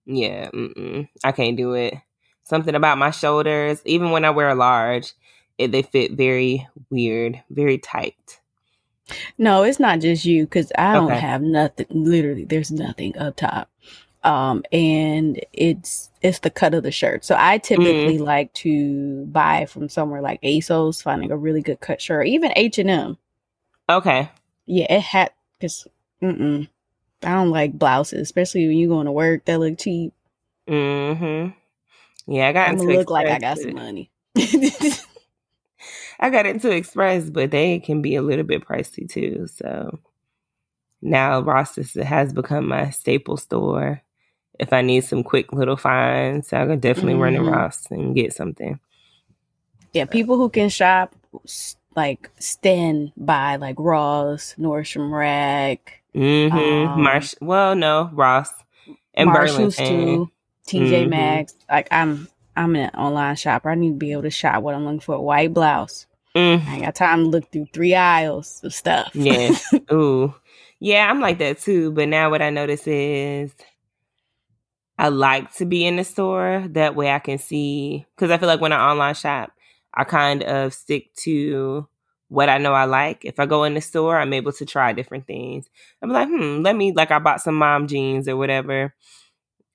yeah, 0.05 0.49
I 1.23 1.31
can't 1.31 1.57
do 1.57 1.73
it. 1.73 1.93
Something 2.43 2.75
about 2.75 2.97
my 2.97 3.11
shoulders, 3.11 3.81
even 3.85 4.11
when 4.11 4.25
I 4.25 4.29
wear 4.31 4.49
a 4.49 4.55
large, 4.55 5.13
it, 5.57 5.71
they 5.71 5.81
fit 5.81 6.13
very 6.13 6.67
weird, 6.89 7.41
very 7.49 7.77
tight. 7.77 8.39
No, 9.37 9.63
it's 9.63 9.79
not 9.79 9.99
just 9.99 10.25
you 10.25 10.45
because 10.45 10.71
I 10.77 10.93
don't 10.93 11.11
Okay. 11.11 11.19
have 11.19 11.41
nothing. 11.41 11.87
Literally, 11.89 12.45
there's 12.45 12.71
nothing 12.71 13.17
up 13.17 13.37
top. 13.37 13.69
Um, 14.25 14.63
and 14.71 15.39
it's 15.53 16.09
it's 16.21 16.39
the 16.39 16.49
cut 16.49 16.73
of 16.73 16.83
the 16.83 16.91
shirt. 16.91 17.23
So 17.23 17.35
I 17.37 17.59
typically 17.59 18.17
like 18.17 18.51
to 18.55 19.25
buy 19.27 19.67
from 19.67 19.87
somewhere 19.87 20.21
like 20.21 20.41
ASOS, 20.41 21.01
finding 21.01 21.31
a 21.31 21.37
really 21.37 21.61
good 21.61 21.79
cut 21.79 22.01
shirt, 22.01 22.27
even 22.27 22.51
H 22.55 22.79
and 22.79 22.89
M. 22.89 23.17
Okay. 23.89 24.29
Yeah, 24.65 24.93
it 24.93 25.01
had 25.01 25.31
because. 25.59 25.87
I 27.25 27.33
don't 27.33 27.49
like 27.49 27.77
blouses, 27.77 28.21
especially 28.21 28.67
when 28.67 28.77
you 28.77 28.87
going 28.87 29.05
to 29.05 29.11
work 29.11 29.45
that 29.45 29.59
look 29.59 29.77
cheap. 29.77 30.13
Mm-hmm. 30.67 31.51
Yeah, 32.31 32.47
I 32.47 32.53
got 32.53 32.69
I'm 32.69 32.77
look 32.77 33.09
like 33.09 33.27
I 33.27 33.39
got 33.39 33.57
some 33.57 33.73
money. 33.73 34.11
I 36.19 36.29
got 36.29 36.45
into 36.45 36.71
Express, 36.71 37.29
but 37.29 37.51
they 37.51 37.79
can 37.79 38.01
be 38.01 38.15
a 38.15 38.21
little 38.21 38.45
bit 38.45 38.65
pricey 38.65 39.09
too. 39.09 39.47
So 39.47 39.99
now 41.01 41.41
Ross 41.41 41.75
has 41.95 42.33
become 42.33 42.67
my 42.67 42.89
staple 42.89 43.37
store. 43.37 44.01
If 44.59 44.71
I 44.73 44.81
need 44.81 45.03
some 45.03 45.23
quick 45.23 45.51
little 45.53 45.75
finds, 45.77 46.53
I 46.53 46.65
could 46.65 46.81
definitely 46.81 47.15
run 47.15 47.33
to 47.33 47.39
Mhm. 47.39 47.51
Ross 47.51 47.87
and 47.91 48.15
get 48.15 48.33
something. 48.33 48.79
yeah, 49.93 50.05
people 50.05 50.37
who 50.37 50.49
can 50.49 50.69
shop 50.69 51.15
like 51.95 52.29
stand 52.39 53.11
by 53.17 53.55
like 53.57 53.75
Ross, 53.79 54.55
Nordstrom 54.59 55.11
Rack, 55.11 56.01
Mm-hmm. 56.15 56.57
Um, 56.57 57.03
Marsh. 57.03 57.35
Well, 57.41 57.75
no, 57.75 58.09
Ross 58.13 58.49
and 59.13 59.27
Marshalls 59.29 59.75
Burlington. 59.75 60.27
too, 60.27 60.31
TJ 60.67 61.05
Mhm. 61.05 61.09
Maxx. 61.09 61.55
Like 61.69 61.87
I'm 61.91 62.27
I'm 62.57 62.73
an 62.77 62.89
online 62.91 63.35
shopper. 63.35 63.69
I 63.69 63.75
need 63.75 63.89
to 63.89 63.95
be 63.95 64.13
able 64.13 64.21
to 64.21 64.29
shop 64.29 64.63
what 64.63 64.75
I'm 64.75 64.85
looking 64.85 65.01
for. 65.01 65.19
White 65.19 65.53
blouse. 65.53 66.05
Mm, 66.35 66.65
I 66.65 66.73
ain't 66.75 66.83
got 66.85 66.95
time 66.95 67.23
to 67.25 67.29
look 67.29 67.51
through 67.51 67.67
three 67.73 67.95
aisles 67.95 68.61
of 68.63 68.73
stuff. 68.73 69.13
Yeah. 69.13 69.57
Ooh. 69.91 70.33
Yeah, 70.79 71.09
I'm 71.09 71.19
like 71.19 71.37
that 71.39 71.59
too. 71.59 71.91
But 71.91 72.07
now 72.07 72.29
what 72.29 72.41
I 72.41 72.49
notice 72.49 72.87
is 72.87 73.53
I 74.97 75.09
like 75.09 75.53
to 75.55 75.65
be 75.65 75.85
in 75.85 75.97
the 75.97 76.03
store. 76.03 76.65
That 76.69 76.95
way 76.95 77.11
I 77.11 77.19
can 77.19 77.37
see 77.37 78.05
because 78.15 78.31
I 78.31 78.37
feel 78.37 78.47
like 78.47 78.61
when 78.61 78.71
I 78.71 78.91
online 78.91 79.15
shop, 79.15 79.51
I 79.93 80.03
kind 80.03 80.43
of 80.43 80.73
stick 80.73 81.13
to 81.17 81.87
what 82.29 82.49
I 82.49 82.57
know 82.57 82.73
I 82.73 82.85
like. 82.85 83.25
If 83.25 83.39
I 83.39 83.45
go 83.45 83.63
in 83.65 83.73
the 83.73 83.81
store, 83.81 84.17
I'm 84.17 84.33
able 84.33 84.51
to 84.53 84.65
try 84.65 84.93
different 84.93 85.27
things. 85.27 85.69
I'm 86.01 86.09
like, 86.09 86.27
hmm, 86.29 86.61
let 86.61 86.75
me 86.75 86.93
like 86.93 87.11
I 87.11 87.19
bought 87.19 87.41
some 87.41 87.55
mom 87.55 87.87
jeans 87.87 88.27
or 88.27 88.37
whatever. 88.37 88.93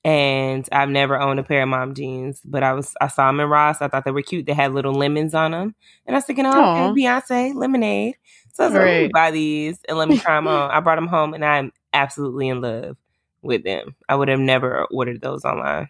And 0.02 0.66
I've 0.72 0.88
never 0.88 1.20
owned 1.20 1.40
a 1.40 1.42
pair 1.42 1.62
of 1.62 1.68
mom 1.68 1.94
jeans, 1.94 2.40
but 2.44 2.62
I 2.62 2.72
was 2.72 2.94
I 3.02 3.08
saw 3.08 3.26
them 3.26 3.40
in 3.40 3.48
Ross. 3.50 3.82
I 3.82 3.88
thought 3.88 4.06
they 4.06 4.10
were 4.10 4.22
cute. 4.22 4.46
They 4.46 4.54
had 4.54 4.72
little 4.72 4.94
lemons 4.94 5.34
on 5.34 5.50
them, 5.50 5.74
and 6.06 6.16
I 6.16 6.18
was 6.18 6.24
thinking, 6.24 6.46
oh, 6.46 6.62
okay, 6.64 6.88
Beyonce 6.88 7.54
lemonade. 7.54 8.16
So 8.54 8.64
I 8.64 8.66
was 8.68 8.74
like, 8.74 8.86
let 8.86 8.96
me 8.96 9.08
buy 9.08 9.30
these 9.30 9.78
and 9.88 9.98
let 9.98 10.08
me 10.08 10.16
try 10.16 10.36
them 10.36 10.48
on. 10.48 10.70
I 10.70 10.80
brought 10.80 10.96
them 10.96 11.06
home, 11.08 11.34
and 11.34 11.44
I'm 11.44 11.72
absolutely 11.92 12.48
in 12.48 12.62
love 12.62 12.96
with 13.42 13.64
them. 13.64 13.94
I 14.08 14.14
would 14.14 14.28
have 14.28 14.40
never 14.40 14.84
ordered 14.86 15.20
those 15.20 15.44
online. 15.44 15.88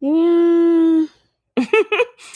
Yeah, 0.00 1.06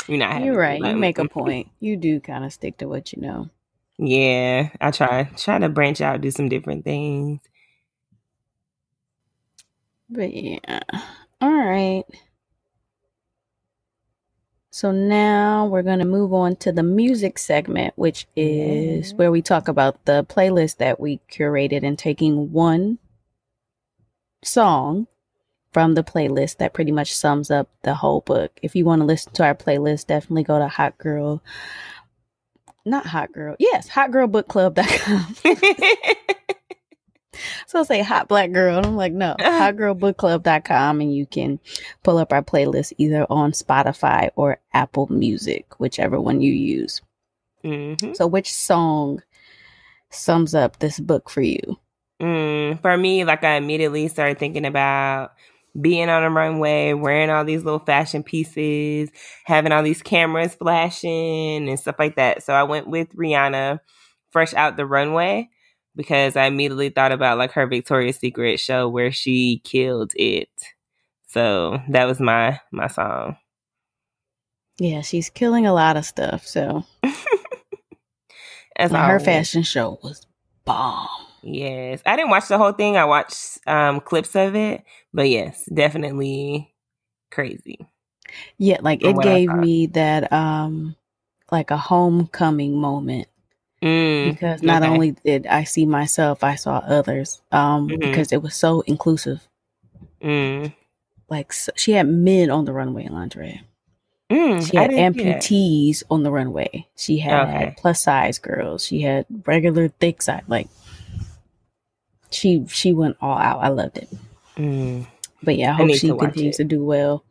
You're 0.08 0.18
not. 0.18 0.42
you're 0.42 0.56
right. 0.56 0.82
You 0.82 0.96
make 0.96 1.18
a 1.18 1.28
point. 1.28 1.68
You 1.78 1.96
do 1.96 2.20
kind 2.20 2.44
of 2.44 2.52
stick 2.52 2.78
to 2.78 2.88
what 2.88 3.12
you 3.12 3.20
know. 3.20 3.50
Yeah, 3.98 4.70
I 4.80 4.90
try 4.92 5.24
try 5.36 5.58
to 5.58 5.68
branch 5.68 6.00
out, 6.00 6.22
do 6.22 6.30
some 6.30 6.48
different 6.48 6.84
things. 6.84 7.40
But 10.08 10.32
yeah. 10.32 10.80
All 11.40 11.54
right. 11.54 12.04
So 14.80 14.92
now 14.92 15.66
we're 15.66 15.82
going 15.82 15.98
to 15.98 16.06
move 16.06 16.32
on 16.32 16.56
to 16.56 16.72
the 16.72 16.82
music 16.82 17.38
segment, 17.38 17.92
which 17.96 18.26
is 18.34 19.12
where 19.12 19.30
we 19.30 19.42
talk 19.42 19.68
about 19.68 20.06
the 20.06 20.24
playlist 20.24 20.78
that 20.78 20.98
we 20.98 21.20
curated 21.30 21.82
and 21.82 21.98
taking 21.98 22.50
one 22.50 22.98
song 24.42 25.06
from 25.70 25.96
the 25.96 26.02
playlist 26.02 26.56
that 26.56 26.72
pretty 26.72 26.92
much 26.92 27.14
sums 27.14 27.50
up 27.50 27.68
the 27.82 27.92
whole 27.92 28.22
book. 28.22 28.58
If 28.62 28.74
you 28.74 28.86
want 28.86 29.02
to 29.02 29.04
listen 29.04 29.34
to 29.34 29.44
our 29.44 29.54
playlist, 29.54 30.06
definitely 30.06 30.44
go 30.44 30.58
to 30.58 30.68
Hot 30.68 30.96
Girl. 30.96 31.42
Not 32.86 33.04
Hot 33.04 33.34
Girl. 33.34 33.56
Yes, 33.58 33.90
hotgirlbookclub.com. 33.90 35.36
So 37.66 37.78
I'll 37.78 37.84
say 37.84 38.02
hot 38.02 38.28
black 38.28 38.52
girl. 38.52 38.76
And 38.78 38.86
I'm 38.86 38.96
like, 38.96 39.12
no, 39.12 39.34
hotgirlbookclub.com. 39.40 41.00
And 41.00 41.14
you 41.14 41.26
can 41.26 41.60
pull 42.02 42.18
up 42.18 42.32
our 42.32 42.42
playlist 42.42 42.92
either 42.98 43.26
on 43.30 43.52
Spotify 43.52 44.30
or 44.36 44.58
Apple 44.72 45.06
Music, 45.10 45.78
whichever 45.78 46.20
one 46.20 46.40
you 46.40 46.52
use. 46.52 47.00
Mhm. 47.64 48.16
So, 48.16 48.26
which 48.26 48.52
song 48.52 49.22
sums 50.10 50.54
up 50.54 50.78
this 50.78 50.98
book 50.98 51.30
for 51.30 51.42
you? 51.42 51.78
Mm, 52.20 52.80
for 52.82 52.96
me, 52.96 53.24
like 53.24 53.44
I 53.44 53.54
immediately 53.56 54.08
started 54.08 54.38
thinking 54.38 54.66
about 54.66 55.32
being 55.80 56.08
on 56.08 56.24
a 56.24 56.30
runway, 56.30 56.92
wearing 56.92 57.30
all 57.30 57.44
these 57.44 57.64
little 57.64 57.78
fashion 57.78 58.22
pieces, 58.22 59.08
having 59.44 59.72
all 59.72 59.82
these 59.82 60.02
cameras 60.02 60.54
flashing 60.54 61.68
and 61.68 61.78
stuff 61.78 61.96
like 61.98 62.16
that. 62.16 62.42
So 62.42 62.52
I 62.52 62.64
went 62.64 62.88
with 62.88 63.14
Rihanna, 63.14 63.78
fresh 64.30 64.52
out 64.54 64.76
the 64.76 64.84
runway, 64.84 65.48
because 65.96 66.36
I 66.36 66.46
immediately 66.46 66.90
thought 66.90 67.12
about 67.12 67.38
like 67.38 67.52
her 67.52 67.66
Victoria's 67.66 68.18
Secret 68.18 68.58
show 68.60 68.88
where 68.88 69.12
she 69.12 69.60
killed 69.64 70.12
it. 70.16 70.48
So 71.26 71.80
that 71.90 72.06
was 72.06 72.20
my 72.20 72.60
my 72.72 72.88
song. 72.88 73.36
Yeah, 74.78 75.02
she's 75.02 75.28
killing 75.28 75.66
a 75.66 75.74
lot 75.74 75.96
of 75.96 76.06
stuff. 76.06 76.46
So, 76.46 76.84
As 78.76 78.90
her 78.90 79.20
fashion 79.20 79.62
show 79.62 79.98
was 80.02 80.26
bomb. 80.64 81.08
Yes. 81.42 82.00
I 82.06 82.16
didn't 82.16 82.30
watch 82.30 82.48
the 82.48 82.58
whole 82.58 82.72
thing. 82.72 82.96
I 82.96 83.04
watched 83.04 83.58
um 83.66 84.00
clips 84.00 84.34
of 84.34 84.56
it. 84.56 84.82
But 85.12 85.28
yes, 85.28 85.68
definitely 85.72 86.72
crazy. 87.30 87.78
Yeah, 88.58 88.78
like 88.80 89.04
it 89.04 89.20
gave 89.20 89.52
me 89.52 89.86
that, 89.88 90.32
um, 90.32 90.96
like 91.50 91.70
a 91.70 91.76
homecoming 91.76 92.76
moment. 92.76 93.28
Mm, 93.82 94.32
because 94.32 94.62
not 94.62 94.82
okay. 94.82 94.90
only 94.92 95.10
did 95.12 95.46
I 95.46 95.64
see 95.64 95.86
myself, 95.86 96.44
I 96.44 96.54
saw 96.56 96.78
others. 96.78 97.40
Um, 97.50 97.88
Mhm. 97.88 98.00
because 98.00 98.32
it 98.32 98.42
was 98.42 98.54
so 98.54 98.82
inclusive. 98.82 99.46
Mm, 100.22 100.74
Like 101.30 101.52
so, 101.52 101.72
she 101.76 101.92
had 101.92 102.06
men 102.08 102.50
on 102.50 102.64
the 102.66 102.72
runway 102.72 103.04
in 103.06 103.12
lingerie. 103.14 103.62
mm, 104.30 104.68
She 104.68 104.76
had 104.76 104.90
didn't 104.90 105.14
see 105.14 105.24
that. 105.24 105.40
amputees 105.42 106.02
on 106.10 106.22
the 106.24 106.30
runway. 106.30 106.86
She 106.96 107.18
had 107.18 107.48
Okay. 107.48 107.74
plus 107.78 108.02
size 108.02 108.38
girls. 108.38 108.84
She 108.84 109.00
had 109.02 109.24
regular 109.46 109.88
thick 109.88 110.20
side. 110.22 110.44
Like 110.48 110.68
she 112.30 112.66
she 112.68 112.92
went 112.92 113.16
all 113.20 113.38
out. 113.38 113.60
I 113.60 113.68
loved 113.68 113.96
it. 113.98 114.08
Mm, 114.56 115.06
But 115.42 115.56
yeah, 115.56 115.70
I 115.70 115.72
I 115.72 115.76
hope 115.76 115.86
need 115.86 115.98
she 115.98 116.08
to 116.08 116.16
continues 116.16 116.56
to 116.58 116.64
do 116.64 116.84
well. 116.84 117.24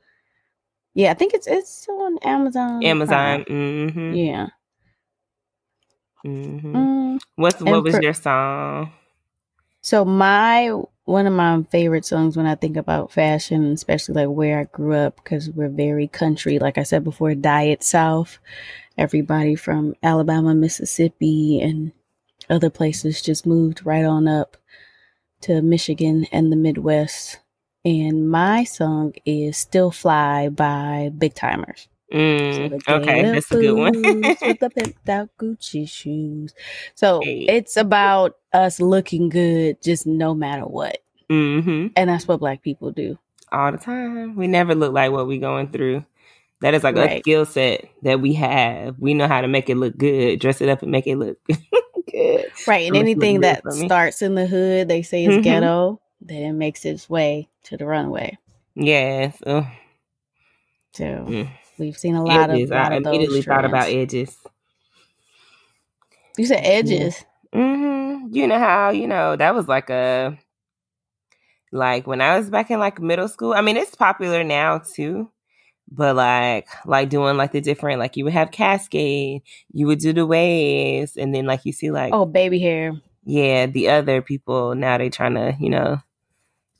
Yeah, 0.96 1.12
I 1.12 1.14
think 1.14 1.34
it's 1.34 1.46
it's 1.48 1.70
still 1.70 2.02
on 2.02 2.18
Amazon. 2.20 2.84
Amazon. 2.84 3.44
Prime. 3.44 3.90
hmm 3.92 4.14
Yeah. 4.16 4.48
Hmm 6.24 6.76
Mm. 6.76 7.20
What's 7.36 7.62
what 7.62 7.84
was 7.84 8.00
your 8.00 8.14
song? 8.14 8.91
So 9.82 10.04
my 10.06 10.72
one 11.06 11.26
of 11.26 11.34
my 11.34 11.64
favorite 11.72 12.06
songs 12.06 12.38
when 12.38 12.46
I 12.46 12.56
think 12.56 12.78
about 12.78 13.12
fashion, 13.12 13.72
especially 13.72 14.16
like 14.16 14.30
where 14.36 14.60
I 14.60 14.64
grew 14.66 14.94
up, 14.94 15.16
because 15.18 15.50
we're 15.50 15.70
very 15.70 16.08
country. 16.08 16.60
Like 16.60 16.78
I 16.78 16.84
said 16.84 17.04
before, 17.04 17.34
Diet 17.36 17.84
South. 17.84 18.40
Everybody 18.98 19.56
from 19.56 19.96
Alabama, 20.04 20.54
Mississippi, 20.54 21.62
and 21.62 21.94
other 22.50 22.70
places 22.70 23.22
just 23.22 23.46
moved 23.46 23.86
right 23.86 24.04
on 24.04 24.28
up 24.28 24.58
to 25.41 25.62
Michigan 25.62 26.28
and 26.34 26.52
the 26.52 26.58
Midwest. 26.58 27.40
And 27.86 28.30
my 28.30 28.66
song 28.66 29.14
is 29.26 29.58
"Still 29.58 29.91
Fly" 29.91 30.50
by 30.50 31.12
Big 31.18 31.34
Tymers. 31.34 31.88
So 32.49 32.64
Mm, 32.64 32.69
the 32.69 32.81
okay, 32.88 33.30
that's 33.31 33.52
a 33.52 33.57
good 33.57 33.73
one. 33.73 34.36
with 34.45 34.60
the 34.60 34.69
pimped 34.69 35.10
out 35.10 35.30
Gucci 35.40 35.90
shoes. 35.90 36.53
So 36.95 37.30
Hey. 37.30 37.48
it's 37.48 37.77
about 37.77 38.38
us 38.53 38.80
looking 38.81 39.30
good, 39.30 39.81
just 39.81 40.07
no 40.07 40.34
matter 40.34 40.64
what, 40.65 40.99
hmm 41.30 41.88
and 41.95 42.10
that's 42.10 42.27
what 42.27 42.40
Black 42.40 42.61
people 42.64 42.91
do. 42.91 43.18
All 43.52 43.72
the 43.72 43.77
time. 43.77 44.36
We 44.36 44.48
never 44.48 44.76
look 44.76 44.94
like 44.94 45.11
what 45.11 45.27
we're 45.27 45.40
going 45.41 45.69
through. 45.72 46.06
That 46.61 46.73
is 46.76 46.84
like 46.84 46.95
a 46.98 47.10
skill 47.10 47.45
set 47.45 47.86
that 48.03 48.22
we 48.22 48.34
have. 48.36 48.98
We 48.99 49.14
know 49.14 49.27
how 49.27 49.41
to 49.41 49.48
make 49.48 49.69
it 49.69 49.76
look 49.77 49.98
good, 49.98 50.40
dress 50.40 50.61
it 50.61 50.69
up 50.69 50.84
and 50.84 50.91
make 50.91 51.07
it 51.07 51.18
look 51.18 51.38
good. 52.11 52.52
Right, 52.65 52.88
and 52.88 52.95
anything 52.95 53.41
that 53.41 53.72
starts 53.72 54.22
in 54.22 54.36
the 54.36 54.48
hood, 54.48 54.88
they 54.90 55.03
say 55.03 55.26
is 55.26 55.38
Mhm. 55.38 55.40
ghetto, 55.40 56.02
then 56.22 56.44
it 56.44 56.53
makes 56.53 56.86
its 56.86 57.10
way 57.10 57.49
to 57.65 57.77
the 57.77 57.86
runway. 57.86 58.38
Yes. 58.76 59.38
Ugh. 59.45 59.65
So 60.94 61.27
Mm. 61.27 61.49
We've 61.80 61.98
seen 61.98 62.16
a 62.16 62.24
lot 62.24 62.50
of, 62.50 62.56
Edges. 62.56 62.72
lot 62.72 62.92
I 62.92 62.98
of 62.98 63.04
those 63.04 63.16
immediately 63.18 63.42
thought 63.42 63.66
about 63.66 63.90
edges. 63.90 64.38
You 66.38 66.46
said 66.46 66.62
edges. 66.64 67.24
hmm 67.54 68.28
You 68.32 68.48
know 68.48 68.60
how 68.60 68.90
you 68.92 69.08
know 69.08 69.36
that 69.36 69.54
was 69.56 69.68
like 69.68 69.90
a 69.90 70.38
like 71.72 72.08
when 72.08 72.22
I 72.22 72.38
was 72.38 72.50
back 72.50 72.72
in 72.72 72.80
like 72.80 73.00
middle 73.00 73.28
school. 73.28 73.54
I 73.54 73.62
mean, 73.62 73.78
it's 73.78 73.96
popular 73.96 74.44
now 74.44 74.80
too, 74.80 75.30
but 75.92 76.16
like 76.16 76.68
like 76.86 77.10
doing 77.10 77.38
like 77.38 77.52
the 77.52 77.62
different 77.62 78.00
like 78.00 78.18
you 78.18 78.24
would 78.26 78.34
have 78.34 78.52
cascade, 78.52 79.44
you 79.72 79.88
would 79.88 80.00
do 80.00 80.14
the 80.14 80.26
waves, 80.26 81.18
and 81.18 81.34
then 81.34 81.46
like 81.46 81.66
you 81.66 81.74
see 81.74 81.92
like 81.92 82.14
Oh, 82.14 82.26
baby 82.26 82.60
hair. 82.60 82.94
yeah, 83.26 83.66
the 83.68 83.90
other 83.90 84.22
people 84.22 84.76
now 84.76 84.98
they 84.98 85.10
trying 85.10 85.36
to 85.36 85.56
you 85.60 85.70
know 85.70 85.98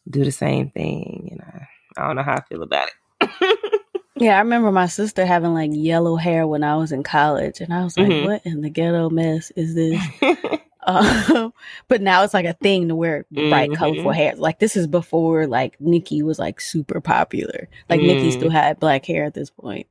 do 0.10 0.24
the 0.24 0.32
same 0.32 0.70
thing, 0.72 1.30
and 1.32 1.42
I 1.42 1.68
I 2.02 2.08
don't 2.08 2.16
know 2.16 2.24
how 2.24 2.36
I 2.38 2.42
feel 2.44 2.64
about 2.64 2.90
it. 3.22 3.79
Yeah, 4.20 4.36
I 4.36 4.40
remember 4.40 4.72
my 4.72 4.88
sister 4.88 5.26
having 5.26 5.54
like 5.54 5.72
yellow 5.74 6.16
hair 6.16 6.46
when 6.48 6.64
I 6.64 6.76
was 6.76 6.92
in 6.92 7.04
college, 7.04 7.62
and 7.62 7.74
I 7.74 7.84
was 7.84 7.98
like, 7.98 8.08
Mhm. 8.10 8.26
"What 8.26 8.46
in 8.46 8.62
the 8.62 8.70
ghetto 8.70 9.10
mess 9.10 9.52
is 9.56 9.76
this?" 9.76 10.02
Um, 10.88 11.54
but 11.90 12.02
now 12.02 12.24
it's 12.24 12.34
like 12.34 12.46
a 12.46 12.54
thing 12.54 12.88
to 12.88 12.96
wear 12.96 13.26
bright, 13.32 13.70
Mhm. 13.70 13.76
colorful 13.76 14.12
hair. 14.12 14.34
Like 14.36 14.60
this 14.60 14.76
is 14.78 14.88
before 14.88 15.46
like 15.46 15.80
Nicki 15.80 16.24
was 16.24 16.40
like 16.40 16.60
super 16.62 17.00
popular. 17.02 17.68
Like 17.90 18.02
Nicki 18.02 18.30
Mm. 18.30 18.32
still 18.32 18.50
had 18.50 18.80
black 18.80 19.06
hair 19.06 19.26
at 19.26 19.34
this 19.34 19.50
point. 19.52 19.86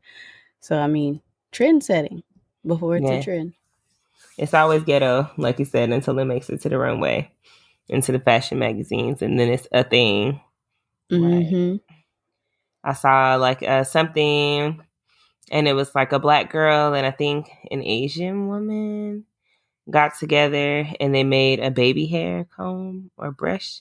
So 0.61 0.79
I 0.79 0.87
mean, 0.89 1.21
trend 1.53 1.85
setting 1.85 2.23
before 2.67 2.97
it's 2.97 3.09
Yeah. 3.09 3.19
a 3.19 3.23
trend. 3.23 3.53
It's 4.39 4.55
always 4.55 4.83
ghetto, 4.83 5.31
like 5.37 5.59
you 5.59 5.67
said, 5.67 5.91
until 5.91 6.19
it 6.19 6.25
makes 6.25 6.49
it 6.49 6.63
to 6.63 6.69
the 6.71 6.79
runway, 6.79 7.31
into 7.89 8.11
the 8.11 8.19
fashion 8.19 8.59
magazines, 8.59 9.21
and 9.23 9.39
then 9.39 9.51
it's 9.51 9.69
a 9.71 9.85
thing. 9.85 10.41
Right. 11.13 11.81
I 12.85 12.93
saw 12.93 13.37
like 13.37 13.63
uh, 13.63 13.85
something, 13.85 14.83
and 15.51 15.69
it 15.69 15.73
was 15.75 15.95
like 15.95 16.13
a 16.13 16.19
black 16.19 16.51
girl 16.51 16.95
and 16.95 17.07
I 17.07 17.11
think 17.11 17.51
an 17.71 17.83
Asian 17.83 18.49
woman 18.49 19.25
got 19.91 20.19
together 20.19 20.87
and 21.01 21.15
they 21.15 21.25
made 21.25 21.61
a 21.61 21.71
baby 21.71 22.07
hair 22.07 22.47
comb 22.57 23.11
or 23.17 23.33
brush, 23.33 23.81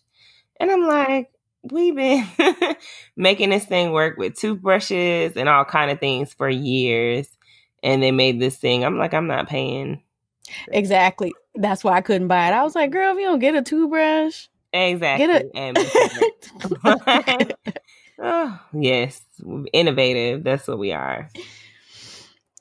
and 0.59 0.71
I'm 0.71 0.85
like, 0.85 1.31
we've 1.63 1.95
been 1.95 2.25
making 3.15 3.49
this 3.49 3.65
thing 3.65 3.91
work 3.91 4.17
with 4.17 4.35
toothbrushes 4.35 5.35
and 5.35 5.49
all 5.49 5.65
kind 5.65 5.91
of 5.91 5.99
things 5.99 6.33
for 6.33 6.49
years, 6.49 7.29
and 7.83 8.01
they 8.01 8.11
made 8.11 8.39
this 8.39 8.57
thing. 8.57 8.83
I'm 8.83 8.97
like, 8.97 9.13
I'm 9.13 9.27
not 9.27 9.49
paying. 9.49 10.01
Exactly. 10.71 11.33
That's 11.55 11.83
why 11.83 11.93
I 11.93 12.01
couldn't 12.01 12.27
buy 12.27 12.47
it. 12.47 12.53
I 12.53 12.63
was 12.63 12.75
like, 12.75 12.91
girl, 12.91 13.13
if 13.13 13.19
you 13.19 13.25
don't 13.25 13.39
get 13.39 13.55
a 13.55 13.61
toothbrush, 13.61 14.47
Exactly. 14.73 15.27
get 15.27 15.45
And 15.55 15.77
a. 15.77 17.47
oh, 18.19 18.59
yes, 18.73 19.21
innovative. 19.73 20.43
That's 20.43 20.67
what 20.67 20.79
we 20.79 20.91
are. 20.93 21.29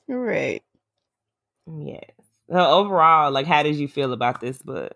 right. 0.07 0.63
Yes. 1.79 2.11
So 2.49 2.55
overall, 2.57 3.31
like, 3.31 3.45
how 3.45 3.63
did 3.63 3.75
you 3.75 3.87
feel 3.87 4.13
about 4.13 4.39
this 4.39 4.61
book? 4.61 4.93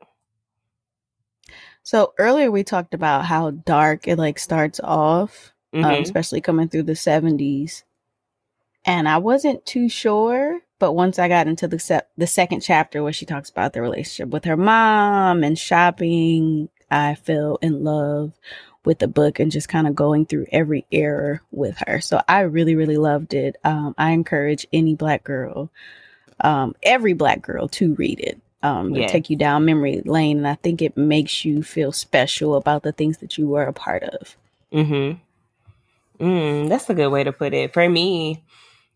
So 1.83 2.13
earlier 2.17 2.51
we 2.51 2.63
talked 2.63 2.93
about 2.93 3.25
how 3.25 3.51
dark 3.51 4.07
it 4.07 4.17
like 4.17 4.39
starts 4.39 4.79
off, 4.83 5.51
um, 5.73 5.81
Mhm. 5.83 6.01
especially 6.01 6.39
coming 6.41 6.69
through 6.69 6.83
the 6.83 6.95
70s. 6.95 7.83
And 8.85 9.07
I 9.09 9.17
wasn't 9.17 9.65
too 9.65 9.89
sure, 9.89 10.61
but 10.79 10.93
once 10.93 11.19
I 11.19 11.27
got 11.27 11.47
into 11.47 11.67
the 11.67 11.79
se- 11.79 12.01
the 12.17 12.27
second 12.27 12.61
chapter 12.61 13.03
where 13.03 13.13
she 13.13 13.25
talks 13.25 13.49
about 13.49 13.73
the 13.73 13.81
relationship 13.81 14.29
with 14.29 14.45
her 14.45 14.57
mom 14.57 15.43
and 15.43 15.57
shopping, 15.57 16.69
I 16.89 17.15
fell 17.15 17.57
in 17.61 17.83
love 17.83 18.33
with 18.83 18.99
the 18.99 19.07
book 19.07 19.39
and 19.39 19.51
just 19.51 19.69
kind 19.69 19.87
of 19.87 19.95
going 19.95 20.25
through 20.25 20.47
every 20.51 20.85
error 20.91 21.41
with 21.51 21.77
her. 21.87 22.01
So 22.01 22.21
I 22.27 22.41
really 22.41 22.75
really 22.75 22.97
loved 22.97 23.33
it. 23.33 23.57
Um, 23.63 23.95
I 23.97 24.11
encourage 24.11 24.65
any 24.73 24.95
black 24.95 25.23
girl, 25.23 25.69
um, 26.39 26.75
every 26.83 27.13
black 27.13 27.41
girl 27.41 27.67
to 27.69 27.93
read 27.95 28.19
it. 28.19 28.41
Um, 28.63 28.93
take 28.93 29.31
you 29.31 29.35
down 29.37 29.65
memory 29.65 30.03
lane, 30.05 30.37
and 30.37 30.47
I 30.47 30.53
think 30.53 30.83
it 30.83 30.95
makes 30.95 31.43
you 31.43 31.63
feel 31.63 31.91
special 31.91 32.55
about 32.55 32.83
the 32.83 32.91
things 32.91 33.17
that 33.17 33.35
you 33.35 33.47
were 33.47 33.63
a 33.63 33.73
part 33.73 34.03
of. 34.03 34.37
Mm-hmm. 34.71 36.23
Mm, 36.23 36.69
that's 36.69 36.87
a 36.87 36.93
good 36.93 37.09
way 37.09 37.23
to 37.23 37.31
put 37.31 37.55
it. 37.55 37.73
For 37.73 37.89
me, 37.89 38.43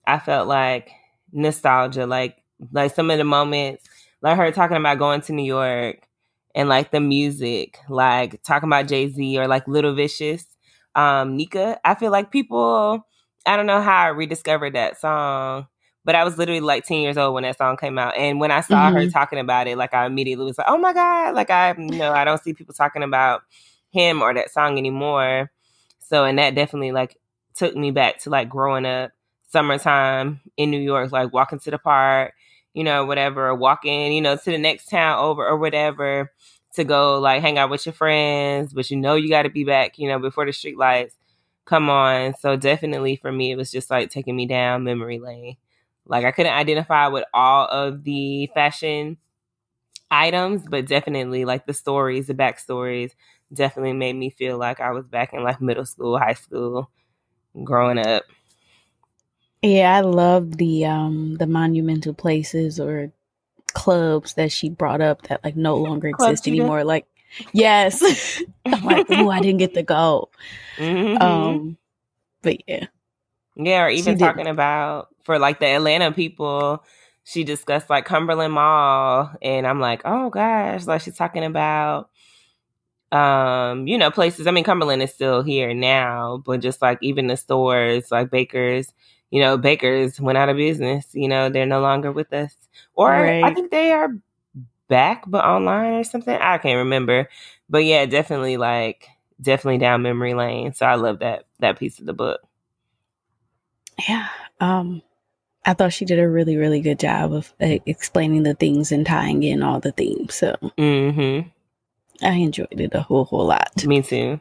I 0.06 0.20
felt 0.20 0.48
like 0.48 0.92
nostalgia, 1.32 2.06
like 2.06 2.38
like 2.72 2.94
some 2.94 3.10
of 3.10 3.18
the 3.18 3.24
moments, 3.24 3.84
like 4.22 4.38
her 4.38 4.52
talking 4.52 4.78
about 4.78 5.00
going 5.00 5.22
to 5.22 5.34
New 5.34 5.44
York 5.44 6.08
and 6.56 6.70
like 6.70 6.92
the 6.92 7.02
music, 7.02 7.80
like 7.90 8.44
talking 8.44 8.70
about 8.70 8.88
Jay 8.90 9.10
Z 9.10 9.40
or 9.40 9.48
like 9.48 9.68
Lil 9.68 9.96
Vicious, 9.96 10.48
um, 10.96 11.38
Nika. 11.38 11.80
I 11.86 11.96
feel 11.96 12.12
like 12.12 12.32
people, 12.32 13.06
I 13.48 13.58
don't 13.58 13.68
know 13.68 13.82
how 13.82 14.04
I 14.06 14.08
rediscovered 14.10 14.76
that 14.76 15.00
song, 15.00 15.68
but 16.06 16.16
I 16.16 16.26
was 16.26 16.38
literally 16.40 16.62
like 16.62 16.86
10 16.86 17.00
years 17.02 17.18
old 17.18 17.36
when 17.36 17.44
that 17.44 17.58
song 17.60 17.78
came 17.78 18.00
out. 18.00 18.18
And 18.18 18.40
when 18.40 18.52
I 18.52 18.62
saw 18.62 18.92
her 18.92 19.06
Mhm. 19.06 19.12
talking 19.12 19.40
about 19.40 19.68
it, 19.68 19.78
like 19.78 19.94
I 19.94 20.08
immediately 20.08 20.46
was 20.46 20.58
like, 20.58 20.68
oh 20.70 20.78
my 20.80 20.94
God, 20.94 21.36
like 21.36 21.52
I, 21.52 21.76
you 21.78 21.98
know, 21.98 22.14
I 22.14 22.26
don't 22.26 22.44
see 22.44 22.54
people 22.54 22.74
talking 22.76 23.04
about 23.04 23.44
him 23.92 24.22
or 24.22 24.34
that 24.34 24.52
song 24.52 24.78
anymore. 24.78 25.52
So, 26.00 26.26
and 26.26 26.40
that 26.40 26.56
definitely 26.56 26.92
like 26.94 27.18
took 27.56 27.76
me 27.76 27.92
back 27.92 28.20
to 28.22 28.30
like 28.32 28.50
growing 28.50 28.86
up, 28.86 29.12
summertime 29.50 30.42
in 30.58 30.72
New 30.72 30.80
York, 30.82 31.12
like 31.12 31.34
walking 31.34 31.60
to 31.60 31.72
the 31.72 31.80
park, 31.80 32.34
you 32.76 32.84
know, 32.84 33.06
whatever, 33.06 33.56
walking, 33.56 34.14
you 34.14 34.22
know, 34.22 34.38
to 34.38 34.52
the 34.52 34.60
next 34.60 34.88
town 34.90 35.20
over 35.20 35.48
or 35.48 35.58
whatever 35.58 36.32
to 36.76 36.84
go 36.86 37.20
like 37.20 37.42
hang 37.42 37.58
out 37.58 37.72
with 37.72 37.86
your 37.88 37.94
friends, 37.94 38.74
but 38.74 38.92
you 38.92 38.98
know 38.98 39.16
you 39.16 39.30
got 39.30 39.44
to 39.44 39.50
be 39.50 39.64
back, 39.66 40.00
you 40.00 40.10
know, 40.10 40.20
before 40.20 40.46
the 40.46 40.54
street 40.54 40.78
lights 40.78 41.18
come 41.66 41.90
on. 41.90 42.36
So 42.40 42.56
definitely 42.58 43.16
for 43.16 43.32
me, 43.32 43.52
it 43.52 43.58
was 43.58 43.72
just 43.72 43.90
like 43.90 44.10
taking 44.12 44.36
me 44.36 44.46
down 44.46 44.84
memory 44.84 45.20
lane. 45.20 45.58
Like 46.06 46.26
I 46.26 46.32
couldn't 46.32 46.54
identify 46.54 47.08
with 47.08 47.26
all 47.34 47.68
of 47.68 48.04
the 48.04 48.48
fashion 48.54 49.18
items, 50.12 50.64
but 50.70 50.88
definitely 50.88 51.46
like 51.46 51.66
the 51.66 51.74
stories, 51.74 52.28
the 52.28 52.34
backstories, 52.34 53.12
definitely 53.54 53.94
made 53.94 54.16
me 54.16 54.30
feel 54.30 54.58
like 54.58 54.80
I 54.80 54.92
was 54.92 55.06
back 55.08 55.34
in 55.34 55.44
like 55.44 55.62
middle 55.62 55.86
school, 55.86 56.18
high 56.20 56.34
school, 56.36 56.90
growing 57.64 58.00
up. 58.00 58.26
Yeah, 59.66 59.98
I 59.98 60.02
love 60.02 60.58
the 60.58 60.86
um 60.86 61.36
the 61.36 61.48
monumental 61.48 62.14
places 62.16 62.80
or 62.80 63.12
clubs 63.74 64.36
that 64.36 64.52
she 64.52 64.70
brought 64.70 65.02
up 65.02 65.24
that 65.24 65.44
like 65.44 65.56
no 65.58 65.78
longer 65.78 66.14
Club 66.14 66.32
exist 66.32 66.48
anymore. 66.48 66.84
Like, 66.86 67.08
yes, 67.54 68.02
I'm 68.66 68.84
like, 68.84 69.08
oh, 69.10 69.30
I 69.30 69.42
didn't 69.42 69.60
get 69.60 69.74
to 69.76 69.84
go. 69.84 70.30
Mhm. 70.78 71.22
Um, 71.22 71.78
but 72.44 72.58
yeah, 72.68 72.88
Yeah, 73.56 73.86
or 73.86 73.92
She 73.92 74.00
even 74.00 74.18
did. 74.18 74.20
talking 74.20 74.48
about 74.48 75.10
for 75.24 75.40
like 75.40 75.60
the 75.60 75.68
Atlanta 75.68 76.12
people, 76.12 76.84
she 77.24 77.44
discussed 77.44 77.90
like 77.90 78.06
Cumberland 78.06 78.54
Mall, 78.54 79.32
and 79.42 79.68
I'm 79.68 79.80
like, 79.82 80.02
oh 80.06 80.30
gosh, 80.32 80.86
like 80.86 81.02
she's 81.02 81.18
talking 81.18 81.44
about, 81.46 82.10
um, 83.12 83.88
you 83.88 83.98
know, 83.98 84.12
places. 84.12 84.48
I 84.48 84.52
mean, 84.52 84.64
Cumberland 84.66 85.02
is 85.04 85.14
still 85.14 85.44
here 85.44 85.74
now, 85.74 86.42
but 86.46 86.62
just 86.62 86.82
like 86.82 87.00
even 87.02 87.28
the 87.28 87.38
stores, 87.38 88.12
like 88.12 88.32
Baker's, 88.32 88.94
you 89.36 89.42
know, 89.42 89.58
Baker's 89.58 90.22
went 90.22 90.38
out 90.38 90.50
of 90.50 90.58
business. 90.58 91.08
You 91.14 91.28
know, 91.28 91.50
they're 91.50 91.66
no 91.66 91.82
longer 91.82 92.12
with 92.14 92.32
us, 92.34 92.56
or 92.96 93.38
I 93.44 93.54
think 93.54 93.72
they 93.72 93.92
are 93.92 94.10
back, 94.88 95.26
but 95.28 95.44
online 95.44 95.96
or 95.96 96.04
something. 96.06 96.36
I 96.36 96.58
can't 96.58 96.78
remember, 96.78 97.30
but 97.70 97.86
yeah, 97.86 98.06
definitely 98.06 98.58
like 98.58 99.10
definitely 99.42 99.80
down 99.80 100.04
memory 100.04 100.34
lane. 100.36 100.74
So 100.74 100.86
I 100.86 100.96
love 100.96 101.20
that 101.20 101.46
that 101.60 101.80
piece 101.80 102.00
of 102.00 102.06
the 102.06 102.14
book. 102.14 102.42
yeah. 104.08 104.30
Um, 104.60 105.02
I 105.66 105.74
thought 105.74 105.94
she 105.94 106.06
did 106.06 106.20
a 106.20 106.30
really, 106.30 106.58
really 106.58 106.80
good 106.82 107.00
job 107.00 107.34
of 107.34 107.54
uh, 107.62 107.80
explaining 107.86 108.44
the 108.44 108.54
things 108.54 108.92
and 108.92 109.06
tying 109.06 109.44
in 109.44 109.64
all 109.64 109.80
the 109.82 109.92
themes. 109.92 110.36
So 110.36 110.56
Mm-hmm. 110.78 111.50
I 112.26 112.32
enjoyed 112.34 112.80
it 112.80 112.94
a 112.96 113.02
whole, 113.02 113.26
whole 113.26 113.46
lot. 113.48 113.86
Me 113.86 114.02
too. 114.02 114.40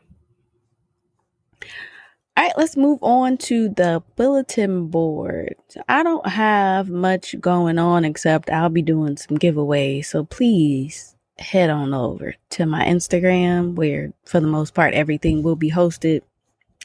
All 2.37 2.43
right, 2.43 2.53
let's 2.59 2.77
move 2.77 2.99
on 3.01 3.37
to 3.39 3.69
the 3.69 4.03
bulletin 4.17 4.89
board. 4.89 5.55
I 5.89 6.03
don't 6.03 6.27
have 6.27 6.91
much 6.91 7.41
going 7.41 7.79
on 7.79 8.05
except 8.05 8.51
I'll 8.51 8.69
be 8.71 8.83
doing 8.83 9.17
some 9.17 9.39
giveaways. 9.39 10.07
So 10.07 10.25
please 10.25 11.15
head 11.39 11.71
on 11.71 11.95
over 11.95 12.35
to 12.51 12.67
my 12.67 12.85
Instagram 12.85 13.77
where 13.77 14.13
for 14.25 14.41
the 14.41 14.49
most 14.49 14.75
part 14.75 14.95
everything 14.95 15.45
will 15.45 15.55
be 15.55 15.71
hosted. 15.71 16.23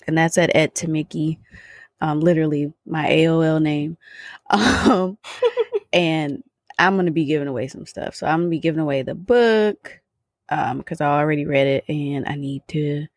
And 0.06 0.16
that's 0.16 0.38
at 0.38 0.56
Ed 0.56 0.76
to 0.76 0.88
Mickey. 0.88 1.40
Um, 2.00 2.20
literally 2.20 2.72
my 2.86 3.08
AOL 3.08 3.62
name. 3.62 3.98
Um, 4.52 5.18
and 5.92 6.44
I'm 6.78 6.96
gonna 6.96 7.12
be 7.12 7.26
giving 7.26 7.48
away 7.48 7.68
some 7.68 7.88
stuff. 7.88 8.14
So 8.14 8.28
I'm 8.28 8.42
gonna 8.42 8.50
be 8.50 8.60
giving 8.60 8.82
away 8.82 9.02
the 9.02 9.16
book, 9.16 10.00
um, 10.50 10.78
because 10.78 11.02
I 11.02 11.08
already 11.08 11.46
read 11.46 11.68
it 11.68 11.86
and 11.90 12.28
I 12.28 12.36
need 12.36 12.62
to 12.70 13.08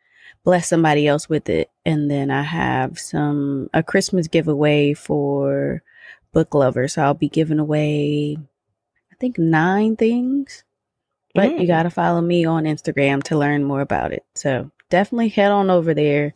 bless 0.45 0.69
somebody 0.69 1.07
else 1.07 1.29
with 1.29 1.49
it. 1.49 1.71
And 1.85 2.11
then 2.11 2.31
I 2.31 2.43
have 2.43 2.99
some 2.99 3.71
a 3.73 3.83
Christmas 3.83 4.29
giveaway 4.29 4.95
for 4.95 5.83
book 6.33 6.55
lovers. 6.55 6.95
So 6.95 7.03
I'll 7.03 7.15
be 7.15 7.29
giving 7.29 7.59
away 7.59 8.37
I 9.11 9.15
think 9.21 9.39
nine 9.39 9.97
things. 9.97 10.65
But 11.35 11.53
you 11.53 11.61
Mm. 11.61 11.67
gotta 11.69 11.91
follow 11.91 12.21
me 12.21 12.45
on 12.45 12.65
Instagram 12.65 13.23
to 13.25 13.39
learn 13.39 13.65
more 13.65 13.81
about 13.81 14.13
it. 14.13 14.25
So 14.35 14.71
definitely 14.91 15.29
head 15.29 15.51
on 15.51 15.71
over 15.71 15.95
there 15.95 16.35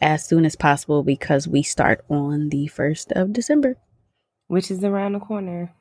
as 0.00 0.24
soon 0.26 0.44
as 0.44 0.54
possible 0.54 1.02
because 1.02 1.48
we 1.48 1.62
start 1.62 2.04
on 2.10 2.50
the 2.50 2.66
first 2.66 3.10
of 3.12 3.32
December. 3.32 3.76
Which 4.48 4.70
is 4.70 4.84
around 4.84 5.12
the 5.14 5.20
corner. 5.20 5.72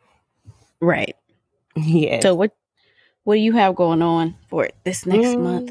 Right. 0.79 1.15
Yeah. 1.75 2.21
So 2.21 2.33
what 2.33 2.55
what 3.23 3.35
do 3.35 3.39
you 3.41 3.51
have 3.53 3.75
going 3.75 4.01
on 4.01 4.35
for 4.49 4.69
this 4.83 5.05
next 5.05 5.37
month? 5.37 5.69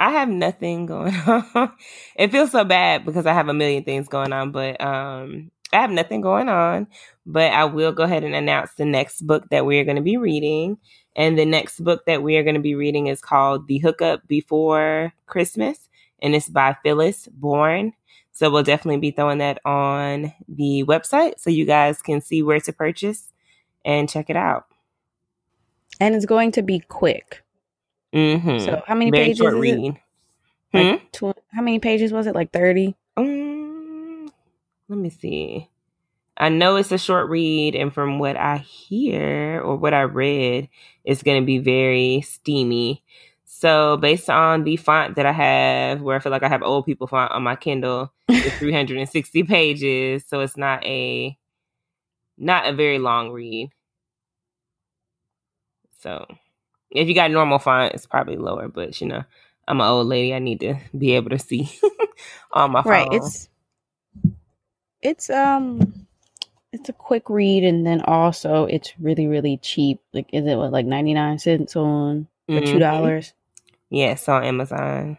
I 0.00 0.12
have 0.12 0.30
nothing 0.30 0.86
going 0.86 1.14
on. 1.26 1.72
it 2.16 2.32
feels 2.32 2.52
so 2.52 2.64
bad 2.64 3.06
because 3.06 3.26
I 3.26 3.34
have 3.34 3.48
a 3.48 3.54
million 3.54 3.84
things 3.84 4.08
going 4.08 4.32
on, 4.32 4.52
but 4.52 4.80
um 4.82 5.52
I 5.72 5.82
have 5.82 5.92
nothing 5.92 6.22
going 6.22 6.48
on. 6.50 6.88
But 7.26 7.52
I 7.52 7.66
will 7.66 7.92
go 7.92 8.04
ahead 8.04 8.24
and 8.24 8.34
announce 8.34 8.74
the 8.74 8.86
next 8.86 9.22
book 9.26 9.50
that 9.50 9.66
we 9.66 9.78
are 9.80 9.84
going 9.84 9.98
to 9.98 10.02
be 10.02 10.18
reading. 10.18 10.78
And 11.16 11.38
the 11.38 11.46
next 11.46 11.80
book 11.84 12.06
that 12.06 12.24
we 12.24 12.36
are 12.38 12.44
going 12.44 12.56
to 12.56 12.62
be 12.62 12.76
reading 12.76 13.08
is 13.08 13.22
called 13.22 13.68
The 13.68 13.78
Hookup 13.80 14.26
Before 14.28 15.12
Christmas, 15.26 15.90
and 16.22 16.34
it's 16.36 16.48
by 16.48 16.76
Phyllis 16.84 17.28
Bourne. 17.32 17.94
So 18.32 18.50
we'll 18.50 18.64
definitely 18.64 19.00
be 19.00 19.12
throwing 19.12 19.38
that 19.38 19.60
on 19.66 20.34
the 20.48 20.84
website 20.88 21.40
so 21.40 21.50
you 21.50 21.66
guys 21.66 22.02
can 22.02 22.20
see 22.22 22.42
where 22.42 22.60
to 22.60 22.72
purchase 22.72 23.32
and 23.84 24.08
check 24.10 24.30
it 24.30 24.36
out. 24.36 24.66
and 26.00 26.14
it's 26.16 26.26
going 26.26 26.52
to 26.52 26.62
be 26.62 26.80
quick. 26.80 27.42
Mm-hmm. 28.14 28.58
So 28.64 28.82
how 28.86 28.94
many 28.94 29.10
Very 29.10 29.26
pages? 29.26 29.38
short 29.38 29.54
is 29.54 29.72
it? 29.72 29.86
Like 30.74 30.88
Hmm? 30.88 31.04
tw- 31.12 31.38
how 31.52 31.62
many 31.62 31.78
pages 31.78 32.12
was 32.12 32.26
it? 32.26 32.34
Like 32.34 32.52
thirty. 32.52 32.96
Um, 33.16 34.30
let 34.88 34.98
me 34.98 35.10
see. 35.10 35.68
I 36.36 36.48
know 36.48 36.76
it's 36.76 36.92
a 36.92 36.98
short 36.98 37.28
read, 37.28 37.74
and 37.74 37.92
from 37.92 38.18
what 38.18 38.36
I 38.36 38.58
hear 38.58 39.60
or 39.62 39.76
what 39.76 39.92
I 39.94 40.02
read, 40.02 40.68
it's 41.04 41.22
going 41.22 41.42
to 41.42 41.46
be 41.46 41.58
very 41.58 42.22
steamy. 42.22 43.02
So, 43.44 43.96
based 43.98 44.30
on 44.30 44.64
the 44.64 44.76
font 44.76 45.16
that 45.16 45.26
I 45.26 45.32
have, 45.32 46.00
where 46.00 46.16
I 46.16 46.20
feel 46.20 46.32
like 46.32 46.42
I 46.42 46.48
have 46.48 46.62
old 46.62 46.86
people 46.86 47.06
font 47.06 47.32
on 47.32 47.42
my 47.42 47.56
Kindle, 47.56 48.12
it's 48.42 48.56
360 48.58 49.42
pages, 49.42 50.24
so 50.26 50.40
it's 50.40 50.56
not 50.56 50.84
a 50.84 51.36
not 52.38 52.66
a 52.66 52.72
very 52.72 52.98
long 52.98 53.30
read. 53.32 53.70
So, 56.00 56.26
if 56.90 57.08
you 57.08 57.14
got 57.14 57.30
normal 57.30 57.58
font, 57.58 57.94
it's 57.94 58.06
probably 58.06 58.36
lower. 58.36 58.68
But 58.68 59.00
you 59.00 59.06
know, 59.06 59.24
I'm 59.66 59.80
an 59.80 59.86
old 59.86 60.06
lady; 60.06 60.34
I 60.34 60.38
need 60.38 60.60
to 60.60 60.76
be 60.96 61.12
able 61.12 61.30
to 61.30 61.38
see 61.38 61.70
on 62.52 62.72
my 62.72 62.82
phone. 62.82 62.92
Right. 62.92 63.12
It's 63.12 63.48
it's 65.02 65.30
um 65.30 66.06
it's 66.72 66.88
a 66.88 66.92
quick 66.92 67.28
read 67.28 67.64
and 67.64 67.86
then 67.86 68.00
also 68.02 68.64
it's 68.64 68.92
really 68.98 69.26
really 69.26 69.56
cheap. 69.56 70.00
Like 70.12 70.28
is 70.32 70.46
it 70.46 70.56
what 70.56 70.72
like 70.72 70.86
ninety 70.86 71.14
nine 71.14 71.38
cents 71.38 71.76
on 71.76 72.28
or 72.48 72.60
two 72.60 72.78
dollars? 72.78 73.32
Yes, 73.88 74.28
on 74.28 74.44
Amazon. 74.44 75.18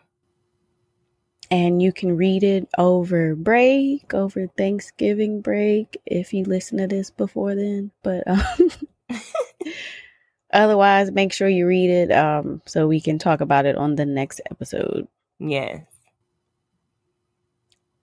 And 1.49 1.81
you 1.81 1.91
can 1.91 2.15
read 2.15 2.43
it 2.43 2.69
over 2.77 3.35
break, 3.35 4.13
over 4.13 4.47
Thanksgiving 4.47 5.41
break, 5.41 5.97
if 6.05 6.33
you 6.33 6.45
listen 6.45 6.77
to 6.77 6.87
this 6.87 7.09
before 7.11 7.55
then. 7.55 7.91
But 8.03 8.23
um, 8.25 8.71
otherwise, 10.53 11.11
make 11.11 11.33
sure 11.33 11.47
you 11.47 11.67
read 11.67 11.89
it 11.89 12.11
um, 12.11 12.61
so 12.65 12.87
we 12.87 13.01
can 13.01 13.19
talk 13.19 13.41
about 13.41 13.65
it 13.65 13.75
on 13.75 13.95
the 13.95 14.05
next 14.05 14.41
episode. 14.49 15.07
Yes. 15.39 15.83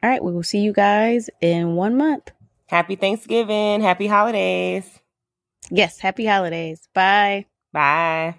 All 0.03 0.11
right, 0.11 0.23
we 0.23 0.33
will 0.33 0.43
see 0.43 0.61
you 0.61 0.73
guys 0.73 1.29
in 1.41 1.75
one 1.75 1.97
month. 1.97 2.31
Happy 2.67 2.97
Thanksgiving. 2.97 3.81
Happy 3.81 4.07
holidays. 4.07 5.01
Yes, 5.71 5.99
happy 5.99 6.27
holidays. 6.27 6.89
Bye. 6.95 7.47
Bye. 7.73 8.37